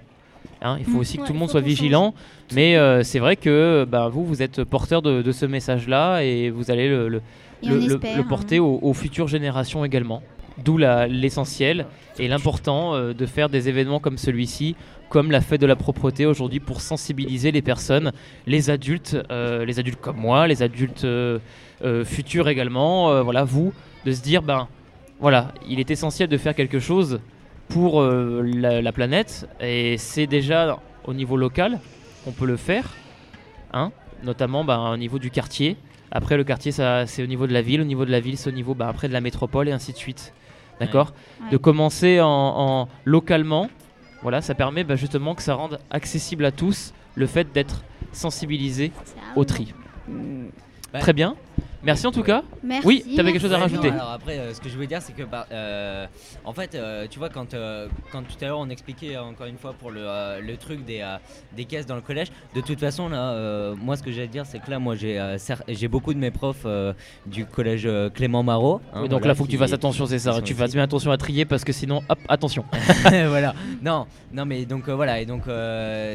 Hein, 0.61 0.77
il 0.79 0.85
faut 0.85 0.97
Mm. 0.97 0.99
aussi 0.99 1.15
que 1.17 1.21
Ouais, 1.21 1.27
tout 1.27 1.33
le 1.33 1.39
monde 1.39 1.49
soit 1.49 1.61
vigilant, 1.61 2.13
mais 2.53 2.75
euh, 2.75 3.03
c'est 3.03 3.19
vrai 3.19 3.35
que 3.35 3.85
ben, 3.87 4.09
vous, 4.09 4.25
vous 4.25 4.41
êtes 4.41 4.63
porteur 4.63 5.01
de, 5.01 5.21
de 5.21 5.31
ce 5.31 5.45
message-là 5.45 6.21
et 6.23 6.49
vous 6.49 6.69
allez 6.71 6.89
le, 6.89 7.21
le- 7.63 7.71
on 7.71 7.75
le- 7.75 7.93
espère, 7.95 8.15
le 8.17 8.21
hein. 8.23 8.25
porter 8.27 8.59
aux, 8.59 8.79
aux 8.81 8.93
futures 8.93 9.27
générations 9.27 9.83
également. 9.85 10.21
D'où 10.63 10.77
l'essentiel 10.77 11.85
et 12.17 12.29
l'important 12.29 12.95
euh, 12.95 13.13
de 13.13 13.25
faire 13.25 13.49
des 13.49 13.67
événements 13.67 13.99
comme 13.99 14.17
celui-ci, 14.17 14.75
comme 15.09 15.29
la 15.29 15.41
fête 15.41 15.59
de 15.59 15.65
la 15.65 15.75
propreté 15.75 16.25
aujourd'hui, 16.25 16.61
pour 16.61 16.79
sensibiliser 16.79 17.51
les 17.51 17.61
personnes, 17.61 18.13
les 18.47 18.69
adultes, 18.69 19.17
euh, 19.31 19.65
les 19.65 19.79
adultes 19.79 19.99
comme 19.99 20.17
moi, 20.17 20.47
les 20.47 20.63
adultes 20.63 21.03
euh, 21.03 21.39
futurs 22.05 22.47
également, 22.47 23.21
voilà, 23.21 23.43
vous, 23.43 23.73
de 24.05 24.11
se 24.13 24.21
dire, 24.21 24.41
ben 24.41 24.67
voilà, 25.19 25.53
il 25.67 25.79
est 25.81 25.91
essentiel 25.91 26.29
de 26.29 26.37
faire 26.37 26.55
quelque 26.55 26.79
chose 26.79 27.19
pour 27.67 28.01
la, 28.01 28.81
la 28.81 28.91
planète, 28.91 29.47
et 29.59 29.97
c'est 29.97 30.27
déjà 30.27 30.79
au 31.03 31.13
niveau 31.13 31.35
local 31.35 31.79
qu'on 32.23 32.31
peut 32.31 32.45
le 32.45 32.55
faire, 32.57 32.93
hein, 33.73 33.91
notamment 34.23 34.63
ben, 34.63 34.91
au 34.93 34.97
niveau 34.97 35.19
du 35.19 35.29
quartier. 35.31 35.75
Après, 36.15 36.37
le 36.37 36.45
quartier, 36.45 36.71
ça, 36.71 37.05
c'est 37.07 37.21
au 37.21 37.25
niveau 37.25 37.45
de 37.45 37.51
la 37.51 37.61
ville. 37.61 37.81
Au 37.81 37.83
niveau 37.83 38.05
de 38.05 38.11
la 38.11 38.21
ville, 38.21 38.37
c'est 38.37 38.49
au 38.49 38.53
niveau 38.53 38.73
ben, 38.73 38.87
après 38.87 39.09
de 39.09 39.13
la 39.13 39.19
métropole 39.19 39.67
et 39.67 39.73
ainsi 39.73 39.91
de 39.91 39.97
suite. 39.97 40.33
D'accord 40.79 41.13
Ouais. 41.41 41.49
De 41.51 41.57
commencer 41.57 42.21
en, 42.21 42.27
en 42.29 42.87
localement. 43.03 43.69
Voilà, 44.21 44.41
ça 44.41 44.55
permet 44.55 44.85
ben, 44.85 44.95
justement 44.95 45.35
que 45.35 45.41
ça 45.41 45.55
rende 45.55 45.77
accessible 45.91 46.45
à 46.45 46.51
tous 46.51 46.93
le 47.15 47.27
fait 47.27 47.51
d'être 47.51 47.83
sensibilisé 48.13 48.93
au 49.35 49.43
tri. 49.43 49.73
Bah, 50.93 50.99
Très 50.99 51.11
bien. 51.11 51.35
Merci 51.85 52.07
en 52.07 52.11
tout 52.11 52.23
cas. 52.23 52.41
Merci. 52.63 52.87
Oui, 52.87 53.03
tu 53.13 53.19
avais 53.19 53.31
quelque 53.31 53.41
chose 53.41 53.53
à 53.53 53.59
rajouter. 53.59 53.91
non, 53.91 53.97
alors 53.97 54.11
après, 54.13 54.39
euh, 54.39 54.53
ce 54.55 54.59
que 54.59 54.69
je 54.69 54.73
voulais 54.73 54.87
dire, 54.87 55.01
c'est 55.03 55.13
que, 55.13 55.21
bah, 55.21 55.45
euh, 55.51 56.07
en 56.43 56.51
fait, 56.51 56.73
euh, 56.73 57.05
tu 57.07 57.19
vois, 57.19 57.29
quand, 57.29 57.55
quand 58.11 58.23
tout 58.23 58.43
à 58.43 58.45
l'heure 58.47 58.59
on 58.59 58.69
expliquait 58.69 59.17
encore 59.17 59.45
une 59.45 59.57
fois 59.57 59.73
pour 59.73 59.91
le, 59.91 60.41
le 60.41 60.57
truc 60.57 60.83
des, 60.83 61.05
des 61.55 61.65
caisses 61.65 61.85
dans 61.85 61.95
le 61.95 62.01
collège, 62.01 62.29
de 62.55 62.61
toute 62.61 62.79
façon, 62.79 63.07
là, 63.09 63.73
moi, 63.75 63.95
ce 63.97 64.03
que 64.03 64.15
à 64.19 64.25
dire, 64.27 64.45
c'est 64.45 64.59
que 64.59 64.71
là, 64.71 64.79
moi, 64.79 64.95
j'ai 64.95 65.21
j'ai 65.67 65.87
beaucoup 65.87 66.13
de 66.13 66.19
mes 66.19 66.31
profs 66.31 66.65
du 67.27 67.45
collège 67.45 67.87
Clément 68.13 68.41
Marot. 68.43 68.81
hein, 68.93 69.01
Oui, 69.03 69.09
donc 69.09 69.19
voilà, 69.19 69.27
là, 69.33 69.35
faut 69.35 69.45
que 69.45 69.51
tu 69.51 69.57
fasses 69.57 69.73
attention, 69.73 70.05
c'est 70.07 70.19
ça. 70.19 70.41
Tu 70.41 70.55
fasses 70.55 70.73
bien 70.73 70.83
attention 70.83 71.11
à 71.11 71.17
trier 71.17 71.45
parce 71.45 71.63
que 71.63 71.71
sinon, 71.73 72.01
hop, 72.09 72.19
attention. 72.27 72.65
voilà. 73.03 73.53
Non, 73.83 74.07
non, 74.33 74.45
mais 74.45 74.65
donc 74.65 74.89
voilà, 74.89 75.21
et 75.21 75.25
donc 75.25 75.43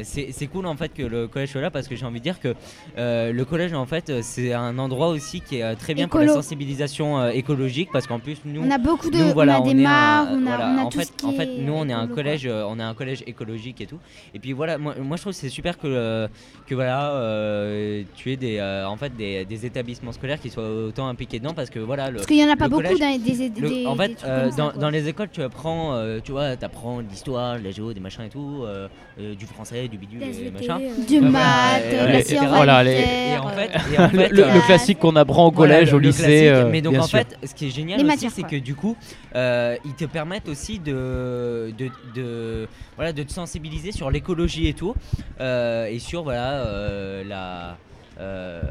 c'est 0.03 0.47
cool 0.51 0.65
en 0.65 0.75
fait 0.75 0.89
que 0.93 1.03
le 1.03 1.27
collège 1.27 1.51
soit 1.51 1.61
là 1.61 1.71
parce 1.71 1.87
que 1.87 1.95
j'ai 1.95 2.05
envie 2.05 2.19
de 2.19 2.23
dire 2.23 2.39
que 2.39 2.55
le 2.97 3.43
collège 3.43 3.73
en 3.73 3.85
fait 3.85 4.21
c'est 4.21 4.51
un 4.53 4.77
endroit 4.77 5.07
aussi 5.07 5.39
qui 5.39 5.57
est 5.57 5.60
euh, 5.61 5.75
très 5.75 5.93
bien 5.93 6.07
pour 6.07 6.19
la 6.19 6.27
sensibilisation 6.27 7.19
euh, 7.19 7.29
écologique 7.31 7.89
parce 7.93 8.07
qu'en 8.07 8.19
plus 8.19 8.37
nous 8.45 8.61
On 8.65 8.71
a 8.71 8.77
beaucoup 8.77 9.09
de- 9.09 9.17
nous, 9.17 9.23
on 9.29 9.33
voilà, 9.33 9.57
a 9.57 9.61
des 9.61 9.69
est 9.69 9.73
un- 9.73 9.75
mares, 9.89 10.27
on 10.31 10.45
a- 10.47 10.49
voilà, 10.57 10.73
on 10.73 10.77
a 10.77 10.81
en 10.83 10.89
tout 10.89 10.99
fait, 10.99 11.05
ce 11.05 11.11
qui 11.11 11.25
en 11.25 11.31
fait 11.33 11.43
est 11.43 11.61
nous 11.61 11.73
on 11.73 11.87
est 11.89 11.93
un 11.93 12.07
collège 12.07 12.45
euh, 12.45 12.65
on 12.67 12.79
est 12.79 12.83
un 12.83 12.93
collège 12.93 13.23
écologique 13.27 13.81
et 13.81 13.85
tout. 13.85 13.99
Et 14.33 14.39
puis 14.39 14.53
voilà 14.53 14.77
moi, 14.77 14.95
moi 15.01 15.17
je 15.17 15.21
trouve 15.21 15.33
que 15.33 15.39
c'est 15.39 15.49
super 15.49 15.77
que 15.77 16.27
que 16.67 16.75
voilà 16.75 17.11
euh, 17.13 18.03
tu 18.15 18.31
aies 18.31 18.37
des 18.37 18.57
euh, 18.57 18.87
en 18.87 18.97
fait 18.97 19.15
des, 19.15 19.45
des 19.45 19.65
établissements 19.65 20.11
scolaires 20.11 20.39
qui 20.39 20.49
soient 20.49 20.67
autant 20.87 21.07
impliqués 21.07 21.39
dedans 21.39 21.53
parce 21.53 21.69
que 21.69 21.79
voilà 21.79 22.09
le 22.09 22.15
Parce 22.17 22.27
qu'il 22.27 22.37
y 22.37 22.43
en 22.45 22.51
a 22.51 22.55
pas 22.55 22.67
beaucoup 22.67 22.81
collège- 22.83 22.99
dans 22.99 23.17
des- 23.23 23.49
des- 23.49 23.61
le- 23.61 23.69
des- 23.69 23.85
en 23.85 23.95
fait 23.95 24.11
euh, 24.25 24.49
dans, 24.77 24.89
les 24.89 25.07
écoles 25.07 25.29
tu 25.31 25.41
apprends 25.43 25.93
euh, 25.93 26.19
tu 26.23 26.31
vois 26.31 26.55
t'apprends 26.55 26.99
l'histoire 26.99 27.57
la 27.63 27.71
géo 27.71 27.93
des 27.93 27.99
machins 27.99 28.23
et 28.25 28.29
tout 28.29 28.61
euh, 28.63 28.87
euh, 29.19 29.35
du 29.35 29.45
français 29.45 29.87
du 29.87 29.97
bidule 29.97 30.19
Des 30.19 30.25
des 30.27 30.31
SVT, 30.31 30.51
machins 30.51 30.79
euh, 30.81 31.05
Du 31.07 31.21
maths, 31.21 31.83
la 31.91 32.19
etc. 32.19 32.37
science 32.37 32.55
Voilà, 32.55 32.83
les- 32.83 32.91
et 32.91 33.37
en 33.39 33.49
fait, 33.49 33.71
le 34.31 34.65
classique 34.65 34.99
qu'on 34.99 35.15
apprend 35.15 35.50
au 35.51 35.55
voilà, 35.55 35.75
collège, 35.75 35.91
le- 35.91 35.95
au 35.97 35.99
lycée. 35.99 36.47
euh, 36.49 36.69
mais 36.71 36.81
donc 36.81 36.93
bien 36.93 37.01
en 37.01 37.07
sûr. 37.07 37.19
fait, 37.19 37.37
ce 37.43 37.53
qui 37.53 37.67
est 37.67 37.69
génial 37.69 37.97
Les 37.99 38.03
aussi, 38.05 38.13
matières, 38.13 38.31
c'est 38.31 38.43
que 38.43 38.55
du 38.55 38.75
coup, 38.75 38.95
euh, 39.35 39.75
ils 39.85 39.93
te 39.93 40.05
permettent 40.05 40.47
aussi 40.49 40.79
de, 40.79 41.71
de, 41.77 41.89
de- 42.15 42.67
voilà, 42.95 43.13
de 43.13 43.23
te 43.23 43.31
sensibiliser 43.31 43.91
sur 43.91 44.09
l'écologie 44.11 44.67
et 44.67 44.73
tout, 44.73 44.95
euh, 45.39 45.85
et 45.87 45.99
sur 45.99 46.23
voilà 46.23 46.65
euh, 46.65 47.23
la, 47.23 47.77
euh, 48.19 48.61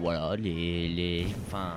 voilà 0.00 0.36
les, 0.36 0.88
les, 0.88 1.26
enfin. 1.46 1.74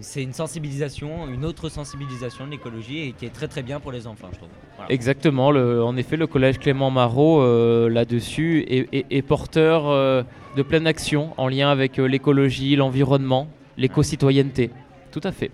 C'est 0.00 0.24
une 0.24 0.32
sensibilisation, 0.32 1.28
une 1.32 1.44
autre 1.44 1.68
sensibilisation 1.68 2.46
de 2.46 2.50
l'écologie 2.50 2.98
et 2.98 3.12
qui 3.12 3.26
est 3.26 3.32
très 3.32 3.46
très 3.46 3.62
bien 3.62 3.78
pour 3.78 3.92
les 3.92 4.08
enfants, 4.08 4.26
je 4.32 4.38
trouve. 4.38 4.48
Voilà. 4.76 4.90
Exactement, 4.90 5.52
le- 5.52 5.84
en 5.84 5.96
effet, 5.96 6.16
le 6.16 6.26
collège 6.26 6.58
Clément 6.58 6.90
Marot 6.90 7.40
euh, 7.42 7.88
là-dessus 7.88 8.64
est, 8.68 8.88
est- 8.92 9.06
est 9.08 9.22
porteur 9.22 9.86
euh, 9.86 10.24
de 10.56 10.62
pleine 10.62 10.86
action 10.86 11.30
en 11.36 11.48
lien 11.48 11.70
avec 11.70 11.98
euh, 11.98 12.06
l'écologie, 12.06 12.76
l'environnement, 12.76 13.48
l'éco-citoyenneté. 13.76 14.70
Tout 15.12 15.20
à 15.24 15.32
fait. 15.32 15.50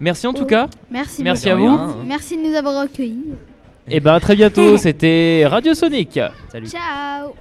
Merci 0.00 0.26
en 0.26 0.32
tout 0.34 0.46
cas. 0.46 0.68
Merci, 0.90 1.22
Merci 1.22 1.48
à 1.48 1.56
beaucoup. 1.56 1.76
vous. 1.76 2.02
Merci 2.04 2.36
de 2.36 2.48
nous 2.48 2.54
avoir 2.56 2.78
accueillis. 2.78 3.34
Et 3.88 4.00
ben 4.00 4.14
à 4.14 4.20
très 4.20 4.34
bientôt. 4.36 4.76
C'était 4.78 5.44
Radio 5.46 5.74
Sonic. 5.74 6.18
Salut. 6.50 6.66
Ciao. 6.68 7.34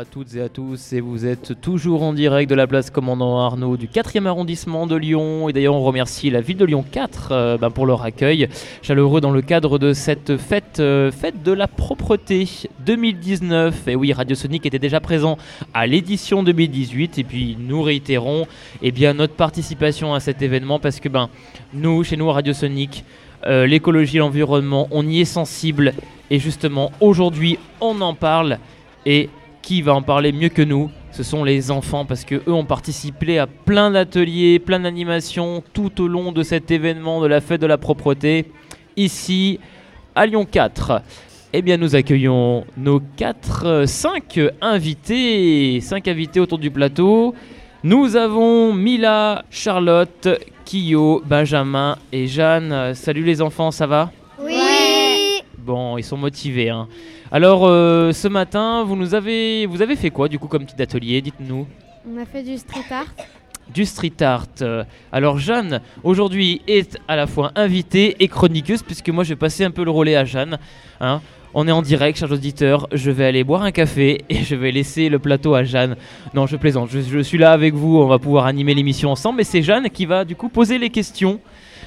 À 0.00 0.06
toutes 0.06 0.34
et 0.34 0.40
à 0.40 0.48
tous, 0.48 0.94
et 0.94 1.00
vous 1.00 1.26
êtes 1.26 1.60
toujours 1.60 2.02
en 2.02 2.14
direct 2.14 2.48
de 2.48 2.54
la 2.54 2.66
place 2.66 2.88
Commandant 2.88 3.38
Arnaud 3.38 3.76
du 3.76 3.86
4e 3.86 4.24
arrondissement 4.24 4.86
de 4.86 4.96
Lyon. 4.96 5.50
Et 5.50 5.52
d'ailleurs, 5.52 5.74
on 5.74 5.82
remercie 5.82 6.30
la 6.30 6.40
ville 6.40 6.56
de 6.56 6.64
Lyon 6.64 6.82
4 6.90 7.28
euh, 7.30 7.58
ben, 7.58 7.70
pour 7.70 7.84
leur 7.84 8.02
accueil 8.02 8.48
chaleureux 8.80 9.20
dans 9.20 9.30
le 9.30 9.42
cadre 9.42 9.78
de 9.78 9.92
cette 9.92 10.38
fête, 10.38 10.80
euh, 10.80 11.12
fête 11.12 11.42
de 11.42 11.52
la 11.52 11.68
propreté 11.68 12.48
2019. 12.86 13.88
Et 13.88 13.94
oui, 13.94 14.14
Radio 14.14 14.34
Sonic 14.34 14.64
était 14.64 14.78
déjà 14.78 15.00
présent 15.00 15.36
à 15.74 15.86
l'édition 15.86 16.42
2018, 16.42 17.18
et 17.18 17.24
puis 17.24 17.58
nous 17.60 17.82
réitérons 17.82 18.46
eh 18.80 18.92
bien, 18.92 19.12
notre 19.12 19.34
participation 19.34 20.14
à 20.14 20.20
cet 20.20 20.40
événement 20.40 20.78
parce 20.78 20.98
que 20.98 21.10
ben, 21.10 21.28
nous, 21.74 22.04
chez 22.04 22.16
nous 22.16 22.30
à 22.30 22.32
Radio 22.32 22.54
Sonic, 22.54 23.04
euh, 23.44 23.66
l'écologie, 23.66 24.16
l'environnement, 24.16 24.88
on 24.92 25.06
y 25.06 25.20
est 25.20 25.26
sensible. 25.26 25.92
Et 26.30 26.38
justement, 26.38 26.90
aujourd'hui, 27.00 27.58
on 27.82 28.00
en 28.00 28.14
parle. 28.14 28.58
Et 29.04 29.30
qui 29.70 29.82
va 29.82 29.94
en 29.94 30.02
parler 30.02 30.32
mieux 30.32 30.48
que 30.48 30.62
nous 30.62 30.90
Ce 31.12 31.22
sont 31.22 31.44
les 31.44 31.70
enfants 31.70 32.04
parce 32.04 32.24
que 32.24 32.34
eux 32.34 32.52
ont 32.52 32.64
participé 32.64 33.38
à 33.38 33.46
plein 33.46 33.92
d'ateliers, 33.92 34.58
plein 34.58 34.80
d'animations 34.80 35.62
tout 35.72 36.02
au 36.02 36.08
long 36.08 36.32
de 36.32 36.42
cet 36.42 36.72
événement 36.72 37.20
de 37.20 37.28
la 37.28 37.40
fête 37.40 37.60
de 37.60 37.68
la 37.68 37.78
propreté 37.78 38.46
ici 38.96 39.60
à 40.16 40.26
Lyon 40.26 40.44
4. 40.44 41.02
Eh 41.52 41.62
bien, 41.62 41.76
nous 41.76 41.94
accueillons 41.94 42.64
nos 42.76 43.00
4, 43.16 43.84
5 43.86 44.40
invités, 44.60 45.80
5 45.80 46.08
invités 46.08 46.40
autour 46.40 46.58
du 46.58 46.72
plateau. 46.72 47.32
Nous 47.84 48.16
avons 48.16 48.74
Mila, 48.74 49.44
Charlotte, 49.50 50.28
Kyo, 50.64 51.22
Benjamin 51.24 51.96
et 52.10 52.26
Jeanne. 52.26 52.92
Salut 52.94 53.22
les 53.22 53.40
enfants, 53.40 53.70
ça 53.70 53.86
va? 53.86 54.10
Bon, 55.64 55.98
ils 55.98 56.04
sont 56.04 56.16
motivés. 56.16 56.70
Hein. 56.70 56.88
Alors, 57.30 57.66
euh, 57.66 58.12
ce 58.12 58.28
matin, 58.28 58.82
vous 58.84 58.96
nous 58.96 59.14
avez, 59.14 59.66
vous 59.66 59.82
avez 59.82 59.96
fait 59.96 60.10
quoi 60.10 60.28
du 60.28 60.38
coup 60.38 60.48
comme 60.48 60.64
petit 60.64 60.80
atelier 60.80 61.20
Dites-nous? 61.20 61.66
On 62.10 62.20
a 62.20 62.24
fait 62.24 62.42
du 62.42 62.56
street 62.56 62.84
art. 62.90 63.06
Du 63.72 63.84
street 63.84 64.20
art. 64.22 64.46
Alors, 65.12 65.38
Jeanne, 65.38 65.80
aujourd'hui, 66.02 66.62
est 66.66 66.98
à 67.06 67.14
la 67.16 67.26
fois 67.26 67.52
invitée 67.54 68.16
et 68.20 68.26
chroniqueuse, 68.28 68.82
puisque 68.82 69.10
moi, 69.10 69.22
je 69.22 69.30
vais 69.30 69.36
passer 69.36 69.64
un 69.64 69.70
peu 69.70 69.84
le 69.84 69.90
relais 69.90 70.16
à 70.16 70.24
Jeanne. 70.24 70.58
hein. 71.00 71.20
On 71.52 71.66
est 71.66 71.72
en 71.72 71.82
direct, 71.82 72.16
chers 72.16 72.30
auditeurs. 72.30 72.86
Je 72.92 73.10
vais 73.10 73.24
aller 73.24 73.42
boire 73.42 73.62
un 73.62 73.72
café 73.72 74.24
et 74.28 74.36
je 74.44 74.54
vais 74.54 74.70
laisser 74.70 75.08
le 75.08 75.18
plateau 75.18 75.54
à 75.54 75.64
Jeanne. 75.64 75.96
Non, 76.32 76.46
je 76.46 76.56
plaisante. 76.56 76.90
Je, 76.92 77.00
je 77.00 77.18
suis 77.18 77.38
là 77.38 77.50
avec 77.50 77.74
vous. 77.74 77.98
On 77.98 78.06
va 78.06 78.20
pouvoir 78.20 78.46
animer 78.46 78.72
l'émission 78.72 79.10
ensemble. 79.10 79.38
Mais 79.38 79.44
c'est 79.44 79.60
Jeanne 79.62 79.90
qui 79.90 80.06
va 80.06 80.24
du 80.24 80.36
coup 80.36 80.48
poser 80.48 80.78
les 80.78 80.90
questions 80.90 81.40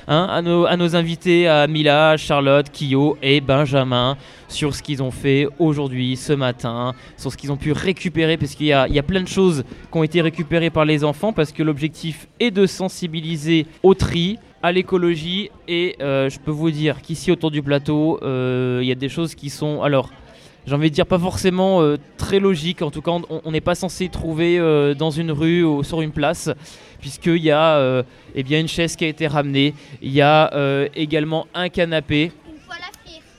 hein, 0.08 0.28
à, 0.30 0.42
nos, 0.42 0.96
invités, 0.96 1.48
à 1.48 1.68
Mila, 1.68 2.18
Charlotte, 2.18 2.68
Kyo 2.72 3.18
et 3.22 3.42
Benjamin, 3.42 4.18
sur 4.48 4.76
ce 4.76 4.84
qu'ils 4.84 5.02
ont 5.02 5.12
fait 5.12 5.48
aujourd'hui, 5.60 6.16
ce 6.16 6.34
matin, 6.34 6.94
sur 7.18 7.32
ce 7.32 7.38
qu'ils 7.38 7.52
ont 7.52 7.58
pu 7.58 7.72
récupérer, 7.72 8.38
parce 8.38 8.56
qu'il 8.56 8.68
y 8.68 8.74
a, 8.74 8.88
il 8.88 8.94
y 8.94 9.00
a 9.00 9.04
plein 9.04 9.22
de 9.22 9.28
choses 9.28 9.64
qui 9.92 9.98
ont 9.98 10.04
été 10.04 10.22
récupérées 10.22 10.70
par 10.70 10.86
les 10.86 11.04
enfants, 11.04 11.34
parce 11.34 11.52
que 11.52 11.64
l'objectif 11.64 12.28
est 12.40 12.52
de 12.52 12.66
sensibiliser 12.66 13.66
au 13.82 13.94
tri, 13.94 14.38
à 14.62 14.72
l'écologie, 14.72 15.50
et 15.68 15.96
euh, 16.02 16.30
je 16.30 16.40
peux 16.40 16.52
vous 16.52 16.72
dire 16.72 17.02
qu'ici 17.02 17.32
autour 17.32 17.52
du 17.52 17.62
plateau, 17.62 18.20
euh, 18.24 18.80
il 18.82 18.88
y 18.88 18.92
a 18.92 18.96
des 18.96 19.10
choses 19.10 19.36
qui 19.36 19.50
sont... 19.50 19.82
Alors, 19.82 20.10
j'ai 20.66 20.74
envie 20.74 20.90
de 20.90 20.96
dire 20.96 21.06
pas 21.06 21.20
forcément 21.20 21.82
euh, 21.82 21.98
très 22.18 22.40
logiques, 22.40 22.82
en 22.82 22.92
tout 22.92 23.02
cas 23.02 23.12
on- 23.30 23.52
n'est 23.52 23.62
pas 23.62 23.76
censé 23.76 24.10
trouver 24.10 24.58
euh, 24.60 24.94
dans 24.94 25.12
une 25.12 25.32
rue 25.32 25.64
ou 25.64 25.84
sur 25.84 26.02
une 26.02 26.12
place, 26.12 26.50
puisqu'il 27.02 27.44
y 27.44 27.52
a 27.52 27.76
euh, 27.78 28.04
eh 28.36 28.44
bien, 28.44 28.60
une 28.60 28.68
chaise 28.68 28.96
qui 28.96 29.04
a 29.06 29.08
été 29.08 29.28
ramenée, 29.28 29.74
il 30.02 30.12
y 30.14 30.22
a 30.22 30.54
euh, 30.54 30.88
également 30.96 31.48
un 31.54 31.70
canapé, 31.70 32.32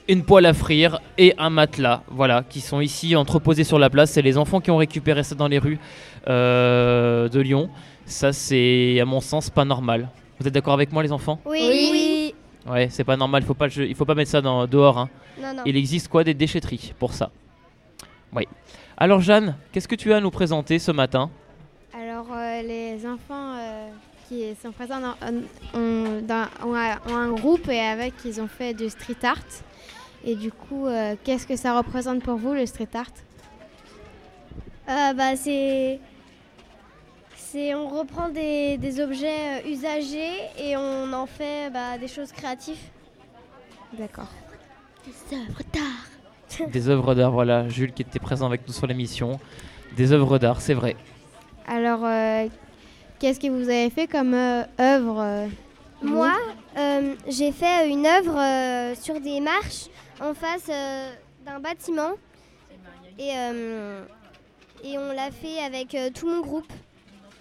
une 0.06 0.22
poêle 0.22 0.44
à 0.44 0.52
frire 0.52 1.00
et 1.16 1.32
un 1.38 1.48
matelas, 1.48 2.02
voilà, 2.10 2.44
qui 2.48 2.60
sont 2.60 2.82
ici 2.82 3.16
entreposés 3.16 3.64
sur 3.64 3.78
la 3.78 3.88
place. 3.88 4.10
C'est 4.10 4.20
les 4.20 4.36
enfants 4.36 4.60
qui 4.60 4.70
ont 4.70 4.76
récupéré 4.76 5.22
ça 5.22 5.34
dans 5.34 5.48
les 5.48 5.58
rues 5.58 5.78
euh, 6.28 7.28
de 7.30 7.40
Lyon. 7.40 7.70
Ça, 8.04 8.34
c'est 8.34 9.00
à 9.00 9.06
mon 9.06 9.22
sens 9.22 9.48
pas 9.48 9.64
normal. 9.64 10.10
Vous 10.38 10.46
êtes 10.46 10.52
d'accord 10.52 10.74
avec 10.74 10.92
moi, 10.92 11.02
les 11.02 11.10
enfants? 11.10 11.40
Oui. 11.46 12.13
Ouais, 12.66 12.88
c'est 12.90 13.04
pas 13.04 13.16
normal. 13.16 13.42
Faut 13.42 13.54
pas, 13.54 13.68
je- 13.68 13.82
il 13.82 13.94
faut 13.94 14.04
pas 14.04 14.14
mettre 14.14 14.30
ça 14.30 14.40
dans, 14.40 14.66
dehors. 14.66 14.98
hein. 14.98 15.10
Non, 15.40 15.52
non. 15.54 15.62
Il 15.66 15.76
existe 15.76 16.08
quoi 16.08 16.24
des 16.24 16.34
déchetteries 16.34 16.94
pour 16.98 17.12
ça? 17.12 17.30
Oui. 18.34 18.46
Alors 18.96 19.20
Jeanne, 19.20 19.56
qu'est-ce 19.72 19.88
que 19.88 19.94
tu 19.96 20.12
as 20.12 20.16
à 20.16 20.20
nous 20.20 20.30
présenter 20.30 20.78
ce 20.78 20.90
matin? 20.92 21.30
Alors, 21.92 22.26
euh, 22.32 22.62
les 22.62 23.06
enfants 23.06 23.54
euh, 23.56 23.88
qui 24.28 24.44
sont 24.62 24.72
présents 24.72 25.00
dans, 25.00 25.14
ont, 25.78 26.20
dans- 26.22 26.46
ont 26.66 26.74
un- 26.74 26.98
ont 27.08 27.16
un 27.16 27.32
groupe 27.32 27.68
et 27.68 27.80
avec, 27.80 28.14
ils 28.24 28.40
ont 28.40 28.48
fait 28.48 28.72
du 28.74 28.88
street 28.88 29.16
art. 29.24 29.38
Et 30.24 30.34
du 30.36 30.50
coup, 30.50 30.86
euh, 30.86 31.14
qu'est-ce 31.22 31.46
que 31.46 31.56
ça 31.56 31.76
représente 31.76 32.22
pour 32.22 32.36
vous, 32.36 32.54
le 32.54 32.64
street 32.66 32.88
art? 32.94 33.12
Euh, 34.88 35.12
bah, 35.14 35.36
c'est. 35.36 35.98
C'est, 37.54 37.72
on 37.72 37.86
reprend 37.86 38.30
des, 38.30 38.78
des 38.78 38.98
objets 38.98 39.62
euh, 39.62 39.70
usagés 39.70 40.40
et 40.58 40.76
on 40.76 41.12
en 41.12 41.24
fait 41.24 41.70
bah, 41.70 41.98
des 41.98 42.08
choses 42.08 42.32
créatives. 42.32 42.80
D'accord. 43.96 44.26
Des 45.06 45.36
œuvres 45.36 45.62
d'art. 45.72 46.68
Des 46.72 46.88
œuvres 46.88 47.14
d'art, 47.14 47.30
voilà. 47.30 47.68
Jules 47.68 47.92
qui 47.92 48.02
était 48.02 48.18
présent 48.18 48.46
avec 48.46 48.66
nous 48.66 48.72
sur 48.72 48.88
l'émission. 48.88 49.38
Des 49.96 50.10
œuvres 50.10 50.40
d'art, 50.40 50.60
c'est 50.60 50.74
vrai. 50.74 50.96
Alors, 51.68 52.04
euh, 52.04 52.48
qu'est-ce 53.20 53.38
que 53.38 53.46
vous 53.46 53.68
avez 53.68 53.88
fait 53.90 54.08
comme 54.08 54.34
euh, 54.34 54.64
œuvre 54.80 55.20
euh, 55.20 55.46
Moi, 56.02 56.32
euh, 56.76 57.14
j'ai 57.28 57.52
fait 57.52 57.88
une 57.88 58.04
œuvre 58.04 58.36
euh, 58.36 58.96
sur 58.96 59.20
des 59.20 59.38
marches 59.38 59.86
en 60.20 60.34
face 60.34 60.66
euh, 60.68 61.08
d'un 61.46 61.60
bâtiment. 61.60 62.14
Et, 63.16 63.30
euh, 63.32 64.04
et 64.82 64.98
on 64.98 65.12
l'a 65.12 65.30
fait 65.30 65.60
avec 65.64 65.94
euh, 65.94 66.10
tout 66.12 66.28
mon 66.28 66.40
groupe. 66.40 66.72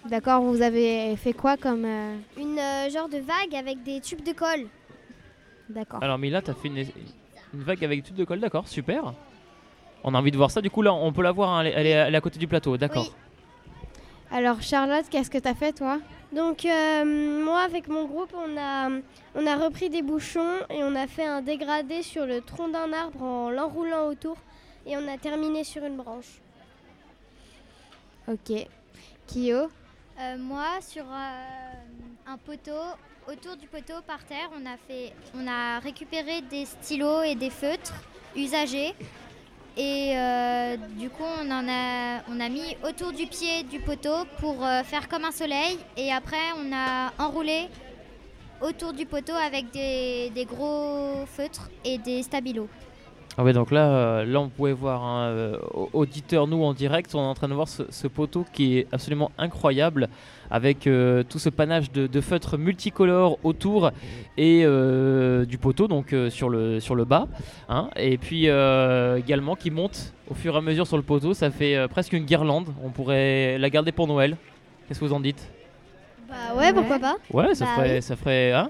D'accord, 0.08 0.42
vous 0.42 0.60
avez 0.60 1.16
fait 1.16 1.32
quoi 1.32 1.56
comme... 1.56 1.84
euh, 1.84 2.16
Une 2.36 2.58
euh, 2.58 2.90
genre 2.90 3.08
de 3.08 3.18
vague 3.18 3.54
avec 3.54 3.82
des 3.82 4.00
tubes 4.00 4.22
de 4.22 4.32
colle. 4.32 4.66
D'accord. 5.70 6.02
Alors 6.02 6.18
Mila, 6.18 6.42
t'as 6.42 6.52
fait 6.54 6.68
une, 6.68 6.76
une 6.78 6.86
vague 7.62 7.82
avec 7.84 8.02
tube 8.04 8.14
de 8.16 8.24
colle, 8.24 8.40
d'accord, 8.40 8.68
super. 8.68 9.14
On 10.02 10.14
a 10.14 10.18
envie 10.18 10.30
de 10.30 10.36
voir 10.36 10.50
ça. 10.50 10.60
Du 10.60 10.70
coup, 10.70 10.82
là, 10.82 10.92
on 10.92 11.10
peut 11.12 11.22
la 11.22 11.32
voir. 11.32 11.48
hein, 11.50 11.62
elle, 11.62 11.66
est, 11.68 11.72
elle 11.72 11.86
est- 11.86 11.90
elle 11.90 12.14
est 12.14 12.18
à 12.18 12.20
côté 12.20 12.38
du 12.38 12.46
plateau, 12.46 12.76
d'accord. 12.76 13.14
Alors, 14.30 14.60
Charlotte, 14.60 15.06
qu'est-ce 15.10 15.30
que 15.30 15.38
tu 15.38 15.48
as 15.48 15.54
fait, 15.54 15.72
toi? 15.72 15.98
Donc 16.32 16.64
euh, 16.64 17.44
moi 17.44 17.60
avec 17.60 17.86
mon 17.86 18.06
groupe 18.06 18.34
on 18.34 18.56
a, 18.58 18.88
on 19.36 19.46
a 19.46 19.54
repris 19.56 19.88
des 19.88 20.02
bouchons 20.02 20.56
et 20.68 20.82
on 20.82 20.96
a 20.96 21.06
fait 21.06 21.24
un 21.24 21.42
dégradé 21.42 22.02
sur 22.02 22.26
le 22.26 22.40
tronc 22.40 22.70
d'un 22.70 22.92
arbre 22.92 23.22
en 23.22 23.50
l'enroulant 23.50 24.08
autour 24.08 24.36
et 24.84 24.96
on 24.96 25.06
a 25.06 25.16
terminé 25.16 25.62
sur 25.62 25.84
une 25.84 25.96
branche. 25.96 26.40
Ok. 28.26 28.66
Kyo? 29.28 29.68
Euh, 30.20 30.36
moi, 30.38 30.80
sur 30.80 31.02
euh, 31.02 31.72
un 32.26 32.36
poteau, 32.38 32.70
autour 33.28 33.56
du 33.56 33.66
poteau 33.66 33.94
par 34.06 34.24
terre, 34.24 34.48
on 35.34 35.46
a, 35.48 35.80
récupéré 35.80 36.40
des 36.42 36.66
stylos 36.66 37.22
et 37.24 37.34
des 37.34 37.50
feutres 37.50 37.94
usagés. 38.36 38.94
Et 39.76 40.16
euh, 40.16 40.76
du 40.90 41.10
coup, 41.10 41.24
on, 41.24 41.50
en 41.50 41.68
a, 41.68 42.48
mis 42.48 42.76
autour 42.88 43.12
du 43.12 43.26
pied 43.26 43.64
du 43.64 43.80
poteau 43.80 44.24
pour 44.38 44.64
faire 44.84 45.08
comme 45.08 45.24
un 45.24 45.32
soleil. 45.32 45.78
Et 45.96 46.12
après, 46.12 46.52
on 46.58 46.72
a 46.72 47.12
enroulé 47.18 47.68
autour 48.60 48.92
du 48.92 49.06
poteau 49.06 49.34
avec 49.34 49.72
des, 49.72 50.30
des 50.30 50.44
gros 50.44 51.26
feutres 51.26 51.70
et 51.84 51.98
des 51.98 52.22
stabilos. 52.22 52.68
Ah 53.36 53.42
ouais, 53.42 53.52
donc 53.52 53.72
là, 53.72 53.88
euh, 53.88 54.24
là 54.24 54.38
on 54.40 54.48
pouvait 54.48 54.72
voir, 54.72 55.02
hein, 55.02 55.24
euh, 55.26 55.58
au- 55.72 55.90
auditeurs, 55.92 56.46
nous 56.46 56.62
en 56.62 56.72
direct, 56.72 57.14
on 57.14 57.18
est 57.18 57.22
en 57.26 57.34
train 57.34 57.48
de 57.48 57.54
voir 57.54 57.66
ce, 57.66 57.82
ce 57.90 58.06
poteau 58.06 58.46
qui 58.52 58.78
est 58.78 58.86
absolument 58.92 59.32
incroyable, 59.38 60.08
avec 60.52 60.86
euh, 60.86 61.24
tout 61.28 61.40
ce 61.40 61.48
panache 61.48 61.90
de, 61.90 62.06
de 62.06 62.20
feutres 62.20 62.56
multicolores 62.58 63.38
autour 63.42 63.90
et 64.36 64.62
euh, 64.64 65.44
du 65.46 65.58
poteau, 65.58 65.88
donc 65.88 66.12
euh, 66.12 66.30
sur, 66.30 66.48
le, 66.48 66.78
sur 66.78 66.94
le 66.94 67.04
bas, 67.04 67.26
hein, 67.68 67.90
et 67.96 68.18
puis 68.18 68.48
euh, 68.48 69.16
également 69.18 69.56
qui 69.56 69.72
monte 69.72 70.12
au 70.30 70.34
fur 70.34 70.54
et 70.54 70.58
à 70.58 70.60
mesure 70.60 70.86
sur 70.86 70.96
le 70.96 71.02
poteau, 71.02 71.34
ça 71.34 71.50
fait 71.50 71.74
euh, 71.74 71.88
presque 71.88 72.12
une 72.12 72.24
guirlande, 72.26 72.68
on 72.84 72.90
pourrait 72.90 73.58
la 73.58 73.68
garder 73.68 73.90
pour 73.90 74.06
Noël. 74.06 74.36
Qu'est-ce 74.86 75.00
que 75.00 75.04
vous 75.06 75.12
en 75.14 75.18
dites? 75.20 75.50
Bah 76.28 76.54
ouais, 76.56 76.72
pourquoi 76.72 76.98
pas. 77.00 77.16
Ouais, 77.32 77.54
ça 77.54 77.64
Bah 77.64 77.70
ferait, 77.76 77.94
oui. 77.96 78.02
ça 78.02 78.14
ferait. 78.16 78.52
Hein? 78.52 78.68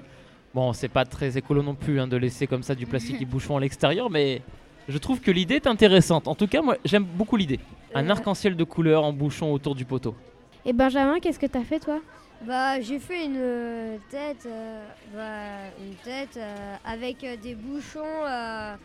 Bon, 0.55 0.71
c'est 0.73 0.87
pas 0.87 1.05
très 1.05 1.37
écolo 1.37 1.61
non 1.61 1.75
plus 1.75 1.99
hein, 1.99 2.07
de 2.07 2.15
laisser 2.17 2.47
comme 2.47 2.63
ça 2.63 2.73
du 2.75 2.85
plastique 2.85 3.21
et 3.21 3.25
bouchon 3.25 3.57
à 3.57 3.59
l'extérieur, 3.59 4.09
mais 4.09 4.41
je 4.87 4.97
trouve 4.97 5.19
que 5.19 5.29
l'idée 5.31 5.55
est 5.55 5.67
intéressante. 5.67 6.27
En 6.29 6.35
tout 6.35 6.47
cas, 6.47 6.61
moi, 6.61 6.77
j'aime 6.85 7.03
beaucoup 7.03 7.35
l'idée. 7.35 7.59
Un 7.93 8.07
Euh. 8.07 8.11
arc-en-ciel 8.13 8.55
de 8.55 8.63
couleurs 8.63 9.03
en 9.03 9.11
bouchon 9.13 9.51
autour 9.51 9.75
du 9.75 9.83
poteau. 9.85 10.15
Et 10.65 10.73
Benjamin, 10.73 11.19
qu'est-ce 11.19 11.39
que 11.39 11.45
tu 11.45 11.57
as 11.57 11.63
fait, 11.63 11.79
toi? 11.79 11.99
Bah, 12.47 12.79
j'ai 12.81 12.99
fait 12.99 13.25
une 13.25 13.37
euh, 13.37 13.97
tête, 14.09 14.45
euh, 14.45 14.85
bah, 15.13 15.71
une 15.85 15.95
tête 16.03 16.37
euh, 16.37 16.75
avec 16.85 17.17
des 17.41 17.55
bouchons 17.55 17.99
euh, 18.27 18.75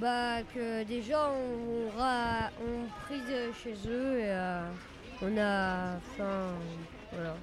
bah, 0.00 0.42
que 0.54 0.84
des 0.84 1.02
gens 1.02 1.30
ont, 1.32 2.84
pris 3.06 3.20
de 3.20 3.52
chez 3.62 3.74
eux 3.88 4.18
et 4.18 4.28
euh, 4.28 4.62
on 5.22 5.36
a. 5.38 5.96
Enfin, 5.96 6.54
voilà. 7.12 7.34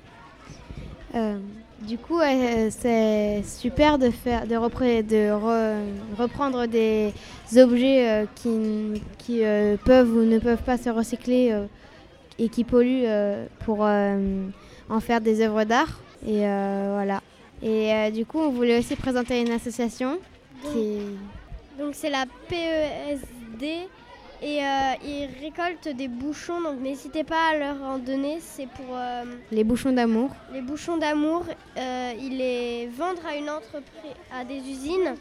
Du 1.81 1.97
coup, 1.97 2.19
euh, 2.19 2.69
c'est 2.71 3.43
super 3.43 3.97
de, 3.99 4.09
faire, 4.09 4.47
de, 4.47 4.55
repré- 4.55 5.03
de 5.03 5.29
re- 5.31 5.83
reprendre 6.17 6.65
des 6.65 7.13
objets 7.55 8.09
euh, 8.09 8.25
qui, 9.19 9.43
euh, 9.43 9.77
peuvent 9.85 10.11
ou 10.11 10.23
ne 10.23 10.39
peuvent 10.39 10.63
pas 10.63 10.77
se 10.77 10.89
recycler 10.89 11.55
et 12.39 12.49
qui 12.49 12.63
polluent 12.63 13.05
pour 13.65 13.81
en 13.81 14.99
faire 14.99 15.21
des 15.21 15.41
œuvres 15.41 15.63
d'art. 15.63 15.99
Et 16.25 16.39
voilà. 16.39 17.21
Et 17.61 18.11
du 18.11 18.25
coup, 18.25 18.39
on 18.39 18.49
voulait 18.49 18.79
aussi 18.79 18.95
présenter 18.95 19.41
une 19.41 19.51
association 19.51 20.17
qui... 20.71 20.97
Donc 21.79 21.93
c'est 21.93 22.09
la 22.09 22.25
PESD 22.47 23.87
et 24.41 24.59
euh, 24.63 24.93
ils 25.03 25.29
récoltent 25.41 25.87
des 25.95 26.07
bouchons, 26.07 26.61
donc 26.61 26.79
n'hésitez 26.79 27.23
pas 27.23 27.51
à 27.53 27.57
leur 27.57 27.81
en 27.81 27.97
donner. 27.97 28.37
C'est 28.39 28.67
pour 28.67 28.85
euh, 28.95 29.23
Les 29.51 29.63
bouchons 29.63 29.91
d'amour. 29.91 30.29
les 30.53 30.61
bouchons 30.61 30.97
d'amour. 30.97 31.43
Euh, 31.77 32.11
ils 32.19 32.37
les 32.37 32.87
vendent 32.87 33.17
à 33.27 33.35
une 33.35 33.49
entreprise, 33.49 34.11
à 34.31 34.43
des 34.43 34.57
usines. 34.59 35.15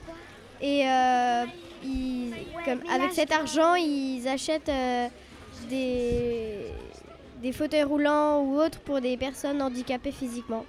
Et 0.61 0.89
euh, 0.89 1.45
ils- 1.85 2.33
comme, 2.65 2.81
avec 2.93 3.13
cet 3.13 3.33
argent, 3.33 3.75
ils 3.75 4.27
achètent 4.29 4.69
euh, 4.69 5.09
des, 5.69 6.67
des 7.43 7.53
fauteuils 7.53 7.83
roulants 7.85 8.41
ou 8.43 8.59
autres 8.59 8.81
pour 8.81 9.01
des 9.01 9.17
personnes 9.17 9.61
handicapées 9.63 10.13
physiquement. 10.13 10.65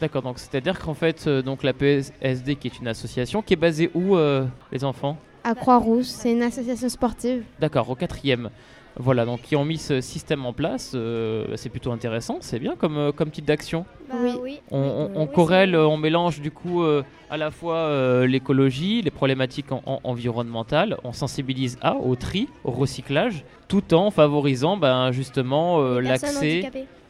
D'accord, 0.00 0.22
donc 0.22 0.38
c'est-à-dire 0.38 0.78
qu'en 0.78 0.94
fait, 0.94 1.26
euh, 1.26 1.42
donc 1.42 1.62
la 1.62 1.72
PSD, 1.72 2.56
qui 2.56 2.68
est 2.68 2.78
une 2.78 2.88
association, 2.88 3.40
qui 3.42 3.54
est 3.54 3.56
basée 3.56 3.90
où, 3.94 4.16
euh, 4.16 4.44
les 4.72 4.84
enfants? 4.84 5.16
À 5.48 5.54
Croix-Rousse, 5.54 6.08
c'est 6.08 6.32
une 6.32 6.42
association 6.42 6.88
sportive. 6.88 7.44
D'accord, 7.60 7.88
au 7.88 7.94
quatrième. 7.94 8.50
Voilà, 8.98 9.24
donc 9.26 9.42
qui 9.42 9.54
ont 9.54 9.64
mis 9.64 9.76
ce 9.78 10.00
système 10.00 10.44
en 10.44 10.52
place, 10.52 10.92
euh, 10.94 11.44
c'est 11.56 11.68
plutôt 11.68 11.92
intéressant, 11.92 12.38
c'est 12.40 12.58
bien 12.58 12.74
comme, 12.76 12.96
euh, 12.96 13.12
comme 13.12 13.30
type 13.30 13.44
d'action. 13.44 13.84
Bah 14.08 14.14
oui. 14.42 14.58
On, 14.72 14.78
on- 14.80 15.20
on 15.20 15.26
corrèle, 15.26 15.76
on 15.76 15.98
mélange 15.98 16.40
du 16.40 16.50
coup 16.50 16.82
euh, 16.82 17.02
à 17.30 17.36
la 17.36 17.50
fois 17.52 17.76
euh, 17.76 18.26
l'écologie, 18.26 19.02
les 19.02 19.10
problématiques 19.10 19.70
en- 19.70 19.82
en- 19.86 20.00
environnementales, 20.02 20.96
on 21.04 21.12
sensibilise 21.12 21.78
à, 21.82 21.94
au 21.94 22.16
tri, 22.16 22.48
au 22.64 22.70
recyclage, 22.72 23.44
tout 23.68 23.92
en 23.94 24.10
favorisant 24.10 24.76
ben, 24.78 25.12
justement 25.12 25.78
euh, 25.80 26.00
l'accès 26.00 26.62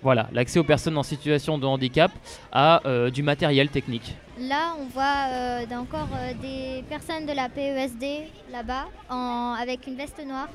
voilà, 0.03 0.29
l'accès 0.33 0.59
aux 0.59 0.65
personnes 0.65 0.99
en 0.99 1.03
situation 1.03 1.57
de 1.57 1.67
handicap 1.67 2.11
à 2.53 2.83
euh, 2.87 3.11
du 3.11 3.23
matériel 3.23 3.69
technique. 3.69 4.15
Là, 4.39 4.75
on 4.79 4.85
voit 4.87 5.29
euh, 5.31 5.65
encore 5.81 6.09
euh, 6.15 6.33
des 6.43 6.83
personnes 6.89 7.25
de 7.25 7.33
la 7.33 7.49
PESD 7.49 8.29
là-bas, 8.53 8.87
avec 9.61 9.87
une 9.87 9.97
veste 9.97 10.21
noire. 10.27 10.49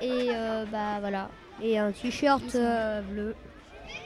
Et 0.00 0.28
euh, 0.30 0.64
bah 0.70 0.98
voilà. 1.00 1.28
Et 1.60 1.76
un 1.78 1.90
t-shirt 1.90 2.54
euh, 2.54 3.00
bleu. 3.02 3.34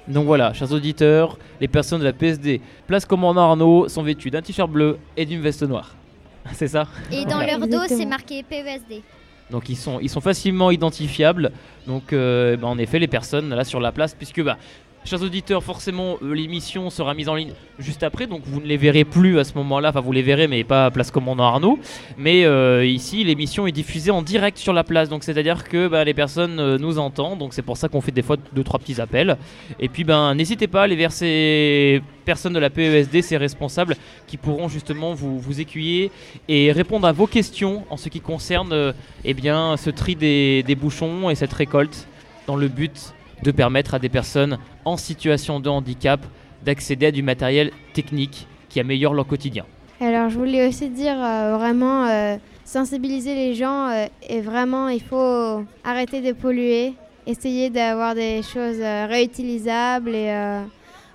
Donc 0.08 0.24
voilà, 0.26 0.54
chers 0.54 0.72
auditeurs, 0.72 1.36
les 1.60 1.68
personnes 1.68 1.98
de 2.00 2.04
la 2.04 2.12
PSD 2.14 2.60
Place 2.86 3.04
Commandant 3.04 3.42
Arnaud 3.50 3.88
sont 3.88 4.02
vêtues 4.02 4.30
d'un 4.30 4.40
t-shirt 4.40 4.70
bleu 4.70 4.98
et 5.16 5.26
d'une 5.26 5.42
veste 5.42 5.62
noire. 5.64 5.94
C'est 6.54 6.68
ça? 6.68 6.86
Et 7.10 7.24
dans 7.24 7.36
Voilà. 7.36 7.58
leur 7.58 7.68
dos, 7.68 7.82
c'est 7.88 8.06
marqué 8.06 8.40
E 8.40 8.44
PESD. 8.48 9.02
Donc 9.50 9.68
ils 9.68 9.76
sont, 9.76 10.00
ils 10.00 10.08
sont 10.08 10.20
facilement 10.22 10.70
identifiables. 10.70 11.52
Donc 11.86 12.12
euh, 12.14 12.56
bah, 12.56 12.68
en 12.68 12.78
effet, 12.78 12.98
les 12.98 13.08
personnes 13.08 13.50
là 13.54 13.64
sur 13.64 13.80
la 13.80 13.92
place, 13.92 14.14
puisque 14.14 14.42
bah, 14.42 14.56
chers 15.04 15.22
auditeurs, 15.22 15.62
forcément 15.62 16.16
euh, 16.22 16.34
l'émission 16.34 16.90
sera 16.90 17.14
mise 17.14 17.28
en 17.28 17.34
ligne 17.34 17.52
juste 17.78 18.02
après, 18.02 18.26
donc 18.26 18.42
vous 18.44 18.60
ne 18.60 18.66
les 18.66 18.76
verrez 18.76 19.04
plus 19.04 19.38
à 19.38 19.44
ce 19.44 19.54
moment-là. 19.54 19.90
Enfin, 19.90 20.00
vous 20.00 20.12
les 20.12 20.22
verrez, 20.22 20.46
mais 20.48 20.64
pas 20.64 20.86
à 20.86 20.90
Place 20.90 21.10
Commandant 21.10 21.44
Arnaud. 21.44 21.78
Mais 22.16 22.44
euh, 22.44 22.84
ici, 22.84 23.24
l'émission 23.24 23.66
est 23.66 23.72
diffusée 23.72 24.10
en 24.10 24.22
direct 24.22 24.58
sur 24.58 24.72
la 24.72 24.84
place, 24.84 25.08
donc 25.08 25.24
c'est-à-dire 25.24 25.64
que 25.64 25.88
bah, 25.88 26.04
les 26.04 26.14
personnes 26.14 26.60
euh, 26.60 26.78
nous 26.78 26.98
entendent. 26.98 27.38
Donc 27.38 27.54
c'est 27.54 27.62
pour 27.62 27.76
ça 27.76 27.88
qu'on 27.88 28.00
fait 28.00 28.12
des 28.12 28.22
fois 28.22 28.36
deux 28.52 28.64
trois 28.64 28.78
petits 28.78 29.00
appels. 29.00 29.36
Et 29.80 29.88
puis 29.88 30.04
ben 30.04 30.34
n'hésitez 30.34 30.66
pas 30.66 30.82
à 30.82 30.84
aller 30.84 30.96
vers 30.96 31.12
ces 31.12 32.02
personnes 32.24 32.52
de 32.52 32.58
la 32.58 32.70
PESD, 32.70 33.22
ces 33.22 33.36
responsables 33.36 33.96
qui 34.26 34.36
pourront 34.36 34.68
justement 34.68 35.12
vous, 35.14 35.60
écuyer 35.60 36.10
et 36.48 36.72
répondre 36.72 37.06
à 37.06 37.12
vos 37.12 37.26
questions 37.26 37.84
en 37.90 37.96
ce 37.96 38.08
qui 38.08 38.20
concerne 38.20 38.94
eh 39.24 39.34
bien, 39.34 39.76
ce 39.76 39.90
tri 39.90 40.14
des 40.16 40.76
bouchons 40.78 41.30
et 41.30 41.34
cette 41.34 41.52
récolte 41.52 42.06
dans 42.46 42.56
le 42.56 42.68
but 42.68 43.12
de 43.42 43.50
permettre 43.50 43.94
à 43.94 43.98
des 43.98 44.08
personnes 44.08 44.58
en 44.84 44.96
situation 44.96 45.60
de 45.60 45.68
handicap 45.68 46.20
d'accéder 46.64 47.06
à 47.06 47.10
du 47.10 47.22
matériel 47.22 47.70
technique 47.92 48.46
qui 48.68 48.80
améliore 48.80 49.14
leur 49.14 49.26
quotidien. 49.26 49.64
Alors 50.00 50.28
je 50.30 50.38
voulais 50.38 50.66
aussi 50.66 50.88
dire 50.88 51.16
euh, 51.18 51.56
vraiment 51.56 52.06
euh, 52.06 52.36
sensibiliser 52.64 53.34
les 53.34 53.54
gens 53.54 53.88
euh, 53.88 54.06
et 54.28 54.40
vraiment 54.40 54.88
il 54.88 55.02
faut 55.02 55.64
arrêter 55.84 56.20
de 56.20 56.32
polluer, 56.32 56.94
essayer 57.26 57.70
d'avoir 57.70 58.14
des 58.14 58.42
choses 58.42 58.80
euh, 58.80 59.06
réutilisables 59.08 60.10
et 60.14 60.30
euh, 60.30 60.62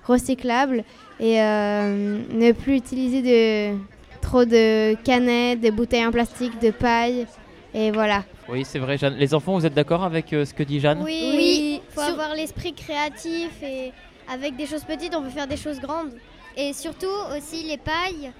recyclables 0.06 0.84
et 1.20 1.40
euh, 1.42 2.18
ne 2.32 2.52
plus 2.52 2.76
utiliser 2.76 3.22
de, 3.22 3.76
trop 4.22 4.44
de 4.44 4.94
canettes, 5.02 5.60
de 5.60 5.70
bouteilles 5.70 6.06
en 6.06 6.12
plastique, 6.12 6.60
de 6.62 6.70
paille 6.70 7.26
et 7.74 7.90
voilà. 7.90 8.24
Oui, 8.48 8.64
c'est 8.64 8.78
vrai, 8.78 8.96
Jeanne. 8.96 9.16
Les 9.18 9.34
enfants, 9.34 9.58
vous 9.58 9.66
êtes 9.66 9.74
d'accord 9.74 10.02
avec 10.02 10.32
euh, 10.32 10.46
ce 10.46 10.54
que 10.54 10.62
dit 10.62 10.80
Jeanne? 10.80 11.02
Oui, 11.04 11.34
Oui. 11.36 11.67
Faut 11.98 12.04
Sur- 12.04 12.12
avoir 12.20 12.34
l'esprit 12.34 12.74
créatif 12.74 13.50
et 13.62 13.92
avec 14.28 14.56
des 14.56 14.66
choses 14.66 14.84
petites, 14.84 15.14
on 15.14 15.22
peut 15.22 15.30
faire 15.30 15.46
des 15.46 15.56
choses 15.56 15.80
grandes. 15.80 16.12
Et 16.56 16.72
surtout 16.72 17.06
aussi 17.36 17.62
les 17.64 17.78
pailles. 17.78 18.32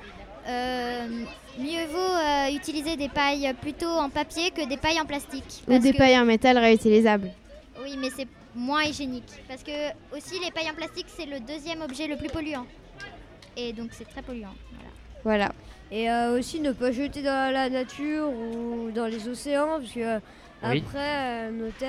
euh, 0.46 1.06
mieux 1.58 1.84
vaut 1.90 1.98
euh, 1.98 2.48
utiliser 2.56 2.96
des 2.96 3.08
pailles 3.10 3.52
plutôt 3.60 3.90
en 3.90 4.08
papier 4.08 4.50
que 4.50 4.66
des 4.66 4.76
pailles 4.78 4.98
en 5.00 5.04
plastique. 5.04 5.62
Ou 5.68 5.78
des 5.78 5.92
que- 5.92 5.98
pailles 5.98 6.18
en 6.18 6.24
métal 6.24 6.56
réutilisables. 6.56 7.30
Oui, 7.82 7.96
mais 7.98 8.08
c'est 8.16 8.26
moins 8.54 8.82
hygiénique. 8.84 9.30
Parce 9.48 9.62
que 9.62 9.90
aussi 10.16 10.38
les 10.42 10.50
pailles 10.50 10.70
en 10.70 10.74
plastique, 10.74 11.06
c'est 11.14 11.26
le 11.26 11.40
deuxième 11.40 11.82
objet 11.82 12.06
le 12.06 12.16
plus 12.16 12.28
polluant. 12.28 12.66
Et 13.56 13.72
donc 13.74 13.90
c'est 13.92 14.08
très 14.08 14.22
polluant. 14.22 14.54
Voilà. 14.72 14.90
Voilà. 15.24 15.52
Et 15.90 16.10
euh, 16.10 16.38
aussi 16.38 16.60
ne 16.60 16.72
pas 16.72 16.92
jeter 16.92 17.22
dans 17.22 17.52
la 17.52 17.68
nature 17.68 18.28
ou 18.30 18.90
dans 18.90 19.06
les 19.06 19.28
océans, 19.28 19.80
parce 19.80 19.92
que 19.92 20.00
euh, 20.00 20.18
Oui. 20.64 20.82
après, 20.84 20.98
euh, 20.98 21.50
nos 21.52 21.70
terres, 21.78 21.88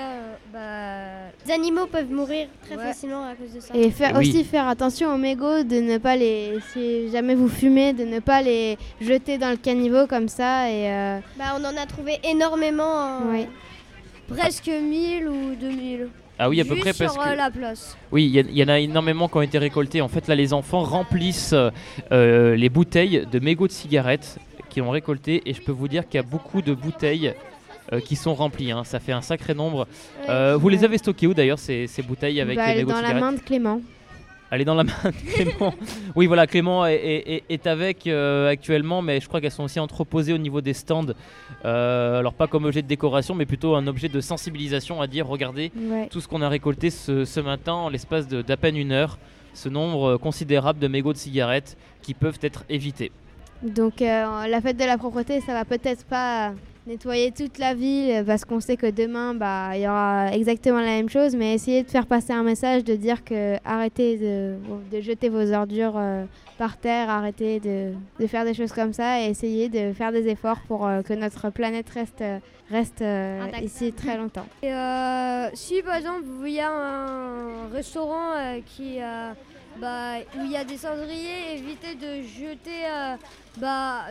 euh, 0.53 1.23
bah... 1.27 1.31
Les 1.45 1.51
animaux 1.53 1.87
peuvent 1.87 2.11
mourir 2.11 2.47
très 2.65 2.75
Ouais. 2.77 2.83
facilement 2.83 3.25
à 3.25 3.33
cause 3.35 3.51
de 3.53 3.59
ça. 3.59 3.73
Et 3.75 3.89
faire 3.89 4.15
oui. 4.15 4.29
aussi 4.29 4.43
faire 4.43 4.67
attention 4.67 5.13
aux 5.13 5.17
mégots, 5.17 5.63
de 5.63 5.77
ne 5.79 5.97
pas 5.97 6.15
les, 6.15 6.59
si 6.71 7.09
jamais 7.11 7.33
vous 7.33 7.47
fumez, 7.49 7.93
de 7.93 8.03
ne 8.05 8.19
pas 8.19 8.41
les 8.43 8.77
jeter 9.01 9.37
dans 9.39 9.49
le 9.49 9.57
caniveau 9.57 10.05
comme 10.07 10.27
ça. 10.27 10.69
Et 10.69 10.87
euh, 10.91 11.19
Bah, 11.37 11.55
on 11.59 11.63
en 11.65 11.75
a 11.77 11.85
trouvé 11.87 12.19
énormément. 12.23 13.19
presque 14.27 14.67
1000 14.67 15.27
ou 15.27 15.55
2000. 15.59 16.07
Ah 16.37 16.47
oui, 16.47 16.61
à 16.61 16.63
peu 16.63 16.75
près 16.75 16.93
parce 16.93 17.11
sur 17.13 17.21
que- 17.21 17.35
la 17.35 17.51
place. 17.51 17.97
Oui, 18.11 18.25
il 18.33 18.57
y, 18.57 18.63
en 18.63 18.67
a 18.69 18.79
énormément 18.79 19.27
qui 19.27 19.35
ont 19.37 19.41
été 19.41 19.57
récoltés. 19.57 19.99
En 20.01 20.07
fait, 20.07 20.27
là, 20.27 20.35
les 20.35 20.53
enfants 20.53 20.83
remplissent 20.83 21.53
euh, 22.11 22.55
les 22.55 22.69
bouteilles 22.69 23.25
de 23.29 23.39
mégots 23.39 23.67
de 23.67 23.73
cigarettes 23.73 24.37
qu'ils 24.69 24.83
ont 24.83 24.91
récoltées. 24.91 25.41
Et 25.45 25.53
je 25.53 25.61
peux 25.61 25.71
vous 25.73 25.87
dire 25.89 26.07
qu'il 26.07 26.17
y 26.17 26.23
a 26.23 26.25
beaucoup 26.25 26.61
de 26.61 26.73
bouteilles 26.73 27.33
euh, 27.93 27.99
qui 27.99 28.15
sont 28.15 28.33
remplies. 28.33 28.71
hein. 28.71 28.83
Ça 28.83 28.99
fait 28.99 29.11
un 29.13 29.21
sacré 29.21 29.53
nombre. 29.53 29.87
Euh, 30.29 30.57
vous 30.57 30.69
les 30.69 30.83
avez 30.83 30.97
stockées 30.97 31.27
où 31.27 31.33
d'ailleurs, 31.33 31.59
ces, 31.59 31.87
ces 31.87 32.01
bouteilles 32.01 32.39
avec 32.41 32.57
bah, 32.57 32.65
les 32.67 32.71
elle 32.71 32.77
est 32.77 32.81
mégots 32.81 32.91
de 32.91 32.95
dans 32.95 33.01
la 33.01 33.07
cigarettes 33.07 33.23
main 33.23 33.33
de 33.33 33.39
Clément. 33.39 33.81
Elle 34.51 34.61
est 34.61 34.65
dans 34.65 34.73
la 34.75 34.83
main 34.83 34.91
de 35.05 35.31
Clément. 35.33 35.75
oui, 36.15 36.25
voilà, 36.25 36.47
Clément 36.47 36.83
est, 36.87 37.43
est- 37.49 37.67
avec 37.67 38.07
euh, 38.07 38.49
actuellement, 38.49 39.03
mais 39.03 39.19
je 39.19 39.27
crois 39.27 39.39
qu'elles 39.41 39.51
sont 39.51 39.63
aussi 39.65 39.79
entreposées 39.79 40.33
au 40.33 40.39
niveau 40.39 40.59
des 40.61 40.73
stands. 40.73 41.05
Euh, 41.65 42.17
alors, 42.19 42.33
pas 42.33 42.47
comme 42.47 42.65
objet 42.65 42.81
de 42.81 42.87
décoration, 42.87 43.35
mais 43.35 43.45
plutôt 43.45 43.75
un 43.75 43.85
objet 43.85 44.09
de 44.09 44.19
sensibilisation 44.21 45.01
à 45.01 45.07
dire 45.07 45.27
regardez 45.27 45.71
Ouais. 45.77 46.07
tout 46.09 46.19
ce 46.19 46.27
qu'on 46.27 46.41
a 46.41 46.49
récolté 46.49 46.89
ce, 46.89 47.25
ce 47.25 47.39
matin 47.39 47.73
en 47.73 47.89
l'espace 47.89 48.27
d'à 48.27 48.57
peine 48.57 48.75
une 48.75 48.91
heure. 48.91 49.19
Ce 49.53 49.67
nombre 49.69 50.17
considérable 50.17 50.79
de 50.79 50.87
mégots 50.87 51.11
de 51.13 51.17
cigarettes 51.17 51.75
qui 52.01 52.13
peuvent 52.13 52.39
être 52.41 52.63
évités. 52.69 53.11
Donc 53.61 54.01
euh, 54.01 54.47
la 54.47 54.61
fête 54.61 54.77
de 54.77 54.85
la 54.85 54.97
propreté, 54.97 55.41
ça 55.41 55.53
va 55.53 55.65
peut-être 55.65 56.05
pas 56.05 56.53
nettoyer 56.89 57.31
toute 57.31 57.59
la 57.59 57.75
ville 57.75 58.23
parce 58.25 58.45
qu'on 58.45 58.59
sait 58.59 58.75
que 58.75 58.89
demain, 58.89 59.35
bah, 59.35 59.69
il 59.75 59.81
y 59.81 59.87
aura 59.87 60.33
exactement 60.33 60.79
la 60.79 60.87
même 60.87 61.07
chose, 61.07 61.35
mais 61.35 61.53
essayer 61.53 61.83
de 61.83 61.89
faire 61.89 62.07
passer 62.07 62.33
un 62.33 62.41
message, 62.41 62.83
de 62.83 62.95
dire 62.95 63.23
que 63.23 63.57
arrêtez 63.63 64.17
de, 64.17 64.55
de 64.91 64.99
jeter 64.99 65.29
vos 65.29 65.53
ordures 65.53 65.93
euh, 65.95 66.25
par 66.57 66.77
terre, 66.77 67.09
arrêtez 67.09 67.59
de, 67.59 67.93
de 68.19 68.27
faire 68.27 68.43
des 68.43 68.55
choses 68.55 68.73
comme 68.73 68.91
ça 68.91 69.21
et 69.21 69.25
essayez 69.25 69.69
de 69.69 69.93
faire 69.93 70.11
des 70.11 70.27
efforts 70.27 70.61
pour 70.67 70.87
euh, 70.87 71.03
que 71.03 71.13
notre 71.13 71.51
planète 71.51 71.89
reste, 71.91 72.23
reste 72.71 73.03
euh, 73.03 73.45
ici 73.61 73.93
très 73.93 74.17
longtemps. 74.17 74.47
Et 74.63 74.73
euh, 74.73 75.49
si 75.53 75.83
par 75.83 75.95
exemple 75.95 76.23
vous 76.25 76.39
voyez 76.39 76.63
un 76.63 77.69
restaurant 77.71 78.33
euh, 78.35 78.59
qui, 78.65 78.99
euh, 78.99 79.31
bah, 79.79 80.19
où 80.37 80.45
il 80.45 80.51
y 80.51 80.57
a 80.57 80.63
des 80.63 80.77
cendriers, 80.77 81.53
évitez 81.55 81.95
de 81.95 82.21
jeter 82.23 82.85
euh, 82.85 83.15
bah, 83.57 84.05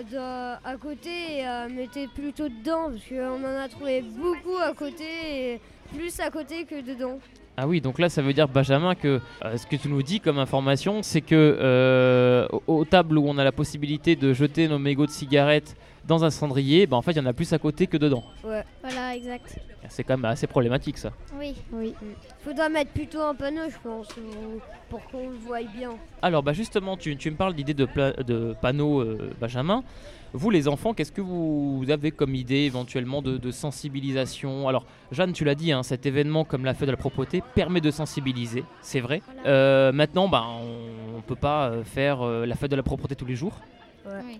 à 0.64 0.76
côté 0.76 1.38
et 1.38 1.46
euh, 1.46 1.68
mettez 1.68 2.06
plutôt 2.08 2.48
dedans 2.48 2.90
parce 2.90 3.04
qu'on 3.08 3.44
en 3.44 3.60
a 3.60 3.68
trouvé 3.68 4.02
beaucoup 4.02 4.56
à 4.56 4.72
côté 4.72 5.04
et 5.04 5.60
plus 5.94 6.18
à 6.20 6.30
côté 6.30 6.64
que 6.64 6.80
dedans. 6.80 7.18
Ah 7.56 7.66
oui, 7.66 7.80
donc 7.80 7.98
là, 7.98 8.08
ça 8.08 8.22
veut 8.22 8.32
dire, 8.32 8.46
Benjamin, 8.46 8.94
que 8.94 9.20
euh, 9.44 9.56
ce 9.56 9.66
que 9.66 9.76
tu 9.76 9.88
nous 9.88 10.02
dis 10.02 10.20
comme 10.20 10.38
information, 10.38 11.02
c'est 11.02 11.20
que 11.20 12.46
aux 12.66 12.84
tables 12.84 13.18
où 13.18 13.28
on 13.28 13.36
a 13.36 13.44
la 13.44 13.52
possibilité 13.52 14.16
de 14.16 14.32
jeter 14.32 14.68
nos 14.68 14.78
mégots 14.78 15.06
de 15.06 15.10
cigarettes 15.10 15.76
dans 16.08 16.24
un 16.24 16.30
cendrier, 16.30 16.86
bah, 16.86 16.96
en 16.96 17.02
fait, 17.02 17.12
il 17.12 17.18
y 17.18 17.20
en 17.20 17.26
a 17.26 17.32
plus 17.32 17.52
à 17.52 17.58
côté 17.58 17.86
que 17.86 17.96
dedans. 17.98 18.24
Ouais. 18.42 18.64
Voilà, 18.82 19.14
exact. 19.14 19.60
C'est 19.90 20.02
quand 20.02 20.16
même 20.16 20.24
assez 20.24 20.46
problématique, 20.46 20.98
ça. 20.98 21.12
Oui. 21.38 21.54
Oui. 21.72 21.94
Faudra 22.40 22.68
mettre 22.68 22.90
plutôt 22.92 23.20
un 23.20 23.34
panneau, 23.34 23.68
je 23.70 23.76
pense, 23.82 24.08
ou- 24.16 24.58
pour 24.90 25.04
qu'on 25.06 25.28
le 25.28 25.36
voie 25.36 25.62
bien. 25.62 25.90
Alors, 26.22 26.42
bah 26.42 26.54
justement, 26.54 26.96
tu, 26.96 27.16
tu 27.16 27.30
me 27.30 27.36
parles 27.36 27.54
d'idée 27.54 27.74
de, 27.74 27.86
de 28.26 28.54
panneaux, 28.60 29.00
euh, 29.00 29.30
Benjamin. 29.40 29.84
Vous, 30.32 30.50
les 30.50 30.66
enfants, 30.68 30.92
qu'est-ce 30.94 31.12
que 31.12 31.20
vous 31.22 31.84
avez 31.88 32.10
comme 32.10 32.34
idée 32.34 32.64
éventuellement 32.64 33.22
de, 33.22 33.36
de 33.38 33.50
sensibilisation? 33.50 34.68
Alors, 34.68 34.84
Jeanne, 35.12 35.32
tu 35.32 35.44
l'as 35.44 35.54
dit, 35.54 35.72
hein, 35.72 35.82
cet 35.82 36.04
événement 36.06 36.44
comme 36.44 36.64
la 36.64 36.74
fête 36.74 36.86
de 36.86 36.90
la 36.92 36.96
propreté 36.98 37.42
permet 37.54 37.80
de 37.80 37.90
sensibiliser, 37.90 38.64
c'est 38.82 39.00
vrai. 39.00 39.22
Euh, 39.46 39.92
maintenant, 39.92 40.28
bah, 40.28 40.44
on 40.60 41.16
ne 41.16 41.22
peut 41.22 41.34
pas 41.34 41.68
euh, 41.68 41.84
faire 41.84 42.22
euh, 42.22 42.44
la 42.46 42.54
fête 42.56 42.70
de 42.70 42.76
la 42.76 42.82
propreté 42.82 43.14
tous 43.14 43.24
les 43.26 43.36
jours. 43.36 43.58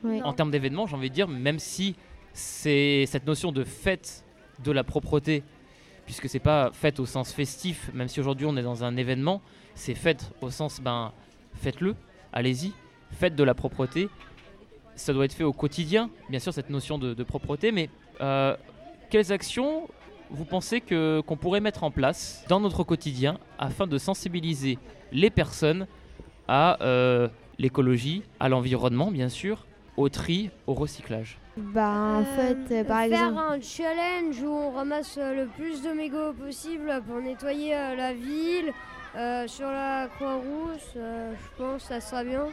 Oui. 0.05 0.23
En 0.23 0.33
termes 0.33 0.51
d'événements, 0.51 0.87
j'ai 0.87 0.97
envie 0.97 1.11
de 1.11 1.15
dire, 1.15 1.29
même 1.29 1.59
si 1.59 1.97
c'est 2.33 3.05
cette 3.07 3.27
notion 3.27 3.53
de 3.53 3.65
fête 3.65 4.25
de 4.65 4.73
la 4.73 4.85
propreté, 4.85 5.43
puisque 6.07 6.29
c'est 6.29 6.39
pas 6.39 6.71
fête 6.73 7.01
au 7.01 7.07
sens 7.07 7.33
festif, 7.33 7.91
même 7.95 8.09
si 8.09 8.21
aujourd'hui 8.21 8.47
on 8.47 8.57
est 8.57 8.63
dans 8.63 8.85
un 8.85 8.97
événement, 8.97 9.43
c'est 9.75 9.95
fête 9.95 10.33
au 10.41 10.51
sens, 10.51 10.81
ben, 10.81 11.13
faites-le, 11.55 11.95
allez-y, 12.33 12.73
fête 13.13 13.35
de 13.35 13.45
la 13.45 13.55
propreté. 13.55 14.09
Ça 14.95 15.13
doit 15.13 15.25
être 15.25 15.35
fait 15.35 15.45
au 15.45 15.53
quotidien, 15.53 16.11
bien 16.29 16.41
sûr, 16.41 16.53
cette 16.53 16.71
notion 16.71 16.99
de, 16.99 17.15
de 17.15 17.23
propreté, 17.23 17.73
mais 17.73 17.89
euh, 18.21 18.57
quelles 19.11 19.33
actions 19.33 19.89
vous 20.31 20.45
pensez 20.45 20.81
que 20.81 21.23
qu'on 21.27 21.37
pourrait 21.37 21.61
mettre 21.61 21.85
en 21.85 21.91
place 21.91 22.45
dans 22.49 22.61
notre 22.61 22.85
quotidien 22.85 23.39
afin 23.59 23.87
de 23.87 23.97
sensibiliser 23.99 24.79
les 25.13 25.31
personnes 25.31 25.87
à 26.49 26.83
euh, 26.83 27.29
l'écologie, 27.59 28.23
à 28.41 28.49
l'environnement, 28.49 29.11
bien 29.11 29.29
sûr, 29.29 29.67
au 29.97 30.09
tri, 30.09 30.51
au 30.67 30.75
recyclage 30.75 31.39
Bah 31.57 32.19
en 32.21 32.25
fait, 32.25 32.57
euh, 32.73 32.85
par 32.85 33.01
faire 33.01 33.29
exemple... 33.29 33.39
un 33.39 33.61
challenge 33.61 34.43
où 34.43 34.49
on 34.49 34.71
ramasse 34.71 35.17
euh, 35.19 35.35
le 35.43 35.47
plus 35.47 35.83
de 35.83 35.91
mégots 35.91 36.33
possible 36.35 37.03
pour 37.07 37.21
nettoyer 37.21 37.75
euh, 37.75 37.97
la 37.97 38.15
ville, 38.15 38.73
euh, 39.17 39.49
sur 39.49 39.67
la 39.67 40.07
Croix-Rousse, 40.15 40.93
euh, 40.97 41.33
je 41.35 41.63
pense 41.63 41.83
que 41.83 41.89
ça 41.89 42.01
sera 42.01 42.23
bien. 42.23 42.47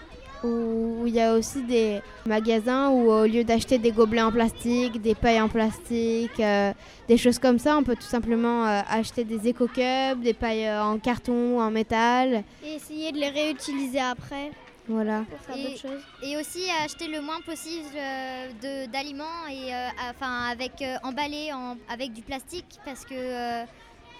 où 0.44 1.04
il 1.06 1.14
y 1.14 1.22
a 1.22 1.34
aussi 1.36 1.62
des 1.64 2.02
magasins 2.26 2.90
où 2.90 3.12
au 3.12 3.26
lieu 3.26 3.44
d'acheter 3.44 3.78
des 3.78 3.92
gobelets 3.92 4.22
en 4.24 4.32
plastique, 4.32 5.00
des 5.02 5.14
pailles 5.16 5.42
en 5.42 5.50
plastique, 5.50 6.40
euh, 6.40 6.72
des 7.08 7.18
choses 7.18 7.38
comme 7.38 7.60
ça, 7.60 7.78
on 7.78 7.84
peut 7.84 7.96
tout 7.96 8.02
simplement 8.02 8.66
euh, 8.66 8.82
acheter 8.90 9.24
des 9.24 9.48
éco-cups, 9.50 10.22
des 10.24 10.34
pailles 10.34 10.66
euh, 10.68 10.84
en 10.84 10.98
carton 10.98 11.58
ou 11.58 11.60
en 11.62 11.70
métal. 11.70 12.44
Et 12.66 12.76
essayer 12.76 13.12
de 13.12 13.18
les 13.20 13.30
réutiliser 13.30 14.00
après 14.00 14.50
Voilà. 14.88 15.24
pour 15.30 15.40
faire 15.40 15.56
Et, 15.58 15.64
d'autres 15.70 15.82
choses. 15.82 16.02
et 16.24 16.38
aussi 16.38 16.62
acheter 16.84 17.08
le 17.08 17.22
moins 17.22 17.42
possible 17.42 17.86
euh, 17.96 18.48
de- 18.62 18.92
d'aliments 18.92 19.48
et 19.50 19.74
euh, 19.74 19.88
enfin 20.12 20.44
avec 20.52 20.74
euh, 20.82 20.96
emballé 21.04 21.52
en- 21.54 21.76
avec 21.92 22.14
du 22.14 22.22
plastique 22.22 22.66
parce 22.86 23.04
que 23.06 23.14
euh, 23.16 23.64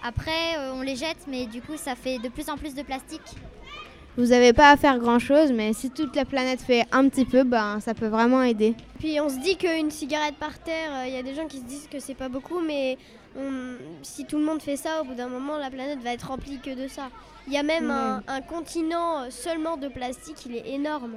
après 0.02 0.56
euh, 0.58 0.72
on 0.74 0.82
les 0.82 0.96
jette 0.96 1.18
mais 1.28 1.46
du 1.46 1.62
coup 1.62 1.76
ça 1.76 1.94
fait 1.94 2.18
de 2.18 2.28
plus 2.28 2.48
en 2.50 2.56
plus 2.56 2.74
de 2.74 2.82
plastique. 2.82 3.22
Vous 4.18 4.26
n'avez 4.28 4.54
pas 4.54 4.70
à 4.70 4.78
faire 4.78 4.98
grand-chose, 4.98 5.52
mais 5.52 5.74
si 5.74 5.90
toute 5.90 6.16
la 6.16 6.24
planète 6.24 6.62
fait 6.62 6.86
un 6.90 7.06
petit 7.10 7.26
peu, 7.26 7.44
ben, 7.44 7.80
ça 7.80 7.92
peut 7.92 8.06
vraiment 8.06 8.42
aider. 8.42 8.74
Puis 8.98 9.20
on 9.20 9.28
se 9.28 9.38
dit 9.40 9.58
qu'une 9.58 9.90
cigarette 9.90 10.36
par 10.36 10.58
terre, 10.58 11.04
il 11.06 11.12
y 11.12 11.18
a 11.18 11.22
des 11.22 11.34
gens 11.34 11.46
qui 11.46 11.58
se 11.58 11.64
disent 11.64 11.86
que 11.86 12.00
c'est 12.00 12.14
pas 12.14 12.30
beaucoup, 12.30 12.60
mais 12.60 12.96
on- 13.38 13.76
si 14.02 14.24
tout 14.24 14.38
le 14.38 14.44
monde 14.44 14.62
fait 14.62 14.76
ça, 14.76 15.00
au 15.02 15.04
bout 15.04 15.14
d'un 15.14 15.28
moment, 15.28 15.58
la 15.58 15.70
planète 15.70 16.00
va 16.00 16.12
être 16.12 16.28
remplie 16.28 16.58
que 16.58 16.74
de 16.74 16.88
ça. 16.88 17.08
Il 17.46 17.52
y 17.52 17.58
a 17.58 17.62
même 17.62 17.90
un, 17.90 18.22
un 18.26 18.40
continent 18.40 19.30
seulement 19.30 19.76
de 19.76 19.88
plastique, 19.88 20.46
il 20.46 20.56
est 20.56 20.68
énorme. 20.70 21.16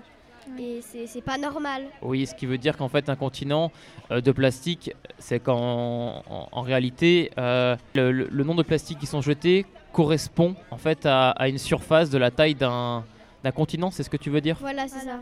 Et 0.58 0.82
c'est 1.08 1.22
pas 1.22 1.38
normal. 1.38 1.84
Oui, 2.02 2.26
ce 2.26 2.34
qui 2.34 2.46
veut 2.48 2.58
dire 2.58 2.76
qu'en 2.76 2.88
fait 2.90 3.08
un 3.10 3.16
continent 3.16 3.72
euh, 4.10 4.20
de 4.20 4.32
plastique, 4.32 4.91
c'est 5.20 5.40
qu'en 5.40 6.24
en, 6.28 6.48
en 6.52 6.62
réalité 6.62 7.30
euh, 7.38 7.76
le, 7.94 8.12
le- 8.12 8.28
le 8.32 8.44
nombre 8.44 8.64
de 8.64 8.68
plastiques 8.68 8.98
qui 9.00 9.06
sont 9.06 9.22
jetés 9.22 9.66
correspond 9.94 10.56
en 10.72 10.78
fait 10.78 11.06
à, 11.06 11.32
à 11.32 11.48
une 11.50 11.58
surface 11.60 12.10
de 12.10 12.18
la 12.18 12.32
taille 12.32 12.56
d'un 12.56 13.04
d'un 13.44 13.52
continent, 13.52 13.90
c'est 13.91 14.04
ce 14.04 14.10
que 14.10 14.18
tu 14.18 14.30
veux 14.30 14.41
dire? 14.41 14.58
Voilà, 14.60 14.88
c'est 14.88 15.06
ça. 15.06 15.20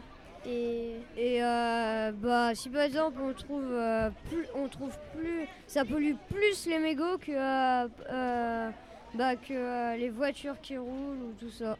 Et, 0.47 0.91
Et 1.17 1.43
euh, 1.43 2.11
bah, 2.13 2.55
si 2.55 2.69
par 2.69 2.81
exemple 2.83 3.19
on 3.21 3.33
trouve, 3.33 3.65
euh, 3.69 4.09
plus, 4.29 4.45
on 4.55 4.67
trouve 4.67 4.95
plus, 5.17 5.45
ça 5.67 5.83
pollue 5.83 6.13
plus 6.29 6.65
les 6.67 6.79
mégots 6.79 7.17
que, 7.19 7.31
euh, 7.31 7.87
euh, 8.11 8.69
bah, 9.15 9.35
que 9.35 9.53
euh, 9.53 9.97
les 9.97 10.09
voitures 10.09 10.55
qui 10.61 10.77
roulent 10.77 11.23
ou 11.29 11.33
tout 11.39 11.49
ça. 11.51 11.77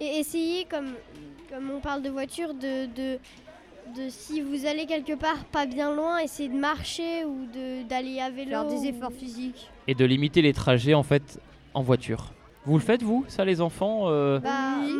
et 0.00 0.18
essayez, 0.18 0.64
comme, 0.66 0.94
comme 1.50 1.70
on 1.70 1.80
parle 1.80 2.02
de 2.02 2.10
voiture, 2.10 2.52
de, 2.52 2.86
de, 2.86 3.18
de 3.96 4.08
si 4.10 4.40
vous 4.42 4.66
allez 4.66 4.86
quelque 4.86 5.14
part 5.14 5.44
pas 5.46 5.66
bien 5.66 5.94
loin, 5.94 6.18
essayez 6.18 6.48
de 6.50 6.56
marcher 6.58 7.24
ou 7.24 7.46
de- 7.46 7.82
d'aller 7.88 8.20
à 8.20 8.28
vélo. 8.30 8.50
Faire 8.50 8.66
des 8.66 8.76
ou- 8.76 8.84
efforts 8.86 9.12
physiques. 9.12 9.70
Et 9.86 9.94
de 9.94 10.04
limiter 10.04 10.42
les 10.42 10.52
trajets 10.52 10.94
en 10.94 11.02
fait 11.02 11.40
en 11.74 11.82
voiture. 11.82 12.32
Vous 12.66 12.74
le 12.76 12.82
faites 12.84 13.02
vous, 13.02 13.24
ça 13.26 13.44
les 13.46 13.60
enfants 13.62 14.02
euh 14.08 14.38
Bah, 14.38 14.50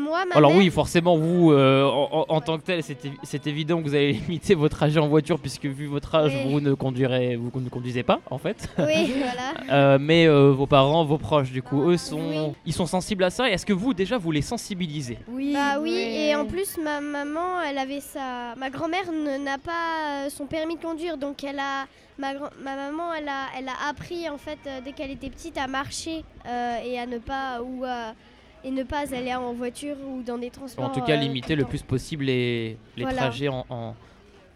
moi, 0.03 0.25
ma 0.25 0.35
Alors 0.37 0.51
mère- 0.51 0.59
oui, 0.61 0.71
forcément, 0.71 1.17
vous, 1.19 1.53
euh, 1.53 1.85
en, 1.85 2.09
en- 2.11 2.27
en 2.37 2.41
tant 2.41 2.57
que 2.59 2.63
tel, 2.65 2.83
c'est 2.83 3.05
évi- 3.05 3.19
c'est 3.23 3.47
évident 3.47 3.79
que 3.79 3.83
vous 3.89 3.95
allez 3.95 4.13
limiter 4.29 4.55
votre 4.55 4.77
trajet 4.77 4.99
en 4.99 5.09
voiture 5.09 5.39
puisque 5.39 5.67
vu 5.67 5.87
votre 5.87 6.15
âge, 6.15 6.33
Oui. 6.35 6.51
vous 6.53 6.61
ne 6.61 6.73
conduirez, 6.73 7.37
vous 7.37 7.51
ne 7.61 7.69
conduisez 7.69 8.03
pas 8.03 8.21
en 8.31 8.39
fait. 8.39 8.69
Oui, 8.79 9.13
voilà. 9.19 9.33
Euh, 9.71 9.99
mais 10.01 10.27
euh, 10.27 10.51
vos 10.51 10.67
parents, 10.67 11.05
vos 11.05 11.19
proches, 11.19 11.53
du 11.53 11.63
coup, 11.63 11.91
eux 11.91 11.97
sont, 11.97 12.55
ils 12.67 12.73
sont 12.73 12.87
sensibles 12.87 13.23
à 13.23 13.31
ça. 13.31 13.49
Et 13.49 13.53
est-ce 13.53 13.65
que 13.67 13.73
vous 13.73 13.95
déjà 13.95 14.19
vous 14.19 14.33
les 14.33 14.43
sensibilisez? 14.43 15.17
Oui. 15.29 15.53
Bah 15.53 15.79
oui, 15.81 15.93
et 15.95 16.35
en 16.35 16.45
plus 16.45 16.77
ma 16.83 17.01
maman, 17.01 17.61
elle 17.69 17.79
avait 17.79 18.01
sa, 18.01 18.55
ma 18.57 18.69
grand-mère 18.71 19.13
n'a 19.13 19.59
pas 19.59 20.29
son 20.29 20.47
permis 20.47 20.75
de 20.77 20.83
conduire, 20.83 21.17
donc 21.19 21.45
elle 21.45 21.61
a, 21.61 21.87
ma, 22.21 22.33
maman, 22.63 23.15
elle 23.15 23.29
a, 23.29 23.47
elle 23.57 23.69
a 23.69 23.89
appris 23.89 24.29
en 24.29 24.39
fait 24.39 24.59
euh, 24.67 24.81
dès 24.85 24.93
qu'elle 24.93 25.11
était 25.11 25.31
petite 25.31 25.57
à 25.59 25.67
marcher 25.67 26.25
euh, 26.47 26.79
et 26.85 26.99
à 26.99 27.07
ne 27.07 27.19
pas 27.19 27.61
ou 27.63 27.85
à- 27.85 28.13
et 28.63 28.71
ne 28.71 28.83
pas 28.83 29.13
aller 29.15 29.35
en 29.35 29.55
voiture 29.55 29.97
ou 30.07 30.23
dans 30.23 30.37
des 30.37 30.51
transports. 30.51 30.85
En 30.85 30.91
tout 30.91 31.01
cas, 31.01 31.15
euh, 31.15 31.17
limiter 31.17 31.57
le 31.57 31.65
plus 31.65 31.83
possible 31.83 32.25
les, 32.27 32.77
les 32.97 33.03
Voilà. 33.05 33.17
trajets 33.23 33.49
en, 33.49 33.65
en- 33.71 33.95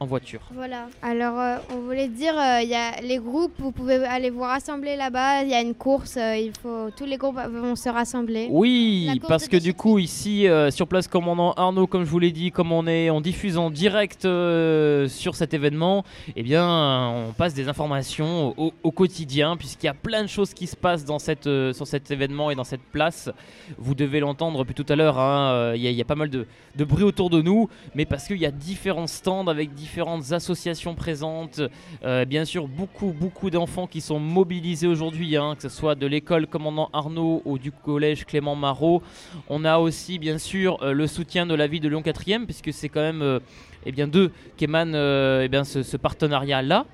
en 0.01 0.07
voiture. 0.07 0.41
Voilà. 0.53 0.89
Alors, 1.03 1.39
euh, 1.39 1.57
on 1.73 1.79
voulait 1.81 2.09
dire, 2.09 2.35
euh, 2.37 2.61
il 2.63 2.69
y 2.69 2.75
a 2.75 3.01
les 3.01 3.19
groupes, 3.19 3.53
vous 3.59 3.71
pouvez 3.73 3.97
aller 4.05 4.29
vous 4.31 4.41
rassembler 4.43 4.97
là-bas. 4.97 5.43
Il 5.45 5.49
y 5.51 5.55
a 5.55 5.61
une 5.61 5.75
course, 5.75 6.17
euh, 6.17 6.37
il 6.37 6.53
faut 6.61 6.91
tous 6.97 7.05
les 7.05 7.17
groupes 7.17 7.37
vont 7.51 7.77
se 7.77 7.89
rassembler. 7.89 8.49
Oui, 8.51 9.21
parce 9.29 9.49
que 9.49 9.57
du 9.57 9.73
coup, 9.73 9.99
ici, 9.99 10.49
euh, 10.49 10.71
sur 10.71 10.89
place 10.89 11.07
commandant 11.09 11.53
Arnaud, 11.53 11.87
comme 11.87 12.05
je 12.05 12.11
vous 12.11 12.19
l'ai 12.19 12.33
dit, 12.33 12.51
comme 12.51 12.73
on 12.73 12.87
est 12.87 13.09
en 13.11 13.21
diffuse 13.21 13.57
en 13.57 13.71
direct 13.71 14.25
euh, 14.25 15.09
sur 15.09 15.37
cet 15.37 15.55
événement, 15.55 16.05
eh 16.37 16.43
bien, 16.43 17.09
on 17.29 17.33
passe 17.33 17.55
des 17.55 17.69
informations 17.69 18.53
au, 18.59 18.73
au 18.83 18.91
quotidien, 18.91 19.57
puisqu'il 19.57 19.87
y 19.87 19.91
a 19.91 19.95
plein 19.95 20.23
de 20.23 20.29
choses 20.29 20.53
qui 20.55 20.67
se 20.67 20.77
passent 20.77 21.05
dans 21.05 21.19
cette, 21.19 21.47
euh, 21.47 21.73
sur 21.73 21.87
cet 21.87 22.11
événement 22.11 22.51
et 22.51 22.55
dans 22.55 22.65
cette 22.65 22.83
place. 22.83 23.31
Vous 23.79 23.95
devez 23.95 24.21
l'entendre 24.21 24.59
depuis 24.59 24.75
tout 24.75 24.87
à 24.93 24.97
l'heure, 24.97 25.19
hein, 25.19 25.53
euh, 25.53 25.73
il 25.77 25.83
y, 25.83 25.87
a- 25.87 25.91
il 25.91 25.97
y 25.97 26.03
a 26.03 26.05
pas 26.05 26.15
mal 26.15 26.31
de, 26.31 26.47
de 26.77 26.85
bruit 26.85 27.05
autour 27.05 27.31
de 27.31 27.41
nous, 27.41 27.69
mais 27.95 28.05
parce 28.05 28.27
qu'il 28.27 28.39
y 28.39 28.47
a 28.47 28.51
différents 28.51 29.07
stands 29.07 29.47
avec 29.47 29.73
différentes 29.85 30.33
associations 30.33 30.95
présentes, 30.95 31.61
euh, 32.05 32.25
bien 32.25 32.47
sûr, 32.47 32.67
beaucoup, 32.69 33.13
beaucoup 33.13 33.51
d'enfants 33.51 33.87
qui 33.87 34.01
sont 34.01 34.19
mobilisés 34.19 34.87
aujourd'hui, 34.87 35.37
hein, 35.37 35.55
que 35.57 35.63
ce 35.63 35.69
soit 35.69 35.95
de 35.95 36.07
l'école 36.07 36.47
commandant 36.47 36.89
Arnaud 36.95 37.43
ou 37.45 37.59
du 37.59 37.71
collège 37.71 38.25
Clément 38.25 38.57
Marot. 38.57 39.03
On 39.51 39.63
a 39.63 39.77
aussi, 39.77 40.19
bien 40.19 40.39
sûr, 40.39 40.83
euh, 40.83 40.93
le 40.93 41.07
soutien 41.07 41.45
de 41.45 41.55
la 41.55 41.67
ville 41.67 41.83
de 41.83 41.91
Lyon 41.91 42.01
4e, 42.01 42.47
puisque 42.47 42.73
c'est 42.73 42.89
quand 42.89 43.03
même 43.03 43.21
euh, 43.21 43.41
eh 43.85 43.93
bien, 43.93 44.07
d'eux 44.07 44.33
qu'émane 44.57 44.95
eh 44.95 45.49
bien, 45.49 45.65
ce, 45.65 45.83
ce 45.83 45.99
partenariat-là 45.99 46.87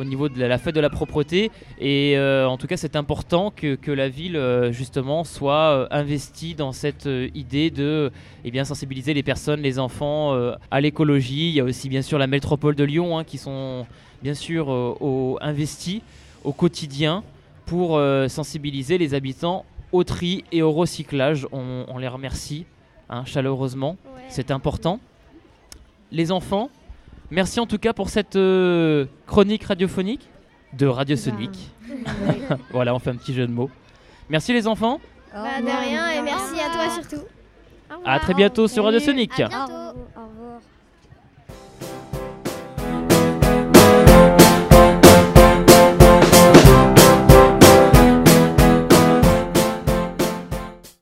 au 0.00 0.04
niveau 0.04 0.28
de 0.30 0.38
la, 0.40 0.48
la 0.48 0.58
fête 0.58 0.74
de 0.74 0.80
la 0.80 0.90
propreté. 0.90 1.50
Et 1.78 2.16
euh, 2.16 2.48
en 2.48 2.56
tout 2.56 2.66
cas, 2.66 2.76
c'est 2.76 2.96
important 2.96 3.52
que, 3.54 3.74
que 3.74 3.90
la 3.92 4.08
ville, 4.08 4.36
euh, 4.36 4.72
justement, 4.72 5.24
soit 5.24 5.70
euh, 5.70 5.86
investie 5.90 6.54
dans 6.54 6.72
cette 6.72 7.08
idée 7.34 7.70
de 7.70 8.10
eh 8.44 8.50
bien, 8.50 8.64
sensibiliser 8.64 9.12
les 9.14 9.22
personnes, 9.22 9.60
les 9.60 9.78
enfants 9.78 10.34
à 10.70 10.80
l'écologie. 10.80 11.50
Il 11.50 11.54
y 11.54 11.60
a 11.60 11.64
aussi, 11.64 11.88
bien 11.88 12.02
sûr, 12.02 12.18
la 12.18 12.26
métropole 12.26 12.74
de 12.74 12.84
Lyon 12.84 13.18
hein, 13.18 13.24
qui 13.24 13.36
sont, 13.38 13.86
bien 14.22 14.34
sûr, 14.34 14.68
au- 14.68 15.38
investis 15.42 16.00
au 16.44 16.52
quotidien 16.52 17.22
pour 17.66 18.00
sensibiliser 18.28 18.96
les 18.98 19.12
habitants 19.14 19.64
au 19.92 20.02
tri 20.04 20.44
et 20.50 20.62
au 20.62 20.72
recyclage. 20.72 21.46
On, 21.52 21.84
on 21.86 21.98
les 21.98 22.08
remercie 22.08 22.64
hein, 23.10 23.24
chaleureusement. 23.26 23.96
C'est 24.28 24.50
important. 24.50 24.98
Les 26.10 26.32
enfants, 26.32 26.70
merci 27.30 27.60
en 27.60 27.66
tout 27.66 27.78
cas 27.78 27.92
pour 27.92 28.08
cette 28.08 28.36
euh, 28.36 29.06
chronique 29.26 29.64
radiophonique 29.64 30.28
de 30.72 30.86
Radio 30.86 31.16
Sonic. 31.16 31.72
voilà, 32.70 32.94
on 32.94 32.98
fait 32.98 33.10
un 33.10 33.16
petit 33.16 33.34
jeu 33.34 33.46
de 33.46 33.52
mots. 33.52 33.70
Merci 34.28 34.52
les 34.52 34.66
enfants. 34.66 35.00
Bah, 35.32 35.60
de 35.60 35.66
rien 35.66 36.10
et 36.10 36.22
merci 36.22 36.60
à 36.60 36.72
toi 36.72 36.90
surtout. 36.90 37.24
À 38.04 38.18
très 38.20 38.34
bientôt 38.34 38.68
sur 38.68 38.84
Radio 38.84 39.00
Sonic. 39.00 39.38
À 39.40 39.48
bientôt. 39.48 39.98